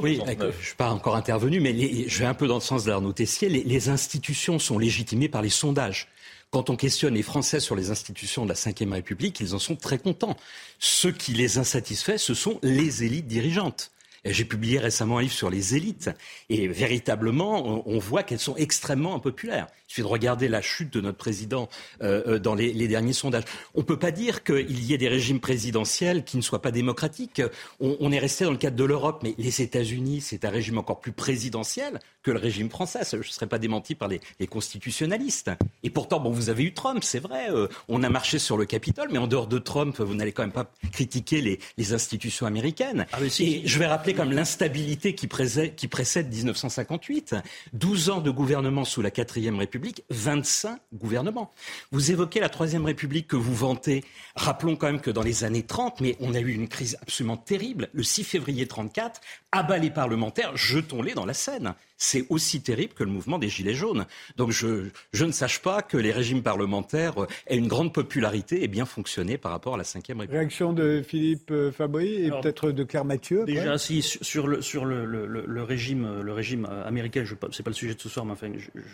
Oui, 0.00 0.20
je 0.26 0.44
ne 0.44 0.52
suis 0.52 0.76
pas 0.76 0.90
encore 0.90 1.16
intervenu, 1.16 1.60
mais 1.60 2.08
je 2.08 2.18
vais 2.18 2.26
un 2.26 2.34
peu 2.34 2.46
dans 2.46 2.54
le 2.54 2.60
sens 2.60 2.84
d'Arnaud 2.84 3.12
Tessier. 3.12 3.48
les 3.48 3.88
institutions 3.88 4.58
sont 4.58 4.78
légitimées 4.78 5.28
par 5.28 5.42
les 5.42 5.50
sondages. 5.50 6.08
Quand 6.50 6.70
on 6.70 6.76
questionne 6.76 7.14
les 7.14 7.22
Français 7.22 7.60
sur 7.60 7.74
les 7.74 7.90
institutions 7.90 8.44
de 8.44 8.48
la 8.48 8.54
Ve 8.54 8.92
République, 8.92 9.40
ils 9.40 9.54
en 9.54 9.58
sont 9.58 9.76
très 9.76 9.98
contents. 9.98 10.36
Ce 10.78 11.08
qui 11.08 11.32
les 11.32 11.58
insatisfait, 11.58 12.18
ce 12.18 12.34
sont 12.34 12.58
les 12.62 13.04
élites 13.04 13.26
dirigeantes. 13.26 13.90
J'ai 14.32 14.44
publié 14.44 14.78
récemment 14.78 15.18
un 15.18 15.22
livre 15.22 15.32
sur 15.32 15.50
les 15.50 15.76
élites 15.76 16.10
et 16.48 16.68
véritablement, 16.68 17.86
on, 17.86 17.98
voit 17.98 18.22
qu'elles 18.22 18.40
sont 18.40 18.56
extrêmement 18.56 19.14
impopulaires. 19.14 19.66
Il 19.88 19.92
suffit 19.92 20.02
de 20.02 20.06
regarder 20.06 20.48
la 20.48 20.62
chute 20.62 20.92
de 20.92 21.00
notre 21.00 21.16
président 21.16 21.68
euh, 22.02 22.22
euh, 22.26 22.38
dans 22.38 22.54
les, 22.54 22.88
derniers 22.88 23.12
sondages. 23.12 23.44
On 23.74 23.80
ne 23.80 23.84
peut 23.84 23.98
pas 23.98 24.10
dire 24.10 24.42
qu'il 24.42 24.84
y 24.84 24.94
ait 24.94 24.98
des 24.98 25.08
régimes 25.08 25.40
présidentiels 25.40 26.24
qui 26.24 26.36
ne 26.36 26.42
soient 26.42 26.62
pas 26.62 26.70
démocratiques. 26.70 27.42
On, 27.80 28.12
est 28.12 28.18
resté 28.18 28.44
dans 28.44 28.50
le 28.50 28.56
cadre 28.56 28.76
de 28.76 28.84
l'Europe, 28.84 29.20
mais 29.22 29.34
les 29.38 29.62
États-Unis, 29.62 30.20
c'est 30.20 30.44
un 30.44 30.50
régime 30.50 30.78
encore 30.78 31.00
plus 31.00 31.12
présidentiel 31.12 32.00
que 32.22 32.30
le 32.30 32.38
régime 32.38 32.70
français. 32.70 33.00
Je 33.10 33.16
ne 33.16 33.22
serais 33.22 33.46
pas 33.46 33.58
démenti 33.58 33.94
par 33.94 34.08
les, 34.08 34.20
constitutionnalistes. 34.46 35.50
Et 35.82 35.90
pourtant, 35.90 36.20
bon, 36.20 36.30
vous 36.30 36.50
avez 36.50 36.64
eu 36.64 36.72
Trump, 36.72 37.02
c'est 37.02 37.18
vrai. 37.18 37.50
Euh, 37.50 37.68
on 37.88 38.02
a 38.02 38.08
marché 38.08 38.38
sur 38.38 38.56
le 38.56 38.64
Capitole, 38.64 39.08
mais 39.12 39.18
en 39.18 39.26
dehors 39.26 39.46
de 39.46 39.58
Trump, 39.58 40.00
vous 40.00 40.14
n'allez 40.14 40.32
quand 40.32 40.42
même 40.42 40.52
pas 40.52 40.70
critiquer 40.92 41.40
les, 41.40 41.92
institutions 41.92 42.46
américaines. 42.46 43.06
Ah, 43.12 43.18
et 43.38 43.62
je 43.64 43.78
vais 43.78 43.86
rappeler 43.86 44.14
comme 44.16 44.32
l'instabilité 44.32 45.14
qui, 45.14 45.28
qui 45.76 45.88
précède 45.88 46.32
1958. 46.32 47.34
12 47.74 48.10
ans 48.10 48.20
de 48.20 48.30
gouvernement 48.30 48.84
sous 48.84 49.02
la 49.02 49.10
4ème 49.10 49.56
République, 49.56 50.04
25 50.10 50.78
gouvernements. 50.94 51.52
Vous 51.92 52.10
évoquez 52.10 52.40
la 52.40 52.48
Troisième 52.48 52.86
République 52.86 53.28
que 53.28 53.36
vous 53.36 53.54
vantez. 53.54 54.04
Rappelons 54.34 54.76
quand 54.76 54.86
même 54.86 55.00
que 55.00 55.10
dans 55.10 55.22
les 55.22 55.44
années 55.44 55.64
30, 55.64 56.00
mais 56.00 56.16
on 56.20 56.34
a 56.34 56.40
eu 56.40 56.52
une 56.52 56.68
crise 56.68 56.96
absolument 57.02 57.36
terrible. 57.36 57.88
Le 57.92 58.02
6 58.02 58.24
février 58.24 58.66
34, 58.66 59.20
abat 59.52 59.78
les 59.78 59.90
parlementaires, 59.90 60.56
jetons-les 60.56 61.14
dans 61.14 61.26
la 61.26 61.34
Seine 61.34 61.74
c'est 61.96 62.26
aussi 62.28 62.60
terrible 62.60 62.92
que 62.94 63.04
le 63.04 63.10
mouvement 63.10 63.38
des 63.38 63.48
Gilets 63.48 63.74
jaunes. 63.74 64.06
Donc 64.36 64.50
je, 64.50 64.88
je, 65.12 65.24
ne 65.24 65.32
sache 65.32 65.60
pas 65.60 65.82
que 65.82 65.96
les 65.96 66.12
régimes 66.12 66.42
parlementaires 66.42 67.22
euh, 67.22 67.26
aient 67.46 67.56
une 67.56 67.68
grande 67.68 67.92
popularité 67.92 68.62
et 68.62 68.68
bien 68.68 68.84
fonctionné 68.84 69.38
par 69.38 69.52
rapport 69.52 69.74
à 69.74 69.78
la 69.78 69.82
Ve 69.82 69.94
République. 69.94 70.30
Réaction 70.30 70.72
de 70.72 71.02
Philippe 71.06 71.50
euh, 71.50 71.72
Fabry 71.72 72.26
et 72.26 72.30
peut-être 72.30 72.70
de 72.70 72.84
Claire 72.84 73.04
Mathieu. 73.04 73.44
Déjà, 73.44 73.78
si, 73.78 74.02
sur, 74.06 74.46
le, 74.46 74.62
sur 74.62 74.84
le, 74.84 75.04
le, 75.04 75.62
régime, 75.62 76.20
le 76.22 76.32
régime 76.32 76.66
américain, 76.84 77.24
ce 77.24 77.32
n'est 77.32 77.64
pas 77.64 77.70
le 77.70 77.72
sujet 77.72 77.94
de 77.94 78.00
ce 78.00 78.08
soir, 78.08 78.24
mais 78.24 78.32
enfin, 78.32 78.50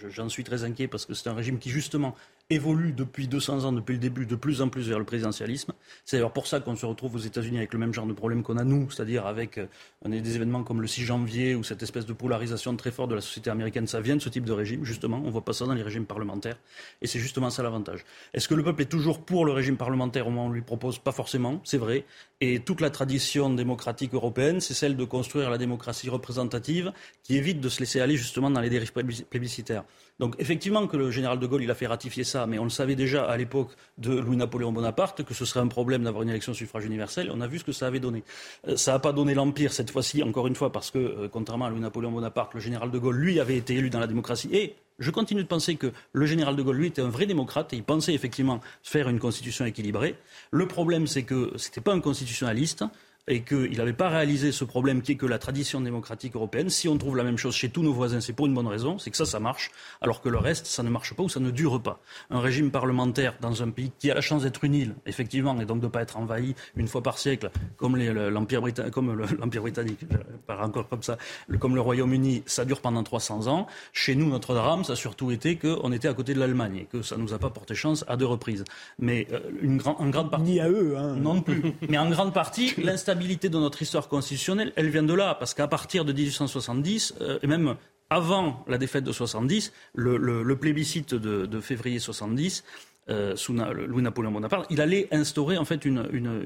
j'en 0.09 0.29
suis 0.29 0.45
très 0.45 0.65
inquiet 0.65 0.89
parce 0.89 1.07
que 1.07 1.15
c'est 1.15 1.29
un 1.29 1.35
régime 1.35 1.59
qui, 1.59 1.71
justement, 1.71 2.15
évolue 2.51 2.93
depuis 2.93 3.29
200 3.29 3.65
ans, 3.65 3.73
depuis 3.73 3.95
le 3.95 3.99
début, 3.99 4.27
de 4.27 4.37
plus 4.37 4.63
en 4.63 4.69
plus 4.69 4.89
vers 4.89 4.99
le 4.99 5.05
présidentialisme. 5.05 5.73
C'est 6.05 6.17
d'ailleurs 6.17 6.33
pour 6.33 6.47
ça 6.47 6.61
qu'on 6.61 6.77
se 6.77 6.87
retrouve 6.87 7.15
aux 7.15 7.19
États-Unis 7.19 7.59
avec 7.59 7.73
le 7.73 7.79
même 7.79 7.95
genre 7.95 8.07
de 8.07 8.13
problème 8.13 8.43
qu'on 8.43 8.57
a 8.57 8.65
nous, 8.65 8.91
c'est-à-dire 8.91 9.27
avec 9.27 9.59
euh, 9.59 9.67
des 10.05 10.37
événements 10.37 10.63
comme 10.63 10.81
le 10.81 10.87
6 10.87 11.03
janvier 11.03 11.55
ou 11.55 11.65
cette 11.65 11.83
espèce 11.83 12.07
de 12.07 12.13
polarisation 12.13 12.77
très 12.77 12.91
forte 12.91 13.11
de 13.11 13.15
la 13.15 13.21
société 13.21 13.51
américaine. 13.51 13.87
Ça 13.87 14.01
vient 14.01 14.17
de 14.17 14.23
ce 14.23 14.29
type 14.29 14.45
de 14.45 14.53
régime, 14.53 14.85
justement. 14.85 15.19
On 15.19 15.27
ne 15.27 15.31
voit 15.31 15.45
pas 15.45 15.53
ça 15.53 15.67
dans 15.67 15.75
les 15.75 15.83
régimes 15.83 16.07
parlementaires. 16.07 16.59
Et 17.01 17.07
c'est 17.07 17.19
justement 17.19 17.51
ça 17.51 17.63
l'avantage. 17.63 18.05
Est-ce 18.35 18.49
que 18.49 18.55
le 18.55 18.63
peuple 18.63 18.83
est 18.83 18.87
toujours 18.87 19.25
pour 19.25 19.45
le 19.45 19.53
régime 19.53 19.77
parlementaire? 19.77 20.27
Au 20.27 20.31
moment 20.31 20.47
où 20.47 20.51
on 20.51 20.53
lui 20.53 20.63
propose 20.63 20.99
Pas 20.99 21.13
forcément, 21.13 21.61
c'est 21.65 21.79
vrai. 21.79 22.05
Et 22.41 22.61
toute 22.61 22.81
la 22.81 22.91
tradition 22.91 23.51
démocratique 23.51 24.15
européenne, 24.15 24.61
c'est 24.61 24.75
celle 24.75 24.92
de 24.97 25.05
construire 25.05 25.51
la 25.51 25.59
démocratie 25.59 26.11
représentative 26.11 26.93
qui 27.23 27.37
évite 27.37 27.61
de 27.61 27.69
se 27.69 27.81
laisser 27.81 28.01
aller 28.01 28.17
justement 28.17 28.51
dans 28.51 28.61
les 28.61 28.71
dérives 28.71 28.93
plébiscitaires. 28.93 29.85
Donc 30.19 30.37
effectivement 30.39 30.87
que 30.87 30.97
le 30.97 31.11
général 31.11 31.39
de 31.39 31.47
Gaulle 31.47 31.63
il 31.63 31.71
a 31.71 31.75
fait 31.75 31.87
ratifier 31.87 32.25
ça, 32.25 32.47
mais 32.47 32.59
on 32.59 32.65
le 32.65 32.71
savait 32.71 32.95
déjà 32.95 33.25
à 33.25 33.37
l'époque 33.37 33.71
de 33.99 34.13
Louis-Napoléon 34.13 34.73
Bonaparte 34.73 35.25
que 35.25 35.35
ce 35.35 35.45
serait 35.45 35.61
un 35.61 35.67
problème 35.67 36.05
d'avoir 36.05 36.23
une 36.23 36.31
élection 36.31 36.55
suffrage 36.55 36.85
universel. 36.85 37.31
On 37.35 37.41
a 37.41 37.47
vu 37.47 37.59
ce 37.59 37.65
que 37.65 37.73
ça 37.73 37.87
avait 37.87 38.01
donné. 38.01 38.23
Euh, 38.69 38.77
ça 38.77 38.93
n'a 38.93 38.99
pas 38.99 39.13
donné 39.13 39.35
l'empire 39.35 39.73
cette 39.73 39.91
fois-ci, 39.91 40.23
encore 40.23 40.47
une 40.47 40.55
fois, 40.55 40.71
parce 40.71 40.91
que 40.91 40.99
euh, 40.99 41.29
contrairement 41.29 41.65
à 41.65 41.71
Louis-Napoléon 41.71 42.13
Bonaparte, 42.13 42.55
le 42.55 42.61
général 42.61 42.91
de 42.91 42.99
Gaulle 42.99 43.17
lui 43.17 43.41
avait 43.41 43.57
été 43.57 43.75
élu 43.75 43.91
dans 43.91 44.01
la 44.01 44.07
démocratie 44.07 44.49
et 44.53 44.77
je 44.99 45.11
continue 45.11 45.43
de 45.43 45.49
penser 45.49 45.77
que 45.77 45.93
le 46.13 46.27
général 46.27 46.55
de 46.55 46.63
Gaulle, 46.63 46.77
lui, 46.77 46.87
était 46.87 47.03
un 47.03 47.09
vrai 47.09 47.27
démocrate 47.27 47.73
et 47.73 47.77
il 47.77 47.83
pensait 47.83 48.15
effectivement 48.15 48.61
faire 48.83 49.09
une 49.09 49.19
constitution 49.19 49.65
équilibrée. 49.65 50.17
Le 50.51 50.67
problème, 50.67 51.07
c'est 51.07 51.25
que 51.25 51.53
ce 51.57 51.69
n'était 51.69 51.81
pas 51.81 51.93
un 51.93 52.01
constitutionnaliste 52.01 52.85
et 53.29 53.43
qu'il 53.43 53.77
n'avait 53.77 53.93
pas 53.93 54.09
réalisé 54.09 54.51
ce 54.51 54.65
problème 54.65 55.01
qui 55.01 55.13
est 55.13 55.17
que 55.17 55.27
la 55.27 55.39
tradition 55.39 55.81
démocratique 55.81 56.35
européenne, 56.35 56.71
si 56.71 56.89
on 56.89 56.99
trouve 56.99 57.17
la 57.17 57.23
même 57.23 57.39
chose 57.39 57.55
chez 57.55 57.69
tous 57.69 57.83
nos 57.83 57.93
voisins, 57.93 58.21
c'est 58.21 58.33
pour 58.33 58.47
une 58.47 58.55
bonne 58.55 58.67
raison, 58.67 58.99
c'est 58.99 59.11
que 59.11 59.17
ça, 59.17 59.27
ça 59.27 59.39
marche, 59.39 59.71
alors 60.01 60.21
que 60.21 60.29
le 60.29 60.39
reste, 60.39 60.67
ça 60.67 60.83
ne 60.83 60.91
marche 60.91 61.15
pas 61.15 61.23
ou 61.23 61.29
ça 61.29 61.39
ne 61.39 61.51
dure 61.51 61.81
pas. 61.81 62.01
Un 62.31 62.41
régime 62.41 62.71
parlementaire 62.73 63.35
dans 63.41 63.63
un 63.63 63.71
pays 63.71 63.93
qui 63.99 64.11
a 64.11 64.15
la 64.15 64.21
chance 64.21 64.43
d'être 64.43 64.65
une 64.65 64.75
île, 64.75 64.95
effectivement, 65.07 65.59
et 65.61 65.65
donc 65.65 65.79
de 65.79 65.87
ne 65.87 65.91
pas 65.91 66.03
être 66.03 66.17
envahi 66.17 66.55
une 66.77 66.89
fois 66.89 67.03
par 67.03 67.19
siècle, 67.19 67.51
comme 67.77 67.97
l'Empire 68.31 68.61
britannique, 68.61 68.93
comme 68.93 69.15
l'Empire 69.39 69.63
britannique, 69.63 70.01
encore 70.49 70.89
comme 70.89 71.03
ça, 71.03 71.17
comme 71.61 71.75
le 71.77 71.81
Royaume-Uni, 71.81 72.43
ça 72.47 72.65
dure 72.65 72.81
pendant 72.81 73.03
300 73.03 73.47
ans. 73.47 73.67
Chez 73.93 74.17
nous, 74.17 74.29
notre 74.29 74.55
drame, 74.55 74.85
ça 74.85 74.95
a 74.95 74.97
surtout 74.97 75.31
été 75.31 75.57
qu'on 75.57 75.93
était 75.93 76.09
à 76.09 76.15
côté 76.15 76.35
de 76.35 76.41
l'Allemagne 76.41 76.77
et 76.77 76.85
que 76.85 77.03
ça 77.03 77.17
ne 77.17 77.23
nous 77.23 77.33
a 77.35 77.39
pas 77.39 77.51
porté 77.51 77.75
chance 77.75 78.05
à 78.09 78.17
deux 78.17 78.27
reprises. 78.27 78.65
Mais 78.99 79.29
euh, 79.33 79.41
une 79.61 79.79
grande 79.79 80.31
partie. 80.31 80.43
Ni 80.43 80.61
à 80.61 80.69
eux, 80.69 80.97
hein. 80.97 81.17
Non 81.17 81.41
plus. 81.41 81.63
Mais 81.89 81.99
en 81.99 82.11
grande 82.11 82.35
partie, 82.35 82.75
l'instabilité 83.13 83.49
stabilité 83.49 83.49
de 83.51 83.59
notre 83.59 83.83
histoire 83.83 84.09
constitutionnelle, 84.09 84.73
elle 84.75 84.89
vient 84.89 85.03
de 85.03 85.15
là, 85.15 85.35
parce 85.35 85.55
qu'à 85.55 85.69
partir 85.69 86.05
de 86.05 86.13
1870, 86.13 87.15
euh, 87.21 87.39
et 87.43 87.47
même 87.47 87.77
avant 88.09 88.65
la 88.67 88.79
défaite 88.79 89.05
de 89.05 89.13
70, 89.13 89.73
le, 89.95 90.55
plébiscite 90.55 91.15
de, 91.15 91.61
février 91.61 91.99
70, 91.99 92.65
euh, 93.09 93.37
sous 93.37 93.53
Louis-Napoléon 93.53 94.33
Bonaparte, 94.33 94.67
il 94.71 94.81
allait 94.81 95.09
instaurer 95.13 95.59
en 95.59 95.65
fait 95.65 95.85
une, 95.85 96.03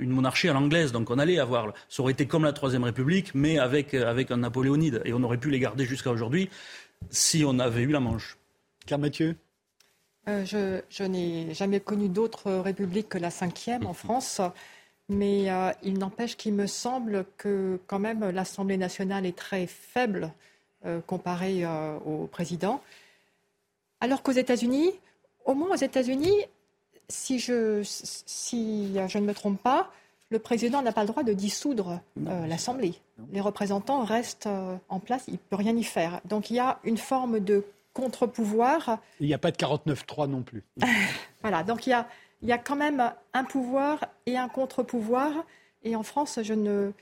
monarchie 0.07 0.49
à 0.49 0.55
l'anglaise. 0.55 0.91
Donc 0.91 1.11
on 1.11 1.19
allait 1.19 1.39
avoir, 1.39 1.73
ça 1.89 2.03
aurait 2.03 2.13
été 2.13 2.27
comme 2.27 2.45
la 2.45 2.53
Troisième 2.53 2.85
République, 2.85 3.35
mais 3.35 3.59
avec, 3.59 3.95
avec 3.95 4.31
un 4.31 4.39
napoléonide. 4.39 5.03
Et 5.05 5.13
on 5.13 5.23
aurait 5.23 5.39
pu 5.39 5.51
les 5.51 5.61
garder 5.61 5.85
jusqu'à 5.85 6.11
aujourd'hui 6.11 6.51
si 7.11 7.45
on 7.47 7.59
avait 7.59 7.83
eu 7.83 7.93
la 7.93 8.01
Manche. 8.01 8.37
Car 8.87 8.99
Mathieu? 8.99 9.37
Euh, 10.29 10.45
Je, 10.45 10.81
je 10.91 11.05
n'ai 11.05 11.55
jamais 11.55 11.81
connu 11.81 12.09
d'autre 12.09 12.51
république 12.53 13.09
que 13.09 13.19
la 13.19 13.31
cinquième 13.31 13.87
en 13.87 13.95
France. 13.95 14.41
Mais 15.09 15.51
euh, 15.51 15.71
il 15.83 15.99
n'empêche 15.99 16.37
qu'il 16.37 16.55
me 16.55 16.67
semble 16.67 17.27
que 17.37 17.79
quand 17.87 17.99
même 17.99 18.29
l'Assemblée 18.31 18.77
nationale 18.77 19.25
est 19.25 19.37
très 19.37 19.67
faible 19.67 20.33
euh, 20.85 21.01
comparée 21.07 21.65
euh, 21.65 21.97
au 22.05 22.27
président. 22.27 22.81
Alors 24.01 24.23
qu'aux 24.23 24.33
États-Unis, 24.33 24.91
au 25.45 25.55
moins 25.55 25.71
aux 25.71 25.77
États-Unis, 25.77 26.37
si 27.09 27.39
je, 27.39 27.83
si 27.85 28.95
je 29.09 29.19
ne 29.19 29.25
me 29.25 29.33
trompe 29.33 29.63
pas, 29.63 29.91
le 30.31 30.41
président 30.41 30.83
n'a 30.83 30.91
pas 30.91 31.03
le 31.03 31.07
droit 31.07 31.23
de 31.23 31.33
dissoudre 31.33 32.01
l'Assemblée. 32.17 32.95
Les 33.31 33.41
représentants 33.41 34.03
restent 34.03 34.49
en 34.89 34.99
place, 34.99 35.23
il 35.29 35.35
ne 35.35 35.39
peut 35.39 35.55
rien 35.55 35.77
y 35.77 35.85
faire. 35.85 36.21
Donc 36.25 36.51
il 36.51 36.57
y 36.57 36.59
a 36.59 36.81
une 36.83 36.99
forme 36.99 37.39
de 37.39 37.65
contre-pouvoir. 37.97 38.99
Il 39.21 39.29
n'y 39.29 39.35
a 39.35 39.39
pas 39.39 39.53
de 39.53 39.57
49-3 39.57 40.29
non 40.29 40.43
plus. 40.43 40.65
voilà, 41.43 41.63
donc 41.63 41.87
il 41.87 41.91
y 41.91 41.93
a, 41.93 42.07
il 42.43 42.49
y 42.49 42.53
a 42.53 42.59
quand 42.59 42.77
même 42.77 43.13
un 43.33 43.45
pouvoir 43.45 44.05
et 44.27 44.37
un 44.37 44.49
contre-pouvoir. 44.49 45.33
Et 45.83 45.97
en 45.97 46.03
France, 46.03 46.39
je 46.43 46.55
n'ai 46.55 46.93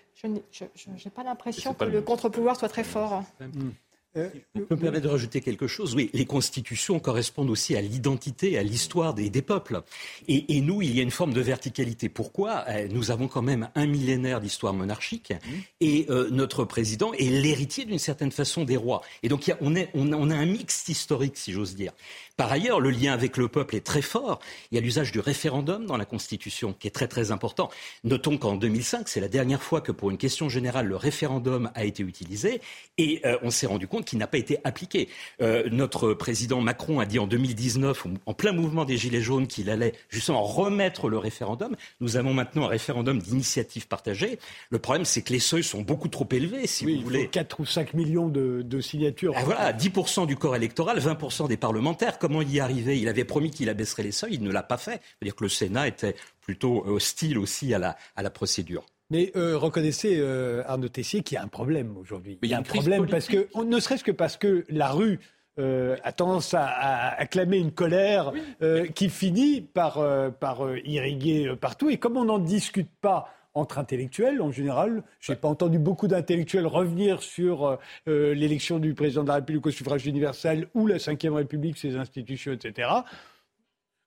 je 0.53 1.09
pas 1.09 1.23
l'impression 1.23 1.75
que 1.75 1.85
le 1.85 2.03
contre-pouvoir 2.03 2.57
soit 2.57 2.69
très 2.69 2.85
fort. 2.85 3.23
Mm. 3.41 3.71
Euh, 4.17 4.29
je 4.55 4.61
me 4.61 4.77
permets 4.77 5.01
de 5.01 5.09
rajouter 5.09 5.41
quelque 5.41 5.67
chose. 5.67 5.95
Oui, 5.95 6.09
les 6.13 6.25
constitutions 6.25 7.01
correspondent 7.01 7.51
aussi 7.51 7.75
à 7.77 7.81
l'identité, 7.81 8.57
à 8.59 8.63
l'histoire 8.63 9.13
des, 9.13 9.31
peuples. 9.43 9.83
Et, 10.29 10.61
nous, 10.61 10.83
il 10.83 10.95
y 10.95 11.01
a 11.01 11.03
une 11.03 11.11
forme 11.11 11.33
de 11.33 11.41
verticalité. 11.41 12.09
Pourquoi? 12.09 12.65
Euh, 12.69 12.87
Nous 12.91 13.11
avons 13.11 13.27
quand 13.27 13.43
même 13.43 13.69
un 13.75 13.87
millénaire 13.87 14.41
d'histoire 14.41 14.73
monarchique 14.73 15.33
mmh. 15.33 15.53
et 15.81 16.07
euh, 16.11 16.29
notre 16.31 16.65
président 16.65 17.13
est 17.15 17.29
l'héritier 17.29 17.85
d'une 17.85 17.99
certaine 17.99 18.31
façon 18.31 18.65
des 18.65 18.77
rois. 18.77 19.03
Et 19.23 19.29
donc, 19.29 19.53
on, 19.61 19.75
on 19.95 20.31
a 20.31 20.37
un 20.37 20.47
mix 20.47 20.89
historique, 20.89 21.37
si 21.37 21.53
j'ose 21.53 21.75
dire. 21.75 21.93
Par 22.37 22.51
ailleurs, 22.51 22.81
le 22.81 22.91
lien 22.91 23.13
avec 23.13 23.37
le 23.37 23.47
peuple 23.47 23.77
est 23.77 23.87
très 23.87 24.03
fort. 24.03 24.41
Il 24.73 24.75
y 24.75 24.79
a 24.79 24.81
l'usage 24.81 25.13
du 25.13 25.21
référendum 25.21 25.87
dans 25.87 25.97
la 25.97 26.05
Constitution 26.05 26.75
qui 26.77 26.89
est 26.89 26.91
très 26.91 27.07
très 27.07 27.31
important. 27.31 27.71
Notons 28.03 28.39
qu'en 28.39 28.57
2005, 28.57 29.09
c'est 29.09 29.21
la 29.21 29.29
dernière 29.29 29.63
fois 29.63 29.81
que 29.81 29.93
pour 29.93 30.11
une 30.11 30.19
question 30.19 30.49
générale, 30.49 30.87
le 30.87 30.97
référendum 30.97 31.71
a 31.77 31.85
été 31.85 32.03
utilisé 32.03 32.61
et 32.99 33.21
euh, 33.25 33.39
on 33.43 33.51
s'est 33.51 33.67
rendu 33.67 33.87
compte 33.87 34.05
qu'il 34.05 34.19
n'a 34.19 34.27
pas 34.27 34.39
été 34.39 34.59
appliqué. 34.65 35.09
Euh, 35.43 35.69
notre 35.71 36.13
président 36.13 36.61
Macron 36.61 36.99
a 36.99 37.07
dit 37.07 37.21
en 37.21 37.29
2019, 37.29 38.07
en 38.27 38.35
plein 38.35 38.53
mouvement 38.53 38.85
des 38.85 38.97
Gilets 38.97 39.21
jaunes, 39.21 39.47
qu'il 39.47 39.71
allait 39.71 39.93
justement 40.09 40.43
remettre 40.43 41.09
le 41.09 41.19
référendum. 41.19 41.77
Nous 42.01 42.17
avons 42.17 42.35
maintenant 42.35 42.65
un 42.65 42.69
référendum 42.69 43.21
d'initiative 43.21 43.87
partagée. 43.87 44.41
Le 44.71 44.81
problème, 44.81 45.05
c'est 45.05 45.23
que 45.23 45.33
les 45.33 45.39
seuils 45.39 45.63
sont 45.63 45.83
beaucoup 45.83 46.09
trop 46.09 46.27
élevés, 46.33 46.67
si 46.67 46.85
vous 46.85 47.01
voulez. 47.03 47.29
4 47.29 47.61
ou 47.61 47.67
5 47.67 47.95
millions 47.95 48.29
de, 48.29 48.81
signatures. 48.81 49.35
Ah, 49.37 49.43
voilà, 49.45 49.73
10% 49.73 50.27
du 50.27 50.37
corps 50.37 50.57
électoral, 50.57 50.99
20% 50.99 51.47
des 51.47 51.57
parlementaires 51.57 52.19
comment 52.25 52.41
y 52.41 52.59
arriver 52.59 52.99
Il 52.99 53.09
avait 53.09 53.25
promis 53.25 53.51
qu'il 53.51 53.69
abaisserait 53.69 54.03
les 54.03 54.11
seuils, 54.11 54.37
il 54.37 54.43
ne 54.43 54.51
l'a 54.51 54.63
pas 54.63 54.79
fait. 54.79 55.03
C'est-à-dire 55.03 55.37
que 55.37 55.45
le 55.45 55.51
Sénat 55.51 55.89
était 55.89 56.17
plutôt 56.41 56.83
hostile 56.87 57.39
aussi 57.39 57.75
à 57.75 57.79
la, 57.79 57.99
à 58.17 58.23
la 58.23 58.31
procédure. 58.31 58.87
Mais 59.11 59.31
euh, 59.37 59.59
reconnaissez, 59.59 60.17
euh, 60.19 60.63
Arnaud 60.67 60.89
Tessier, 60.89 61.23
qu'il 61.23 61.37
y 61.37 61.39
a 61.39 61.43
un 61.43 61.49
problème 61.49 61.99
aujourd'hui. 61.99 62.39
Il 62.41 62.49
y 62.49 62.55
a 62.55 62.59
un 62.59 62.63
problème 62.63 63.07
parce 63.07 63.27
que, 63.27 63.47
ne 63.63 63.79
serait-ce 63.79 64.03
que 64.05 64.11
parce 64.11 64.39
que 64.39 64.65
la 64.71 64.89
rue 64.89 65.21
euh, 65.59 65.99
a 66.03 66.13
tendance 66.13 66.55
à, 66.55 66.65
acclamer 67.11 67.59
une 67.59 67.73
colère 67.73 68.33
qui 68.95 69.11
finit 69.11 69.61
par, 69.61 70.03
par 70.41 70.63
irriguer 70.79 71.55
partout. 71.61 71.91
Et 71.91 71.99
comme 71.99 72.17
on 72.17 72.25
n'en 72.25 72.39
discute 72.39 72.91
pas 73.03 73.29
entre 73.55 73.79
intellectuels 73.79 74.43
en 74.43 74.53
général. 74.53 75.03
Je 75.21 75.33
n'ai 75.33 75.37
pas 75.37 75.49
entendu 75.49 75.79
beaucoup 75.79 76.09
d'intellectuels 76.09 76.67
revenir 76.67 77.23
sur 77.23 77.65
euh, 77.65 77.77
euh, 78.09 78.35
l'élection 78.35 78.79
du 78.79 78.95
président 78.95 79.23
de 79.23 79.29
la 79.29 79.35
République 79.35 79.67
au 79.67 79.71
suffrage 79.71 80.07
universel 80.07 80.69
ou 80.75 80.87
la 80.87 80.97
Ve 80.97 81.35
République, 81.35 81.79
ses 81.79 81.97
institutions, 81.97 82.53
etc. 82.53 82.89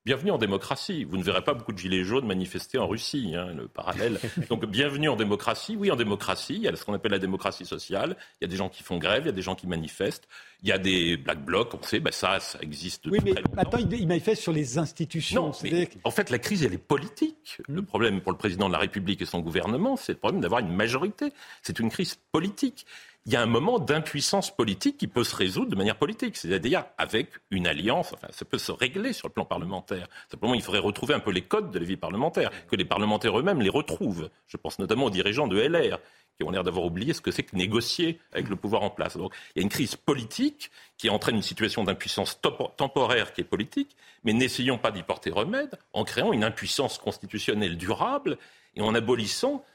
Bienvenue 0.07 0.31
en 0.31 0.37
démocratie. 0.37 1.03
Vous 1.03 1.17
ne 1.17 1.21
verrez 1.21 1.43
pas 1.43 1.53
beaucoup 1.53 1.73
de 1.73 1.77
gilets 1.77 2.05
jaunes 2.05 2.25
manifester 2.25 2.77
en 2.77 2.87
Russie, 2.87 3.33
hein, 3.35 3.47
le 3.53 3.67
parallèle. 3.67 4.21
Donc 4.49 4.65
bienvenue 4.65 5.09
en 5.09 5.17
démocratie. 5.17 5.75
Oui, 5.75 5.91
en 5.91 5.97
démocratie, 5.97 6.53
il 6.55 6.61
y 6.61 6.69
a 6.69 6.73
ce 6.77 6.85
qu'on 6.85 6.93
appelle 6.93 7.11
la 7.11 7.19
démocratie 7.19 7.65
sociale. 7.65 8.15
Il 8.39 8.45
y 8.45 8.47
a 8.47 8.47
des 8.47 8.55
gens 8.55 8.69
qui 8.69 8.83
font 8.83 8.99
grève, 8.99 9.23
il 9.23 9.25
y 9.25 9.29
a 9.29 9.33
des 9.33 9.41
gens 9.41 9.55
qui 9.55 9.67
manifestent. 9.67 10.29
Il 10.63 10.69
y 10.69 10.71
a 10.71 10.77
des 10.77 11.17
black 11.17 11.43
blocs, 11.43 11.73
on 11.73 11.83
sait, 11.83 11.99
ben 11.99 12.13
ça, 12.13 12.39
ça 12.39 12.57
existe 12.61 13.05
oui, 13.07 13.19
mais 13.21 13.33
Maintenant, 13.53 13.79
il 13.79 14.07
manifeste 14.07 14.41
sur 14.41 14.53
les 14.53 14.77
institutions. 14.77 15.51
en 16.05 16.11
fait, 16.11 16.29
la 16.29 16.39
crise, 16.39 16.63
elle 16.63 16.73
est 16.73 16.77
politique. 16.77 17.57
Le 17.67 17.81
problème 17.81 18.21
pour 18.21 18.31
le 18.31 18.37
président 18.37 18.69
de 18.69 18.73
la 18.73 18.79
République 18.79 19.21
et 19.21 19.25
son 19.25 19.41
gouvernement, 19.41 19.97
c'est 19.97 20.13
le 20.13 20.19
problème 20.19 20.39
d'avoir 20.39 20.61
une 20.61 20.73
majorité. 20.73 21.33
C'est 21.63 21.79
une 21.79 21.89
crise 21.89 22.17
politique 22.31 22.85
il 23.27 23.33
y 23.33 23.35
a 23.35 23.41
un 23.41 23.45
moment 23.45 23.77
d'impuissance 23.77 24.55
politique 24.55 24.97
qui 24.97 25.07
peut 25.07 25.25
se 25.25 25.35
résoudre 25.35 25.69
de 25.69 25.75
manière 25.75 25.97
politique, 25.97 26.37
c'est-à-dire 26.37 26.85
avec 26.97 27.29
une 27.51 27.67
alliance. 27.67 28.13
Enfin, 28.13 28.29
ça 28.31 28.45
peut 28.45 28.57
se 28.57 28.71
régler 28.71 29.11
sur 29.11 29.27
le 29.27 29.33
plan 29.33 29.43
parlementaire. 29.43 30.07
Simplement, 30.31 30.53
il 30.53 30.61
faudrait 30.61 30.79
retrouver 30.79 31.13
un 31.13 31.19
peu 31.19 31.31
les 31.31 31.41
codes 31.41 31.69
de 31.69 31.77
la 31.77 31.83
vie 31.83 31.97
parlementaire, 31.97 32.51
que 32.69 32.77
les 32.77 32.85
parlementaires 32.85 33.37
eux-mêmes 33.37 33.61
les 33.61 33.69
retrouvent. 33.69 34.29
Je 34.47 34.55
pense 34.55 34.79
notamment 34.79 35.05
aux 35.05 35.09
dirigeants 35.09 35.47
de 35.47 35.59
LR 35.59 35.99
qui 36.37 36.45
ont 36.45 36.51
l'air 36.51 36.63
d'avoir 36.63 36.85
oublié 36.85 37.13
ce 37.13 37.19
que 37.19 37.31
c'est 37.31 37.43
que 37.43 37.55
négocier 37.57 38.19
avec 38.31 38.47
le 38.47 38.55
pouvoir 38.55 38.83
en 38.83 38.89
place. 38.89 39.17
Donc, 39.17 39.33
il 39.55 39.59
y 39.59 39.61
a 39.61 39.63
une 39.63 39.69
crise 39.69 39.97
politique 39.97 40.71
qui 40.97 41.09
entraîne 41.09 41.35
une 41.35 41.41
situation 41.41 41.83
d'impuissance 41.83 42.39
temporaire 42.77 43.33
qui 43.33 43.41
est 43.41 43.43
politique, 43.43 43.97
mais 44.23 44.31
n'essayons 44.31 44.77
pas 44.77 44.91
d'y 44.91 45.03
porter 45.03 45.31
remède 45.31 45.77
en 45.91 46.05
créant 46.05 46.31
une 46.31 46.45
impuissance 46.45 46.97
constitutionnelle 46.97 47.75
durable 47.75 48.37
et 48.75 48.81
en 48.81 48.95
abolissant 48.95 49.65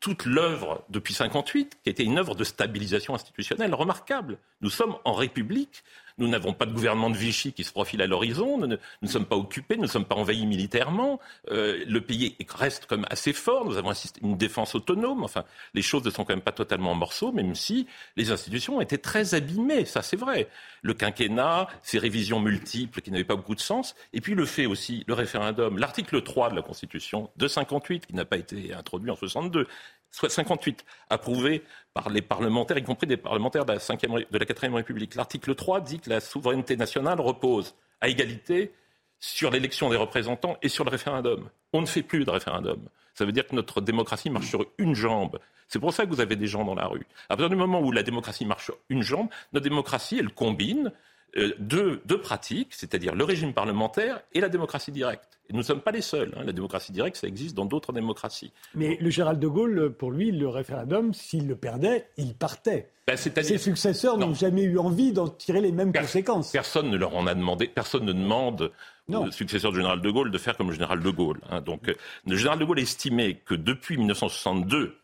toute 0.00 0.24
l'œuvre 0.24 0.84
depuis 0.88 1.14
58, 1.14 1.78
qui 1.84 1.90
était 1.90 2.04
une 2.04 2.18
œuvre 2.18 2.34
de 2.34 2.42
stabilisation 2.42 3.14
institutionnelle 3.14 3.74
remarquable. 3.74 4.38
Nous 4.62 4.70
sommes 4.70 4.96
en 5.04 5.12
République, 5.12 5.84
nous 6.20 6.28
n'avons 6.28 6.52
pas 6.52 6.66
de 6.66 6.72
gouvernement 6.72 7.10
de 7.10 7.16
Vichy 7.16 7.52
qui 7.52 7.64
se 7.64 7.72
profile 7.72 8.02
à 8.02 8.06
l'horizon. 8.06 8.58
Nous 8.58 8.76
ne 9.02 9.08
sommes 9.08 9.24
pas 9.24 9.36
occupés, 9.36 9.76
nous 9.76 9.82
ne 9.82 9.88
sommes 9.88 10.04
pas 10.04 10.14
envahis 10.14 10.46
militairement. 10.46 11.18
Euh, 11.50 11.82
le 11.86 12.00
pays 12.00 12.36
reste 12.54 12.86
comme 12.86 13.06
assez 13.10 13.32
fort. 13.32 13.64
Nous 13.64 13.76
avons 13.76 13.92
une 14.22 14.36
défense 14.36 14.74
autonome. 14.74 15.24
Enfin, 15.24 15.44
les 15.74 15.82
choses 15.82 16.04
ne 16.04 16.10
sont 16.10 16.24
quand 16.24 16.34
même 16.34 16.42
pas 16.42 16.52
totalement 16.52 16.92
en 16.92 16.94
morceaux, 16.94 17.32
même 17.32 17.54
si 17.54 17.86
les 18.16 18.30
institutions 18.30 18.76
ont 18.76 18.80
été 18.80 18.98
très 18.98 19.34
abîmées. 19.34 19.86
Ça, 19.86 20.02
c'est 20.02 20.16
vrai. 20.16 20.48
Le 20.82 20.94
quinquennat, 20.94 21.68
ces 21.82 21.98
révisions 21.98 22.38
multiples 22.38 23.00
qui 23.00 23.10
n'avaient 23.10 23.24
pas 23.24 23.36
beaucoup 23.36 23.54
de 23.54 23.60
sens. 23.60 23.94
Et 24.12 24.20
puis 24.20 24.34
le 24.34 24.44
fait 24.44 24.66
aussi, 24.66 25.04
le 25.08 25.14
référendum, 25.14 25.78
l'article 25.78 26.22
3 26.22 26.50
de 26.50 26.56
la 26.56 26.62
Constitution 26.62 27.30
de 27.36 27.48
58, 27.48 28.06
qui 28.06 28.14
n'a 28.14 28.24
pas 28.26 28.36
été 28.36 28.74
introduit 28.74 29.10
en 29.10 29.16
62, 29.16 29.66
soit 30.10 30.30
58, 30.30 30.84
approuvé 31.08 31.62
par 31.94 32.10
les 32.10 32.22
parlementaires, 32.22 32.78
y 32.78 32.82
compris 32.82 33.06
des 33.06 33.16
parlementaires 33.16 33.64
de 33.64 33.72
la, 33.72 33.78
5e, 33.78 34.26
de 34.30 34.38
la 34.38 34.44
4 34.44 34.74
République. 34.74 35.14
L'article 35.14 35.54
3 35.54 35.80
dit 35.80 36.00
que 36.00 36.10
la 36.10 36.20
souveraineté 36.20 36.76
nationale 36.76 37.20
repose 37.20 37.74
à 38.00 38.08
égalité 38.08 38.72
sur 39.18 39.50
l'élection 39.50 39.90
des 39.90 39.96
représentants 39.96 40.56
et 40.62 40.68
sur 40.68 40.84
le 40.84 40.90
référendum. 40.90 41.48
On 41.72 41.82
ne 41.82 41.86
fait 41.86 42.02
plus 42.02 42.24
de 42.24 42.30
référendum. 42.30 42.88
Ça 43.14 43.24
veut 43.24 43.32
dire 43.32 43.46
que 43.46 43.54
notre 43.54 43.80
démocratie 43.80 44.30
marche 44.30 44.48
sur 44.48 44.64
une 44.78 44.94
jambe. 44.94 45.38
C'est 45.68 45.78
pour 45.78 45.92
ça 45.92 46.04
que 46.04 46.10
vous 46.10 46.20
avez 46.20 46.36
des 46.36 46.46
gens 46.46 46.64
dans 46.64 46.74
la 46.74 46.86
rue. 46.86 47.06
À 47.28 47.36
partir 47.36 47.50
du 47.50 47.56
moment 47.56 47.80
où 47.80 47.92
la 47.92 48.02
démocratie 48.02 48.44
marche 48.44 48.64
sur 48.64 48.78
une 48.88 49.02
jambe, 49.02 49.28
notre 49.52 49.64
démocratie, 49.64 50.18
elle 50.18 50.30
combine 50.30 50.92
euh, 51.36 51.52
deux, 51.58 52.00
pratiques, 52.20 52.74
c'est-à-dire 52.74 53.14
le 53.14 53.24
régime 53.24 53.52
parlementaire 53.52 54.20
et 54.32 54.40
la 54.40 54.48
démocratie 54.48 54.92
directe. 54.92 55.38
Et 55.48 55.52
nous 55.52 55.58
ne 55.58 55.64
sommes 55.64 55.80
pas 55.80 55.90
les 55.90 56.00
seuls. 56.00 56.32
Hein. 56.36 56.44
La 56.44 56.52
démocratie 56.52 56.92
directe, 56.92 57.16
ça 57.16 57.26
existe 57.26 57.56
dans 57.56 57.64
d'autres 57.64 57.92
démocraties. 57.92 58.52
Mais 58.74 58.96
le 59.00 59.10
Gérald 59.10 59.38
de 59.38 59.48
Gaulle, 59.48 59.92
pour 59.92 60.10
lui, 60.10 60.32
le 60.32 60.48
référendum, 60.48 61.12
s'il 61.12 61.48
le 61.48 61.56
perdait, 61.56 62.08
il 62.16 62.34
partait. 62.34 62.90
Ben, 63.06 63.16
Ses 63.16 63.58
successeurs 63.58 64.18
n'ont 64.18 64.34
jamais 64.34 64.62
eu 64.62 64.78
envie 64.78 65.12
d'en 65.12 65.28
tirer 65.28 65.60
les 65.60 65.72
mêmes 65.72 65.92
conséquences. 65.92 66.52
Personne 66.52 66.90
ne 66.90 66.96
leur 66.96 67.16
en 67.16 67.26
a 67.26 67.34
demandé. 67.34 67.66
Personne 67.66 68.04
ne 68.04 68.12
demande 68.12 68.72
au 69.08 69.30
successeur 69.30 69.72
du 69.72 69.78
général 69.78 70.00
de 70.00 70.10
Gaulle 70.10 70.30
de 70.30 70.38
faire 70.38 70.56
comme 70.56 70.68
le 70.68 70.74
général 70.74 71.02
de 71.02 71.10
Gaulle. 71.10 71.40
Hein. 71.50 71.60
Donc, 71.60 71.88
euh, 71.88 71.94
le 72.26 72.36
général 72.36 72.58
de 72.58 72.64
Gaulle 72.64 72.78
estimait 72.78 73.34
que 73.34 73.54
depuis 73.54 73.96
1962, 73.96 74.96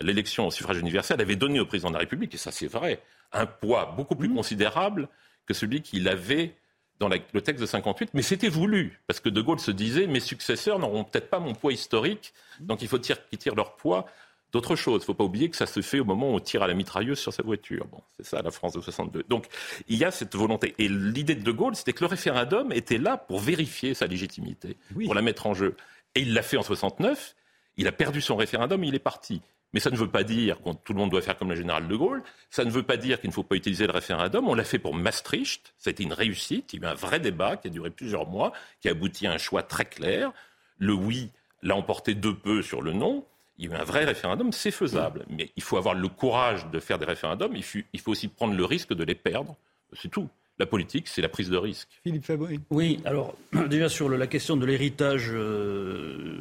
l'élection 0.00 0.46
au 0.48 0.50
suffrage 0.50 0.78
universel 0.78 1.20
avait 1.20 1.36
donné 1.36 1.60
au 1.60 1.66
président 1.66 1.88
de 1.88 1.94
la 1.94 2.00
République, 2.00 2.34
et 2.34 2.38
ça 2.38 2.50
c'est 2.50 2.66
vrai, 2.66 3.00
un 3.32 3.46
poids 3.46 3.94
beaucoup 3.96 4.16
plus 4.16 4.28
mmh. 4.28 4.34
considérable 4.34 5.08
que 5.46 5.54
celui 5.54 5.82
qu'il 5.82 6.08
avait 6.08 6.54
dans 7.00 7.08
le 7.08 7.40
texte 7.40 7.60
de 7.60 7.66
58, 7.66 8.10
mais 8.14 8.22
c'était 8.22 8.48
voulu, 8.48 9.00
parce 9.08 9.20
que 9.20 9.28
De 9.28 9.42
Gaulle 9.42 9.58
se 9.58 9.72
disait, 9.72 10.06
mes 10.06 10.20
successeurs 10.20 10.78
n'auront 10.78 11.04
peut-être 11.04 11.28
pas 11.28 11.40
mon 11.40 11.52
poids 11.52 11.72
historique, 11.72 12.32
donc 12.60 12.82
il 12.82 12.88
faut 12.88 12.98
qu'ils 12.98 13.38
tirent 13.38 13.56
leur 13.56 13.76
poids 13.76 14.06
d'autre 14.54 14.76
chose. 14.76 15.00
Il 15.00 15.02
ne 15.02 15.06
faut 15.06 15.14
pas 15.14 15.24
oublier 15.24 15.50
que 15.50 15.56
ça 15.56 15.66
se 15.66 15.82
fait 15.82 15.98
au 15.98 16.04
moment 16.04 16.30
où 16.30 16.36
on 16.36 16.40
tire 16.40 16.62
à 16.62 16.68
la 16.68 16.74
mitrailleuse 16.74 17.18
sur 17.18 17.32
sa 17.32 17.42
voiture. 17.42 17.86
Bon, 17.86 18.00
c'est 18.16 18.24
ça 18.24 18.40
la 18.40 18.50
France 18.50 18.72
de 18.72 18.80
62. 18.80 19.24
Donc 19.28 19.46
il 19.88 19.98
y 19.98 20.04
a 20.04 20.10
cette 20.10 20.34
volonté. 20.34 20.74
Et 20.78 20.88
l'idée 20.88 21.34
de 21.34 21.42
De 21.42 21.50
Gaulle, 21.50 21.74
c'était 21.74 21.92
que 21.92 22.00
le 22.04 22.06
référendum 22.06 22.72
était 22.72 22.98
là 22.98 23.16
pour 23.16 23.40
vérifier 23.40 23.94
sa 23.94 24.06
légitimité, 24.06 24.76
pour 25.04 25.14
la 25.14 25.22
mettre 25.22 25.46
en 25.46 25.54
jeu. 25.54 25.76
Et 26.14 26.20
il 26.20 26.32
l'a 26.32 26.42
fait 26.42 26.56
en 26.56 26.62
69. 26.62 27.34
Il 27.76 27.88
a 27.88 27.92
perdu 27.92 28.20
son 28.20 28.36
référendum, 28.36 28.84
il 28.84 28.94
est 28.94 29.00
parti. 29.00 29.42
Mais 29.74 29.80
ça 29.80 29.90
ne 29.90 29.96
veut 29.96 30.08
pas 30.08 30.22
dire 30.22 30.62
que 30.62 30.70
tout 30.84 30.92
le 30.92 31.00
monde 31.00 31.10
doit 31.10 31.20
faire 31.20 31.36
comme 31.36 31.50
le 31.50 31.56
général 31.56 31.88
de 31.88 31.96
Gaulle. 31.96 32.22
Ça 32.48 32.64
ne 32.64 32.70
veut 32.70 32.84
pas 32.84 32.96
dire 32.96 33.20
qu'il 33.20 33.28
ne 33.28 33.34
faut 33.34 33.42
pas 33.42 33.56
utiliser 33.56 33.88
le 33.88 33.92
référendum. 33.92 34.48
On 34.48 34.54
l'a 34.54 34.62
fait 34.62 34.78
pour 34.78 34.94
Maastricht. 34.94 35.74
Été 35.84 36.04
une 36.04 36.12
réussite. 36.12 36.72
Il 36.72 36.80
y 36.80 36.84
a 36.84 36.88
eu 36.88 36.92
un 36.92 36.94
vrai 36.94 37.18
débat 37.18 37.56
qui 37.56 37.66
a 37.66 37.70
duré 37.70 37.90
plusieurs 37.90 38.28
mois, 38.28 38.52
qui 38.80 38.88
a 38.88 38.92
abouti 38.92 39.26
à 39.26 39.32
un 39.32 39.36
choix 39.36 39.64
très 39.64 39.84
clair. 39.84 40.32
Le 40.78 40.92
oui 40.92 41.32
l'a 41.62 41.74
emporté 41.74 42.14
de 42.14 42.30
peu 42.30 42.62
sur 42.62 42.82
le 42.82 42.92
non. 42.92 43.26
Il 43.58 43.64
y 43.64 43.68
a 43.68 43.76
eu 43.76 43.80
un 43.80 43.84
vrai 43.84 44.04
référendum, 44.04 44.52
c'est 44.52 44.70
faisable. 44.70 45.26
Mais 45.28 45.50
il 45.56 45.62
faut 45.64 45.76
avoir 45.76 45.96
le 45.96 46.08
courage 46.08 46.70
de 46.70 46.78
faire 46.78 47.00
des 47.00 47.06
référendums. 47.06 47.56
Il 47.56 48.00
faut 48.00 48.12
aussi 48.12 48.28
prendre 48.28 48.54
le 48.54 48.64
risque 48.64 48.94
de 48.94 49.02
les 49.02 49.16
perdre. 49.16 49.56
C'est 49.94 50.08
tout. 50.08 50.28
La 50.58 50.66
politique, 50.66 51.08
c'est 51.08 51.20
la 51.20 51.28
prise 51.28 51.50
de 51.50 51.56
risque. 51.56 51.88
Philippe 52.04 52.24
Fabry. 52.24 52.60
Oui, 52.70 53.00
alors 53.04 53.34
déjà 53.68 53.88
sur 53.88 54.08
la 54.08 54.26
question 54.28 54.56
de 54.56 54.64
l'héritage 54.64 55.30
euh, 55.32 56.38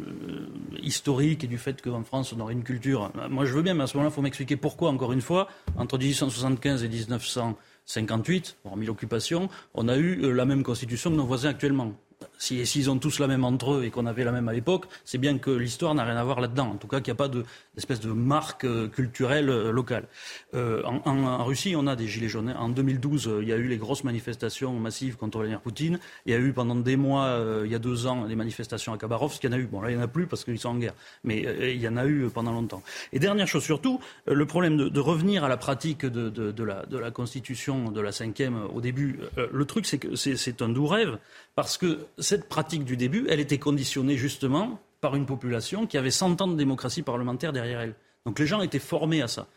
historique 0.84 1.44
et 1.44 1.48
du 1.48 1.58
fait 1.58 1.82
qu'en 1.82 2.04
France 2.04 2.32
on 2.32 2.40
aurait 2.40 2.54
une 2.54 2.64
culture. 2.64 3.12
Moi 3.30 3.46
je 3.46 3.54
veux 3.54 3.64
bien, 3.64 3.74
mais 3.74 3.84
à 3.84 3.88
ce 3.88 3.98
moment-là, 3.98 4.12
il 4.12 4.16
faut 4.16 4.22
m'expliquer 4.22 4.56
pourquoi, 4.56 4.90
encore 4.90 5.14
une 5.14 5.22
fois, 5.22 5.48
entre 5.78 5.98
1875 5.98 6.84
et 6.84 6.90
1958, 6.90 8.58
hormis 8.66 8.86
l'occupation, 8.86 9.50
on 9.74 9.88
a 9.88 9.98
eu 9.98 10.22
euh, 10.24 10.32
la 10.32 10.46
même 10.46 10.62
constitution 10.62 11.10
que 11.10 11.16
nos 11.16 11.26
voisins 11.26 11.50
actuellement 11.50 11.94
s'ils 12.38 12.90
ont 12.90 12.98
tous 12.98 13.20
la 13.20 13.28
même 13.28 13.44
entre 13.46 13.74
eux 13.74 13.84
et 13.86 13.90
qu'on 13.90 14.06
avait 14.06 14.24
la 14.24 14.32
même 14.32 14.48
à 14.48 14.54
l'époque, 14.54 14.86
c'est 15.06 15.18
bien 15.18 15.38
que 15.38 15.52
l'histoire 15.52 15.96
n'a 15.96 16.04
rien 16.04 16.18
à 16.18 16.24
voir 16.24 16.42
là-dedans. 16.42 16.72
En 16.72 16.76
tout 16.76 16.88
cas, 16.88 17.00
qu'il 17.00 17.12
n'y 17.12 17.18
a 17.18 17.28
pas 17.28 17.30
d'espèce 17.30 18.00
de, 18.00 18.12
marque 18.12 18.66
euh, 18.66 18.88
culturelle 18.88 19.50
euh, 19.50 19.72
locale. 19.72 20.06
Euh, 20.54 20.84
en, 20.84 21.44
Russie, 21.46 21.76
on 21.76 21.88
a 21.88 21.96
des 21.96 22.08
gilets 22.08 22.28
jaunes. 22.28 22.54
En 22.58 22.70
2012, 22.70 23.30
il 23.42 23.48
y 23.48 23.54
a 23.54 23.58
eu 23.58 23.68
les 23.68 23.78
grosses 23.78 24.04
manifestations 24.04 24.74
massives 24.74 25.16
contre 25.16 25.40
Vladimir 25.40 25.62
Poutine. 25.62 26.00
Il 26.26 26.32
y 26.32 26.36
a 26.36 26.40
eu 26.40 26.54
pendant 26.54 26.76
des 26.76 26.96
mois, 26.96 27.40
il 27.64 27.72
y 27.72 27.76
a 27.76 27.80
deux 27.80 28.08
ans, 28.08 28.26
les 28.26 28.36
manifestations 28.36 28.94
à 28.94 28.98
Khabarovsk. 28.98 29.44
Il 29.44 29.48
y 29.48 29.50
en 29.50 29.54
a 29.54 29.60
eu. 29.60 29.66
Bon, 29.66 29.82
là, 29.82 29.92
il 29.92 29.98
n'y 29.98 30.02
en 30.02 30.06
a 30.06 30.08
plus 30.08 30.28
parce 30.28 30.44
qu'ils 30.44 30.60
sont 30.60 30.70
en 30.70 30.76
guerre. 30.76 30.94
Mais 31.24 31.46
il 31.74 31.82
y 31.82 31.88
en 31.88 31.98
a 31.98 32.06
eu 32.06 32.30
pendant 32.34 32.52
longtemps. 32.52 32.84
Et 33.12 33.20
dernière 33.20 33.48
chose 33.48 33.64
surtout, 33.64 34.00
le 34.26 34.46
problème 34.46 34.78
de, 34.78 35.00
revenir 35.00 35.44
à 35.44 35.50
la 35.50 35.58
pratique 35.58 36.06
de, 36.06 36.64
la, 36.64 36.86
la 36.90 37.12
Constitution 37.12 37.92
de 37.92 38.02
la 38.02 38.12
cinquième 38.12 38.58
au 38.74 38.82
début. 38.82 39.20
le 39.52 39.66
truc, 39.66 39.86
c'est 39.86 39.98
que 39.98 40.16
c'est 40.16 40.62
un 40.62 40.70
doux 40.70 40.88
rêve 40.88 41.18
parce 41.56 41.78
que 41.78 42.00
cette 42.24 42.50
pratique 42.50 42.86
du 42.86 42.98
début, 42.98 43.28
elle 43.30 43.40
était 43.40 43.60
conditionnée 43.60 44.18
justement 44.18 44.80
par 45.02 45.16
une 45.16 45.26
population 45.26 45.86
qui 45.86 45.98
avait 45.98 46.12
100 46.12 46.42
ans 46.42 46.48
de 46.48 46.56
démocratie 46.56 47.04
parlementaire 47.04 47.54
derrière 47.54 47.82
elle. 47.82 47.96
Donc 48.26 48.40
les 48.40 48.48
gens 48.48 48.62
étaient 48.62 48.80
formés 48.80 49.22
à 49.22 49.28
ça 49.28 49.48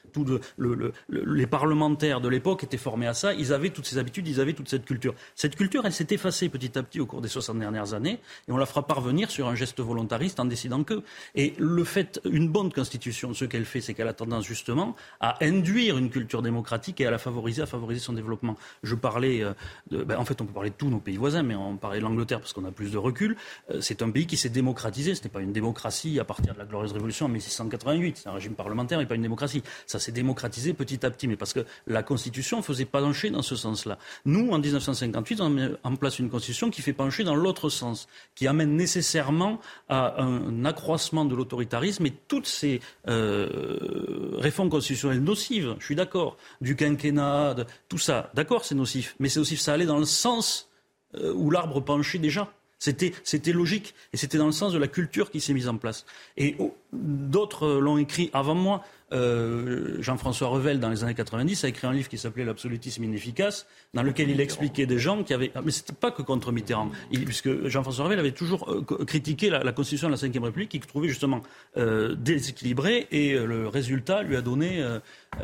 les 1.08 1.46
parlementaires 1.46 2.20
de 2.20 2.28
l'époque 2.28 2.64
étaient 2.64 2.76
formés 2.76 3.06
à 3.06 3.14
ça, 3.14 3.34
ils 3.34 3.52
avaient 3.52 3.70
toutes 3.70 3.86
ces 3.86 3.98
habitudes, 3.98 4.28
ils 4.28 4.40
avaient 4.40 4.52
toute 4.52 4.68
cette 4.68 4.84
culture. 4.84 5.14
Cette 5.34 5.56
culture, 5.56 5.84
elle 5.84 5.92
s'est 5.92 6.06
effacée 6.10 6.48
petit 6.48 6.78
à 6.78 6.82
petit 6.82 7.00
au 7.00 7.06
cours 7.06 7.20
des 7.20 7.28
60 7.28 7.58
dernières 7.58 7.94
années, 7.94 8.18
et 8.48 8.52
on 8.52 8.56
la 8.56 8.66
fera 8.66 8.86
parvenir 8.86 9.30
sur 9.30 9.48
un 9.48 9.54
geste 9.54 9.80
volontariste 9.80 10.40
en 10.40 10.44
décidant 10.44 10.84
que. 10.84 11.02
Et 11.34 11.54
le 11.58 11.84
fait, 11.84 12.20
une 12.24 12.48
bonne 12.48 12.72
constitution, 12.72 13.34
ce 13.34 13.44
qu'elle 13.44 13.64
fait, 13.64 13.80
c'est 13.80 13.94
qu'elle 13.94 14.08
a 14.08 14.12
tendance 14.12 14.44
justement 14.44 14.94
à 15.20 15.44
induire 15.44 15.98
une 15.98 16.10
culture 16.10 16.42
démocratique 16.42 17.00
et 17.00 17.06
à 17.06 17.10
la 17.10 17.18
favoriser, 17.18 17.62
à 17.62 17.66
favoriser 17.66 18.00
son 18.00 18.12
développement. 18.12 18.56
Je 18.82 18.94
parlais, 18.94 19.42
euh, 19.42 19.52
ben, 19.90 20.18
en 20.18 20.24
fait, 20.24 20.40
on 20.40 20.46
peut 20.46 20.52
parler 20.52 20.70
de 20.70 20.74
tous 20.76 20.88
nos 20.88 20.98
pays 20.98 21.16
voisins, 21.16 21.42
mais 21.42 21.54
on 21.54 21.76
parlait 21.76 21.98
de 21.98 22.04
l'Angleterre 22.04 22.40
parce 22.40 22.52
qu'on 22.52 22.64
a 22.64 22.72
plus 22.72 22.90
de 22.92 22.98
recul. 22.98 23.36
Euh, 23.70 23.80
c'est 23.80 24.02
un 24.02 24.10
pays 24.10 24.26
qui 24.26 24.36
s'est 24.36 24.48
démocratisé, 24.48 25.14
ce 25.14 25.22
n'est 25.24 25.30
pas 25.30 25.40
une 25.40 25.52
démocratie 25.52 26.18
à 26.20 26.24
partir 26.24 26.54
de 26.54 26.58
la 26.58 26.64
glorieuse 26.64 26.92
révolution 26.92 27.26
en 27.26 27.28
1688, 27.28 28.18
c'est 28.22 28.28
un 28.28 28.32
régime 28.32 28.54
parlementaire 28.54 29.00
et 29.00 29.06
pas 29.06 29.14
une 29.14 29.22
démocratie. 29.22 29.62
S'est 30.06 30.12
démocratisé 30.12 30.72
petit 30.72 31.04
à 31.04 31.10
petit, 31.10 31.28
mais 31.28 31.36
parce 31.36 31.52
que 31.52 31.64
la 31.86 32.02
Constitution 32.02 32.62
faisait 32.62 32.84
pencher 32.84 33.30
dans 33.30 33.42
ce 33.42 33.56
sens-là. 33.56 33.98
Nous, 34.24 34.50
en 34.50 34.58
1958, 34.58 35.40
on 35.40 35.50
met 35.50 35.68
en 35.82 35.96
place 35.96 36.18
une 36.18 36.30
Constitution 36.30 36.70
qui 36.70 36.82
fait 36.82 36.92
pencher 36.92 37.24
dans 37.24 37.34
l'autre 37.34 37.68
sens, 37.68 38.08
qui 38.34 38.46
amène 38.46 38.76
nécessairement 38.76 39.60
à 39.88 40.22
un 40.22 40.64
accroissement 40.64 41.24
de 41.24 41.34
l'autoritarisme 41.34 42.06
et 42.06 42.12
toutes 42.28 42.46
ces 42.46 42.80
euh, 43.08 44.30
réformes 44.38 44.70
constitutionnelles 44.70 45.22
nocives, 45.22 45.74
je 45.78 45.84
suis 45.84 45.96
d'accord, 45.96 46.36
du 46.60 46.76
quinquennat, 46.76 47.56
tout 47.88 47.98
ça, 47.98 48.30
d'accord, 48.34 48.64
c'est 48.64 48.74
nocif, 48.74 49.16
mais 49.18 49.28
c'est 49.28 49.40
nocif, 49.40 49.60
ça 49.60 49.72
allait 49.72 49.86
dans 49.86 49.98
le 49.98 50.04
sens 50.04 50.70
euh, 51.16 51.32
où 51.34 51.50
l'arbre 51.50 51.80
penchait 51.80 52.18
déjà. 52.18 52.52
C'était, 52.78 53.52
logique 53.52 53.94
et 54.12 54.16
c'était 54.16 54.36
dans 54.36 54.46
le 54.46 54.52
sens 54.52 54.72
de 54.72 54.78
la 54.78 54.86
culture 54.86 55.30
qui 55.30 55.40
s'est 55.40 55.54
mise 55.54 55.68
en 55.68 55.78
place. 55.78 56.04
Et 56.36 56.56
d'autres 56.92 57.68
l'ont 57.78 57.96
écrit 57.96 58.30
avant 58.34 58.54
moi. 58.54 58.84
Euh, 59.12 59.96
Jean-François 60.00 60.48
Revel, 60.48 60.80
dans 60.80 60.88
les 60.88 61.04
années 61.04 61.14
90, 61.14 61.64
a 61.64 61.68
écrit 61.68 61.86
un 61.86 61.92
livre 61.92 62.08
qui 62.08 62.18
s'appelait 62.18 62.44
L'absolutisme 62.44 63.04
inefficace, 63.04 63.66
dans 63.94 64.02
lequel 64.02 64.30
il 64.30 64.40
expliquait 64.40 64.86
des 64.86 64.98
gens 64.98 65.22
qui 65.22 65.32
avaient. 65.32 65.52
Ah, 65.54 65.60
mais 65.64 65.70
c'était 65.70 65.92
pas 65.92 66.10
que 66.10 66.22
contre 66.22 66.50
Mitterrand, 66.52 66.90
puisque 67.10 67.68
Jean-François 67.68 68.04
Revel 68.04 68.18
avait 68.18 68.32
toujours 68.32 68.68
euh, 68.70 69.04
critiqué 69.04 69.50
la, 69.50 69.72
Constitution 69.72 70.08
de 70.08 70.14
la 70.14 70.28
Ve 70.28 70.42
République, 70.42 70.70
qu'il 70.70 70.80
trouvait 70.80 71.08
justement 71.08 71.42
euh, 71.76 72.14
déséquilibrée, 72.16 73.06
et 73.10 73.34
le 73.34 73.68
résultat 73.68 74.22
lui 74.22 74.36
a 74.36 74.42
donné. 74.42 74.84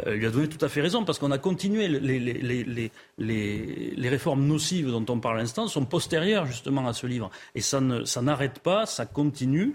Lui 0.06 0.26
a 0.26 0.30
donné 0.30 0.48
tout 0.48 0.62
à 0.64 0.68
fait 0.68 0.80
raison, 0.80 1.04
parce 1.04 1.18
qu'on 1.18 1.30
a 1.30 1.38
continué 1.38 1.88
les, 1.88 2.18
les, 2.18 2.90
les, 3.18 4.08
réformes 4.08 4.46
nocives 4.46 4.90
dont 4.90 5.04
on 5.08 5.20
parle 5.20 5.38
à 5.38 5.40
l'instant 5.40 5.66
sont 5.68 5.84
postérieures 5.84 6.46
justement 6.46 6.86
à 6.86 6.92
ce 6.92 7.06
livre. 7.06 7.30
Et 7.54 7.60
ça, 7.60 7.80
ne, 7.80 8.04
ça 8.04 8.22
n'arrête 8.22 8.58
pas, 8.58 8.86
ça 8.86 9.06
continue. 9.06 9.74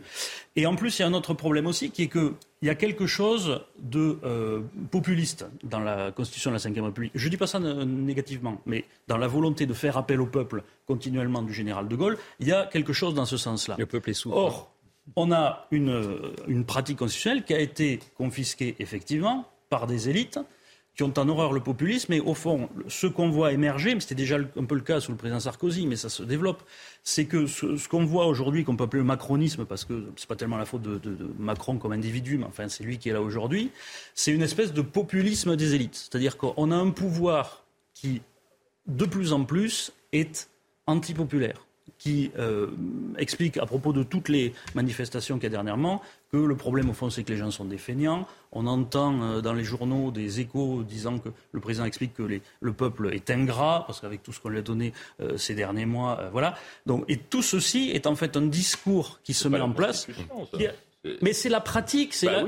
Et 0.55 0.65
en 0.65 0.75
plus, 0.75 0.97
il 0.97 1.01
y 1.01 1.05
a 1.05 1.07
un 1.07 1.13
autre 1.13 1.33
problème 1.33 1.67
aussi, 1.67 1.91
qui 1.91 2.03
est 2.03 2.07
que 2.07 2.33
il 2.61 2.67
y 2.67 2.71
a 2.71 2.75
quelque 2.75 3.05
chose 3.05 3.61
de 3.77 4.17
euh, 4.23 4.61
populiste 4.89 5.45
dans 5.63 5.79
la 5.79 6.11
Constitution 6.11 6.51
de 6.51 6.57
la 6.57 6.69
Ve 6.69 6.85
République. 6.85 7.11
Je 7.13 7.25
ne 7.25 7.29
dis 7.29 7.37
pas 7.37 7.45
ça 7.45 7.59
négativement, 7.59 8.59
mais 8.65 8.85
dans 9.07 9.17
la 9.17 9.27
volonté 9.27 9.67
de 9.67 9.73
faire 9.73 9.95
appel 9.97 10.19
au 10.19 10.25
peuple 10.25 10.63
continuellement 10.87 11.43
du 11.43 11.53
général 11.53 11.87
de 11.87 11.95
Gaulle, 11.95 12.17
il 12.39 12.47
y 12.47 12.51
a 12.51 12.65
quelque 12.65 12.93
chose 12.93 13.13
dans 13.13 13.25
ce 13.25 13.37
sens-là. 13.37 13.75
Le 13.77 13.85
peuple 13.85 14.09
est. 14.09 14.25
Or, 14.25 14.71
on 15.15 15.31
a 15.31 15.67
une, 15.69 16.19
une 16.47 16.65
pratique 16.65 16.97
constitutionnelle 16.97 17.43
qui 17.43 17.53
a 17.53 17.59
été 17.59 17.99
confisquée 18.17 18.75
effectivement 18.79 19.47
par 19.69 19.87
des 19.87 20.09
élites 20.09 20.39
qui 20.97 21.03
ont 21.03 21.13
en 21.15 21.29
horreur 21.29 21.53
le 21.53 21.59
populisme. 21.59 22.11
Et 22.13 22.19
au 22.19 22.33
fond, 22.33 22.69
ce 22.87 23.05
qu'on 23.05 23.29
voit 23.29 23.53
émerger, 23.53 23.93
mais 23.93 24.01
c'était 24.01 24.15
déjà 24.15 24.37
un 24.37 24.65
peu 24.65 24.73
le 24.73 24.81
cas 24.81 24.99
sous 24.99 25.11
le 25.11 25.17
président 25.17 25.39
Sarkozy, 25.39 25.85
mais 25.85 25.95
ça 25.95 26.09
se 26.09 26.23
développe, 26.23 26.63
c'est 27.03 27.25
que 27.25 27.45
ce, 27.45 27.87
qu'on 27.87 28.03
voit 28.03 28.25
aujourd'hui, 28.25 28.63
qu'on 28.63 28.75
peut 28.75 28.85
appeler 28.85 29.01
le 29.01 29.07
macronisme, 29.07 29.65
parce 29.65 29.85
que 29.85 30.07
ce 30.15 30.23
n'est 30.23 30.27
pas 30.27 30.35
tellement 30.35 30.57
la 30.57 30.65
faute 30.65 30.81
de, 30.81 31.17
Macron 31.37 31.77
comme 31.77 31.91
individu, 31.91 32.39
mais 32.39 32.45
enfin 32.45 32.67
c'est 32.67 32.83
lui 32.83 32.97
qui 32.97 33.09
est 33.09 33.13
là 33.13 33.21
aujourd'hui, 33.21 33.71
c'est 34.15 34.33
une 34.33 34.41
espèce 34.41 34.73
de 34.73 34.81
populisme 34.81 35.55
des 35.55 35.75
élites. 35.75 35.95
C'est-à-dire 35.95 36.35
qu'on 36.35 36.71
a 36.71 36.75
un 36.75 36.89
pouvoir 36.89 37.63
qui, 37.93 38.23
de 38.87 39.05
plus 39.05 39.33
en 39.33 39.43
plus, 39.43 39.93
est 40.13 40.49
antipopulaire 40.87 41.66
qui 41.97 42.31
euh, 42.37 42.67
explique 43.17 43.57
à 43.57 43.65
propos 43.65 43.93
de 43.93 44.03
toutes 44.03 44.29
les 44.29 44.53
manifestations 44.75 45.35
qu'il 45.35 45.45
y 45.45 45.47
a 45.47 45.49
dernièrement 45.49 46.01
que 46.31 46.37
le 46.37 46.55
problème 46.55 46.89
au 46.89 46.93
fond 46.93 47.09
c'est 47.09 47.23
que 47.23 47.31
les 47.31 47.37
gens 47.37 47.51
sont 47.51 47.65
des 47.65 47.77
feignants. 47.77 48.27
On 48.51 48.67
entend 48.67 49.21
euh, 49.21 49.41
dans 49.41 49.53
les 49.53 49.63
journaux 49.63 50.11
des 50.11 50.39
échos 50.39 50.83
disant 50.83 51.19
que 51.19 51.29
le 51.51 51.59
président 51.59 51.85
explique 51.85 52.13
que 52.13 52.23
le 52.59 52.73
peuple 52.73 53.13
est 53.13 53.29
ingrat 53.29 53.83
parce 53.87 54.01
qu'avec 54.01 54.23
tout 54.23 54.33
ce 54.33 54.39
qu'on 54.39 54.49
lui 54.49 54.59
a 54.59 54.61
donné 54.61 54.93
euh, 55.21 55.37
ces 55.37 55.55
derniers 55.55 55.85
mois, 55.85 56.29
voilà. 56.31 56.55
Donc 56.85 57.05
et 57.07 57.17
tout 57.17 57.41
ceci 57.41 57.91
est 57.91 58.07
en 58.07 58.15
fait 58.15 58.37
un 58.37 58.47
discours 58.47 59.19
qui 59.23 59.33
se 59.33 59.47
met 59.47 59.59
en 59.59 59.71
place. 59.71 60.07
Mais 61.21 61.33
c'est 61.33 61.49
la 61.49 61.61
pratique, 61.61 62.13
c'est 62.13 62.27
bah 62.27 62.43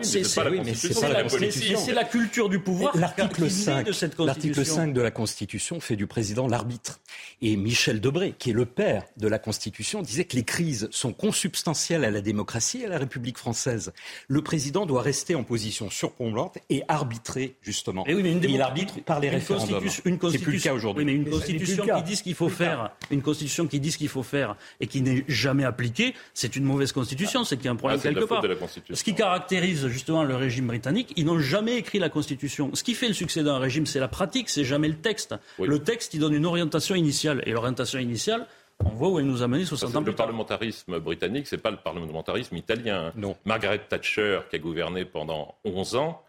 la, 1.94 2.04
culture 2.04 2.50
du 2.50 2.60
pouvoir. 2.60 2.96
L'article 2.98 3.50
5, 3.50 3.86
de 3.86 4.26
l'article 4.26 4.66
5 4.66 4.94
de 4.94 5.02
la 5.02 5.12
Constitution 5.12 5.80
fait 5.80 5.96
du 5.96 6.08
président 6.08 6.48
l'arbitre. 6.48 7.00
Et 7.42 7.56
Michel 7.56 8.02
Debré, 8.02 8.34
qui 8.38 8.52
est 8.52 8.54
le 8.54 8.66
père 8.66 9.04
de 9.18 9.28
la 9.28 9.40
Constitution, 9.40 10.02
disait 10.02 10.26
que 10.26 10.36
les 10.36 10.44
crises 10.44 10.88
sont 10.92 11.14
consubstantielles 11.14 12.04
à 12.04 12.12
la 12.12 12.22
démocratie 12.22 12.82
et 12.82 12.86
à 12.86 12.90
la 12.90 12.98
République 12.98 13.38
française. 13.38 13.94
Le 14.28 14.42
président 14.42 14.86
doit 14.86 15.02
rester 15.02 15.36
en 15.36 15.44
position 15.44 15.90
surplombante 15.90 16.58
et 16.70 16.84
arbitrer 16.88 17.56
justement. 17.62 18.06
Et 18.08 18.14
oui, 18.14 18.24
mais 18.24 18.32
une 18.32 18.44
il 18.44 18.62
arbitre 18.62 19.02
par 19.02 19.20
les 19.20 19.30
référendums. 19.30 19.84
Une 20.06 20.18
constitution, 20.18 20.44
plus 20.44 20.58
le 20.58 20.64
cas 20.64 20.74
aujourd'hui. 20.74 21.06
mais 21.06 21.14
une 21.14 21.30
constitution 21.30 21.86
qui 21.86 22.04
dit 22.04 22.16
ce 22.16 22.24
qu'il 22.24 22.36
faut 22.36 22.50
faire, 22.50 22.92
une 23.12 23.22
constitution 23.22 23.68
qui 23.68 23.80
dit 23.80 23.92
ce 23.92 23.98
qu'il 23.98 24.10
faut 24.10 24.24
faire 24.24 24.56
et 24.80 24.88
qui 24.88 25.02
n'est 25.02 25.24
jamais 25.28 25.66
appliquée, 25.66 26.14
c'est 26.34 26.56
une 26.56 26.64
mauvaise 26.64 26.92
constitution. 26.92 27.44
C'est 27.44 27.58
qu'il 27.58 27.66
y 27.66 27.70
a 27.70 27.72
un 27.72 27.76
problème 27.76 28.00
ah, 28.02 28.08
quelque 28.08 28.26
part. 28.26 28.44
Ce 28.94 29.04
qui 29.04 29.16
caractérise 29.16 29.88
justement 29.88 30.24
le 30.24 30.36
régime 30.36 30.68
britannique, 30.68 31.14
ils 31.16 31.26
n'ont 31.26 31.40
jamais 31.40 31.78
écrit 31.78 32.00
la 32.00 32.10
Constitution. 32.10 32.72
Ce 32.74 32.84
qui 32.84 32.94
fait 32.94 33.08
le 33.08 33.14
succès 33.14 33.44
d'un 33.44 33.58
régime, 33.58 33.86
c'est 33.86 34.00
la 34.00 34.08
pratique, 34.08 34.50
c'est 34.50 34.64
jamais 34.64 34.88
le 34.88 34.98
texte. 34.98 35.36
Le 35.60 35.80
texte, 35.80 36.14
il 36.14 36.20
donne 36.20 36.34
une 36.34 36.46
orientation 36.46 36.96
initiale. 36.96 37.44
Et 37.46 37.52
l'orientation 37.52 38.00
initiale, 38.00 38.48
on 38.84 38.90
voit 38.90 39.10
où 39.10 39.20
elle 39.20 39.26
nous 39.26 39.42
a 39.42 39.48
mené 39.48 39.66
60 39.66 39.96
ans 39.96 40.02
Le 40.02 40.16
parlementarisme 40.16 41.00
britannique, 41.00 41.48
c'est 41.48 41.58
pas 41.58 41.72
le 41.72 41.78
parlementarisme 41.78 42.56
italien. 42.56 43.12
Non. 43.16 43.36
Margaret 43.46 43.82
Thatcher, 43.90 44.42
qui 44.50 44.56
a 44.56 44.60
gouverné 44.60 45.06
pendant 45.06 45.56
11 45.66 45.96
ans, 45.96 46.24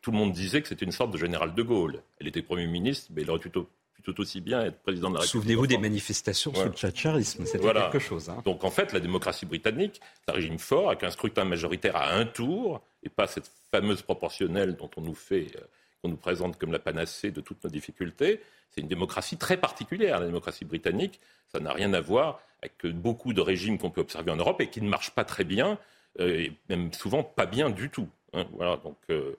tout 0.00 0.10
le 0.10 0.16
monde 0.16 0.32
disait 0.32 0.62
que 0.62 0.68
c'était 0.68 0.84
une 0.84 0.92
sorte 0.92 1.12
de 1.12 1.18
général 1.18 1.54
de 1.54 1.62
Gaulle. 1.62 2.02
Elle 2.20 2.28
était 2.28 2.42
Premier 2.42 2.66
ministre, 2.66 3.10
mais 3.14 3.22
il 3.22 3.30
aurait 3.30 3.40
plutôt 3.40 3.68
tout 4.02 4.20
aussi 4.20 4.40
bien 4.40 4.64
être 4.64 4.78
président 4.82 5.08
de 5.08 5.14
la 5.14 5.20
République. 5.20 5.42
Souvenez-vous 5.42 5.66
des 5.66 5.78
manifestations 5.78 6.54
sous 6.54 6.64
le 6.64 6.70
thatcherisme, 6.70 7.44
c'était 7.46 7.72
quelque 7.72 7.98
chose. 7.98 8.28
Hein. 8.28 8.42
Donc 8.44 8.64
en 8.64 8.70
fait, 8.70 8.92
la 8.92 9.00
démocratie 9.00 9.46
britannique, 9.46 10.00
c'est 10.20 10.32
un 10.32 10.34
régime 10.34 10.58
fort 10.58 10.88
avec 10.88 11.04
un 11.04 11.10
scrutin 11.10 11.44
majoritaire 11.44 11.96
à 11.96 12.14
un 12.14 12.24
tour 12.24 12.82
et 13.02 13.08
pas 13.08 13.26
cette 13.26 13.50
fameuse 13.70 14.02
proportionnelle 14.02 14.76
dont 14.76 14.90
on 14.96 15.00
nous 15.00 15.14
fait, 15.14 15.46
euh, 15.56 15.60
qu'on 16.02 16.08
nous 16.10 16.16
présente 16.16 16.58
comme 16.58 16.72
la 16.72 16.78
panacée 16.78 17.30
de 17.30 17.40
toutes 17.40 17.62
nos 17.64 17.70
difficultés. 17.70 18.40
C'est 18.70 18.80
une 18.80 18.88
démocratie 18.88 19.36
très 19.36 19.56
particulière, 19.56 20.20
la 20.20 20.26
démocratie 20.26 20.64
britannique. 20.64 21.20
Ça 21.48 21.60
n'a 21.60 21.72
rien 21.72 21.92
à 21.92 22.00
voir 22.00 22.40
avec 22.62 22.86
beaucoup 22.94 23.32
de 23.32 23.40
régimes 23.40 23.78
qu'on 23.78 23.90
peut 23.90 24.00
observer 24.00 24.30
en 24.30 24.36
Europe 24.36 24.60
et 24.60 24.68
qui 24.68 24.80
ne 24.80 24.88
marchent 24.88 25.10
pas 25.10 25.24
très 25.24 25.44
bien, 25.44 25.78
euh, 26.20 26.40
et 26.40 26.52
même 26.68 26.92
souvent 26.92 27.22
pas 27.22 27.46
bien 27.46 27.70
du 27.70 27.90
tout. 27.90 28.08
Hein. 28.32 28.46
Voilà, 28.52 28.76
donc. 28.76 28.96
Euh, 29.10 29.36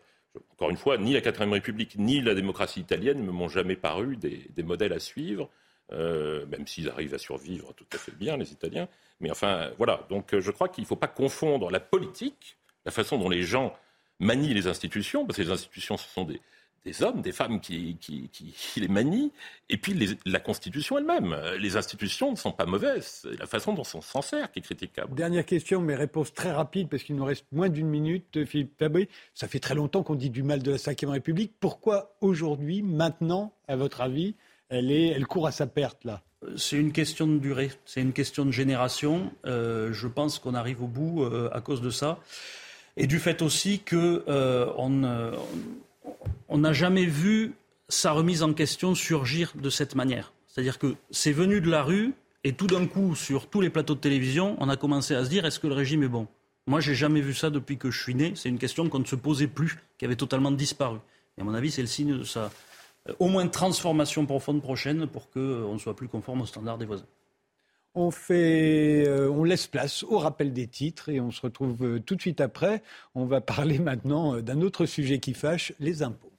encore 0.54 0.70
une 0.70 0.78
fois, 0.78 0.98
ni 0.98 1.14
la 1.14 1.22
Quatrième 1.22 1.54
République 1.54 1.96
ni 1.98 2.22
la 2.22 2.34
démocratie 2.34 2.80
italienne 2.80 3.26
ne 3.26 3.32
m'ont 3.32 3.50
jamais 3.50 3.76
paru 3.76 4.18
des, 4.18 4.64
modèles 4.64 4.94
à 4.94 5.00
suivre, 5.00 5.50
euh, 5.92 6.46
même 6.48 6.66
s'ils 6.68 6.90
arrivent 6.90 7.14
à 7.14 7.20
survivre 7.20 7.74
tout 7.74 7.86
à 7.94 7.98
fait 7.98 8.16
bien, 8.16 8.38
les 8.38 8.52
Italiens. 8.52 8.88
Mais 9.20 9.30
enfin, 9.32 9.72
voilà. 9.78 10.06
Donc 10.10 10.38
je 10.38 10.52
crois 10.52 10.70
qu'il 10.70 10.84
ne 10.84 10.88
faut 10.88 10.96
pas 10.96 11.08
confondre 11.08 11.70
la 11.70 11.80
politique, 11.80 12.58
la 12.86 12.92
façon 12.92 13.18
dont 13.18 13.30
les 13.30 13.44
gens 13.44 13.76
manient 14.20 14.54
les 14.54 14.68
institutions, 14.68 15.26
parce 15.26 15.38
que 15.38 15.44
les 15.44 15.52
institutions, 15.52 15.98
ce 15.98 16.08
sont 16.08 16.24
des, 16.24 16.42
des 16.86 17.02
hommes, 17.02 17.22
des 17.22 17.32
femmes 17.32 17.60
qui, 17.62 17.98
qui, 18.00 18.30
qui, 18.30 18.80
les 18.80 18.88
manient, 18.88 19.32
et 19.70 19.78
puis 19.78 20.18
la 20.26 20.40
Constitution 20.40 20.98
elle-même. 20.98 21.36
Les 21.60 21.78
institutions 21.78 22.32
ne 22.32 22.36
sont 22.36 22.52
pas 22.52 22.66
mauvaises, 22.66 23.22
c'est 23.24 23.40
la 23.40 23.46
façon 23.46 23.74
dont 23.74 23.84
on 23.94 24.02
s'en 24.02 24.22
sert 24.22 24.52
qui 24.52 24.60
est 24.60 24.64
critiquable. 24.64 25.16
Dernière 25.16 25.46
question, 25.46 25.82
mais 25.82 25.96
réponse 25.96 26.34
très 26.34 26.52
rapide, 26.52 26.90
parce 26.90 27.04
qu'il 27.04 27.16
nous 27.16 27.26
reste 27.26 27.46
moins 27.52 27.70
d'une 27.70 27.88
minute, 27.88 28.46
Philippe 28.46 28.78
Fabry. 28.78 29.08
Ça 29.34 29.48
fait 29.48 29.60
très 29.60 29.76
longtemps 29.76 30.04
qu'on 30.04 30.16
dit 30.16 30.30
du 30.30 30.44
mal 30.44 30.62
de 30.62 30.72
la 30.72 30.78
Ve 30.78 31.10
République. 31.10 31.54
Pourquoi 31.60 32.16
aujourd'hui, 32.22 32.82
maintenant, 32.82 33.54
à 33.68 33.76
votre 33.76 34.02
avis, 34.02 34.36
elle, 34.70 34.92
est, 34.92 35.08
elle 35.08 35.26
court 35.26 35.48
à 35.48 35.52
sa 35.52 35.68
perte, 35.68 36.04
là? 36.04 36.22
C'est 36.58 36.78
une 36.78 36.92
question 36.92 37.26
de 37.26 37.38
durée, 37.38 37.72
c'est 37.86 38.02
une 38.02 38.12
question 38.12 38.46
de 38.46 38.52
génération. 38.52 39.32
Euh, 39.46 39.94
je 39.94 40.08
pense 40.08 40.40
qu'on 40.40 40.56
arrive 40.56 40.84
au 40.84 40.88
bout 40.88 41.24
euh, 41.24 41.50
à 41.54 41.62
cause 41.62 41.82
de 41.82 41.90
ça. 41.90 42.20
Et 42.98 43.08
du 43.08 43.20
fait 43.20 43.42
aussi 43.42 43.80
qu'on 43.80 44.22
euh, 44.28 44.68
on, 44.78 45.04
on 45.04 45.32
n'a 46.50 46.74
jamais 46.74 47.06
vu 47.06 47.54
sa 47.90 48.12
remise 48.12 48.44
en 48.44 48.54
question 48.54 48.96
surgir 48.96 49.54
de 49.56 49.70
cette 49.70 49.96
manière. 49.96 50.34
C'est-à-dire 50.48 50.80
que 50.80 50.96
c'est 51.12 51.32
venu 51.32 51.62
de 51.62 51.70
la 51.70 51.84
rue 51.84 52.14
et 52.44 52.54
tout 52.54 52.68
d'un 52.68 52.88
coup, 52.88 53.16
sur 53.16 53.48
tous 53.48 53.62
les 53.62 53.70
plateaux 53.70 53.96
de 53.96 54.00
télévision, 54.00 54.58
on 54.60 54.70
a 54.70 54.76
commencé 54.76 55.16
à 55.16 55.24
se 55.24 55.30
dire 55.30 55.46
est-ce 55.46 55.60
que 55.60 55.68
le 55.68 55.74
régime 55.74 56.04
est 56.04 56.10
bon? 56.10 56.28
Moi, 56.68 56.80
j'ai 56.80 56.96
jamais 56.96 57.22
vu 57.22 57.34
ça 57.34 57.50
depuis 57.50 57.78
que 57.78 57.92
je 57.92 58.02
suis 58.02 58.16
né. 58.16 58.34
C'est 58.36 58.50
une 58.50 58.60
question 58.60 58.88
qu'on 58.90 59.00
ne 59.00 59.06
se 59.06 59.16
posait 59.16 59.48
plus, 59.48 59.78
qui 59.98 60.06
avait 60.06 60.16
totalement 60.16 60.52
disparu. 60.52 61.00
Et 61.38 61.42
à 61.42 61.44
mon 61.44 61.54
avis, 61.54 61.72
c'est 61.72 61.82
le 61.82 61.88
signe 61.88 62.18
de 62.18 62.24
sa 62.24 62.52
euh, 63.10 63.14
au 63.20 63.28
moins 63.28 63.48
transformation 63.48 64.26
profonde 64.26 64.62
prochaine 64.62 65.08
pour 65.08 65.30
qu'on 65.30 65.40
euh, 65.40 65.78
soit 65.78 65.96
plus 65.96 66.08
conforme 66.08 66.42
aux 66.42 66.46
standards 66.46 66.78
des 66.78 66.86
voisins. 66.86 67.06
On, 67.96 68.12
fait, 68.12 69.06
euh, 69.08 69.30
on 69.30 69.44
laisse 69.44 69.68
place 69.68 70.04
au 70.04 70.18
rappel 70.18 70.52
des 70.52 70.68
titres 70.68 71.10
et 71.10 71.20
on 71.20 71.32
se 71.32 71.42
retrouve 71.42 72.00
tout 72.02 72.16
de 72.16 72.22
suite 72.22 72.42
après. 72.42 72.82
On 73.16 73.26
va 73.26 73.42
parler 73.56 73.80
maintenant 73.80 74.42
d'un 74.42 74.62
autre 74.62 74.86
sujet 74.86 75.20
qui 75.20 75.34
fâche, 75.34 75.74
les 75.80 76.04
impôts. 76.04 76.33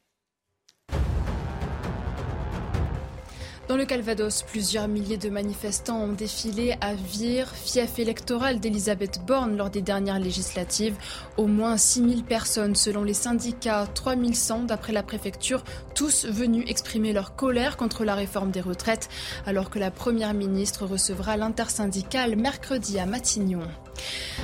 Dans 3.66 3.78
le 3.78 3.86
Calvados, 3.86 4.42
plusieurs 4.42 4.88
milliers 4.88 5.16
de 5.16 5.30
manifestants 5.30 6.02
ont 6.02 6.12
défilé 6.12 6.76
à 6.82 6.92
Vire, 6.92 7.50
fief 7.54 7.98
électoral 7.98 8.60
d'Elisabeth 8.60 9.20
Borne 9.26 9.56
lors 9.56 9.70
des 9.70 9.80
dernières 9.80 10.18
législatives. 10.18 10.96
Au 11.38 11.46
moins 11.46 11.78
6000 11.78 12.24
personnes 12.24 12.74
selon 12.74 13.04
les 13.04 13.14
syndicats, 13.14 13.86
3100 13.86 14.64
d'après 14.64 14.92
la 14.92 15.02
préfecture, 15.02 15.64
tous 15.94 16.26
venus 16.26 16.64
exprimer 16.68 17.14
leur 17.14 17.36
colère 17.36 17.78
contre 17.78 18.04
la 18.04 18.14
réforme 18.14 18.50
des 18.50 18.60
retraites, 18.60 19.08
alors 19.46 19.70
que 19.70 19.78
la 19.78 19.90
Première 19.90 20.34
ministre 20.34 20.84
recevra 20.84 21.38
l'intersyndicale 21.38 22.36
mercredi 22.36 22.98
à 22.98 23.06
Matignon. 23.06 23.62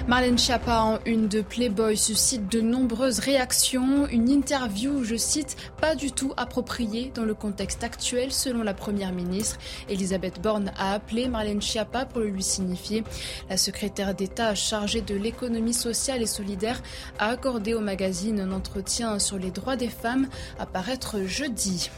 Marlène 0.07 0.39
Schiappa 0.39 0.81
en 0.81 0.99
une 1.07 1.29
de 1.29 1.41
Playboy 1.41 1.97
suscite 1.97 2.51
de 2.51 2.61
nombreuses 2.61 3.19
réactions. 3.19 4.07
Une 4.09 4.29
interview, 4.29 5.05
je 5.05 5.17
cite, 5.17 5.57
pas 5.81 5.95
du 5.95 6.13
tout 6.13 6.33
appropriée 6.37 7.13
dans 7.15 7.25
le 7.25 7.35
contexte 7.35 7.85
actuel 7.85 8.33
selon 8.33 8.63
la 8.63 8.75
Première 8.75 9.13
ministre. 9.13 9.59
Elisabeth 9.89 10.41
Borne 10.41 10.73
a 10.77 10.95
appelé 10.95 11.29
Marlène 11.29 11.63
Schiappa 11.63 12.07
pour 12.07 12.21
le 12.21 12.29
lui 12.29 12.43
signifier. 12.43 13.05
La 13.49 13.57
secrétaire 13.57 14.15
d'État 14.15 14.55
chargée 14.55 15.03
de 15.03 15.15
l'économie 15.15 15.75
sociale 15.75 16.23
et 16.23 16.27
solidaire 16.27 16.83
a 17.19 17.29
accordé 17.29 17.75
au 17.75 17.81
magazine 17.81 18.41
un 18.41 18.53
entretien 18.53 19.19
sur 19.19 19.39
les 19.39 19.51
droits 19.51 19.77
des 19.77 19.89
femmes 19.89 20.29
à 20.59 20.67
paraître 20.67 21.21
jeudi. 21.27 21.91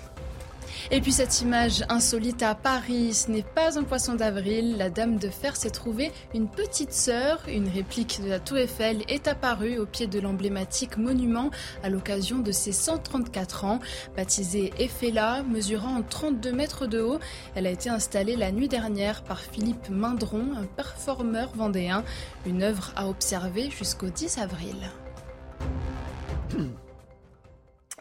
Et 0.91 1.01
puis 1.01 1.13
cette 1.13 1.41
image 1.41 1.85
insolite 1.89 2.43
à 2.43 2.55
Paris, 2.55 3.15
ce 3.15 3.31
n'est 3.31 3.43
pas 3.43 3.79
un 3.79 3.85
poisson 3.85 4.15
d'avril. 4.15 4.77
La 4.77 4.91
Dame 4.91 5.19
de 5.19 5.29
Fer 5.29 5.57
s'est 5.57 5.71
trouvée 5.71 6.13
une 6.35 6.49
petite 6.49 6.93
sœur. 6.93 7.41
Une 7.49 7.69
réplique 7.69 8.21
de 8.23 8.29
la 8.29 8.41
Tour 8.41 8.59
Eiffel 8.59 9.03
est 9.09 9.29
apparue 9.29 9.79
au 9.79 9.87
pied 9.87 10.07
de 10.07 10.21
l'emblématique 10.21 10.97
monument 10.97 11.51
à 11.83 11.89
l'occasion 11.89 12.39
de 12.39 12.53
ses 12.53 12.73
134 12.73 13.65
ans. 13.65 13.79
Baptisée 14.17 14.73
Eiffela, 14.79 15.43
mesurant 15.43 16.03
32 16.03 16.53
mètres 16.53 16.87
de 16.87 17.01
haut, 17.01 17.19
elle 17.55 17.67
a 17.67 17.71
été 17.71 17.89
installée 17.89 18.37
la 18.37 18.51
nuit 18.53 18.69
dernière 18.69 19.23
par 19.23 19.41
Philippe 19.41 19.89
Mindron, 19.91 20.57
un 20.57 20.67
performeur 20.67 21.53
vendéen. 21.55 22.05
Une 22.47 22.63
œuvre 22.63 22.93
à 22.97 23.09
observer 23.09 23.71
jusqu'au 23.71 24.09
10 24.09 24.39
avril. 24.39 24.77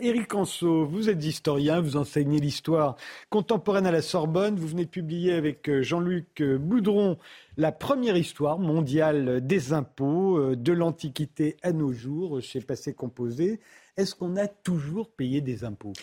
Éric 0.02 0.34
Anso, 0.34 0.84
vous 0.84 1.10
êtes 1.10 1.23
historien, 1.23 1.80
vous 1.80 1.95
enseignez 1.95 2.40
l'histoire 2.40 2.95
contemporaine 3.30 3.86
à 3.86 3.91
la 3.91 4.02
Sorbonne. 4.02 4.56
Vous 4.56 4.68
venez 4.68 4.86
de 4.86 4.90
publier 4.90 5.34
avec 5.34 5.69
euh, 5.69 5.84
Jean-Luc 5.84 6.41
euh, 6.41 6.57
Boudron 6.57 7.19
la 7.56 7.72
première 7.72 8.18
histoire 8.18 8.57
mondiale 8.57 9.45
des 9.45 9.73
impôts 9.73 10.40
euh, 10.40 10.56
de 10.56 10.73
l'Antiquité 10.73 11.56
à 11.61 11.72
nos 11.72 11.91
jours 11.94 12.41
chez 12.41 12.61
Passé 12.61 12.95
Composé. 12.95 13.60
Est-ce 13.95 14.15
qu'on 14.15 14.38
a 14.38 14.48
toujours 14.48 15.11
payé 15.11 15.40
des 15.40 15.64
impôts? 15.64 15.94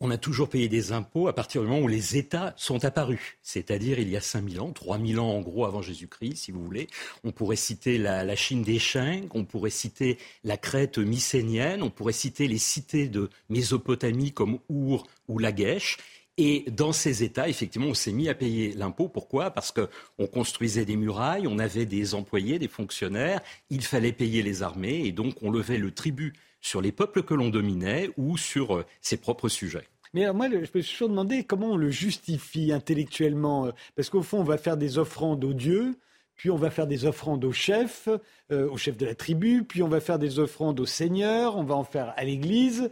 On 0.00 0.10
a 0.10 0.16
toujours 0.16 0.48
payé 0.48 0.68
des 0.68 0.92
impôts 0.92 1.28
à 1.28 1.34
partir 1.34 1.60
du 1.60 1.68
moment 1.68 1.82
où 1.82 1.88
les 1.88 2.16
États 2.16 2.54
sont 2.56 2.84
apparus, 2.84 3.36
c'est-à-dire 3.42 3.98
il 3.98 4.08
y 4.08 4.16
a 4.16 4.20
5000 4.20 4.60
ans, 4.60 4.72
3000 4.72 5.20
ans 5.20 5.30
en 5.30 5.40
gros 5.40 5.66
avant 5.66 5.82
Jésus-Christ, 5.82 6.36
si 6.36 6.52
vous 6.52 6.64
voulez. 6.64 6.88
On 7.22 7.32
pourrait 7.32 7.56
citer 7.56 7.98
la, 7.98 8.34
Chine 8.34 8.62
des 8.62 8.78
Shang, 8.78 9.28
on 9.34 9.44
pourrait 9.44 9.70
citer 9.70 10.18
la 10.42 10.56
Crète 10.56 10.98
mycénienne, 10.98 11.82
on 11.82 11.90
pourrait 11.90 12.14
citer 12.14 12.48
les 12.48 12.58
cités 12.58 13.08
de 13.08 13.28
Mésopotamie 13.50 14.32
comme 14.32 14.58
Our 14.70 15.06
ou 15.28 15.38
Lagash. 15.38 15.98
Et 16.38 16.64
dans 16.70 16.92
ces 16.92 17.22
États, 17.22 17.50
effectivement, 17.50 17.88
on 17.88 17.94
s'est 17.94 18.12
mis 18.12 18.30
à 18.30 18.34
payer 18.34 18.72
l'impôt. 18.72 19.08
Pourquoi? 19.08 19.50
Parce 19.50 19.72
qu'on 19.72 20.26
construisait 20.26 20.86
des 20.86 20.96
murailles, 20.96 21.46
on 21.46 21.58
avait 21.58 21.84
des 21.84 22.14
employés, 22.14 22.58
des 22.58 22.68
fonctionnaires, 22.68 23.42
il 23.68 23.84
fallait 23.84 24.12
payer 24.12 24.42
les 24.42 24.62
armées, 24.62 25.04
et 25.04 25.12
donc 25.12 25.34
on 25.42 25.50
levait 25.50 25.76
le 25.76 25.90
tribut 25.90 26.32
sur 26.60 26.80
les 26.80 26.92
peuples 26.92 27.22
que 27.22 27.34
l'on 27.34 27.48
dominait 27.48 28.10
ou 28.16 28.36
sur 28.36 28.76
euh, 28.76 28.84
ses 29.00 29.16
propres 29.16 29.48
sujets. 29.48 29.88
Mais 30.12 30.30
moi, 30.32 30.48
je 30.50 30.56
me 30.56 30.82
suis 30.82 30.94
toujours 30.94 31.08
demandé 31.08 31.44
comment 31.44 31.72
on 31.72 31.76
le 31.76 31.90
justifie 31.90 32.72
intellectuellement. 32.72 33.66
Euh, 33.66 33.70
parce 33.94 34.10
qu'au 34.10 34.22
fond, 34.22 34.40
on 34.40 34.44
va 34.44 34.58
faire 34.58 34.76
des 34.76 34.98
offrandes 34.98 35.44
aux 35.44 35.52
dieux, 35.52 35.96
puis 36.36 36.50
on 36.50 36.56
va 36.56 36.70
faire 36.70 36.86
des 36.86 37.04
offrandes 37.04 37.44
aux 37.44 37.52
chefs, 37.52 38.08
euh, 38.50 38.68
au 38.68 38.76
chef 38.76 38.96
de 38.96 39.06
la 39.06 39.14
tribu, 39.14 39.64
puis 39.64 39.82
on 39.82 39.88
va 39.88 40.00
faire 40.00 40.18
des 40.18 40.38
offrandes 40.38 40.80
au 40.80 40.86
seigneur, 40.86 41.56
on 41.56 41.64
va 41.64 41.76
en 41.76 41.84
faire 41.84 42.12
à 42.16 42.24
l'Église, 42.24 42.90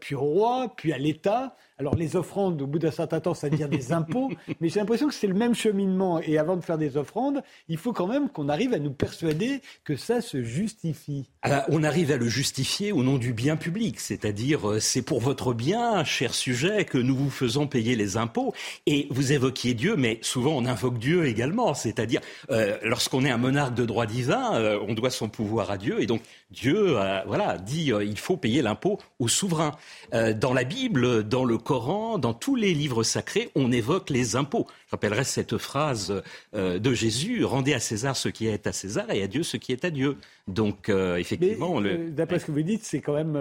puis 0.00 0.14
au 0.14 0.20
roi, 0.20 0.72
puis 0.76 0.92
à 0.92 0.98
l'État. 0.98 1.56
Alors 1.80 1.94
les 1.94 2.16
offrandes, 2.16 2.60
au 2.60 2.66
bout 2.66 2.80
d'un 2.80 2.90
certain 2.90 3.20
temps, 3.20 3.34
ça 3.34 3.48
devient 3.48 3.68
des 3.70 3.92
impôts, 3.92 4.30
mais 4.60 4.68
j'ai 4.68 4.80
l'impression 4.80 5.06
que 5.06 5.14
c'est 5.14 5.28
le 5.28 5.34
même 5.34 5.54
cheminement. 5.54 6.20
Et 6.20 6.36
avant 6.36 6.56
de 6.56 6.60
faire 6.60 6.76
des 6.76 6.96
offrandes, 6.96 7.40
il 7.68 7.76
faut 7.76 7.92
quand 7.92 8.08
même 8.08 8.28
qu'on 8.30 8.48
arrive 8.48 8.74
à 8.74 8.80
nous 8.80 8.90
persuader 8.90 9.60
que 9.84 9.94
ça 9.94 10.20
se 10.20 10.42
justifie. 10.42 11.30
Ah, 11.42 11.66
on 11.68 11.84
arrive 11.84 12.10
à 12.10 12.16
le 12.16 12.26
justifier 12.26 12.90
au 12.90 13.04
nom 13.04 13.16
du 13.16 13.32
bien 13.32 13.56
public, 13.56 14.00
c'est-à-dire 14.00 14.68
euh, 14.68 14.80
c'est 14.80 15.02
pour 15.02 15.20
votre 15.20 15.54
bien, 15.54 16.02
cher 16.02 16.34
sujet, 16.34 16.84
que 16.84 16.98
nous 16.98 17.14
vous 17.14 17.30
faisons 17.30 17.68
payer 17.68 17.94
les 17.94 18.16
impôts. 18.16 18.52
Et 18.86 19.06
vous 19.10 19.30
évoquiez 19.30 19.74
Dieu, 19.74 19.94
mais 19.96 20.18
souvent 20.20 20.56
on 20.56 20.66
invoque 20.66 20.98
Dieu 20.98 21.26
également, 21.26 21.74
c'est-à-dire 21.74 22.20
euh, 22.50 22.76
lorsqu'on 22.82 23.24
est 23.24 23.30
un 23.30 23.38
monarque 23.38 23.74
de 23.74 23.84
droit 23.84 24.06
divin, 24.06 24.56
euh, 24.56 24.80
on 24.88 24.94
doit 24.94 25.10
son 25.10 25.28
pouvoir 25.28 25.70
à 25.70 25.78
Dieu, 25.78 26.02
et 26.02 26.06
donc 26.06 26.22
Dieu, 26.50 26.96
voilà, 27.26 27.58
dit 27.58 27.92
il 28.02 28.18
faut 28.18 28.38
payer 28.38 28.62
l'impôt 28.62 28.98
au 29.18 29.28
souverain. 29.28 29.76
dans 30.12 30.54
la 30.54 30.64
Bible, 30.64 31.28
dans 31.28 31.44
le 31.44 31.58
Coran, 31.68 32.16
dans 32.16 32.32
tous 32.32 32.54
les 32.54 32.72
livres 32.72 33.02
sacrés, 33.02 33.50
on 33.54 33.70
évoque 33.70 34.08
les 34.08 34.36
impôts. 34.36 34.66
Je 34.86 34.92
rappellerai 34.92 35.22
cette 35.22 35.58
phrase 35.58 36.22
euh, 36.54 36.78
de 36.78 36.94
Jésus 36.94 37.44
rendez 37.44 37.74
à 37.74 37.78
César 37.78 38.16
ce 38.16 38.30
qui 38.30 38.46
est 38.46 38.66
à 38.66 38.72
César 38.72 39.10
et 39.10 39.22
à 39.22 39.26
Dieu 39.26 39.42
ce 39.42 39.58
qui 39.58 39.72
est 39.72 39.84
à 39.84 39.90
Dieu. 39.90 40.16
Donc, 40.46 40.88
euh, 40.88 41.16
effectivement. 41.16 41.78
Euh, 41.82 42.08
d'après 42.08 42.38
ce 42.38 42.46
que 42.46 42.52
vous 42.52 42.62
dites, 42.62 42.84
c'est 42.84 43.02
quand 43.02 43.12
même. 43.12 43.36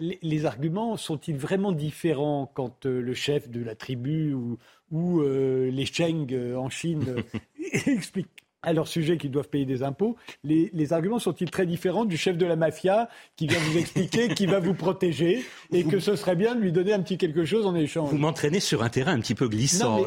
Les, 0.00 0.46
arguments 0.46 0.96
sont-ils 0.96 1.36
vraiment 1.36 1.70
différents 1.70 2.50
quand 2.52 2.86
le 2.86 3.14
chef 3.14 3.48
de 3.48 3.62
la 3.62 3.76
tribu 3.76 4.34
ou, 4.34 4.58
ou 4.90 5.22
les 5.22 5.86
Cheng 5.86 6.26
en 6.56 6.68
Chine 6.70 7.22
expliquent 7.86 8.43
à 8.64 8.72
leur 8.72 8.88
sujet 8.88 9.18
qu'ils 9.18 9.30
doivent 9.30 9.48
payer 9.48 9.64
des 9.64 9.82
impôts. 9.82 10.16
Les, 10.42 10.92
arguments 10.92 11.18
sont-ils 11.18 11.50
très 11.50 11.66
différents 11.66 12.04
du 12.04 12.16
chef 12.16 12.36
de 12.36 12.46
la 12.46 12.56
mafia 12.56 13.08
qui 13.36 13.46
vient 13.46 13.58
vous 13.58 13.78
expliquer 13.78 14.28
qui 14.28 14.46
va 14.46 14.60
vous 14.60 14.74
protéger 14.74 15.44
et 15.72 15.84
que 15.84 15.98
ce 15.98 16.14
serait 16.14 16.36
bien 16.36 16.54
de 16.54 16.60
lui 16.60 16.72
donner 16.72 16.92
un 16.92 17.00
petit 17.00 17.16
quelque 17.16 17.44
chose 17.44 17.66
en 17.66 17.74
échange? 17.74 18.10
Vous 18.10 18.18
m'entraînez 18.18 18.60
sur 18.60 18.82
un 18.82 18.88
terrain 18.88 19.12
un 19.12 19.20
petit 19.20 19.34
peu 19.34 19.48
glissant. 19.48 20.06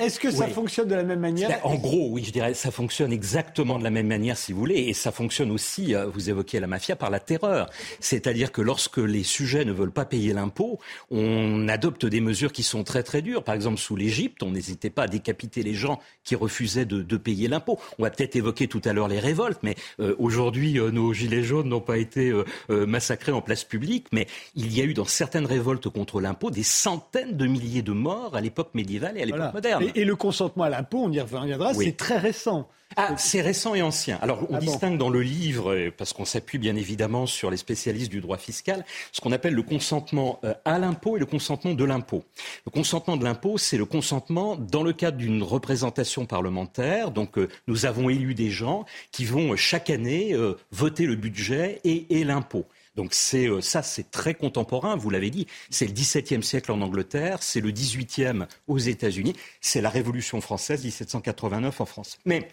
Est-ce 0.00 0.18
que 0.18 0.30
ça 0.30 0.48
fonctionne 0.48 0.88
de 0.88 0.94
la 0.94 1.02
même 1.02 1.20
manière 1.20 1.60
En 1.64 1.74
gros, 1.74 2.08
oui, 2.10 2.24
je 2.24 2.32
dirais 2.32 2.54
ça 2.54 2.70
fonctionne 2.70 3.12
exactement 3.12 3.78
de 3.78 3.84
la 3.84 3.90
même 3.90 4.06
manière 4.06 4.36
si 4.36 4.52
vous 4.52 4.58
voulez 4.60 4.76
et 4.76 4.94
ça 4.94 5.12
fonctionne 5.12 5.50
aussi, 5.50 5.94
euh, 5.94 6.06
vous 6.06 6.30
évoquiez 6.30 6.60
la 6.60 6.66
mafia, 6.66 6.96
par 6.96 7.10
la 7.10 7.20
terreur. 7.20 7.70
C'est-à-dire 8.00 8.52
que 8.52 8.62
lorsque 8.62 8.98
les 8.98 9.22
sujets 9.22 9.64
ne 9.64 9.72
veulent 9.72 9.92
pas 9.92 10.04
payer 10.04 10.32
l'impôt, 10.32 10.78
on 11.10 11.68
adopte 11.68 12.06
des 12.06 12.20
mesures 12.20 12.52
qui 12.52 12.62
sont 12.62 12.84
très 12.84 13.02
très 13.02 13.22
dures. 13.22 13.44
Par 13.44 13.54
exemple, 13.54 13.78
sous 13.78 13.96
l'Égypte, 13.96 14.42
on 14.42 14.52
n'hésitait 14.52 14.90
pas 14.90 15.04
à 15.04 15.08
décapiter 15.08 15.62
les 15.62 15.74
gens 15.74 16.00
qui 16.24 16.34
refusaient 16.34 16.84
de 16.84 17.16
payer 17.16 17.48
l'impôt. 17.48 17.78
On 17.98 18.02
va 18.02 18.10
peut-être 18.10 18.36
évoquer 18.36 18.68
tout 18.68 18.82
à 18.84 18.92
l'heure 18.92 19.08
les 19.08 19.18
révoltes, 19.18 19.60
mais 19.62 19.76
euh, 20.00 20.14
aujourd'hui, 20.18 20.78
euh, 20.78 20.90
nos 20.90 21.12
gilets 21.12 21.42
jaunes 21.42 21.68
n'ont 21.68 21.80
pas 21.80 21.98
été 21.98 22.30
euh, 22.30 22.86
massacrés 22.86 23.32
en 23.32 23.40
place 23.40 23.64
publique, 23.64 24.06
mais 24.12 24.26
il 24.54 24.76
y 24.76 24.80
a 24.80 24.84
eu 24.84 24.94
dans 24.94 25.04
certaines 25.04 25.46
révoltes 25.46 25.88
contre 25.88 26.20
l'impôt 26.20 26.50
des 26.50 26.62
centaines 26.62 27.36
de 27.36 27.46
milliers 27.46 27.82
de 27.82 27.92
morts 27.92 28.36
à 28.36 28.40
l'époque 28.40 28.70
médiévale 28.74 29.18
et 29.18 29.22
à 29.22 29.26
l'époque 29.26 29.54
moderne. 29.54 29.84
Et, 29.94 30.04
le 30.04 30.16
consentement 30.16 30.64
à 30.64 30.68
l'impôt, 30.68 30.98
on 31.02 31.12
y 31.12 31.20
reviendra, 31.20 31.74
c'est 31.74 31.96
très 31.96 32.18
récent. 32.18 32.68
Ah, 32.96 33.16
c'est 33.16 33.40
récent 33.40 33.74
et 33.74 33.82
ancien. 33.82 34.18
Alors, 34.22 34.46
on 34.50 34.54
ah 34.54 34.58
distingue 34.58 34.98
dans 34.98 35.08
le 35.08 35.20
livre, 35.20 35.90
parce 35.96 36.12
qu'on 36.12 36.24
s'appuie 36.24 36.58
bien 36.58 36.76
évidemment 36.76 37.26
sur 37.26 37.50
les 37.50 37.56
spécialistes 37.56 38.10
du 38.10 38.20
droit 38.20 38.38
fiscal, 38.38 38.84
ce 39.10 39.20
qu'on 39.20 39.32
appelle 39.32 39.54
le 39.54 39.62
consentement 39.62 40.38
euh, 40.44 40.54
à 40.64 40.78
l'impôt 40.78 41.16
et 41.16 41.20
le 41.20 41.26
consentement 41.26 41.74
de 41.74 41.84
l'impôt. 41.84 42.24
Le 42.66 42.70
consentement 42.70 43.16
de 43.16 43.24
l'impôt, 43.24 43.58
c'est 43.58 43.76
le 43.76 43.84
consentement 43.84 44.56
dans 44.56 44.82
le 44.82 44.92
cadre 44.92 45.16
d'une 45.16 45.42
représentation 45.42 46.26
parlementaire. 46.26 47.10
Donc, 47.10 47.36
euh, 47.38 47.48
nous 47.66 47.84
avons 47.86 48.10
élu 48.10 48.34
des 48.34 48.50
gens 48.50 48.84
qui 49.10 49.24
vont 49.24 49.52
euh, 49.52 49.56
chaque 49.56 49.90
année 49.90 50.36
voter 50.70 51.06
le 51.06 51.16
budget 51.16 51.80
et, 51.84 52.20
et 52.20 52.24
l'impôt. 52.24 52.66
Donc 52.96 53.12
c'est 53.12 53.48
ça, 53.60 53.82
c'est 53.82 54.10
très 54.10 54.34
contemporain. 54.34 54.96
Vous 54.96 55.10
l'avez 55.10 55.30
dit, 55.30 55.46
c'est 55.70 55.86
le 55.86 55.92
XVIIe 55.92 56.42
siècle 56.42 56.70
en 56.70 56.80
Angleterre, 56.80 57.42
c'est 57.42 57.60
le 57.60 57.70
XVIIIe 57.70 58.44
aux 58.68 58.78
États-Unis, 58.78 59.34
c'est 59.60 59.80
la 59.80 59.90
Révolution 59.90 60.40
française 60.40 60.84
1789 60.84 61.80
en 61.80 61.86
France. 61.86 62.18
Mais 62.24 62.48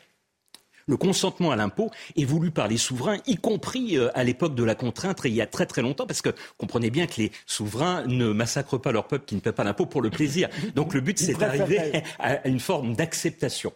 le 0.87 0.97
consentement 0.97 1.51
à 1.51 1.55
l'impôt 1.55 1.91
est 2.15 2.25
voulu 2.25 2.51
par 2.51 2.67
les 2.67 2.77
souverains, 2.77 3.17
y 3.27 3.37
compris 3.37 3.97
euh, 3.97 4.09
à 4.13 4.23
l'époque 4.23 4.55
de 4.55 4.63
la 4.63 4.75
contrainte, 4.75 5.21
il 5.25 5.33
y 5.33 5.41
a 5.41 5.47
très 5.47 5.65
très 5.65 5.81
longtemps, 5.81 6.05
parce 6.05 6.21
que 6.21 6.29
comprenez 6.57 6.89
bien 6.89 7.07
que 7.07 7.21
les 7.21 7.31
souverains 7.45 8.05
ne 8.07 8.31
massacrent 8.31 8.79
pas 8.79 8.91
leur 8.91 9.07
peuple 9.07 9.25
qui 9.25 9.35
ne 9.35 9.39
paie 9.39 9.51
pas 9.51 9.63
l'impôt 9.63 9.85
pour 9.85 10.01
le 10.01 10.09
plaisir. 10.09 10.49
Donc 10.75 10.93
le 10.93 11.01
but, 11.01 11.17
c'est 11.17 11.33
d'arriver 11.33 12.03
à 12.19 12.47
une 12.47 12.59
forme 12.59 12.95
d'acceptation. 12.95 13.73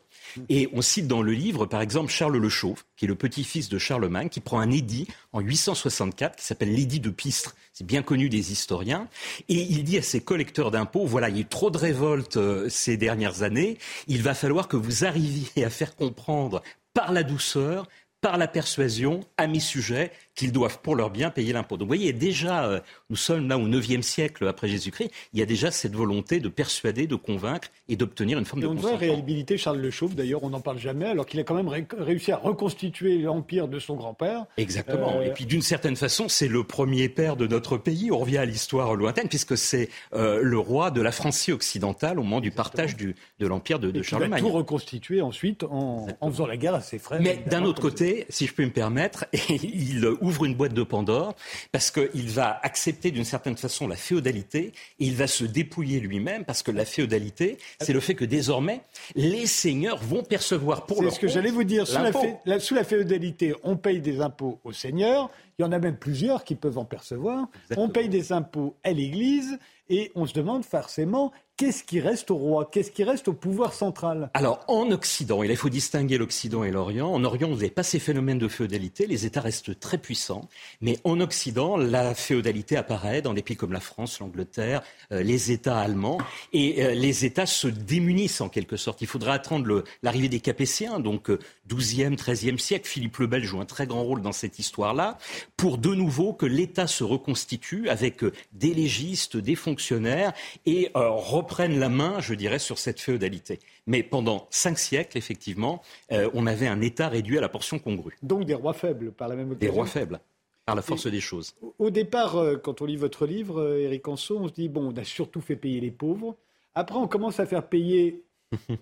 Et 0.49 0.69
on 0.73 0.82
cite 0.82 1.07
dans 1.07 1.22
le 1.22 1.32
livre, 1.32 1.65
par 1.65 1.82
exemple, 1.82 2.11
Charles 2.11 2.38
le 2.38 2.49
Chauve, 2.49 2.84
qui 2.98 3.06
est 3.06 3.07
le 3.07 3.15
petit-fils 3.15 3.69
de 3.69 3.77
Charlemagne, 3.77 4.30
qui 4.30 4.40
prend 4.40 4.60
un 4.60 4.72
édit 4.72 5.07
en 5.34 5.40
864 5.40 6.36
qui 6.36 6.45
s'appelle 6.45 6.73
l'édit 6.73 6.99
de 6.99 7.10
Pistre. 7.10 7.56
C'est 7.73 7.86
bien 7.86 8.02
connu 8.02 8.30
des 8.30 8.52
historiens. 8.52 9.07
Et 9.49 9.61
il 9.61 9.84
dit 9.84 9.98
à 9.98 10.02
ses 10.02 10.22
collecteurs 10.22 10.72
d'impôts, 10.72 11.06
voilà, 11.06 11.30
il 11.30 11.36
y 11.36 11.40
a 11.40 11.41
eu 11.41 11.45
trop 11.45 11.69
de 11.69 11.77
révoltes 11.77 12.38
euh, 12.38 12.68
ces 12.69 12.98
dernières 12.98 13.44
années. 13.44 13.77
Il 14.07 14.23
va 14.23 14.34
falloir 14.34 14.68
que 14.68 14.77
vous 14.77 15.06
arriviez 15.06 15.64
à 15.64 15.69
faire 15.69 15.95
comprendre 15.95 16.61
par 16.95 17.11
la 17.11 17.22
douceur, 17.22 17.88
par 18.26 18.39
la 18.39 18.47
persuasion 18.47 19.19
à 19.38 19.45
mes 19.45 19.60
sujets 19.60 20.11
qu'ils 20.34 20.52
doivent 20.52 20.80
pour 20.81 20.95
leur 20.95 21.11
bien 21.11 21.30
payer 21.30 21.53
l'impôt. 21.53 21.77
Donc 21.77 21.85
vous 21.85 21.95
voyez, 21.95 22.11
déjà, 22.11 22.65
euh, 22.65 22.80
nous 23.11 23.15
sommes 23.15 23.47
là 23.47 23.56
au 23.56 23.68
IXe 23.68 24.03
siècle 24.03 24.47
après 24.47 24.68
Jésus-Christ, 24.68 25.11
il 25.31 25.39
y 25.39 25.43
a 25.43 25.45
déjà 25.45 25.69
cette 25.69 25.93
volonté 25.93 26.39
de 26.39 26.49
persuader, 26.49 27.06
de 27.06 27.15
convaincre 27.15 27.68
et 27.88 27.95
d'obtenir 27.95 28.39
une 28.39 28.45
forme 28.45 28.64
de 28.64 28.68
on. 28.68 28.76
On 28.84 28.97
réhabiliter 28.97 29.60
Charles 29.60 29.77
le 29.77 29.91
Chauve, 29.91 30.15
d'ailleurs, 30.15 30.43
on 30.43 30.49
n'en 30.49 30.60
parle 30.60 30.80
jamais, 30.80 31.06
alors 31.06 31.27
qu'il 31.27 31.39
a 31.39 31.43
quand 31.43 31.53
même 31.53 31.69
réussi 31.99 32.31
à 32.31 32.38
reconstituer 32.38 33.19
l'empire 33.19 33.68
de 33.68 33.77
son 33.77 33.95
grand-père. 33.95 34.45
Exactement. 34.57 35.19
Euh, 35.19 35.26
et 35.26 35.30
puis 35.30 35.45
d'une 35.45 35.61
certaine 35.61 35.95
façon, 35.95 36.27
c'est 36.27 36.47
le 36.47 36.64
premier 36.64 37.10
père 37.10 37.35
de 37.35 37.45
notre 37.45 37.77
pays. 37.77 38.11
On 38.11 38.18
revient 38.18 38.39
à 38.39 38.45
l'histoire 38.45 38.95
lointaine, 38.95 39.30
puisque 39.30 39.56
c'est 39.56 39.89
euh, 40.15 40.41
le 40.41 40.57
roi 40.57 40.89
de 40.89 41.02
la 41.02 41.11
Francie 41.11 41.52
occidentale 41.52 42.19
au 42.19 42.23
moment 42.23 42.41
du 42.41 42.49
partage 42.49 42.95
du, 42.95 43.15
de 43.39 43.45
l'empire 43.45 43.77
de, 43.77 43.91
de 43.91 44.02
Charlemagne. 44.02 44.41
Il 44.41 44.45
a 44.45 44.49
tout 44.49 44.56
reconstitué 44.56 45.22
ensuite 45.22 45.64
en, 45.64 46.07
en, 46.19 46.31
faisant 46.31 46.47
la 46.47 46.57
guerre 46.57 46.73
à 46.73 46.81
ses 46.81 46.97
frères. 46.97 47.22
Mais 47.22 47.43
d'un 47.45 47.64
autre 47.64 47.81
côté, 47.81 48.14
si 48.29 48.47
je 48.47 48.53
peux 48.53 48.63
me 48.63 48.71
permettre, 48.71 49.25
il 49.49 50.05
ouvre 50.21 50.45
une 50.45 50.55
boîte 50.55 50.73
de 50.73 50.83
Pandore 50.83 51.35
parce 51.71 51.91
qu'il 51.91 52.29
va 52.29 52.59
accepter 52.63 53.11
d'une 53.11 53.25
certaine 53.25 53.57
façon 53.57 53.87
la 53.87 53.95
féodalité 53.95 54.71
et 54.99 55.05
il 55.05 55.15
va 55.15 55.27
se 55.27 55.43
dépouiller 55.43 55.99
lui-même 55.99 56.45
parce 56.45 56.63
que 56.63 56.71
la 56.71 56.85
féodalité, 56.85 57.57
c'est 57.81 57.93
le 57.93 57.99
fait 57.99 58.15
que 58.15 58.25
désormais, 58.25 58.81
les 59.15 59.45
seigneurs 59.45 59.97
vont 59.97 60.23
percevoir 60.23 60.85
pour 60.85 61.01
leur 61.01 61.11
C'est 61.11 61.17
ce 61.17 61.21
que 61.21 61.27
j'allais 61.27 61.51
vous 61.51 61.63
dire. 61.63 61.87
Sous 61.87 61.97
la, 62.45 62.59
sous 62.59 62.75
la, 62.75 62.83
féodalité, 62.83 63.53
on 63.63 63.77
paye 63.77 63.99
des 63.99 64.21
impôts 64.21 64.59
aux 64.63 64.73
seigneurs. 64.73 65.29
Il 65.57 65.61
y 65.61 65.65
en 65.65 65.71
a 65.71 65.79
même 65.79 65.97
plusieurs 65.97 66.43
qui 66.43 66.55
peuvent 66.55 66.77
en 66.77 66.85
percevoir. 66.85 67.47
On 67.77 67.89
paye 67.89 68.09
des 68.09 68.31
impôts 68.31 68.75
à 68.83 68.91
l'Église 68.91 69.57
et 69.89 70.11
on 70.15 70.25
se 70.25 70.33
demande 70.33 70.65
forcément 70.65 71.31
Qu'est-ce 71.57 71.86
qui 71.86 72.02
reste 72.02 72.32
au 72.32 72.36
roi? 72.36 72.69
Qu'est-ce 72.69 72.91
qui 72.91 73.06
reste 73.06 73.30
au 73.30 73.34
pouvoir 73.34 73.73
central? 73.73 74.30
Alors, 74.34 74.65
en 74.68 74.91
Occident, 74.91 75.41
il 75.41 75.56
faut 75.56 75.69
distinguer 75.69 76.18
l'Occident 76.18 76.65
et 76.65 76.72
l'Orient. 76.72 77.07
En 77.07 77.23
Orient, 77.23 77.48
vous 77.48 77.56
n'avez 77.56 77.69
pas 77.69 77.82
ces 77.84 77.99
phénomènes 77.99 78.40
de 78.40 78.49
féodalité. 78.49 79.07
Les 79.07 79.26
États 79.26 79.40
restent 79.40 79.80
très 79.80 79.98
puissants. 79.98 80.49
Mais 80.82 80.98
en 81.06 81.22
Occident, 81.22 81.77
la 81.77 82.14
féodalité 82.14 82.76
apparaît 82.76 83.22
dans 83.22 83.34
des 83.34 83.41
pays 83.41 83.56
comme 83.56 83.72
la 83.72 83.80
France, 83.80 84.19
l'Angleterre, 84.19 84.84
euh, 85.14 85.23
les 85.23 85.53
États 85.53 85.80
allemands. 85.80 86.18
Et 86.52 86.84
euh, 86.84 86.94
les 86.94 87.23
États 87.23 87.45
se 87.45 87.69
démunissent 87.69 88.41
en 88.41 88.49
quelque 88.49 88.76
sorte. 88.76 88.99
Il 88.99 89.07
faudra 89.07 89.32
attendre 89.32 89.86
l'arrivée 90.03 90.27
des 90.27 90.41
Capétiens, 90.41 90.99
donc 90.99 91.30
euh, 91.30 91.40
XIIe, 91.67 92.15
XIIIe 92.15 92.59
siècle. 92.59 92.87
Philippe 92.87 93.17
le 93.17 93.27
Bel 93.27 93.43
joue 93.43 93.59
un 93.59 93.65
très 93.65 93.87
grand 93.87 94.03
rôle 94.03 94.21
dans 94.21 94.31
cette 94.31 94.59
histoire-là, 94.59 95.17
pour 95.57 95.77
de 95.77 95.93
nouveau 95.93 96.33
que 96.33 96.45
l'État 96.45 96.87
se 96.87 97.03
reconstitue 97.03 97.89
avec 97.89 98.23
des 98.53 98.73
légistes, 98.73 99.37
des 99.37 99.55
fonctionnaires 99.55 100.33
et 100.65 100.91
reprenne 100.93 101.79
la 101.79 101.89
main, 101.89 102.19
je 102.19 102.33
dirais, 102.33 102.59
sur 102.59 102.77
cette 102.77 102.99
féodalité. 102.99 103.59
Mais 103.87 104.03
pendant 104.03 104.47
cinq 104.49 104.77
siècles, 104.79 105.17
effectivement, 105.17 105.81
on 106.11 106.47
avait 106.47 106.67
un 106.67 106.81
État 106.81 107.07
réduit 107.07 107.37
à 107.37 107.41
la 107.41 107.49
portion 107.49 107.79
congrue. 107.79 108.17
Donc 108.23 108.45
des 108.45 108.53
rois 108.53 108.73
faibles, 108.73 109.11
par 109.11 109.27
la 109.27 109.35
même 109.35 109.51
occasion. 109.51 109.59
Des 109.59 109.69
rois 109.69 109.87
faibles 109.87 110.19
par 110.65 110.75
la 110.75 110.81
force 110.81 111.07
des 111.07 111.19
choses. 111.19 111.55
Au 111.77 111.89
départ, 111.89 112.37
euh, 112.37 112.57
quand 112.57 112.81
on 112.81 112.85
lit 112.85 112.95
votre 112.95 113.25
livre, 113.25 113.61
euh, 113.61 113.81
Éric 113.81 114.07
Anso, 114.07 114.37
on 114.39 114.47
se 114.47 114.53
dit, 114.53 114.67
bon, 114.67 114.91
on 114.91 114.97
a 114.97 115.03
surtout 115.03 115.41
fait 115.41 115.55
payer 115.55 115.79
les 115.79 115.91
pauvres. 115.91 116.35
Après, 116.73 116.97
on 116.97 117.07
commence 117.07 117.39
à 117.39 117.45
faire 117.45 117.67
payer 117.67 118.23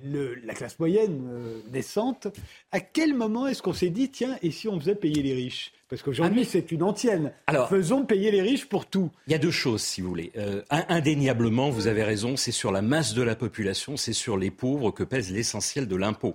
la 0.04 0.54
classe 0.54 0.80
moyenne 0.80 1.28
euh, 1.32 1.62
naissante. 1.72 2.28
À 2.72 2.80
quel 2.80 3.14
moment 3.14 3.48
est-ce 3.48 3.62
qu'on 3.62 3.74
s'est 3.74 3.90
dit, 3.90 4.10
tiens, 4.10 4.38
et 4.41 4.52
si 4.52 4.68
on 4.68 4.80
faisait 4.80 4.95
payer 4.95 5.22
les 5.22 5.34
riches? 5.34 5.72
Parce 5.94 6.02
qu'aujourd'hui, 6.02 6.41
ah, 6.44 6.49
c'est 6.49 6.72
une 6.72 6.82
antienne. 6.82 7.32
Alors, 7.45 7.70
Faisons 7.70 8.03
payer 8.03 8.32
les 8.32 8.41
riches 8.41 8.65
pour 8.65 8.88
tout. 8.88 9.11
Il 9.28 9.32
y 9.32 9.36
a 9.36 9.38
deux 9.38 9.52
choses, 9.52 9.84
si 9.84 10.02
vous 10.02 10.10
voulez. 10.10 10.32
Euh, 10.38 10.64
indéniablement, 10.72 11.70
vous 11.70 11.86
avez 11.86 12.03
raison, 12.03 12.36
c'est 12.36 12.52
sur 12.52 12.72
la 12.72 12.82
masse 12.82 13.14
de 13.14 13.22
la 13.22 13.36
population, 13.36 13.95
c'est 13.95 14.11
sur 14.11 14.36
les 14.36 14.49
pauvres 14.49 14.90
que 14.90 15.03
pèse 15.03 15.32
l'essentiel 15.32 15.88
de 15.88 15.95
l'impôt. 15.95 16.34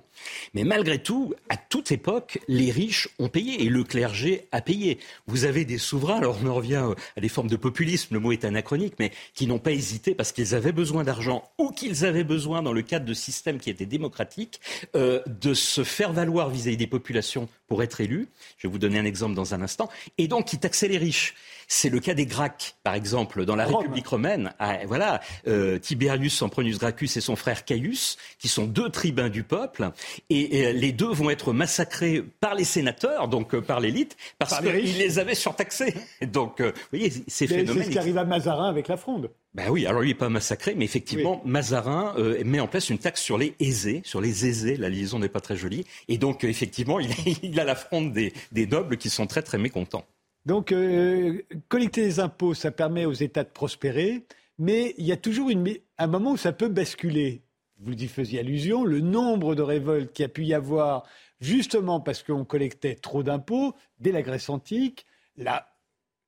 Mais 0.54 0.62
malgré 0.62 1.02
tout, 1.02 1.34
à 1.48 1.56
toute 1.56 1.90
époque, 1.90 2.38
les 2.46 2.70
riches 2.70 3.08
ont 3.18 3.28
payé 3.28 3.64
et 3.64 3.68
le 3.68 3.82
clergé 3.82 4.46
a 4.52 4.60
payé. 4.60 5.00
Vous 5.26 5.44
avez 5.44 5.64
des 5.64 5.78
souverains, 5.78 6.18
alors 6.18 6.38
on 6.40 6.46
en 6.46 6.54
revient 6.54 6.84
euh, 6.88 6.94
à 7.16 7.20
des 7.20 7.28
formes 7.28 7.48
de 7.48 7.56
populisme, 7.56 8.14
le 8.14 8.20
mot 8.20 8.30
est 8.30 8.44
anachronique, 8.44 8.94
mais 9.00 9.10
qui 9.34 9.48
n'ont 9.48 9.58
pas 9.58 9.72
hésité 9.72 10.14
parce 10.14 10.30
qu'ils 10.30 10.54
avaient 10.54 10.70
besoin 10.70 11.02
d'argent 11.02 11.42
ou 11.58 11.70
qu'ils 11.70 12.04
avaient 12.04 12.22
besoin, 12.22 12.62
dans 12.62 12.72
le 12.72 12.82
cadre 12.82 13.06
de 13.06 13.14
systèmes 13.14 13.58
qui 13.58 13.70
étaient 13.70 13.86
démocratiques, 13.86 14.60
euh, 14.94 15.20
de 15.26 15.52
se 15.52 15.82
faire 15.82 16.12
valoir 16.12 16.48
vis-à-vis 16.48 16.76
des 16.76 16.86
populations 16.86 17.48
pour 17.66 17.82
être 17.82 18.00
élus. 18.00 18.28
Je 18.56 18.68
vais 18.68 18.72
vous 18.72 18.78
donner 18.78 19.00
un 19.00 19.04
exemple 19.04 19.34
dans 19.34 19.47
un 19.54 19.62
instant, 19.62 19.88
et 20.16 20.28
donc 20.28 20.46
qui 20.46 20.58
taxait 20.58 20.88
les 20.88 20.98
riches. 20.98 21.34
C'est 21.70 21.90
le 21.90 22.00
cas 22.00 22.14
des 22.14 22.24
Gracques, 22.24 22.76
par 22.82 22.94
exemple, 22.94 23.44
dans 23.44 23.54
la 23.54 23.66
République 23.66 24.06
romaine. 24.06 24.54
Ah, 24.58 24.78
voilà, 24.86 25.20
euh, 25.46 25.78
Tiberius 25.78 26.34
Sempronius 26.34 26.78
Gracchus 26.78 27.10
et 27.16 27.20
son 27.20 27.36
frère 27.36 27.66
Caius, 27.66 28.16
qui 28.38 28.48
sont 28.48 28.64
deux 28.64 28.88
tribuns 28.88 29.28
du 29.28 29.42
peuple, 29.42 29.90
et, 30.30 30.72
les 30.72 30.92
deux 30.92 31.10
vont 31.10 31.28
être 31.28 31.52
massacrés 31.52 32.24
par 32.40 32.54
les 32.54 32.64
sénateurs, 32.64 33.28
donc 33.28 33.54
euh, 33.54 33.60
par 33.60 33.80
l'élite, 33.80 34.16
parce 34.38 34.58
qu'ils 34.60 34.96
les 34.96 35.18
avaient 35.18 35.34
surtaxés. 35.34 35.94
Donc, 36.22 36.60
euh, 36.60 36.72
vous 36.74 36.98
voyez, 36.98 37.12
ces 37.26 37.46
phénomènes. 37.46 37.82
C'est 37.82 37.84
ce 37.84 37.90
qui 37.90 37.98
arrive 37.98 38.18
à 38.18 38.24
Mazarin 38.24 38.68
avec 38.68 38.88
la 38.88 38.96
fronde. 38.96 39.30
Ben 39.58 39.70
oui, 39.70 39.86
alors 39.86 40.02
lui 40.02 40.10
n'est 40.10 40.14
pas 40.14 40.28
massacré, 40.28 40.76
mais 40.76 40.84
effectivement, 40.84 41.42
Mazarin 41.44 42.14
euh, 42.16 42.44
met 42.44 42.60
en 42.60 42.68
place 42.68 42.90
une 42.90 42.98
taxe 42.98 43.20
sur 43.20 43.36
les 43.36 43.56
aisés, 43.58 44.02
sur 44.04 44.20
les 44.20 44.46
aisés. 44.46 44.76
La 44.76 44.88
liaison 44.88 45.18
n'est 45.18 45.28
pas 45.28 45.40
très 45.40 45.56
jolie, 45.56 45.84
et 46.06 46.16
donc 46.16 46.44
euh, 46.44 46.48
effectivement, 46.48 47.00
il, 47.42 47.58
a 47.58 47.64
la 47.64 47.74
fronde 47.74 48.12
des, 48.12 48.66
nobles 48.68 48.98
qui 48.98 49.10
sont 49.10 49.26
très 49.26 49.42
très 49.42 49.58
mécontents. 49.58 50.06
Donc, 50.46 50.70
euh, 50.70 51.42
collecter 51.66 52.02
des 52.02 52.20
impôts, 52.20 52.54
ça 52.54 52.70
permet 52.70 53.04
aux 53.04 53.12
États 53.12 53.42
de 53.42 53.48
prospérer, 53.48 54.22
mais 54.60 54.94
il 54.96 55.04
y 55.04 55.10
a 55.10 55.16
toujours 55.16 55.50
un 55.50 56.06
moment 56.06 56.30
où 56.30 56.36
ça 56.36 56.52
peut 56.52 56.68
basculer. 56.68 57.42
Vous 57.80 57.94
y 57.94 58.06
faisiez 58.06 58.38
allusion, 58.38 58.84
le 58.84 59.00
nombre 59.00 59.56
de 59.56 59.62
révoltes 59.62 60.12
qu'il 60.12 60.22
y 60.22 60.26
a 60.26 60.28
pu 60.28 60.44
y 60.44 60.54
avoir, 60.54 61.02
justement 61.40 61.98
parce 61.98 62.22
qu'on 62.22 62.44
collectait 62.44 62.94
trop 62.94 63.24
d'impôts, 63.24 63.74
dès 63.98 64.12
la 64.12 64.22
Grèce 64.22 64.50
antique, 64.50 65.04
là, 65.36 65.68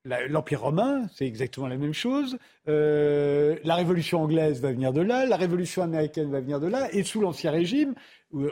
L'Empire 0.05 0.63
romain, 0.63 1.07
c'est 1.15 1.27
exactement 1.27 1.67
la 1.67 1.77
même 1.77 1.93
chose. 1.93 2.39
Euh, 2.69 3.59
la 3.65 3.75
Révolution 3.75 4.23
anglaise 4.23 4.63
va 4.63 4.73
venir 4.73 4.95
de 4.95 5.03
là, 5.03 5.27
la 5.27 5.37
Révolution 5.37 5.83
américaine 5.83 6.31
va 6.31 6.41
venir 6.41 6.59
de 6.59 6.69
là, 6.69 6.89
et 6.93 7.03
sous 7.03 7.21
l'Ancien 7.21 7.51
Régime, 7.51 7.95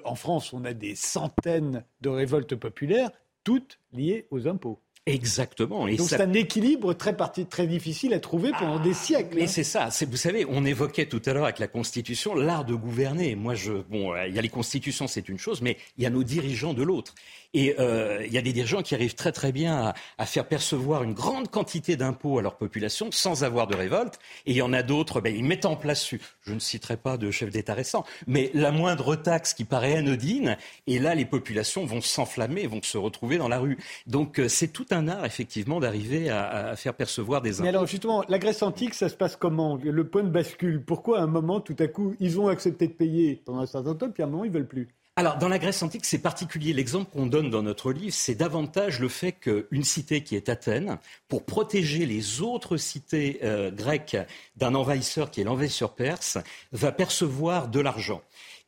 en 0.05 0.15
France, 0.15 0.53
on 0.53 0.65
a 0.65 0.75
des 0.75 0.95
centaines 0.95 1.85
de 2.03 2.11
révoltes 2.11 2.55
populaires, 2.55 3.11
toutes 3.45 3.79
liées 3.93 4.27
aux 4.31 4.47
impôts. 4.47 4.83
Exactement. 5.09 5.89
Et 5.89 5.97
Donc 5.97 6.09
c'est 6.09 6.21
un 6.21 6.33
équilibre 6.33 6.93
très, 6.95 7.17
très 7.49 7.67
difficile 7.67 8.15
à 8.15 8.21
trouver 8.21 8.53
pendant 8.59 8.79
des 8.79 8.95
siècles. 8.95 9.37
Mais 9.37 9.45
hein. 9.45 9.47
c'est 9.47 9.65
ça. 9.65 9.89
Vous 10.09 10.17
savez, 10.17 10.47
on 10.49 10.65
évoquait 10.65 11.07
tout 11.07 11.23
à 11.27 11.33
l'heure 11.33 11.45
avec 11.45 11.59
la 11.59 11.69
Constitution 11.69 12.35
l'art 12.35 12.65
de 12.65 12.75
gouverner. 12.75 13.35
Moi, 13.35 13.55
je, 13.55 13.73
bon, 13.73 14.15
il 14.27 14.35
y 14.35 14.39
a 14.39 14.43
les 14.43 14.49
constitutions, 14.49 15.07
c'est 15.07 15.29
une 15.29 15.39
chose, 15.39 15.63
mais 15.63 15.77
il 15.97 16.05
y 16.05 16.07
a 16.07 16.11
nos 16.11 16.25
dirigeants 16.25 16.75
de 16.75 16.83
l'autre. 16.83 17.15
Et 17.55 17.77
euh, 17.79 18.23
il 18.27 18.33
y 18.33 18.37
a 18.37 18.43
des 18.43 18.53
dirigeants 18.53 18.83
qui 18.83 18.95
arrivent 18.95 19.15
très 19.15 19.33
très 19.33 19.53
bien 19.53 19.95
à, 20.19 20.27
faire 20.27 20.47
percevoir 20.47 21.03
une 21.03 21.15
grande 21.15 21.51
quantité 21.51 21.97
d'impôts 21.97 22.39
à 22.39 22.43
leur 22.43 22.57
population 22.57 23.11
sans 23.11 23.43
avoir 23.43 23.67
de 23.67 23.75
révolte. 23.75 24.19
Et 24.45 24.53
il 24.53 24.57
y 24.57 24.63
en 24.63 24.73
a 24.75 24.83
d'autres, 24.83 25.23
ben, 25.23 25.35
ils 25.35 25.45
mettent 25.45 25.65
en 25.65 25.77
place, 25.77 26.15
je 26.43 26.53
ne 26.53 26.59
citerai 26.59 26.99
pas 26.99 27.17
de 27.17 27.31
chef 27.31 27.51
d'État 27.51 27.73
récent, 27.73 28.05
mais 28.27 28.51
la 28.53 28.71
moindre 28.71 29.17
taxe 29.17 29.55
qui 29.55 29.65
paraît 29.65 29.97
anodine, 29.97 30.59
et 30.87 30.99
là 30.99 31.15
les 31.15 31.25
populations 31.25 31.87
vont 31.87 32.03
s'enflammer, 32.03 32.67
vont 32.67 32.83
se 32.83 32.99
retrouver 32.99 33.39
dans 33.39 33.49
la 33.49 33.59
rue. 33.59 33.79
Donc 34.07 34.41
euh, 34.41 34.49
c'est 34.49 34.69
tout 34.69 34.87
un 34.91 34.98
art 35.07 35.25
effectivement 35.25 35.79
d'arriver 35.79 36.31
à, 36.31 36.75
faire 36.77 36.95
percevoir 36.95 37.43
des 37.43 37.57
impôts. 37.57 37.63
Mais 37.63 37.69
alors 37.69 37.87
justement, 37.87 38.25
la 38.29 38.39
Grèce 38.39 38.63
antique, 38.63 38.95
ça 38.95 39.09
se 39.09 39.15
passe 39.15 39.37
comment? 39.37 39.79
Le 39.83 40.05
point 40.09 40.25
de 40.25 40.31
bascule, 40.31 40.83
pourquoi 40.83 41.21
à 41.21 41.23
un 41.23 41.27
moment 41.29 41.61
tout 41.61 41.77
à 41.79 41.87
coup 41.87 42.15
ils 42.19 42.41
ont 42.41 42.49
accepté 42.49 42.89
de 42.89 42.93
payer 42.93 43.41
pendant 43.45 43.61
un 43.61 43.67
certain 43.67 43.95
temps, 43.95 44.11
puis 44.11 44.23
à 44.23 44.27
un 44.27 44.29
moment 44.29 44.45
ils 44.45 44.51
veulent 44.51 44.67
plus? 44.67 44.89
Alors, 45.19 45.37
dans 45.37 45.49
la 45.49 45.59
Grèce 45.59 45.83
antique, 45.83 46.05
c'est 46.05 46.19
particulier. 46.19 46.73
L'exemple 46.73 47.11
qu'on 47.11 47.27
donne 47.27 47.51
dans 47.51 47.65
notre 47.65 47.91
livre, 47.91 48.15
c'est 48.15 48.37
davantage 48.37 49.01
le 49.01 49.09
fait 49.09 49.33
qu'une 49.33 49.83
cité 49.83 50.23
qui 50.23 50.37
est 50.37 50.49
Athènes, 50.49 50.99
pour 51.27 51.45
protéger 51.45 52.07
les 52.07 52.41
autres 52.41 52.77
cités 52.77 53.41
euh, 53.43 53.73
grecques 53.73 54.17
d'un 54.55 54.77
envahisseur 54.77 55.33
qui 55.33 55.41
est 55.41 55.45
l'envahisseur 55.45 55.97
perse, 55.97 56.39
va 56.71 56.93
percevoir 56.93 57.67
de 57.67 57.81
l'argent 57.81 58.23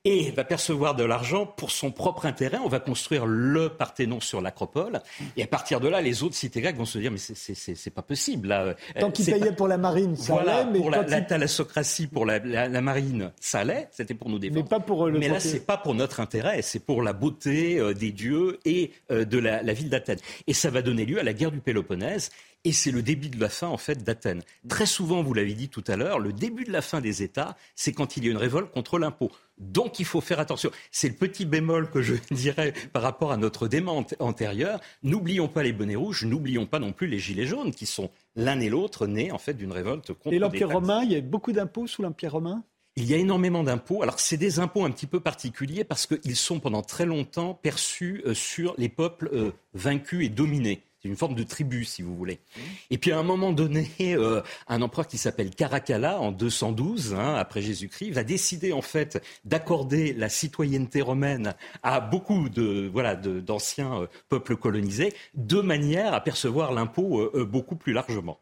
et 0.05 0.31
va 0.31 0.45
percevoir 0.45 0.95
de 0.95 1.05
l'argent 1.05 1.45
pour 1.45 1.71
son 1.71 1.91
propre 1.91 2.25
intérêt. 2.25 2.59
On 2.65 2.69
va 2.69 2.81
construire 2.81 3.27
le 3.27 3.69
Parthénon 3.69 4.21
sur 4.21 4.41
l'Acropole. 4.41 5.01
Et 5.37 5.43
à 5.43 5.47
partir 5.47 5.79
de 5.79 5.89
là, 5.89 6.01
les 6.01 6.23
autres 6.23 6.35
cités 6.35 6.63
grecques 6.63 6.77
vont 6.77 6.87
se 6.87 6.99
dire 6.99 7.11
mais 7.11 7.19
c'est 7.19 7.91
pas 7.91 8.03
possible. 8.03 8.49
Là. 8.49 8.75
Tant 8.99 9.11
qu'ils 9.11 9.27
payaient 9.27 9.53
pour 9.53 9.69
la 9.69 9.77
marine, 9.77 10.17
ça 10.17 10.37
allait. 10.37 10.71
Mais 10.73 10.79
pour 10.79 10.91
la, 10.91 11.03
la 11.03 11.21
thalassocratie, 11.21 12.07
pour 12.07 12.25
la, 12.25 12.41
marine, 12.81 13.31
ça 13.41 13.61
allait. 13.61 13.89
C'était 13.91 14.15
pour 14.15 14.31
nous 14.31 14.39
défendre. 14.39 14.63
Mais 14.63 14.69
pas 14.69 14.81
pour 14.81 15.07
euh, 15.07 15.11
le 15.11 15.19
Mais 15.19 15.29
là, 15.29 15.39
c'est 15.39 15.67
pas 15.67 15.77
pour 15.77 15.95
notre 15.95 16.21
intérêt. 16.21 16.63
C'est 16.63 16.85
pour 16.85 17.03
la 17.03 17.13
beauté 17.13 17.79
euh, 17.79 17.93
des 17.93 18.11
dieux 18.11 18.59
et 18.65 18.93
euh, 19.11 19.27
de 19.27 19.39
la, 19.39 19.63
la 19.63 19.73
ville 19.75 19.91
d'Athènes. 19.91 20.19
Et 20.47 20.55
ça 20.55 20.71
va 20.71 20.81
donner 20.81 21.05
lieu 21.05 21.21
à 21.21 21.23
la 21.23 21.35
guerre 21.35 21.53
du 21.53 21.61
Péloponnèse 21.61 22.31
et 22.65 22.73
c'est 22.73 22.91
le 22.91 23.03
début 23.03 23.29
de 23.29 23.41
la 23.41 23.49
fin 23.49 23.69
en 23.69 23.79
fait 23.79 24.03
d'Athènes. 24.05 24.43
Très 24.69 24.87
souvent, 24.87 25.23
vous 25.23 25.35
l'avez 25.35 25.55
dit 25.55 25.69
tout 25.69 25.85
à 25.87 25.97
l'heure, 25.97 26.19
le 26.19 26.33
début 26.33 26.65
de 26.65 26.73
la 26.73 26.83
fin 26.83 27.01
des 27.01 27.23
États, 27.23 27.57
c'est 27.75 27.93
quand 27.93 28.17
il 28.17 28.25
y 28.25 28.29
a 28.29 28.31
une 28.31 28.37
révolte 28.37 28.71
contre 28.73 28.99
l'impôt. 28.99 29.31
Donc 29.59 29.99
il 29.99 30.05
faut 30.05 30.21
faire 30.21 30.41
attention. 30.41 30.71
C'est 30.91 31.09
le 31.09 31.15
petit 31.15 31.45
bémol 31.45 31.91
que 31.91 32.03
je 32.03 32.15
dirais 32.31 32.73
par 32.93 33.03
rapport 33.03 33.33
à 33.33 33.37
notre 33.37 33.69
débat 33.69 33.93
antérieur. 34.19 34.81
N'oublions 35.03 35.49
pas 35.49 35.63
les 35.63 35.73
bonnets 35.73 35.97
rouges, 35.97 36.25
n'oublions 36.25 36.67
pas 36.67 36.79
non 36.79 36.93
plus 36.93 37.07
les 37.07 37.19
gilets 37.19 37.47
jaunes 37.47 37.73
qui 37.73 37.87
sont 37.87 38.11
l'un 38.37 38.61
et 38.61 38.69
l'autre 38.69 39.07
nés 39.07 39.33
en 39.33 39.39
fait 39.39 39.55
d'une 39.55 39.73
révolte 39.73 40.13
contre. 40.13 40.35
Et 40.35 40.39
l'Empire 40.39 40.71
romain, 40.71 41.03
il 41.03 41.13
y 41.13 41.17
a 41.17 41.21
beaucoup 41.21 41.53
d'impôts 41.53 41.87
sous 41.87 42.03
l'Empire 42.03 42.33
romain? 42.33 42.63
Il 42.97 43.05
y 43.09 43.15
a 43.15 43.17
énormément 43.17 43.63
d'impôts. 43.63 44.03
Alors, 44.03 44.19
c'est 44.19 44.37
des 44.37 44.59
impôts 44.59 44.85
un 44.85 44.91
petit 44.91 45.07
peu 45.07 45.21
particuliers 45.21 45.85
parce 45.85 46.07
qu'ils 46.07 46.37
sont 46.37 46.59
pendant 46.59 46.83
très 46.83 47.07
longtemps 47.07 47.55
perçus 47.55 48.21
euh, 48.27 48.35
sur 48.35 48.75
les 48.79 48.89
peuples 48.89 49.31
euh, 49.33 49.53
vaincus 49.75 50.27
et 50.27 50.29
dominés. 50.29 50.83
C'est 51.03 51.09
une 51.09 51.17
forme 51.17 51.35
de 51.35 51.45
tribu, 51.45 51.85
si 51.85 52.03
vous 52.03 52.15
voulez. 52.15 52.41
Et 52.91 52.99
puis 52.99 53.11
à 53.11 53.19
un 53.19 53.23
moment 53.23 53.53
donné, 53.53 53.89
euh, 54.01 54.43
un 54.69 54.83
empereur 54.83 55.07
qui 55.07 55.17
s'appelle 55.17 55.51
Caracalla, 55.51 56.21
en 56.21 56.31
212 56.31 57.15
hein, 57.15 57.37
après 57.37 57.63
Jésus-Christ, 57.63 58.11
va 58.11 58.23
décider 58.23 58.73
en 58.73 58.83
fait 58.83 59.23
d'accorder 59.47 60.13
la 60.13 60.29
citoyenneté 60.29 61.01
romaine 61.01 61.55
à 61.83 62.01
beaucoup 62.01 62.51
de 62.51 62.91
voilà 62.93 63.17
d'anciens 63.17 64.03
euh, 64.03 64.07
peuples 64.29 64.57
colonisés, 64.57 65.15
de 65.35 65.61
manière 65.61 66.13
à 66.13 66.21
percevoir 66.23 66.73
l'impôt 66.73 67.21
euh, 67.21 67.47
beaucoup 67.47 67.77
plus 67.77 67.95
largement. 67.95 68.39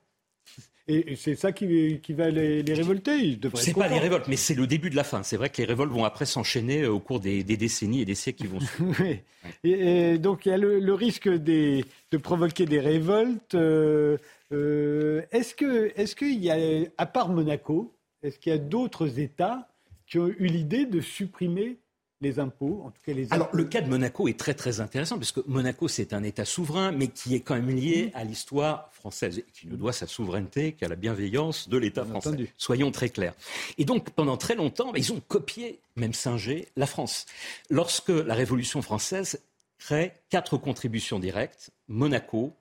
Et 0.91 1.17
c'est 1.17 1.35
ça 1.35 1.53
qui, 1.53 2.01
va 2.15 2.31
les, 2.31 2.63
révolter 2.73 3.39
C'est 3.55 3.75
pas 3.75 3.89
les 3.89 3.99
révoltes, 3.99 4.27
mais 4.27 4.37
c'est 4.37 4.55
le 4.55 4.67
début 4.67 4.89
de 4.89 4.97
la 4.97 5.05
fin. 5.05 5.23
C'est 5.23 5.37
vrai 5.37 5.51
que 5.51 5.59
les 5.59 5.67
révoltes 5.67 5.93
vont 5.93 6.05
après 6.05 6.25
s'enchaîner 6.25 6.87
au 6.87 6.99
cours 6.99 7.21
des, 7.21 7.43
décennies 7.45 8.01
et 8.01 8.05
des 8.07 8.15
siècles 8.15 8.41
qui 8.43 8.47
vont 8.47 8.61
suivre. 8.61 8.95
oui. 9.01 9.21
et, 9.65 10.17
donc 10.17 10.47
il 10.47 10.49
y 10.49 10.53
a 10.53 10.57
le, 10.57 10.95
risque 10.95 11.29
de 11.29 11.85
provoquer 12.23 12.65
des 12.65 12.81
révoltes. 12.81 13.55
Euh, 13.55 14.17
euh, 14.53 15.23
est-ce 15.31 15.55
que, 15.55 15.93
est-ce 15.95 16.17
qu'il 16.17 16.43
y 16.43 16.51
a, 16.51 16.87
à 16.97 17.05
part 17.05 17.29
Monaco, 17.29 17.95
est-ce 18.23 18.39
qu'il 18.39 18.51
y 18.51 18.55
a 18.55 18.59
d'autres 18.59 19.19
États 19.19 19.69
qui 20.07 20.19
ont 20.19 20.29
eu 20.29 20.47
l'idée 20.47 20.87
de 20.87 21.03
supprimer 21.03 21.77
les 22.21 22.41
impôts, 22.41 22.83
en 22.85 22.91
tout 22.91 23.01
cas 23.05 23.13
les 23.13 23.33
Alors 23.33 23.49
le 23.53 23.65
cas 23.65 23.81
de 23.81 23.89
Monaco 23.89 24.27
est 24.27 24.39
très 24.39 24.55
très 24.55 24.81
intéressant 24.81 25.19
parce 25.19 25.31
que 25.31 25.41
Monaco 25.47 25.87
c'est 25.87 26.13
un 26.13 26.23
État 26.25 26.45
souverain 26.45 26.91
mais 26.91 27.09
qui 27.09 27.35
est 27.35 27.41
quand 27.41 27.55
même 27.55 27.71
lié 27.71 28.11
mmh. 28.13 28.19
à 28.19 28.25
l'histoire 28.25 28.91
française 28.93 29.39
et 29.39 29.45
qui 29.53 29.69
ne 29.69 29.77
doit 29.77 29.93
sa 29.93 30.07
souveraineté 30.07 30.73
qu'à 30.73 30.89
la 30.89 30.97
bienveillance 30.97 31.69
de 31.69 31.79
l'État 31.79 32.05
français. 32.05 32.53
Soyons 32.57 32.91
très 32.91 33.09
clairs. 33.09 33.35
Et 33.79 33.85
donc 33.85 34.11
pendant 34.11 34.37
très 34.37 34.57
longtemps, 34.57 34.93
ils 34.95 35.13
ont 35.13 35.21
copié, 35.21 35.81
même 35.97 36.13
singé, 36.13 36.69
la 36.77 36.87
France. 36.87 37.27
Lorsque 37.71 38.09
la 38.09 38.35
Révolution 38.35 38.83
française 38.83 39.41
crée 39.79 40.13
quatre 40.29 40.57
contributions 40.57 41.21
directes, 41.21 41.71
Monaco 41.87 42.53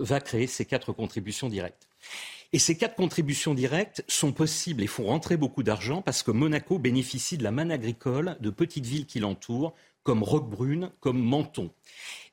va 0.00 0.20
créer 0.20 0.46
ces 0.46 0.66
quatre 0.66 0.92
contributions 0.92 1.48
directes. 1.48 1.88
Et 2.52 2.58
ces 2.58 2.76
quatre 2.76 2.94
contributions 2.94 3.52
directes 3.52 4.02
sont 4.08 4.32
possibles 4.32 4.82
et 4.82 4.86
font 4.86 5.04
rentrer 5.04 5.36
beaucoup 5.36 5.62
d'argent 5.62 6.00
parce 6.00 6.22
que 6.22 6.30
Monaco 6.30 6.78
bénéficie 6.78 7.36
de 7.36 7.44
la 7.44 7.50
manne 7.50 7.70
agricole 7.70 8.36
de 8.40 8.48
petites 8.48 8.86
villes 8.86 9.04
qui 9.04 9.20
l'entourent, 9.20 9.74
comme 10.02 10.22
Roquebrune, 10.22 10.90
comme 11.00 11.22
Menton. 11.22 11.70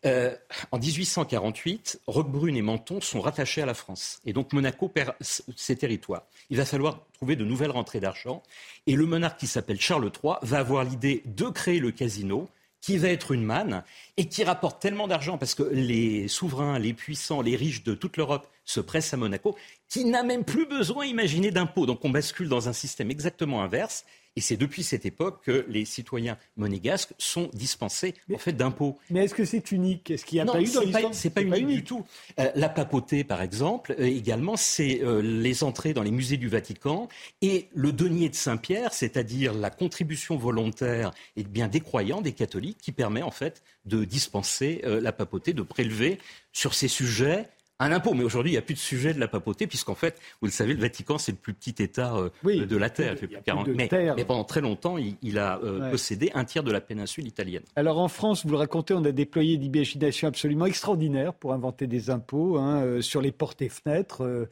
Euh, 0.05 0.33
en 0.71 0.79
1848, 0.79 1.99
Roquebrune 2.07 2.55
et 2.55 2.61
Menton 2.61 3.01
sont 3.01 3.19
rattachés 3.19 3.61
à 3.61 3.65
la 3.65 3.73
France. 3.73 4.21
Et 4.25 4.31
donc 4.31 4.53
Monaco 4.53 4.87
perd 4.87 5.15
ses 5.19 5.75
territoires. 5.75 6.23
Il 6.49 6.55
va 6.55 6.65
falloir 6.65 7.05
trouver 7.11 7.35
de 7.35 7.43
nouvelles 7.43 7.71
rentrées 7.71 7.99
d'argent. 7.99 8.41
Et 8.87 8.95
le 8.95 9.05
monarque 9.05 9.39
qui 9.39 9.47
s'appelle 9.47 9.81
Charles 9.81 10.09
III 10.23 10.35
va 10.43 10.59
avoir 10.59 10.85
l'idée 10.85 11.23
de 11.25 11.49
créer 11.49 11.79
le 11.79 11.91
casino 11.91 12.47
qui 12.85 12.99
va 12.99 13.09
être 13.09 13.31
une 13.31 13.43
manne 13.43 13.83
et 14.15 14.27
qui 14.27 14.43
rapporte 14.43 14.79
tellement 14.79 15.07
d'argent 15.07 15.39
parce 15.39 15.55
que 15.55 15.63
les 15.63 16.27
souverains, 16.27 16.77
les 16.77 16.93
puissants, 16.93 17.41
les 17.41 17.55
riches 17.55 17.83
de 17.83 17.95
toute 17.95 18.15
l'Europe 18.15 18.47
se 18.63 18.79
pressent 18.79 19.11
à 19.15 19.17
Monaco, 19.17 19.57
qui 19.89 20.05
n'a 20.05 20.21
même 20.21 20.43
plus 20.43 20.67
besoin, 20.67 21.07
imaginer 21.07 21.49
d'impôts. 21.49 21.87
Donc 21.87 22.05
on 22.05 22.11
bascule 22.11 22.47
dans 22.47 22.69
un 22.69 22.73
système 22.73 23.09
exactement 23.09 23.63
inverse. 23.63 24.05
Et 24.37 24.41
c'est 24.41 24.57
depuis 24.57 24.83
cette 24.83 25.05
époque 25.05 25.43
que 25.45 25.65
les 25.69 25.85
citoyens 25.85 26.37
monégasques 26.57 27.13
sont 27.17 27.49
dispensés 27.53 28.15
en 28.33 28.37
fait 28.37 28.51
d'impôts. 28.51 28.97
Mais 29.09 29.23
est-ce 29.23 29.33
que 29.33 29.45
c'est 29.45 29.71
unique? 29.71 30.11
Est-ce 30.11 30.25
qu'il 30.25 30.37
n'y 30.37 30.41
a 30.41 30.45
pas 30.45 30.61
eu 30.61 30.69
dans 30.71 30.81
l'histoire? 30.81 31.13
C'est 31.13 31.29
pas, 31.29 31.41
pas, 31.41 31.57
unique 31.57 31.77
du 31.77 31.83
tout. 31.83 32.05
Euh, 32.39 32.51
la 32.55 32.67
papauté, 32.67 33.23
par 33.23 33.41
exemple, 33.41 33.95
euh, 33.97 34.03
également, 34.03 34.57
c'est 34.57 35.01
euh, 35.03 35.21
les 35.21 35.63
entrées 35.63 35.93
dans 35.93 36.03
les 36.03 36.11
musées 36.11 36.35
du 36.35 36.49
Vatican 36.49 37.07
et 37.41 37.69
le 37.73 37.93
denier 37.93 38.27
de 38.27 38.35
Saint-Pierre, 38.35 38.93
c'est-à-dire 38.93 39.53
la 39.53 39.69
contribution 39.69 40.35
volontaire 40.35 41.11
et 41.37 41.43
bien 41.43 41.69
des 41.69 41.79
croyants, 41.79 42.21
des 42.21 42.33
catholiques, 42.33 42.79
qui 42.81 42.91
permet 42.91 43.21
en 43.21 43.31
fait 43.31 43.63
de 43.85 44.03
dispenser 44.03 44.81
la 44.83 45.11
papauté, 45.11 45.53
de 45.53 45.61
prélever 45.61 46.17
sur 46.51 46.73
ces 46.73 46.87
sujets 46.87 47.47
un 47.79 47.91
impôt. 47.91 48.13
Mais 48.13 48.23
aujourd'hui, 48.23 48.51
il 48.51 48.55
n'y 48.55 48.59
a 48.59 48.61
plus 48.61 48.73
de 48.73 48.79
sujet 48.79 49.13
de 49.13 49.19
la 49.19 49.27
papauté, 49.27 49.67
puisqu'en 49.67 49.95
fait, 49.95 50.19
vous 50.41 50.47
le 50.47 50.51
savez, 50.51 50.73
le 50.73 50.81
Vatican, 50.81 51.17
c'est 51.17 51.31
le 51.31 51.37
plus 51.37 51.53
petit 51.53 51.75
État 51.81 52.15
euh, 52.15 52.65
de 52.65 52.77
la 52.77 52.89
Terre. 52.89 53.15
Il 53.21 53.39
40... 53.43 53.67
mais, 53.69 53.89
mais, 54.15 54.25
pendant 54.25 54.43
très 54.43 54.61
longtemps, 54.61 54.97
il, 54.97 55.39
a 55.39 55.59
euh, 55.63 55.91
possédé 55.91 56.31
un 56.33 56.45
tiers 56.45 56.63
de 56.63 56.71
la 56.71 56.81
péninsule 56.81 57.27
italienne. 57.27 57.63
Alors 57.75 57.99
en 57.99 58.07
France, 58.07 58.45
vous 58.45 58.51
le 58.51 58.57
racontez, 58.57 58.93
on 58.93 59.03
a 59.03 59.11
déployé 59.11 59.57
des 59.57 59.65
imagination 59.65 60.27
absolument 60.27 60.65
extraordinaire 60.65 61.33
pour 61.33 61.53
inventer 61.53 61.87
des 61.87 62.09
impôts 62.09 62.57
hein, 62.57 62.81
euh, 62.81 63.01
sur 63.01 63.21
les 63.21 63.31
portes 63.31 63.61
et 63.61 63.69
fenêtres. 63.69 64.47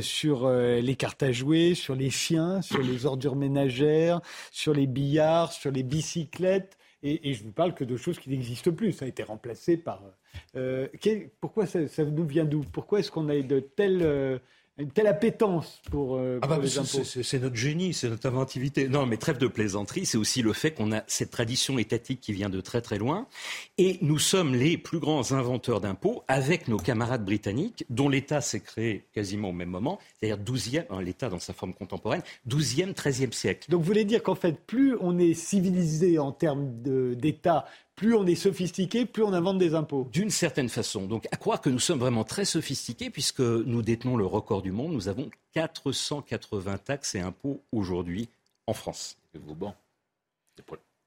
sur 0.00 0.50
les 0.50 0.96
cartes 0.96 1.22
à 1.22 1.30
jouer, 1.30 1.74
sur 1.76 1.94
les 1.94 2.10
chiens, 2.10 2.60
sur 2.60 2.82
les 2.82 3.06
ordures 3.06 3.36
ménagères, 3.36 4.20
sur 4.50 4.74
les 4.74 4.88
billards, 4.88 5.52
sur 5.52 5.70
les 5.70 5.84
bicyclettes. 5.84 6.76
Et, 7.02 7.32
je 7.32 7.42
vous 7.44 7.52
parle 7.52 7.74
que 7.74 7.84
de 7.84 7.96
choses 7.96 8.18
qui 8.18 8.28
n'existent 8.28 8.72
plus. 8.72 8.92
Ça 8.92 9.06
a 9.06 9.08
été 9.08 9.22
remplacé 9.22 9.76
par 9.76 10.02
euh, 10.56 10.86
pourquoi 11.40 11.66
ça, 11.66 12.04
nous 12.04 12.26
vient 12.26 12.44
d'où? 12.44 12.60
Pourquoi 12.60 13.00
est-ce 13.00 13.10
qu'on 13.10 13.28
a 13.28 13.40
de 13.40 13.60
telles, 13.60 14.02
euh, 14.02 14.38
une 14.78 14.90
telle 14.90 15.06
appétence 15.06 15.80
pour, 15.90 16.16
euh, 16.16 16.38
ah 16.42 16.46
bah, 16.46 16.58
les 16.58 16.78
impôts 16.78 17.04
C'est 17.04 17.38
notre 17.38 17.56
génie, 17.56 17.92
c'est 17.92 18.08
notre 18.08 18.26
inventivité. 18.26 18.88
Non, 18.88 19.06
mais 19.06 19.16
trêve 19.16 19.38
de 19.38 19.46
plaisanterie, 19.46 20.06
c'est 20.06 20.16
aussi 20.16 20.42
le 20.42 20.52
fait 20.52 20.72
qu'on 20.72 20.92
a 20.92 21.02
cette 21.06 21.30
tradition 21.30 21.78
étatique 21.78 22.20
qui 22.20 22.32
vient 22.32 22.48
de 22.48 22.60
très 22.60 22.80
très 22.80 22.98
loin. 22.98 23.26
Et 23.78 23.98
nous 24.00 24.18
sommes 24.18 24.54
les 24.54 24.78
plus 24.78 24.98
grands 24.98 25.32
inventeurs 25.32 25.80
d'impôts 25.80 26.24
avec 26.28 26.68
nos 26.68 26.78
camarades 26.78 27.24
britanniques, 27.24 27.84
dont 27.90 28.08
l'État 28.08 28.40
s'est 28.40 28.60
créé 28.60 29.04
quasiment 29.12 29.50
au 29.50 29.52
même 29.52 29.68
moment, 29.68 29.98
c'est-à-dire 30.18 30.42
12e, 30.42 30.84
hein, 30.90 31.02
l'État 31.02 31.28
dans 31.28 31.38
sa 31.38 31.52
forme 31.52 31.74
contemporaine, 31.74 32.22
12e, 32.48 32.94
13e 32.94 33.32
siècle. 33.32 33.70
Donc 33.70 33.80
vous 33.80 33.86
voulez 33.86 34.04
dire 34.04 34.22
qu'en 34.22 34.34
fait, 34.34 34.58
plus 34.66 34.96
on 35.00 35.18
est 35.18 35.34
civilisé 35.34 36.18
en 36.18 36.32
termes 36.32 36.70
d'État, 37.16 37.66
plus 38.00 38.14
on 38.14 38.26
est 38.26 38.34
sophistiqué, 38.34 39.04
plus 39.04 39.22
on 39.22 39.34
invente 39.34 39.58
des 39.58 39.74
impôts. 39.74 40.08
D'une 40.10 40.30
certaine 40.30 40.70
façon. 40.70 41.06
Donc, 41.06 41.28
à 41.32 41.36
croire 41.36 41.60
que 41.60 41.68
nous 41.68 41.78
sommes 41.78 41.98
vraiment 41.98 42.24
très 42.24 42.46
sophistiqués, 42.46 43.10
puisque 43.10 43.40
nous 43.40 43.82
détenons 43.82 44.16
le 44.16 44.24
record 44.24 44.62
du 44.62 44.72
monde, 44.72 44.94
nous 44.94 45.08
avons 45.08 45.28
480 45.52 46.78
taxes 46.78 47.14
et 47.14 47.20
impôts 47.20 47.60
aujourd'hui 47.72 48.30
en 48.66 48.72
France. 48.72 49.18
Et 49.34 49.38
Vauban. 49.38 49.74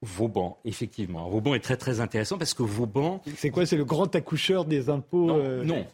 Vauban, 0.02 0.56
effectivement. 0.64 1.28
Vauban 1.28 1.56
est 1.56 1.64
très 1.64 1.76
très 1.76 1.98
intéressant 1.98 2.38
parce 2.38 2.54
que 2.54 2.62
Vauban. 2.62 3.20
C'est 3.38 3.50
quoi 3.50 3.66
C'est 3.66 3.76
le 3.76 3.84
grand 3.84 4.14
accoucheur 4.14 4.64
des 4.64 4.88
impôts 4.88 5.26
Non, 5.26 5.40
euh, 5.40 5.64
non. 5.64 5.84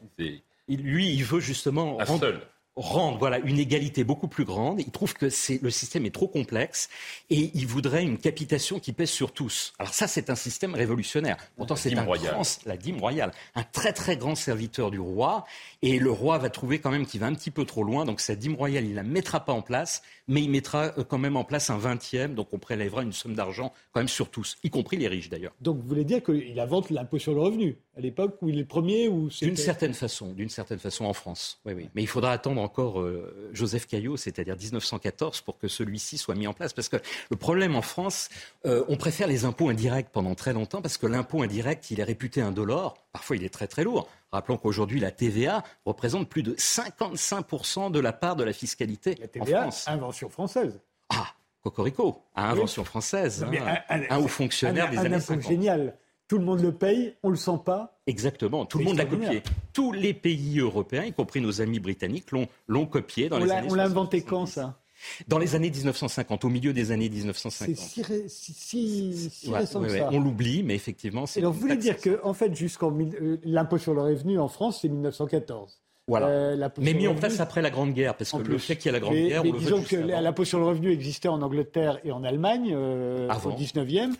lui, 0.68 1.14
il 1.14 1.24
veut 1.24 1.40
justement 1.40 1.97
rendre 1.97 2.35
voilà, 2.77 3.39
une 3.39 3.59
égalité 3.59 4.05
beaucoup 4.05 4.29
plus 4.29 4.45
grande. 4.45 4.81
Il 4.81 4.91
trouve 4.91 5.15
que 5.15 5.27
le 5.27 5.71
système 5.71 6.07
est 6.07 6.15
trop 6.15 6.29
complexe 6.29 6.89
et 7.29 7.51
il 7.55 7.67
voudrait 7.67 8.03
une 8.03 8.19
capitation 8.19 8.79
qui 8.79 8.93
pèse 8.93 9.11
sur 9.11 9.33
tous. 9.33 9.73
Alors 9.79 9.93
ça, 9.93 10.07
c'est 10.07 10.31
un 10.31 10.35
système 10.35 10.75
révolutionnaire. 10.75 11.37
Pourtant, 11.57 11.77
c'est 11.77 11.97
un 11.97 12.05
grand, 12.05 12.61
la 12.67 12.77
dîme 12.77 12.99
royale, 12.99 13.33
un 13.55 13.65
très 13.65 13.93
très 13.93 14.17
grand 14.17 14.35
serviteur 14.35 14.91
du 14.91 15.01
roi. 15.01 15.45
Et 15.83 15.99
le 15.99 16.11
roi 16.11 16.39
va 16.39 16.51
trouver 16.51 16.79
quand 16.79 16.91
même 16.91 17.07
qu'il 17.07 17.21
va 17.21 17.27
un 17.27 17.35
petit 17.35 17.51
peu 17.51 17.65
trop 17.65 17.83
loin. 17.83 18.05
Donc 18.05 18.21
cette 18.21 18.39
dîme 18.39 18.55
royale, 18.55 18.85
il 18.85 18.95
la 18.95 19.03
mettra 19.03 19.45
pas 19.45 19.53
en 19.53 19.63
place, 19.63 20.03
mais 20.29 20.43
il 20.43 20.51
mettra 20.51 20.93
euh, 20.99 21.05
quand 21.05 21.19
même 21.19 21.37
en 21.37 21.45
place 21.45 21.71
un 21.71 21.79
vingtième. 21.79 22.35
Donc 22.35 22.49
on 22.53 22.59
prélèvera 22.59 23.03
une 23.03 23.13
somme 23.13 23.35
d'argent 23.35 23.73
quand 23.93 24.01
même 24.01 24.09
sur 24.09 24.31
tous, 24.31 24.59
y 24.63 24.71
compris 24.71 24.97
les 24.97 25.09
riches 25.09 25.29
d'ailleurs. 25.29 25.53
Donc 25.61 25.79
vous 25.79 25.89
voulez 25.89 26.05
dire 26.05 26.23
qu'il 26.23 26.59
invente 26.59 26.91
l'impôt 26.91 27.19
sur 27.19 27.35
le 27.35 27.41
revenu? 27.41 27.77
À 28.01 28.02
l'époque 28.02 28.39
où 28.40 28.48
il 28.48 28.56
est 28.56 28.60
le 28.60 28.66
premier 28.66 29.09
ou 29.09 29.28
D'une 29.28 29.56
certaine 29.56 29.93
façon, 29.93 30.32
d'une 30.32 30.48
certaine 30.48 30.78
façon 30.78 31.05
en 31.05 31.12
France. 31.12 31.60
Oui, 31.66 31.74
oui. 31.74 31.90
Mais 31.94 32.02
il 32.02 32.06
faudra 32.06 32.32
attendre 32.32 32.60
encore 32.62 33.01
euh, 33.01 33.51
Joseph 33.52 33.86
Caillot, 33.86 34.16
c'est-à-dire 34.16 34.56
1914, 34.56 35.43
pour 35.43 35.59
que 35.59 35.68
celui-ci 35.68 36.16
soit 36.16 36.35
mis 36.35 36.47
en 36.47 36.55
place. 36.55 36.72
Parce 36.72 36.89
que 36.89 36.97
le 37.31 37.36
problème 37.36 37.77
en 37.77 37.82
France, 37.82 38.31
euh, 38.64 38.85
on 38.89 38.97
préfère 38.97 39.28
les 39.28 39.44
impôts 39.44 39.68
indirects 39.68 40.09
pendant 40.10 40.35
très 40.35 40.55
longtemps, 40.55 40.81
parce 40.81 40.97
que 40.97 41.06
l'impôt 41.06 41.43
indirect, 41.43 41.90
il 41.90 42.01
est 42.01 42.05
réputé 42.05 42.40
indolore. 42.40 42.97
Parfois, 43.12 43.36
il 43.36 43.44
est 43.44 43.52
très 43.52 43.66
très 43.66 43.85
lourd. 43.85 44.09
Rappelons 44.32 44.56
qu'aujourd'hui, 44.56 44.98
la 44.98 45.10
TVA 45.10 45.62
représente 45.85 46.28
plus 46.28 46.43
de 46.43 46.55
55% 46.55 47.90
de 47.90 48.01
la 48.01 48.14
part 48.14 48.35
de 48.35 48.44
la 48.44 48.55
fiscalité 48.55 49.16
la 49.20 49.28
TVA, 49.28 49.59
en 49.59 49.62
France. 49.62 49.89
Invention 49.89 50.31
française. 50.31 50.81
Ah, 51.10 51.27
Cocorico, 51.62 52.22
à 52.35 52.51
invention 52.51 52.85
française, 52.85 53.44
hein. 53.44 53.82
un, 53.90 54.02
un, 54.09 54.18
haut 54.18 54.28
fonctionnaire 54.28 54.89
des 54.90 54.98
années 54.98 55.20
50. 55.20 55.43
génial. 55.43 55.94
Tout 56.31 56.39
le 56.39 56.44
monde 56.44 56.61
le 56.61 56.70
paye, 56.70 57.16
on 57.24 57.31
ne 57.31 57.32
le 57.32 57.39
sent 57.39 57.59
pas. 57.65 57.98
Exactement, 58.07 58.65
tout 58.65 58.78
le 58.78 58.85
monde 58.85 58.97
l'a 58.97 59.05
copié. 59.05 59.43
Tous 59.73 59.90
les 59.90 60.15
pays 60.15 60.61
européens, 60.61 61.02
y 61.02 61.12
compris 61.12 61.40
nos 61.40 61.61
amis 61.61 61.81
britanniques, 61.81 62.28
l'ont 62.69 62.86
copié 62.86 63.28
dans 63.28 63.40
les 63.40 63.51
années 63.51 63.66
On 63.69 63.74
l'a 63.74 63.86
inventé 63.86 64.23
quand 64.23 64.47
ça? 64.47 64.78
Dans 65.27 65.39
les 65.39 65.57
années 65.57 65.70
1950, 65.70 66.44
au 66.44 66.48
milieu 66.48 66.73
des 66.73 66.93
années 66.93 67.09
1950. 67.09 67.77
C'est 67.77 68.28
si, 68.28 69.28
si, 69.28 69.52
récent 69.52 69.82
que 69.82 69.89
ça. 69.89 70.09
On 70.12 70.20
l'oublie, 70.20 70.62
mais 70.62 70.77
effectivement, 70.77 71.27
c'est. 71.27 71.40
Alors, 71.40 71.52
vous 71.52 71.59
voulez 71.59 71.77
dire 71.77 72.01
que, 72.01 72.20
en 72.23 72.32
fait, 72.32 72.55
jusqu'en 72.55 72.97
euh, 72.97 73.39
l'impôt 73.43 73.78
sur 73.78 73.93
le 73.94 74.02
revenu 74.02 74.39
en 74.39 74.47
France, 74.47 74.82
c'est 74.82 74.89
1914. 74.89 75.81
Voilà. 76.11 76.27
Euh, 76.27 76.69
mais 76.78 76.93
mis 76.93 77.07
en 77.07 77.15
place 77.15 77.39
après 77.39 77.62
la 77.62 77.70
Grande 77.70 77.93
Guerre, 77.93 78.16
parce 78.16 78.32
que 78.32 78.39
le 78.39 78.59
fait 78.59 78.74
qu'il 78.74 78.87
y 78.87 78.89
a 78.89 78.93
la 78.93 78.99
Grande 78.99 79.15
Guerre, 79.15 79.45
mais 79.45 79.53
disons 79.53 79.81
que 79.81 79.95
l'impôt 79.95 80.45
sur 80.45 80.59
le 80.59 80.65
revenu 80.65 80.91
existait 80.91 81.28
en 81.28 81.41
Angleterre 81.41 82.01
et 82.03 82.11
en 82.11 82.24
Allemagne 82.24 82.73
euh, 82.74 83.28
au 83.45 83.53
19e. 83.53 84.15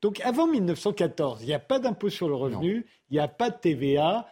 donc 0.00 0.20
avant 0.20 0.46
1914, 0.46 1.42
il 1.42 1.46
n'y 1.46 1.52
a 1.52 1.58
pas 1.58 1.80
d'impôt 1.80 2.10
sur 2.10 2.28
le 2.28 2.36
revenu, 2.36 2.86
il 3.10 3.14
n'y 3.14 3.18
a 3.18 3.26
pas 3.26 3.50
de 3.50 3.56
TVA. 3.56 4.28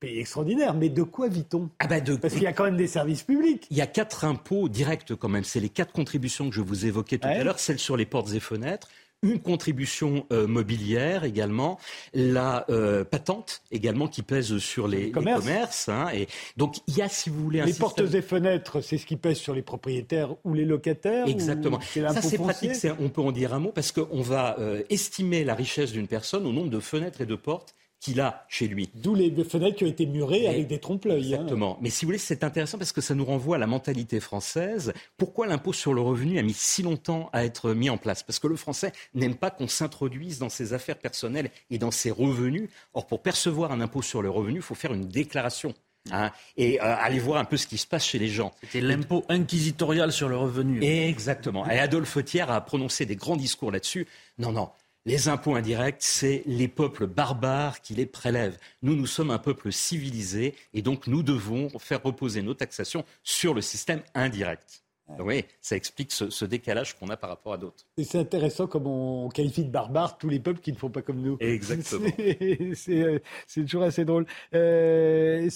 Pays 0.00 0.20
extraordinaire, 0.20 0.74
mais 0.74 0.88
de 0.88 1.02
quoi 1.02 1.28
vit-on? 1.28 1.68
Ah 1.80 1.88
bah 1.88 1.96
Parce 2.22 2.32
qu'il 2.32 2.44
y 2.44 2.46
a 2.46 2.52
quand 2.52 2.64
même 2.64 2.76
des 2.76 2.86
services 2.86 3.24
publics. 3.24 3.66
Il 3.70 3.76
y 3.76 3.80
a 3.80 3.86
quatre 3.86 4.24
impôts 4.24 4.68
directs 4.68 5.14
quand 5.16 5.28
même. 5.28 5.42
C'est 5.42 5.58
les 5.58 5.68
quatre 5.68 5.92
contributions 5.92 6.48
que 6.48 6.54
je 6.54 6.60
vous 6.60 6.86
évoquais 6.86 7.18
tout 7.18 7.26
à 7.26 7.42
l'heure, 7.42 7.58
celle 7.58 7.80
sur 7.80 7.96
les 7.96 8.06
portes 8.06 8.32
et 8.32 8.38
fenêtres, 8.38 8.88
une 9.22 9.40
contribution 9.40 10.26
euh, 10.32 10.46
mobilière 10.46 11.24
également, 11.24 11.78
la 12.14 12.64
euh, 12.70 13.04
patente 13.04 13.62
également 13.72 14.06
qui 14.06 14.22
pèse 14.22 14.58
sur 14.58 14.86
les, 14.86 15.10
commerces. 15.10 15.88
Hein, 15.88 16.08
et 16.14 16.28
donc 16.56 16.76
il 16.86 16.96
y 16.96 17.02
a, 17.02 17.08
si 17.08 17.28
vous 17.28 17.42
voulez, 17.42 17.60
un 17.60 17.66
les 17.66 17.74
portes 17.74 18.00
et 18.00 18.22
fenêtres, 18.22 18.80
c'est 18.80 18.98
ce 18.98 19.06
qui 19.06 19.16
pèse 19.16 19.38
sur 19.38 19.54
les 19.54 19.62
propriétaires 19.62 20.34
ou 20.44 20.54
les 20.54 20.64
locataires. 20.64 21.26
Exactement. 21.26 21.80
Ça 21.80 22.22
c'est 22.22 22.38
pratique. 22.38 22.72
On 23.00 23.08
peut 23.08 23.22
en 23.22 23.32
dire 23.32 23.54
un 23.54 23.58
mot 23.58 23.72
parce 23.72 23.92
qu'on 23.92 24.22
va 24.22 24.56
euh, 24.58 24.82
estimer 24.88 25.44
la 25.44 25.54
richesse 25.54 25.92
d'une 25.92 26.08
personne 26.08 26.46
au 26.46 26.52
nombre 26.52 26.70
de 26.70 26.80
fenêtres 26.80 27.20
et 27.20 27.26
de 27.26 27.34
portes 27.34 27.74
qu'il 28.00 28.20
a 28.20 28.44
chez 28.48 28.68
lui. 28.68 28.90
D'où 28.94 29.14
les 29.14 29.32
fenêtres 29.44 29.76
qui 29.76 29.84
ont 29.84 29.88
été 29.88 30.06
murées 30.06 30.46
avec 30.46 30.66
des 30.66 30.78
trompe-l'œil. 30.78 31.34
Hein. 31.34 31.36
Exactement. 31.38 31.78
Mais 31.80 31.90
si 31.90 32.04
vous 32.04 32.08
voulez, 32.08 32.18
c'est 32.18 32.44
intéressant 32.44 32.78
parce 32.78 32.92
que 32.92 33.00
ça 33.00 33.14
nous 33.14 33.24
renvoie 33.24 33.56
à 33.56 33.58
la 33.58 33.66
mentalité 33.66 34.20
française. 34.20 34.92
Pourquoi 35.16 35.46
l'impôt 35.46 35.72
sur 35.72 35.94
le 35.94 36.00
revenu 36.00 36.38
a 36.38 36.42
mis 36.42 36.54
si 36.54 36.82
longtemps 36.82 37.28
à 37.32 37.44
être 37.44 37.72
mis 37.72 37.90
en 37.90 37.96
place? 37.96 38.22
Parce 38.22 38.38
que 38.38 38.46
le 38.46 38.56
français 38.56 38.92
n'aime 39.14 39.34
pas 39.34 39.50
qu'on 39.50 39.68
s'introduise 39.68 40.38
dans 40.38 40.48
ses 40.48 40.72
affaires 40.72 40.98
personnelles 40.98 41.50
et 41.70 41.78
dans 41.78 41.90
ses 41.90 42.10
revenus. 42.10 42.68
Or, 42.94 43.06
pour 43.06 43.22
percevoir 43.22 43.72
un 43.72 43.80
impôt 43.80 44.02
sur 44.02 44.22
le 44.22 44.30
revenu, 44.30 44.56
il 44.56 44.62
faut 44.62 44.74
faire 44.74 44.94
une 44.94 45.08
déclaration. 45.08 45.74
Hein, 46.10 46.30
et 46.56 46.80
euh, 46.80 46.96
aller 46.96 47.18
voir 47.18 47.38
un 47.38 47.44
peu 47.44 47.58
ce 47.58 47.66
qui 47.66 47.76
se 47.76 47.86
passe 47.86 48.06
chez 48.06 48.18
les 48.18 48.28
gens. 48.28 48.52
C'était 48.62 48.80
l'impôt 48.80 49.24
inquisitorial 49.28 50.10
sur 50.10 50.28
le 50.28 50.38
revenu. 50.38 50.82
Exactement. 50.82 51.68
Et 51.68 51.78
Adolphe 51.78 52.24
Thiers 52.24 52.48
a 52.48 52.60
prononcé 52.62 53.04
des 53.04 53.16
grands 53.16 53.36
discours 53.36 53.70
là-dessus. 53.70 54.06
Non, 54.38 54.52
non, 54.52 54.70
les 55.04 55.28
impôts 55.28 55.54
indirects, 55.54 56.02
c'est 56.02 56.42
les 56.46 56.68
peuples 56.68 57.06
barbares 57.06 57.80
qui 57.80 57.94
les 57.94 58.06
prélèvent. 58.06 58.58
Nous, 58.82 58.94
nous 58.94 59.06
sommes 59.06 59.30
un 59.30 59.38
peuple 59.38 59.72
civilisé 59.72 60.54
et 60.74 60.82
donc 60.82 61.06
nous 61.06 61.22
devons 61.22 61.70
faire 61.78 62.02
reposer 62.02 62.42
nos 62.42 62.54
taxations 62.54 63.04
sur 63.22 63.54
le 63.54 63.62
système 63.62 64.02
indirect. 64.14 64.82
Oui, 65.18 65.44
ça 65.62 65.74
explique 65.74 66.12
ce, 66.12 66.44
décalage 66.44 66.98
qu'on 66.98 67.08
a 67.08 67.16
par 67.16 67.30
rapport 67.30 67.54
à 67.54 67.56
d'autres. 67.56 67.86
Et 67.96 68.04
c'est 68.04 68.18
intéressant 68.18 68.66
comme 68.66 68.86
on 68.86 69.28
qualifie 69.30 69.64
de 69.64 69.70
barbares 69.70 70.18
tous 70.18 70.28
les 70.28 70.38
peuples 70.38 70.60
qui 70.60 70.70
ne 70.70 70.76
font 70.76 70.90
pas 70.90 71.02
comme 71.02 71.22
nous. 71.22 71.38
Exactement. 71.40 72.10
C'est 72.74 73.62
toujours 73.62 73.84
assez 73.84 74.04
drôle. 74.04 74.26
Euh, 74.54 75.48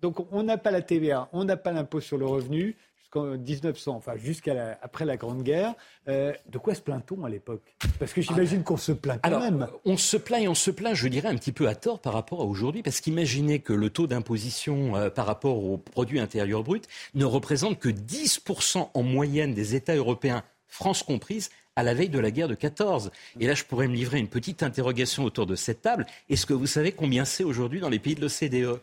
donc 0.00 0.32
on 0.32 0.44
n'a 0.44 0.56
pas 0.56 0.70
la 0.70 0.82
TVA, 0.82 1.28
on 1.32 1.44
n'a 1.44 1.56
pas 1.56 1.72
l'impôt 1.72 2.00
sur 2.00 2.18
le 2.18 2.26
revenu 2.26 2.76
1900, 3.16 3.94
enfin 3.94 4.16
jusqu'à 4.16 4.78
après 4.82 5.04
la 5.04 5.16
Grande 5.16 5.42
Guerre. 5.42 5.74
Euh, 6.08 6.32
de 6.48 6.58
quoi 6.58 6.74
se 6.74 6.80
plaint-on 6.80 7.24
à 7.24 7.28
l'époque? 7.28 7.62
Parce 7.98 8.12
que 8.12 8.20
j'imagine 8.20 8.62
qu'on 8.62 8.76
se 8.76 8.92
plaint 8.92 9.20
quand 9.22 9.40
même. 9.40 9.66
On 9.84 9.96
se 9.96 10.16
plaint 10.16 10.42
et 10.42 10.48
on 10.48 10.54
se 10.54 10.70
plaint, 10.70 10.94
je 10.94 11.08
dirais, 11.08 11.28
un 11.28 11.36
petit 11.36 11.52
peu 11.52 11.68
à 11.68 11.74
tort 11.74 12.00
par 12.00 12.12
rapport 12.12 12.40
à 12.40 12.44
aujourd'hui, 12.44 12.82
parce 12.82 13.00
qu'imaginez 13.00 13.60
que 13.60 13.72
le 13.72 13.90
taux 13.90 14.06
d'imposition 14.06 14.96
euh, 14.96 15.10
par 15.10 15.26
rapport 15.26 15.64
au 15.64 15.78
produit 15.78 16.20
intérieur 16.20 16.62
brut 16.62 16.86
ne 17.14 17.24
représente 17.24 17.78
que 17.78 17.88
10% 17.88 18.90
en 18.92 19.02
moyenne 19.02 19.54
des 19.54 19.74
États 19.74 19.96
européens, 19.96 20.42
France 20.66 21.02
comprise, 21.02 21.50
à 21.76 21.82
la 21.84 21.94
veille 21.94 22.08
de 22.08 22.18
la 22.18 22.30
guerre 22.30 22.48
de 22.48 22.56
14. 22.56 23.12
Et 23.38 23.46
là, 23.46 23.54
je 23.54 23.64
pourrais 23.64 23.86
me 23.86 23.94
livrer 23.94 24.18
une 24.18 24.28
petite 24.28 24.62
interrogation 24.64 25.24
autour 25.24 25.46
de 25.46 25.54
cette 25.54 25.80
table. 25.80 26.06
Est-ce 26.28 26.44
que 26.44 26.52
vous 26.52 26.66
savez 26.66 26.92
combien 26.92 27.24
c'est 27.24 27.44
aujourd'hui 27.44 27.80
dans 27.80 27.88
les 27.88 28.00
pays 28.00 28.16
de 28.16 28.20
l'OCDE 28.20 28.80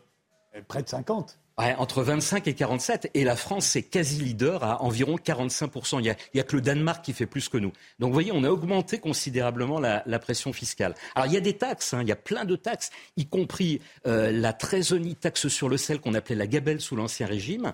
Près 0.68 0.82
de 0.82 0.88
50 0.88 1.38
entre 1.58 2.04
25 2.04 2.48
et 2.48 2.54
47. 2.54 3.12
Et 3.14 3.24
la 3.24 3.36
France, 3.36 3.66
c'est 3.66 3.84
quasi 3.84 4.22
leader 4.22 4.64
à 4.64 4.84
environ 4.84 5.16
45%. 5.16 6.00
Il 6.00 6.04
n'y 6.04 6.10
a, 6.10 6.16
a, 6.36 6.44
que 6.44 6.56
le 6.56 6.62
Danemark 6.62 7.04
qui 7.04 7.14
fait 7.14 7.26
plus 7.26 7.50
que 7.50 7.58
nous. 7.58 7.72
Donc 8.00 8.10
vous 8.10 8.14
voyez, 8.14 8.32
on 8.34 8.44
a 8.44 8.50
augmenté 8.50 9.00
considérablement 9.00 9.80
la, 9.80 10.04
la 10.06 10.20
pression 10.20 10.54
fiscale. 10.54 10.96
Alors 11.16 11.28
il 11.28 11.34
y 11.34 11.38
a 11.38 11.42
des 11.42 11.58
taxes, 11.58 11.94
hein, 11.94 12.02
il 12.02 12.08
y 12.08 12.12
a 12.12 12.18
plein 12.18 12.46
de 12.46 12.56
taxes, 12.56 12.92
y 13.18 13.26
compris 13.26 13.82
euh, 14.08 14.32
la 14.32 14.54
trésorerie 14.54 15.16
taxe 15.16 15.48
sur 15.48 15.70
le 15.70 15.78
sel 15.78 16.00
qu'on 16.00 16.14
appelait 16.14 16.36
la 16.36 16.48
gabelle 16.48 16.82
sous 16.82 16.96
l'Ancien 16.96 17.28
Régime 17.28 17.74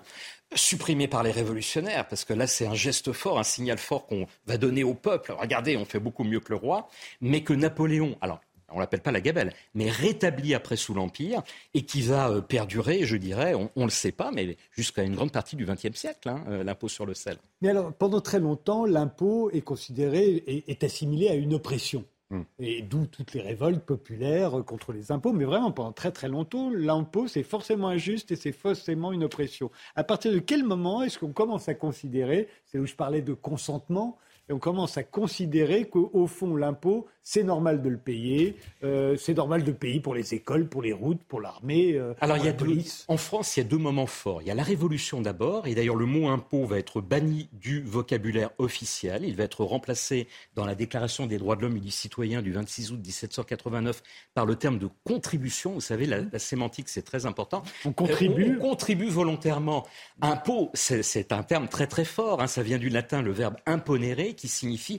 supprimée 0.54 1.08
par 1.08 1.22
les 1.22 1.30
révolutionnaires, 1.30 2.06
parce 2.08 2.24
que 2.24 2.34
là 2.34 2.46
c'est 2.46 2.66
un 2.66 2.74
geste 2.74 3.12
fort, 3.12 3.38
un 3.38 3.44
signal 3.44 3.78
fort 3.78 4.06
qu'on 4.06 4.26
va 4.46 4.58
donner 4.58 4.84
au 4.84 4.94
peuple. 4.94 5.32
Regardez, 5.32 5.76
on 5.76 5.84
fait 5.84 5.98
beaucoup 5.98 6.24
mieux 6.24 6.40
que 6.40 6.50
le 6.50 6.56
roi, 6.56 6.88
mais 7.20 7.42
que 7.42 7.52
Napoléon, 7.52 8.16
alors 8.20 8.40
on 8.74 8.80
l'appelle 8.80 9.00
pas 9.00 9.12
la 9.12 9.20
gabelle, 9.20 9.52
mais 9.74 9.90
rétabli 9.90 10.54
après 10.54 10.76
sous 10.76 10.94
l'Empire 10.94 11.42
et 11.74 11.82
qui 11.82 12.02
va 12.02 12.30
euh, 12.30 12.40
perdurer, 12.40 13.04
je 13.04 13.16
dirais, 13.16 13.54
on 13.54 13.70
ne 13.76 13.84
le 13.84 13.90
sait 13.90 14.12
pas, 14.12 14.30
mais 14.30 14.56
jusqu'à 14.70 15.02
une 15.02 15.14
grande 15.14 15.32
partie 15.32 15.56
du 15.56 15.64
XXe 15.64 15.94
siècle, 15.94 16.28
hein, 16.28 16.44
euh, 16.48 16.64
l'impôt 16.64 16.88
sur 16.88 17.06
le 17.06 17.14
sel. 17.14 17.36
Mais 17.60 17.68
alors, 17.68 17.92
pendant 17.92 18.20
très 18.20 18.40
longtemps, 18.40 18.84
l'impôt 18.84 19.50
est 19.50 19.60
considéré, 19.60 20.42
est, 20.46 20.68
est 20.68 20.84
assimilé 20.84 21.28
à 21.28 21.34
une 21.34 21.54
oppression. 21.54 22.04
Hmm. 22.32 22.44
Et 22.58 22.80
d'où 22.80 23.04
toutes 23.04 23.34
les 23.34 23.42
révoltes 23.42 23.84
populaires 23.84 24.64
contre 24.64 24.92
les 24.92 25.12
impôts. 25.12 25.34
Mais 25.34 25.44
vraiment, 25.44 25.70
pendant 25.70 25.92
très 25.92 26.12
très 26.12 26.28
longtemps, 26.28 26.70
l'impôt, 26.70 27.28
c'est 27.28 27.42
forcément 27.42 27.88
injuste 27.88 28.32
et 28.32 28.36
c'est 28.36 28.52
forcément 28.52 29.12
une 29.12 29.24
oppression. 29.24 29.70
À 29.96 30.02
partir 30.02 30.32
de 30.32 30.38
quel 30.38 30.64
moment 30.64 31.02
est-ce 31.02 31.18
qu'on 31.18 31.32
commence 31.32 31.68
à 31.68 31.74
considérer, 31.74 32.48
c'est 32.64 32.78
où 32.78 32.86
je 32.86 32.94
parlais 32.94 33.20
de 33.20 33.34
consentement, 33.34 34.16
et 34.48 34.52
on 34.54 34.58
commence 34.58 34.96
à 34.96 35.04
considérer 35.04 35.84
qu'au 35.84 36.26
fond, 36.26 36.56
l'impôt, 36.56 37.06
c'est 37.22 37.44
normal 37.44 37.82
de 37.82 37.88
le 37.88 37.98
payer, 37.98 38.56
euh, 38.82 39.16
c'est 39.16 39.34
normal 39.34 39.62
de 39.62 39.72
payer 39.72 40.00
pour 40.00 40.14
les 40.14 40.34
écoles, 40.34 40.68
pour 40.68 40.82
les 40.82 40.92
routes, 40.92 41.22
pour 41.22 41.40
l'armée, 41.40 41.94
euh, 41.94 42.14
Alors, 42.20 42.36
il 42.36 42.44
y 42.44 42.48
a 42.48 42.52
police. 42.52 43.04
en 43.08 43.16
France, 43.16 43.56
il 43.56 43.60
y 43.60 43.66
a 43.66 43.68
deux 43.68 43.78
moments 43.78 44.06
forts. 44.06 44.42
Il 44.42 44.48
y 44.48 44.50
a 44.50 44.54
la 44.54 44.62
Révolution 44.62 45.20
d'abord, 45.20 45.66
et 45.66 45.74
d'ailleurs 45.74 45.96
le 45.96 46.06
mot 46.06 46.28
impôt 46.28 46.64
va 46.64 46.78
être 46.78 47.00
banni 47.00 47.48
du 47.52 47.82
vocabulaire 47.82 48.50
officiel. 48.58 49.24
Il 49.24 49.36
va 49.36 49.44
être 49.44 49.64
remplacé 49.64 50.26
dans 50.54 50.64
la 50.64 50.74
Déclaration 50.74 51.26
des 51.26 51.38
droits 51.38 51.54
de 51.54 51.62
l'homme 51.62 51.76
et 51.76 51.80
du 51.80 51.90
citoyen 51.90 52.42
du 52.42 52.52
26 52.52 52.92
août 52.92 53.00
1789 53.04 54.02
par 54.34 54.46
le 54.46 54.56
terme 54.56 54.78
de 54.78 54.88
contribution. 55.04 55.74
Vous 55.74 55.80
savez, 55.80 56.06
la, 56.06 56.38
sémantique, 56.38 56.88
c'est 56.88 57.02
très 57.02 57.26
important. 57.26 57.62
On 57.84 57.92
contribue. 57.92 58.52
Euh, 58.52 58.56
on, 58.58 58.70
contribue 58.70 59.08
volontairement. 59.08 59.86
Impôt, 60.20 60.70
c'est 60.74 61.32
un 61.32 61.42
terme 61.42 61.68
très 61.68 61.86
très 61.86 62.04
fort. 62.04 62.42
Hein. 62.42 62.46
Ça 62.46 62.62
vient 62.62 62.78
du 62.78 62.88
latin, 62.88 63.22
le 63.22 63.32
verbe 63.32 63.56
imponere, 63.66 64.34
qui 64.34 64.48
signifie 64.48 64.98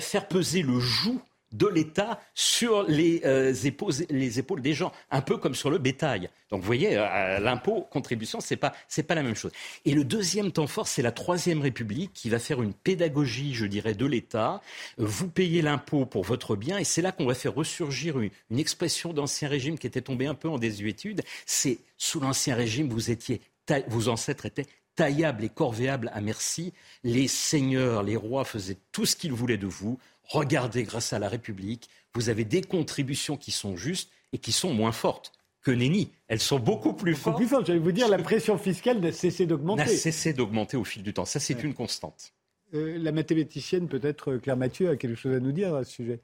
faire 0.00 0.28
peser 0.28 0.62
le 0.62 0.78
joug 0.80 1.20
de 1.52 1.66
l'État 1.66 2.20
sur 2.34 2.82
les, 2.84 3.22
euh, 3.24 3.54
épaules, 3.64 3.92
les 4.10 4.38
épaules 4.38 4.62
des 4.62 4.74
gens, 4.74 4.92
un 5.10 5.20
peu 5.20 5.36
comme 5.36 5.54
sur 5.54 5.70
le 5.70 5.78
bétail. 5.78 6.28
Donc 6.50 6.60
vous 6.60 6.66
voyez, 6.66 6.96
euh, 6.96 7.38
l'impôt, 7.40 7.86
contribution, 7.90 8.40
c'est 8.40 8.56
pas 8.56 8.72
c'est 8.88 9.02
pas 9.02 9.14
la 9.14 9.22
même 9.22 9.34
chose. 9.34 9.52
Et 9.84 9.94
le 9.94 10.04
deuxième 10.04 10.52
temps 10.52 10.66
fort, 10.66 10.86
c'est 10.86 11.02
la 11.02 11.12
troisième 11.12 11.60
République 11.60 12.12
qui 12.12 12.30
va 12.30 12.38
faire 12.38 12.62
une 12.62 12.74
pédagogie, 12.74 13.54
je 13.54 13.66
dirais, 13.66 13.94
de 13.94 14.06
l'État. 14.06 14.60
Vous 14.98 15.28
payez 15.28 15.62
l'impôt 15.62 16.06
pour 16.06 16.24
votre 16.24 16.56
bien, 16.56 16.78
et 16.78 16.84
c'est 16.84 17.02
là 17.02 17.12
qu'on 17.12 17.26
va 17.26 17.34
faire 17.34 17.54
ressurgir 17.54 18.20
une, 18.20 18.30
une 18.50 18.58
expression 18.58 19.12
d'ancien 19.12 19.48
régime 19.48 19.78
qui 19.78 19.86
était 19.86 20.02
tombée 20.02 20.26
un 20.26 20.34
peu 20.34 20.48
en 20.48 20.58
désuétude. 20.58 21.22
C'est 21.46 21.78
sous 21.96 22.20
l'ancien 22.20 22.54
régime, 22.54 22.88
vous 22.88 23.10
étiez 23.10 23.40
vos 23.88 24.08
ancêtres 24.08 24.46
étaient 24.46 24.66
taillables 24.94 25.44
et 25.44 25.48
corvéables 25.48 26.10
à 26.14 26.20
merci. 26.20 26.72
Les 27.04 27.28
seigneurs, 27.28 28.02
les 28.02 28.16
rois 28.16 28.44
faisaient 28.44 28.78
tout 28.92 29.04
ce 29.04 29.16
qu'ils 29.16 29.32
voulaient 29.32 29.58
de 29.58 29.66
vous. 29.66 29.98
Regardez, 30.28 30.82
grâce 30.84 31.12
à 31.12 31.18
la 31.18 31.28
République, 31.28 31.88
vous 32.14 32.28
avez 32.28 32.44
des 32.44 32.62
contributions 32.62 33.36
qui 33.36 33.50
sont 33.50 33.76
justes 33.76 34.10
et 34.32 34.38
qui 34.38 34.52
sont 34.52 34.74
moins 34.74 34.92
fortes 34.92 35.32
que 35.62 35.70
Nenni. 35.70 36.12
Elles 36.28 36.40
sont 36.40 36.58
beaucoup 36.58 36.92
plus 36.92 37.14
fortes. 37.14 37.36
Plus 37.36 37.48
fortes. 37.48 37.66
J'allais 37.66 37.78
vous 37.78 37.92
dire, 37.92 38.08
la 38.08 38.18
pression 38.18 38.56
fiscale 38.56 39.00
n'a 39.00 39.12
cessé 39.12 39.46
d'augmenter. 39.46 39.82
N'a 39.82 39.88
cessé 39.88 40.32
d'augmenter 40.32 40.76
au 40.76 40.84
fil 40.84 41.02
du 41.02 41.12
temps. 41.12 41.24
Ça, 41.24 41.40
c'est 41.40 41.62
une 41.62 41.74
constante. 41.74 42.32
Euh, 42.74 42.98
la 42.98 43.12
mathématicienne, 43.12 43.88
peut-être 43.88 44.32
euh, 44.32 44.38
Claire 44.38 44.56
Mathieu, 44.56 44.90
a 44.90 44.96
quelque 44.96 45.16
chose 45.16 45.36
à 45.36 45.40
nous 45.40 45.52
dire 45.52 45.74
à 45.74 45.84
ce 45.84 45.92
sujet. 45.92 46.20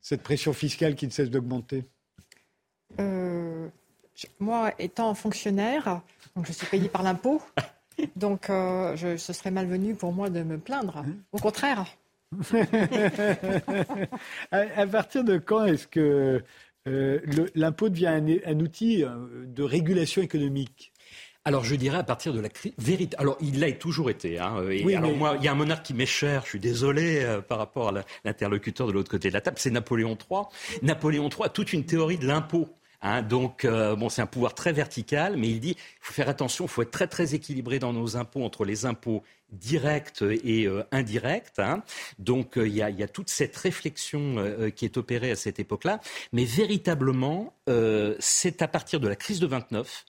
Cette 0.00 0.22
pression 0.22 0.52
fiscale 0.52 0.94
qui 0.94 1.06
ne 1.06 1.12
cesse 1.12 1.30
d'augmenter. 1.30 1.84
Euh, 2.98 3.68
moi, 4.40 4.72
étant 4.78 5.14
fonctionnaire, 5.14 6.00
donc 6.36 6.46
je 6.46 6.52
suis 6.52 6.66
payé 6.66 6.88
par 6.88 7.02
l'impôt, 7.02 7.40
donc 8.16 8.46
ce 8.46 9.32
serait 9.32 9.50
malvenu 9.50 9.94
pour 9.94 10.12
moi 10.12 10.30
de 10.30 10.42
me 10.42 10.58
plaindre. 10.58 10.98
Hein 10.98 11.14
au 11.32 11.38
contraire 11.38 11.86
à, 14.50 14.86
partir 14.86 15.24
de 15.24 15.38
quand 15.38 15.64
est-ce 15.64 15.86
que 15.86 16.42
euh, 16.88 17.20
l'impôt 17.54 17.88
devient 17.88 18.40
un, 18.44 18.60
outil 18.60 19.04
euh, 19.04 19.46
de 19.46 19.62
régulation 19.62 20.22
économique? 20.22 20.92
Alors 21.44 21.64
je 21.64 21.74
dirais 21.74 21.98
à 21.98 22.04
partir 22.04 22.32
de 22.32 22.40
la 22.40 22.48
crise 22.48 22.72
vérité. 22.78 23.16
Alors 23.18 23.36
il 23.40 23.58
l'a 23.58 23.72
toujours 23.72 24.10
été. 24.10 24.38
Hein, 24.38 24.64
alors 24.96 25.16
moi, 25.16 25.36
il 25.38 25.44
y 25.44 25.48
a 25.48 25.52
un 25.52 25.56
monarque 25.56 25.84
qui 25.84 25.94
m'est 25.94 26.06
cher. 26.06 26.42
Je 26.44 26.50
suis 26.50 26.60
désolé 26.60 27.24
euh, 27.24 27.40
par 27.40 27.58
rapport 27.58 27.88
à 27.88 28.04
l'interlocuteur 28.24 28.86
de 28.86 28.92
l'autre 28.92 29.10
côté 29.10 29.28
de 29.28 29.34
la 29.34 29.40
table. 29.40 29.56
C'est 29.58 29.70
Napoléon 29.70 30.16
III. 30.30 30.42
Napoléon 30.82 31.28
III 31.28 31.46
a 31.46 31.48
toute 31.48 31.72
une 31.72 31.84
théorie 31.84 32.18
de 32.18 32.26
l'impôt. 32.26 32.68
Hein, 33.02 33.22
donc, 33.22 33.66
bon, 33.66 34.08
c'est 34.08 34.22
un 34.22 34.26
pouvoir 34.26 34.54
très 34.54 34.72
vertical, 34.72 35.36
mais 35.36 35.48
il 35.48 35.60
dit 35.60 35.76
il 35.76 35.98
faut 36.00 36.12
faire 36.12 36.28
attention, 36.28 36.64
il 36.64 36.68
faut 36.68 36.82
être 36.82 36.90
très 36.90 37.08
très 37.08 37.34
équilibré 37.34 37.78
dans 37.78 37.92
nos 37.92 38.16
impôts 38.16 38.44
entre 38.44 38.64
les 38.64 38.86
impôts 38.86 39.22
directe 39.52 40.22
et 40.22 40.66
euh, 40.66 40.82
indirecte. 40.90 41.58
Hein. 41.58 41.82
Donc 42.18 42.58
euh, 42.58 42.66
il 42.66 42.74
y, 42.74 42.82
a, 42.82 43.08
toute 43.08 43.28
cette 43.28 43.56
réflexion 43.56 44.38
euh, 44.38 44.70
qui 44.70 44.84
est 44.84 44.96
opérée 44.96 45.30
à 45.30 45.36
cette 45.36 45.60
époque-là. 45.60 46.00
Mais 46.32 46.44
véritablement, 46.44 47.54
c'est 48.18 48.62
à 48.62 48.68
partir 48.68 49.00
de 49.00 49.08
la 49.08 49.16
crise 49.16 49.40
de 49.40 49.46
29 49.46 50.04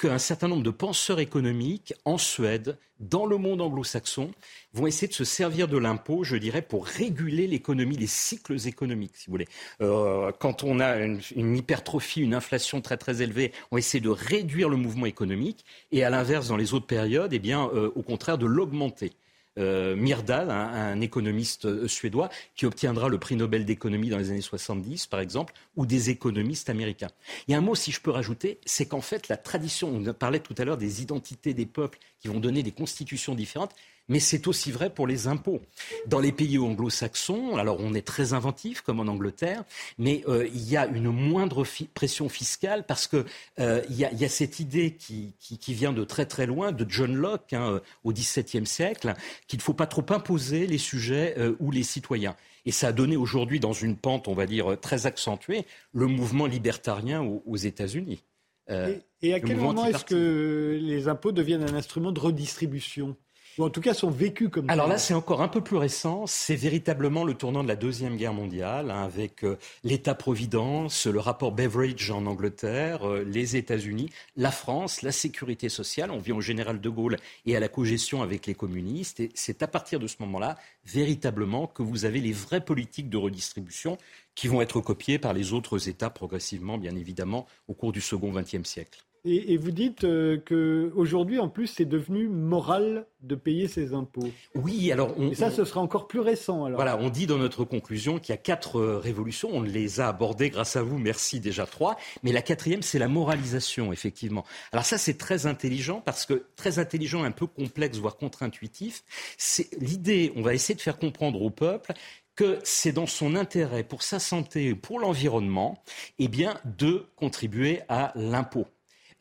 qu'un 0.00 0.18
certain 0.18 0.48
nombre 0.48 0.62
de 0.62 0.70
penseurs 0.70 1.20
économiques 1.20 1.92
en 2.06 2.16
Suède, 2.16 2.78
dans 3.00 3.26
le 3.26 3.36
monde 3.36 3.60
anglo-saxon, 3.60 4.30
vont 4.72 4.86
essayer 4.86 5.08
de 5.08 5.12
se 5.12 5.24
servir 5.24 5.68
de 5.68 5.76
l'impôt, 5.76 6.24
je 6.24 6.36
dirais, 6.36 6.62
pour 6.62 6.86
réguler 6.86 7.46
l'économie, 7.46 7.96
les 7.96 8.06
cycles 8.06 8.66
économiques, 8.66 9.16
si 9.16 9.26
vous 9.26 9.32
voulez. 9.32 9.48
Euh, 9.82 10.32
quand 10.38 10.64
on 10.64 10.80
a 10.80 10.96
une, 10.96 11.56
hypertrophie, 11.56 12.22
une 12.22 12.34
inflation 12.34 12.80
très 12.80 12.96
très 12.96 13.20
élevée, 13.20 13.52
on 13.70 13.76
essaie 13.76 14.00
de 14.00 14.08
réduire 14.08 14.70
le 14.70 14.76
mouvement 14.76 15.06
économique, 15.06 15.66
et 15.92 16.02
à 16.02 16.08
l'inverse, 16.08 16.48
dans 16.48 16.56
les 16.56 16.72
autres 16.72 16.86
périodes, 16.86 17.34
eh 17.34 17.38
bien, 17.38 17.68
euh, 17.74 17.92
au 17.94 18.02
contraire, 18.02 18.38
de 18.38 18.46
l'augmenter. 18.46 19.12
Euh, 19.60 19.94
Myrdal, 19.94 20.50
un, 20.50 21.00
économiste 21.00 21.66
euh, 21.66 21.86
suédois, 21.86 22.30
qui 22.56 22.66
obtiendra 22.66 23.08
le 23.08 23.18
prix 23.18 23.36
Nobel 23.36 23.64
d'économie 23.64 24.08
dans 24.08 24.18
les 24.18 24.30
années 24.30 24.40
70, 24.40 25.06
par 25.06 25.20
exemple, 25.20 25.52
ou 25.76 25.86
des 25.86 26.10
économistes 26.10 26.70
américains. 26.70 27.10
Il 27.46 27.52
y 27.52 27.54
a 27.54 27.58
un 27.58 27.60
mot, 27.60 27.74
si 27.74 27.92
je 27.92 28.00
peux 28.00 28.10
rajouter, 28.10 28.58
c'est 28.64 28.86
qu'en 28.86 29.00
fait, 29.00 29.28
la 29.28 29.36
tradition, 29.36 29.88
on 29.94 30.12
parlait 30.14 30.40
tout 30.40 30.54
à 30.58 30.64
l'heure 30.64 30.78
des 30.78 31.02
identités 31.02 31.54
des 31.54 31.66
peuples 31.66 31.98
qui 32.20 32.28
vont 32.28 32.40
donner 32.40 32.62
des 32.62 32.72
constitutions 32.72 33.34
différentes, 33.34 33.74
mais 34.10 34.18
c'est 34.18 34.48
aussi 34.48 34.72
vrai 34.72 34.90
pour 34.90 35.06
les 35.06 35.28
impôts. 35.28 35.62
Dans 36.06 36.18
les 36.18 36.32
pays 36.32 36.58
anglo-saxons, 36.58 37.56
alors 37.56 37.78
on 37.80 37.94
est 37.94 38.06
très 38.06 38.34
inventif 38.34 38.80
comme 38.82 39.00
en 39.00 39.06
Angleterre, 39.06 39.64
mais 39.98 40.22
euh, 40.28 40.48
il 40.52 40.68
y 40.68 40.76
a 40.76 40.86
une 40.86 41.10
moindre 41.10 41.64
pression 41.94 42.28
fiscale 42.28 42.84
parce 42.86 43.06
que 43.06 43.24
euh, 43.60 43.82
il, 43.88 43.96
y 43.96 44.04
a, 44.04 44.28
cette 44.28 44.58
idée 44.60 44.96
qui, 44.96 45.34
vient 45.68 45.92
de 45.92 46.02
très 46.04 46.26
très 46.26 46.46
loin 46.46 46.72
de 46.72 46.84
John 46.88 47.14
Locke 47.14 47.52
hein, 47.52 47.74
euh, 47.74 47.80
au 48.02 48.12
XVIIe 48.12 48.66
siècle 48.66 49.14
qu'il 49.46 49.58
ne 49.58 49.62
faut 49.62 49.74
pas 49.74 49.86
trop 49.86 50.04
imposer 50.10 50.66
les 50.66 50.78
sujets 50.78 51.36
ou 51.60 51.70
les 51.70 51.84
citoyens. 51.84 52.34
Et 52.66 52.72
ça 52.72 52.88
a 52.88 52.92
donné 52.92 53.16
aujourd'hui, 53.16 53.60
dans 53.60 53.72
une 53.72 53.96
pente, 53.96 54.26
on 54.26 54.34
va 54.34 54.46
dire, 54.46 54.76
très 54.80 55.06
accentuée, 55.06 55.64
le 55.92 56.06
mouvement 56.06 56.46
libertarien 56.46 57.22
aux, 57.22 57.56
États-Unis. 57.56 58.24
et, 58.68 59.34
à 59.34 59.40
quel 59.40 59.56
moment 59.56 59.86
est-ce 59.86 60.04
que 60.04 60.78
les 60.82 61.06
impôts 61.06 61.32
deviennent 61.32 61.62
un 61.62 61.74
instrument 61.74 62.10
de 62.10 62.18
redistribution? 62.18 63.16
Ou 63.60 63.64
en 63.64 63.70
tout 63.70 63.82
cas 63.82 63.92
sont 63.92 64.10
vécus 64.10 64.48
comme 64.48 64.70
Alors 64.70 64.88
là, 64.88 64.96
c'est 64.96 65.12
encore 65.12 65.42
un 65.42 65.48
peu 65.48 65.60
plus 65.60 65.76
récent. 65.76 66.26
C'est 66.26 66.56
véritablement 66.56 67.24
le 67.24 67.34
tournant 67.34 67.62
de 67.62 67.68
la 67.68 67.76
Deuxième 67.76 68.16
Guerre 68.16 68.32
mondiale, 68.32 68.90
hein, 68.90 69.02
avec 69.02 69.44
euh, 69.44 69.58
l'État-providence, 69.84 71.06
le 71.06 71.20
rapport 71.20 71.52
Beveridge 71.52 72.10
en 72.10 72.24
Angleterre, 72.24 73.06
euh, 73.06 73.22
les 73.22 73.56
États-Unis, 73.56 74.10
la 74.36 74.50
France, 74.50 75.02
la 75.02 75.12
sécurité 75.12 75.68
sociale. 75.68 76.10
On 76.10 76.18
vient 76.18 76.36
au 76.36 76.40
général 76.40 76.80
de 76.80 76.88
Gaulle 76.88 77.16
et 77.44 77.54
à 77.54 77.60
la 77.60 77.68
cogestion 77.68 78.22
avec 78.22 78.46
les 78.46 78.54
communistes. 78.54 79.20
Et 79.20 79.30
c'est 79.34 79.62
à 79.62 79.68
partir 79.68 80.00
de 80.00 80.06
ce 80.06 80.16
moment-là, 80.20 80.56
véritablement, 80.86 81.66
que 81.66 81.82
vous 81.82 82.06
avez 82.06 82.20
les 82.20 82.32
vraies 82.32 82.64
politiques 82.64 83.10
de 83.10 83.18
redistribution 83.18 83.98
qui 84.34 84.48
vont 84.48 84.62
être 84.62 84.80
copiées 84.80 85.18
par 85.18 85.34
les 85.34 85.52
autres 85.52 85.88
États 85.88 86.08
progressivement, 86.08 86.78
bien 86.78 86.96
évidemment, 86.96 87.46
au 87.68 87.74
cours 87.74 87.92
du 87.92 88.00
second 88.00 88.32
XXe 88.32 88.66
siècle. 88.66 89.04
Et, 89.24 89.58
vous 89.58 89.70
dites 89.70 90.04
euh, 90.04 90.38
qu'aujourd'hui, 90.38 91.38
en 91.38 91.48
plus, 91.48 91.66
c'est 91.66 91.84
devenu 91.84 92.28
moral 92.28 93.06
de 93.22 93.34
payer 93.34 93.68
ses 93.68 93.92
impôts. 93.92 94.30
Oui, 94.54 94.90
alors... 94.90 95.12
On, 95.18 95.30
et 95.30 95.34
ça, 95.34 95.50
ce 95.50 95.66
sera 95.66 95.80
encore 95.80 96.06
plus 96.06 96.20
récent. 96.20 96.64
Alors. 96.64 96.76
Voilà, 96.76 96.96
on 96.96 97.10
dit 97.10 97.26
dans 97.26 97.36
notre 97.36 97.64
conclusion 97.64 98.18
qu'il 98.18 98.32
y 98.32 98.32
a 98.32 98.38
quatre 98.38 98.78
euh, 98.78 98.98
révolutions. 98.98 99.50
On 99.52 99.60
les 99.60 100.00
a 100.00 100.08
abordées 100.08 100.48
grâce 100.48 100.76
à 100.76 100.82
vous, 100.82 100.98
merci 100.98 101.38
déjà 101.38 101.66
trois. 101.66 101.96
Mais 102.22 102.32
la 102.32 102.40
quatrième, 102.40 102.80
c'est 102.80 102.98
la 102.98 103.08
moralisation, 103.08 103.92
effectivement. 103.92 104.44
Alors 104.72 104.86
ça, 104.86 104.96
c'est 104.96 105.18
très 105.18 105.44
intelligent 105.44 106.00
parce 106.00 106.24
que 106.24 106.46
très 106.56 106.78
intelligent, 106.78 107.22
un 107.22 107.30
peu 107.30 107.46
complexe, 107.46 107.98
voire 107.98 108.16
contre-intuitif. 108.16 109.04
C'est 109.36 109.68
l'idée, 109.80 110.32
on 110.34 110.42
va 110.42 110.54
essayer 110.54 110.74
de 110.74 110.80
faire 110.80 110.98
comprendre 110.98 111.42
au 111.42 111.50
peuple 111.50 111.92
que 112.36 112.58
c'est 112.64 112.92
dans 112.92 113.06
son 113.06 113.34
intérêt, 113.34 113.84
pour 113.84 114.02
sa 114.02 114.18
santé, 114.18 114.74
pour 114.74 114.98
l'environnement, 114.98 115.82
eh 116.18 116.28
bien, 116.28 116.58
de 116.64 117.04
contribuer 117.16 117.82
à 117.90 118.12
l'impôt. 118.14 118.66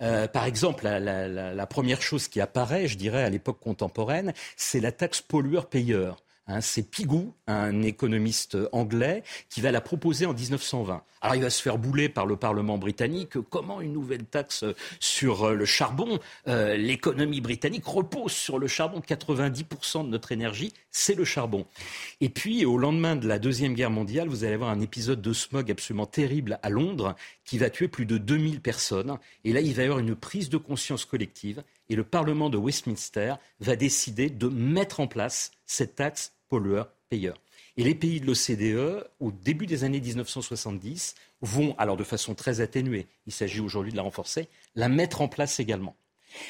Euh, 0.02 0.28
par 0.28 0.46
exemple, 0.46 0.88
la, 0.88 1.68
première 1.68 2.02
chose 2.02 2.28
qui 2.28 2.42
apparaît, 2.42 2.88
je 2.88 2.98
dirais, 2.98 3.24
à 3.24 3.30
l'époque 3.30 3.60
contemporaine, 3.60 4.34
c'est 4.56 4.80
la 4.80 4.92
taxe 4.92 5.22
pollueur-payeur. 5.22 6.18
Hein, 6.48 6.62
c'est 6.62 6.84
Pigou, 6.84 7.34
un 7.50 7.82
économiste 7.82 8.58
anglais, 8.72 9.24
qui 9.50 9.62
va 9.62 9.72
la 9.72 9.82
proposer 9.82 10.26
en 10.26 10.34
1920. 10.34 11.04
Alors 11.22 11.36
il 11.36 11.42
va 11.42 11.50
se 11.50 11.62
faire 11.62 11.78
bouler 11.78 12.08
par 12.08 12.26
le 12.26 12.38
Parlement 12.38 12.78
britannique. 12.78 13.40
Comment 13.50 13.82
une 13.82 13.92
nouvelle 13.92 14.24
taxe 14.24 14.64
sur 15.00 15.44
euh, 15.44 15.54
le 15.54 15.66
charbon 15.66 16.20
euh, 16.48 16.78
L'économie 16.78 17.42
britannique 17.42 17.86
repose 17.86 18.32
sur 18.32 18.58
le 18.58 18.68
charbon? 18.68 19.02
90% 19.06 20.06
de 20.06 20.10
notre 20.10 20.32
énergie, 20.32 20.72
c'est 20.92 21.16
le 21.16 21.26
charbon. 21.26 21.66
Et 22.22 22.30
puis 22.30 22.66
au 22.66 22.78
lendemain 22.78 23.16
de 23.16 23.28
la 23.28 23.40
Deuxième 23.40 23.74
Guerre 23.74 23.90
mondiale, 23.90 24.30
vous 24.30 24.46
allez 24.46 24.54
avoir 24.54 24.70
un 24.70 24.80
épisode 24.80 25.22
de 25.22 25.34
smog 25.34 25.70
absolument 25.70 26.06
terrible 26.06 26.60
à 26.64 26.70
Londres 26.70 27.16
qui 27.44 27.58
va 27.58 27.70
tuer 27.70 27.88
plus 27.88 28.06
de 28.06 28.18
2000 28.18 28.62
personnes. 28.62 29.18
Et 29.44 29.52
là, 29.52 29.60
il 29.60 29.74
va 29.74 29.82
y 29.82 29.86
avoir 29.86 30.00
une 30.00 30.16
prise 30.16 30.50
de 30.50 30.58
conscience 30.58 31.04
collective. 31.04 31.64
Et 31.90 31.96
le 31.96 32.04
Parlement 32.04 32.50
de 32.50 32.58
Westminster 32.58 33.36
va 33.60 33.76
décider 33.76 34.30
de 34.30 34.48
mettre 34.48 35.00
en 35.00 35.08
place 35.08 35.52
cette 35.66 35.96
taxe 35.96 36.34
pollueur-payeur. 36.50 37.40
Et 37.78 37.84
les 37.84 37.96
pays 37.96 38.20
de 38.20 38.26
l'OCDE, 38.26 39.08
au 39.20 39.32
début 39.32 39.66
des 39.66 39.84
années 39.84 40.02
1970, 40.02 41.16
vont, 41.42 41.76
alors 41.78 41.96
de 41.96 42.04
façon 42.04 42.36
très 42.36 42.60
atténuée, 42.60 43.08
il 43.26 43.32
s'agit 43.32 43.62
aujourd'hui 43.62 43.92
de 43.92 43.98
la 43.98 44.04
renforcer, 44.04 44.50
la 44.76 44.90
mettre 44.90 45.22
en 45.22 45.28
place 45.28 45.60
également. 45.60 45.96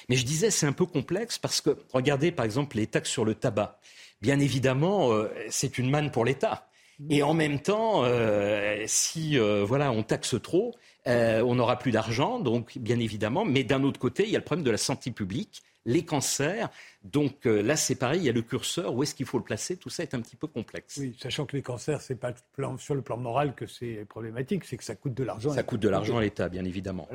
Mais 0.10 0.16
je 0.16 0.26
disais, 0.26 0.52
c'est 0.52 0.66
un 0.66 0.74
peu 0.74 0.86
complexe 0.86 1.38
parce 1.38 1.62
que, 1.62 1.78
regardez 1.94 2.32
par 2.32 2.46
exemple 2.46 2.78
les 2.78 2.88
taxes 2.88 3.12
sur 3.12 3.26
le 3.26 3.36
tabac. 3.36 3.80
Bien 4.22 4.40
évidemment, 4.40 5.12
euh, 5.14 5.30
c'est 5.50 5.78
une 5.78 5.90
manne 5.90 6.12
pour 6.12 6.26
l'État. 6.26 6.70
Et 7.10 7.24
en 7.24 7.34
même 7.34 7.62
temps, 7.62 8.04
euh, 8.04 8.84
si 8.88 9.40
euh, 9.40 9.64
voilà, 9.66 9.92
on 9.92 10.04
taxe 10.04 10.36
trop, 10.42 10.76
on 11.06 11.56
n'aura 11.56 11.78
plus 11.78 11.92
d'argent, 11.92 12.40
donc 12.40 12.78
bien 12.78 13.00
évidemment. 13.00 13.46
Mais 13.46 13.64
d'un 13.64 13.84
autre 13.84 14.00
côté, 14.00 14.24
il 14.24 14.30
y 14.30 14.36
a 14.36 14.40
le 14.40 14.46
problème 14.46 14.66
de 14.66 14.72
la 14.72 14.78
santé 14.78 15.12
publique 15.12 15.64
les 15.86 16.04
cancers. 16.04 16.70
Donc 17.04 17.46
euh, 17.46 17.62
là, 17.62 17.76
c'est 17.76 17.96
pareil, 17.96 18.22
il 18.22 18.26
y 18.26 18.30
a 18.30 18.34
le 18.34 18.42
curseur, 18.42 18.94
où 18.94 19.04
est-ce 19.04 19.16
qu'il 19.16 19.26
faut 19.26 19.38
le 19.38 19.44
placer? 19.44 19.78
Tout 19.78 19.90
ça 19.90 20.04
est 20.04 20.14
un 20.14 20.22
petit 20.22 20.36
peu 20.36 20.48
complexe. 20.48 20.98
Oui, 20.98 21.16
sachant 21.20 21.46
que 21.46 21.56
les 21.56 21.62
cancers, 21.62 22.02
c'est 22.02 22.16
pas 22.16 22.34
sur 22.78 22.96
le 22.96 23.02
plan 23.02 23.18
moral 23.18 23.56
que 23.56 23.66
c'est 23.66 24.06
problématique, 24.08 24.66
c'est 24.66 24.78
que 24.78 24.84
ça 24.84 24.96
coûte 24.96 25.14
de 25.14 25.24
l'argent. 25.24 25.52
Ça 25.52 25.64
coûte 25.64 25.80
de 25.80 25.90
l'argent 25.90 26.18
à 26.18 26.22
l'État, 26.22 26.50
bien 26.50 26.66
évidemment. 26.66 27.08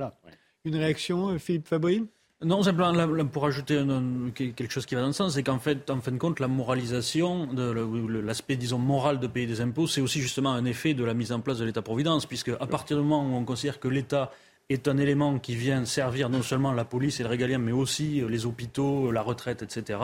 Une 0.64 0.76
réaction, 0.76 1.30
euh, 1.30 1.38
Philippe 1.38 1.68
Fabry 1.68 2.06
non, 2.44 2.62
simplement 2.62 3.24
pour 3.26 3.46
ajouter 3.46 3.82
quelque 4.34 4.70
chose 4.70 4.86
qui 4.86 4.94
va 4.94 5.00
dans 5.00 5.08
le 5.08 5.12
sens, 5.12 5.34
c'est 5.34 5.42
qu'en 5.42 5.58
fait, 5.58 5.90
en 5.90 6.00
fin 6.00 6.12
de 6.12 6.18
compte, 6.18 6.40
la 6.40 6.48
moralisation, 6.48 7.48
l'aspect, 7.54 8.56
disons, 8.56 8.78
moral 8.78 9.20
de 9.20 9.26
payer 9.26 9.46
des 9.46 9.60
impôts, 9.60 9.86
c'est 9.86 10.00
aussi 10.00 10.20
justement 10.20 10.52
un 10.52 10.64
effet 10.64 10.94
de 10.94 11.04
la 11.04 11.14
mise 11.14 11.32
en 11.32 11.40
place 11.40 11.58
de 11.58 11.64
l'État-providence, 11.64 12.26
puisque 12.26 12.50
à 12.50 12.66
partir 12.66 12.96
du 12.96 13.02
moment 13.02 13.26
où 13.26 13.36
on 13.36 13.44
considère 13.44 13.80
que 13.80 13.88
l'État 13.88 14.30
est 14.70 14.88
un 14.88 14.96
élément 14.96 15.38
qui 15.38 15.54
vient 15.54 15.84
servir 15.84 16.30
non 16.30 16.42
seulement 16.42 16.72
la 16.72 16.84
police 16.84 17.20
et 17.20 17.22
le 17.22 17.28
régalien, 17.28 17.58
mais 17.58 17.72
aussi 17.72 18.20
euh, 18.20 18.28
les 18.28 18.46
hôpitaux, 18.46 19.10
la 19.10 19.20
retraite, 19.20 19.62
etc., 19.62 19.98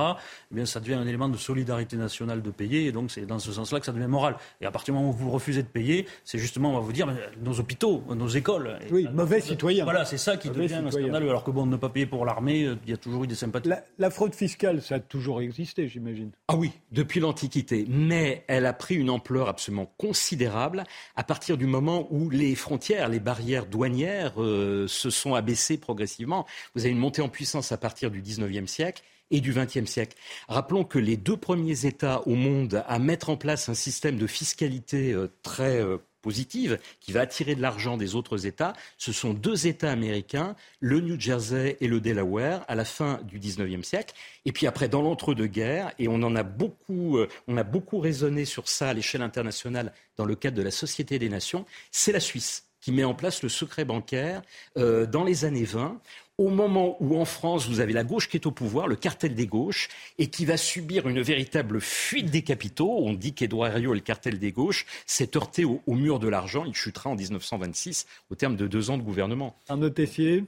eh 0.51 0.55
bien, 0.55 0.67
ça 0.67 0.81
devient 0.81 0.95
un 0.95 1.07
élément 1.07 1.29
de 1.29 1.37
solidarité 1.37 1.97
nationale 1.97 2.43
de 2.43 2.51
payer. 2.51 2.87
Et 2.87 2.93
donc, 2.93 3.11
c'est 3.11 3.25
dans 3.25 3.39
ce 3.39 3.53
sens-là 3.53 3.81
que 3.81 3.87
ça 3.87 3.93
devient 3.93 4.07
moral. 4.07 4.37
Et 4.61 4.67
à 4.67 4.71
partir 4.71 4.93
du 4.95 5.01
moment 5.01 5.13
où 5.13 5.17
vous 5.17 5.31
refusez 5.31 5.63
de 5.63 5.69
payer, 5.69 6.07
c'est 6.25 6.39
justement, 6.39 6.71
on 6.71 6.75
va 6.75 6.81
vous 6.81 6.93
dire, 6.93 7.09
nos 7.43 7.59
hôpitaux, 7.59 8.03
nos 8.15 8.29
écoles. 8.29 8.79
Oui, 8.91 9.07
mauvais 9.13 9.41
citoyen. 9.41 9.85
Voilà, 9.85 10.05
c'est 10.05 10.19
ça 10.19 10.37
qui 10.37 10.51
devient 10.51 10.75
un 10.75 10.91
scandale. 10.91 11.23
Alors 11.23 11.45
que 11.45 11.51
bon, 11.51 11.65
ne 11.67 11.77
pas 11.77 11.89
payer 11.89 12.07
pour 12.07 12.27
l'armée, 12.27 12.65
euh, 12.65 12.77
il 12.85 12.91
y 12.91 12.95
a 12.95 12.99
toujours 12.99 13.25
eu 13.25 13.27
des 13.27 13.35
sympathies. 13.35 13.71
La, 13.99 14.11
fraude 14.11 14.35
fiscale, 14.35 14.83
ça 14.83 14.97
a 14.97 15.01
toujours 15.01 15.41
existé, 15.41 15.89
j'imagine. 15.89 16.31
Ah 16.49 16.57
oui, 16.57 16.73
depuis 16.93 17.21
l'Antiquité. 17.21 17.87
Mais 17.89 18.45
elle 18.49 18.67
a 18.67 18.73
pris 18.73 18.97
une 18.97 19.11
ampleur 19.11 19.49
absolument 19.49 19.91
considérable 19.97 20.85
à 21.17 21.25
partir 21.25 21.57
du 21.57 21.67
moment 21.67 22.09
où 22.11 22.29
les 22.29 22.55
frontières, 22.55 23.09
les 23.09 23.21
barrières 23.21 23.67
douanières, 23.67 24.35
euh, 24.43 24.50
euh, 24.51 24.89
se 24.89 25.11
sont 25.11 25.35
abaissés 25.35 25.79
progressivement. 25.79 26.47
Vous 26.75 26.83
avez 26.83 26.91
une 26.91 26.99
montée 26.99 27.23
en 27.23 27.29
puissance 27.29 27.73
à 27.73 27.77
partir 27.77 28.11
du 28.11 28.23
19e 28.23 28.67
siècle 28.67 29.03
et 29.31 29.41
du 29.41 29.53
XXe 29.53 29.87
siècle. 29.87 30.17
Rappelons 30.49 30.85
que 30.85 30.99
les 30.99 31.17
deux 31.17 31.37
premiers 31.37 31.87
États 31.87 32.27
au 32.27 32.35
monde 32.35 32.83
à 32.87 32.99
mettre 32.99 33.31
en 33.31 33.37
place 33.37 33.69
un 33.69 33.75
système 33.75 34.17
de 34.17 34.27
fiscalité 34.27 35.13
euh, 35.13 35.29
très 35.43 35.81
euh, 35.81 35.99
positive 36.23 36.79
qui 37.01 37.13
va 37.13 37.23
attirer 37.23 37.55
de 37.55 37.63
l'argent 37.63 37.97
des 37.97 38.15
autres 38.15 38.45
États, 38.45 38.75
ce 38.99 39.11
sont 39.11 39.33
deux 39.33 39.67
États 39.67 39.91
américains, 39.91 40.55
le 40.79 41.01
New 41.01 41.19
Jersey 41.19 41.79
et 41.81 41.89
le 41.89 42.01
Delaware, 42.01 42.63
à 42.69 42.75
la 42.75 42.85
fin 42.85 43.21
du 43.23 43.39
XIXe 43.39 43.87
siècle. 43.87 44.15
Et 44.45 44.53
puis 44.53 44.67
après, 44.67 44.89
dans 44.89 45.01
l'entre-deux-guerres, 45.01 45.93
et 45.99 46.09
on 46.09 46.23
en 46.23 46.37
a 46.37 46.43
beaucoup, 46.43 47.19
on 47.49 47.57
a 47.57 47.63
beaucoup 47.63 48.01
raisonné 48.01 48.45
sur 48.45 48.69
ça 48.69 48.91
à 48.91 48.93
l'échelle 48.93 49.23
internationale 49.23 49.95
dans 50.19 50.27
le 50.27 50.35
cadre 50.35 50.59
de 50.59 50.63
la 50.63 50.71
Société 50.71 51.19
des 51.19 51.31
Nations, 51.31 51.65
c'est 51.91 52.13
la 52.13 52.21
Suisse 52.21 52.70
qui 52.81 52.93
met 52.93 53.05
en 53.05 53.15
place 53.15 53.43
le 53.43 53.49
secret 53.49 53.85
bancaire 53.85 54.43
euh, 54.77 55.07
dans 55.07 55.25
les 55.25 55.45
années 55.45 55.65
20, 55.65 56.01
au 56.41 56.49
moment 56.49 56.97
où 57.01 57.21
en 57.21 57.27
France, 57.27 57.69
vous 57.69 57.81
avez 57.81 57.93
la 57.93 58.03
gauche 58.03 58.31
qui 58.31 58.39
est 58.39 58.47
au 58.47 58.51
pouvoir, 58.51 58.89
le 58.89 58.97
cartel 58.97 59.35
des 59.35 59.47
gauches, 59.47 59.91
et 60.19 60.29
qui 60.29 60.47
va 60.47 60.57
subir 60.57 61.07
une 61.07 61.21
véritable 61.21 61.83
fuite 61.83 62.31
des 62.31 62.41
capitaux. 62.41 62.97
On 63.03 63.13
dit 63.13 63.35
qu'Édouard 63.35 63.73
Herriot 63.73 63.93
le 63.93 64.01
cartel 64.01 64.39
des 64.39 64.51
gauches 64.51 64.87
s'est 65.05 65.37
heurté 65.37 65.67
au, 65.67 65.83
mur 65.89 66.19
de 66.19 66.29
l'argent. 66.29 66.65
Il 66.65 66.75
chutera 66.75 67.11
en 67.11 67.15
1926 67.15 68.07
au 68.31 68.37
terme 68.37 68.57
de 68.57 68.67
deux 68.67 68.89
ans 68.89 68.97
de 68.97 69.03
gouvernement. 69.03 69.55
Tessier 69.95 70.45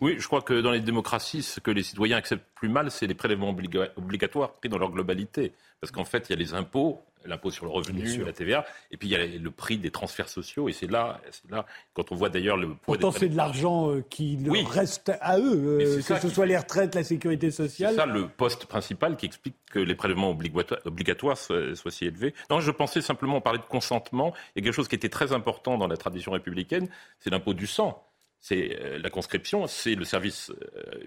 oui, 0.00 0.16
je 0.18 0.26
crois 0.26 0.42
que 0.42 0.60
dans 0.60 0.72
les 0.72 0.80
démocraties, 0.80 1.42
ce 1.42 1.60
que 1.60 1.70
les 1.70 1.82
citoyens 1.82 2.18
acceptent 2.18 2.44
plus 2.54 2.68
mal, 2.68 2.90
c'est 2.90 3.06
les 3.06 3.14
prélèvements 3.14 3.54
obligatoires 3.96 4.52
pris 4.54 4.68
dans 4.68 4.78
leur 4.78 4.90
globalité. 4.90 5.52
Parce 5.80 5.90
qu'en 5.90 6.04
fait, 6.04 6.26
il 6.28 6.32
y 6.32 6.34
a 6.34 6.38
les 6.38 6.54
impôts, 6.54 7.02
l'impôt 7.24 7.50
sur 7.50 7.64
le 7.64 7.70
revenu, 7.70 8.24
la 8.24 8.32
TVA, 8.32 8.66
et 8.90 8.96
puis 8.96 9.08
il 9.08 9.12
y 9.12 9.16
a 9.16 9.24
le 9.24 9.50
prix 9.50 9.78
des 9.78 9.90
transferts 9.90 10.28
sociaux, 10.28 10.68
et 10.68 10.72
c'est 10.72 10.90
là, 10.90 11.20
là, 11.50 11.66
quand 11.94 12.12
on 12.12 12.14
voit 12.14 12.28
d'ailleurs 12.28 12.56
le 12.56 12.74
Pourtant, 12.74 13.10
c'est 13.10 13.28
de 13.28 13.36
l'argent 13.36 13.90
euh, 13.90 14.04
qui 14.08 14.38
reste 14.70 15.12
à 15.20 15.38
eux, 15.38 15.80
euh, 15.80 16.02
que 16.02 16.18
ce 16.20 16.28
soit 16.28 16.46
les 16.46 16.56
retraites, 16.56 16.94
la 16.94 17.04
sécurité 17.04 17.50
sociale. 17.50 17.92
C'est 17.92 18.00
ça 18.00 18.06
le 18.06 18.28
poste 18.28 18.66
principal 18.66 19.16
qui 19.16 19.26
explique 19.26 19.56
que 19.70 19.78
les 19.78 19.94
prélèvements 19.94 20.30
obligatoires 20.30 21.36
soient, 21.36 21.74
soient, 21.74 21.90
si 21.90 22.04
élevés. 22.04 22.34
Non, 22.50 22.60
je 22.60 22.70
pensais 22.70 23.00
simplement 23.00 23.40
parler 23.40 23.58
de 23.58 23.64
consentement. 23.64 24.32
Il 24.54 24.60
y 24.60 24.62
a 24.62 24.64
quelque 24.64 24.76
chose 24.76 24.88
qui 24.88 24.94
était 24.94 25.08
très 25.08 25.32
important 25.32 25.78
dans 25.78 25.88
la 25.88 25.96
tradition 25.96 26.32
républicaine, 26.32 26.88
c'est 27.18 27.30
l'impôt 27.30 27.54
du 27.54 27.66
sang 27.66 28.02
c'est 28.46 28.78
euh, 28.80 28.98
la 29.02 29.10
conscription, 29.10 29.66
c'est 29.66 29.96
le 29.96 30.04
service 30.04 30.52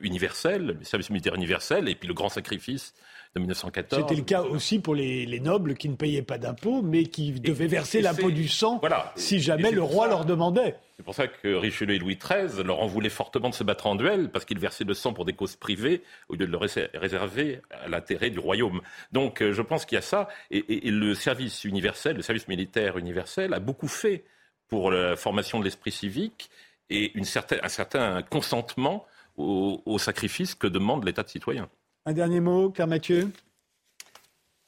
universel, 0.01 0.77
le 0.79 0.83
service 0.83 1.09
militaire 1.09 1.35
universel, 1.35 1.87
et 1.87 1.95
puis 1.95 2.09
le 2.09 2.13
grand 2.13 2.27
sacrifice 2.27 2.93
de 3.33 3.39
1914. 3.39 4.01
C'était 4.01 4.15
le 4.15 4.25
cas 4.25 4.41
aussi 4.41 4.79
pour 4.79 4.93
les, 4.93 5.39
nobles 5.39 5.75
qui 5.75 5.87
ne 5.87 5.95
payaient 5.95 6.21
pas 6.21 6.37
d'impôts, 6.37 6.81
mais 6.81 7.05
qui 7.05 7.31
devaient 7.31 7.67
verser 7.67 8.01
l'impôt 8.01 8.29
du 8.29 8.49
sang 8.49 8.81
si 9.15 9.39
jamais 9.39 9.71
le 9.71 9.81
roi 9.81 10.07
leur 10.07 10.25
demandait. 10.25 10.75
C'est 10.97 11.03
pour 11.03 11.15
ça 11.15 11.27
que 11.27 11.55
Richelieu 11.55 11.95
et 11.95 11.99
Louis 11.99 12.17
XIII 12.17 12.61
leur 12.61 12.81
en 12.81 12.87
voulaient 12.87 13.07
fortement 13.07 13.49
de 13.49 13.55
se 13.55 13.63
battre 13.63 13.87
en 13.87 13.95
duel, 13.95 14.29
parce 14.31 14.43
qu'ils 14.43 14.59
versaient 14.59 14.83
le 14.83 14.93
sang 14.93 15.13
pour 15.13 15.23
des 15.23 15.31
causes 15.31 15.55
privées, 15.55 16.01
au 16.27 16.33
lieu 16.33 16.45
de 16.45 16.51
le 16.51 16.57
réserver 16.57 17.61
à 17.71 17.87
l'intérêt 17.87 18.31
du 18.31 18.39
royaume. 18.39 18.81
Donc 19.13 19.41
euh, 19.41 19.53
je 19.53 19.61
pense 19.61 19.85
qu'il 19.85 19.95
y 19.95 19.99
a 19.99 20.01
ça, 20.01 20.27
et, 20.51 20.91
le 20.91 21.13
service 21.13 21.63
universel, 21.63 22.17
le 22.17 22.21
service 22.21 22.49
militaire 22.49 22.97
universel, 22.97 23.53
a 23.53 23.59
beaucoup 23.59 23.87
fait 23.87 24.25
pour 24.67 24.91
la 24.91 25.15
formation 25.15 25.59
de 25.59 25.63
l'esprit 25.63 25.91
civique 25.91 26.49
et 26.89 27.17
une 27.17 27.25
certaine, 27.25 27.59
un 27.63 27.69
certain 27.69 28.21
consentement 28.23 29.05
au, 29.37 29.81
au 29.85 29.99
sacrifice 29.99 30.55
que 30.55 30.67
demande 30.67 31.05
l'État 31.05 31.23
de 31.23 31.29
citoyen. 31.29 31.69
Un 32.05 32.13
dernier 32.13 32.39
mot, 32.39 32.69
Claire 32.69 32.87
Mathieu 32.87 33.31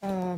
euh, 0.04 0.36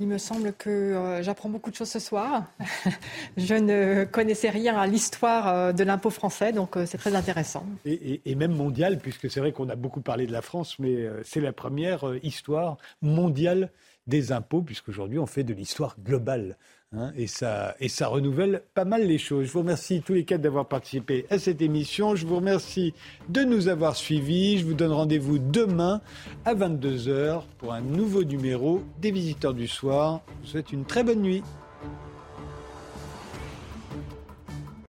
Il 0.00 0.08
me 0.08 0.18
semble 0.18 0.52
que 0.52 0.68
euh, 0.68 1.22
j'apprends 1.22 1.48
beaucoup 1.48 1.70
de 1.70 1.76
choses 1.76 1.88
ce 1.88 2.00
soir. 2.00 2.44
Je 3.36 3.54
ne 3.54 4.04
connaissais 4.04 4.50
rien 4.50 4.76
à 4.76 4.86
l'histoire 4.86 5.48
euh, 5.48 5.72
de 5.72 5.84
l'impôt 5.84 6.10
français, 6.10 6.52
donc 6.52 6.76
c'est 6.86 6.98
très 6.98 7.14
intéressant. 7.14 7.64
Et, 7.86 8.34
même 8.34 8.54
mondial, 8.54 8.98
puisque 8.98 9.30
c'est 9.30 9.40
vrai 9.40 9.52
qu'on 9.52 9.68
a 9.68 9.76
beaucoup 9.76 10.00
parlé 10.00 10.26
de 10.26 10.32
la 10.32 10.42
France, 10.42 10.78
mais 10.78 11.08
c'est 11.22 11.40
la 11.40 11.52
première 11.52 12.04
histoire 12.22 12.76
mondiale 13.00 13.70
des 14.06 14.32
impôts, 14.32 14.60
puisqu'aujourd'hui 14.60 15.18
on 15.18 15.26
fait 15.26 15.44
de 15.44 15.54
l'histoire 15.54 15.96
globale. 15.98 16.58
Hein, 16.96 17.12
et, 17.16 17.26
ça, 17.26 17.74
et 17.80 17.88
ça 17.88 18.06
renouvelle 18.06 18.62
pas 18.74 18.84
mal 18.84 19.06
les 19.06 19.18
choses. 19.18 19.46
Je 19.46 19.52
vous 19.52 19.60
remercie 19.60 20.02
tous 20.02 20.14
les 20.14 20.24
quatre 20.24 20.40
d'avoir 20.40 20.66
participé 20.66 21.26
à 21.30 21.38
cette 21.38 21.60
émission. 21.60 22.14
Je 22.14 22.26
vous 22.26 22.36
remercie 22.36 22.94
de 23.28 23.42
nous 23.42 23.68
avoir 23.68 23.96
suivis. 23.96 24.58
Je 24.58 24.64
vous 24.64 24.74
donne 24.74 24.92
rendez-vous 24.92 25.38
demain 25.38 26.00
à 26.44 26.54
22h 26.54 27.42
pour 27.58 27.72
un 27.72 27.80
nouveau 27.80 28.22
numéro 28.22 28.82
des 29.00 29.10
Visiteurs 29.10 29.54
du 29.54 29.66
Soir. 29.66 30.20
Je 30.28 30.46
vous 30.46 30.52
souhaite 30.52 30.72
une 30.72 30.84
très 30.84 31.02
bonne 31.02 31.22
nuit. 31.22 31.42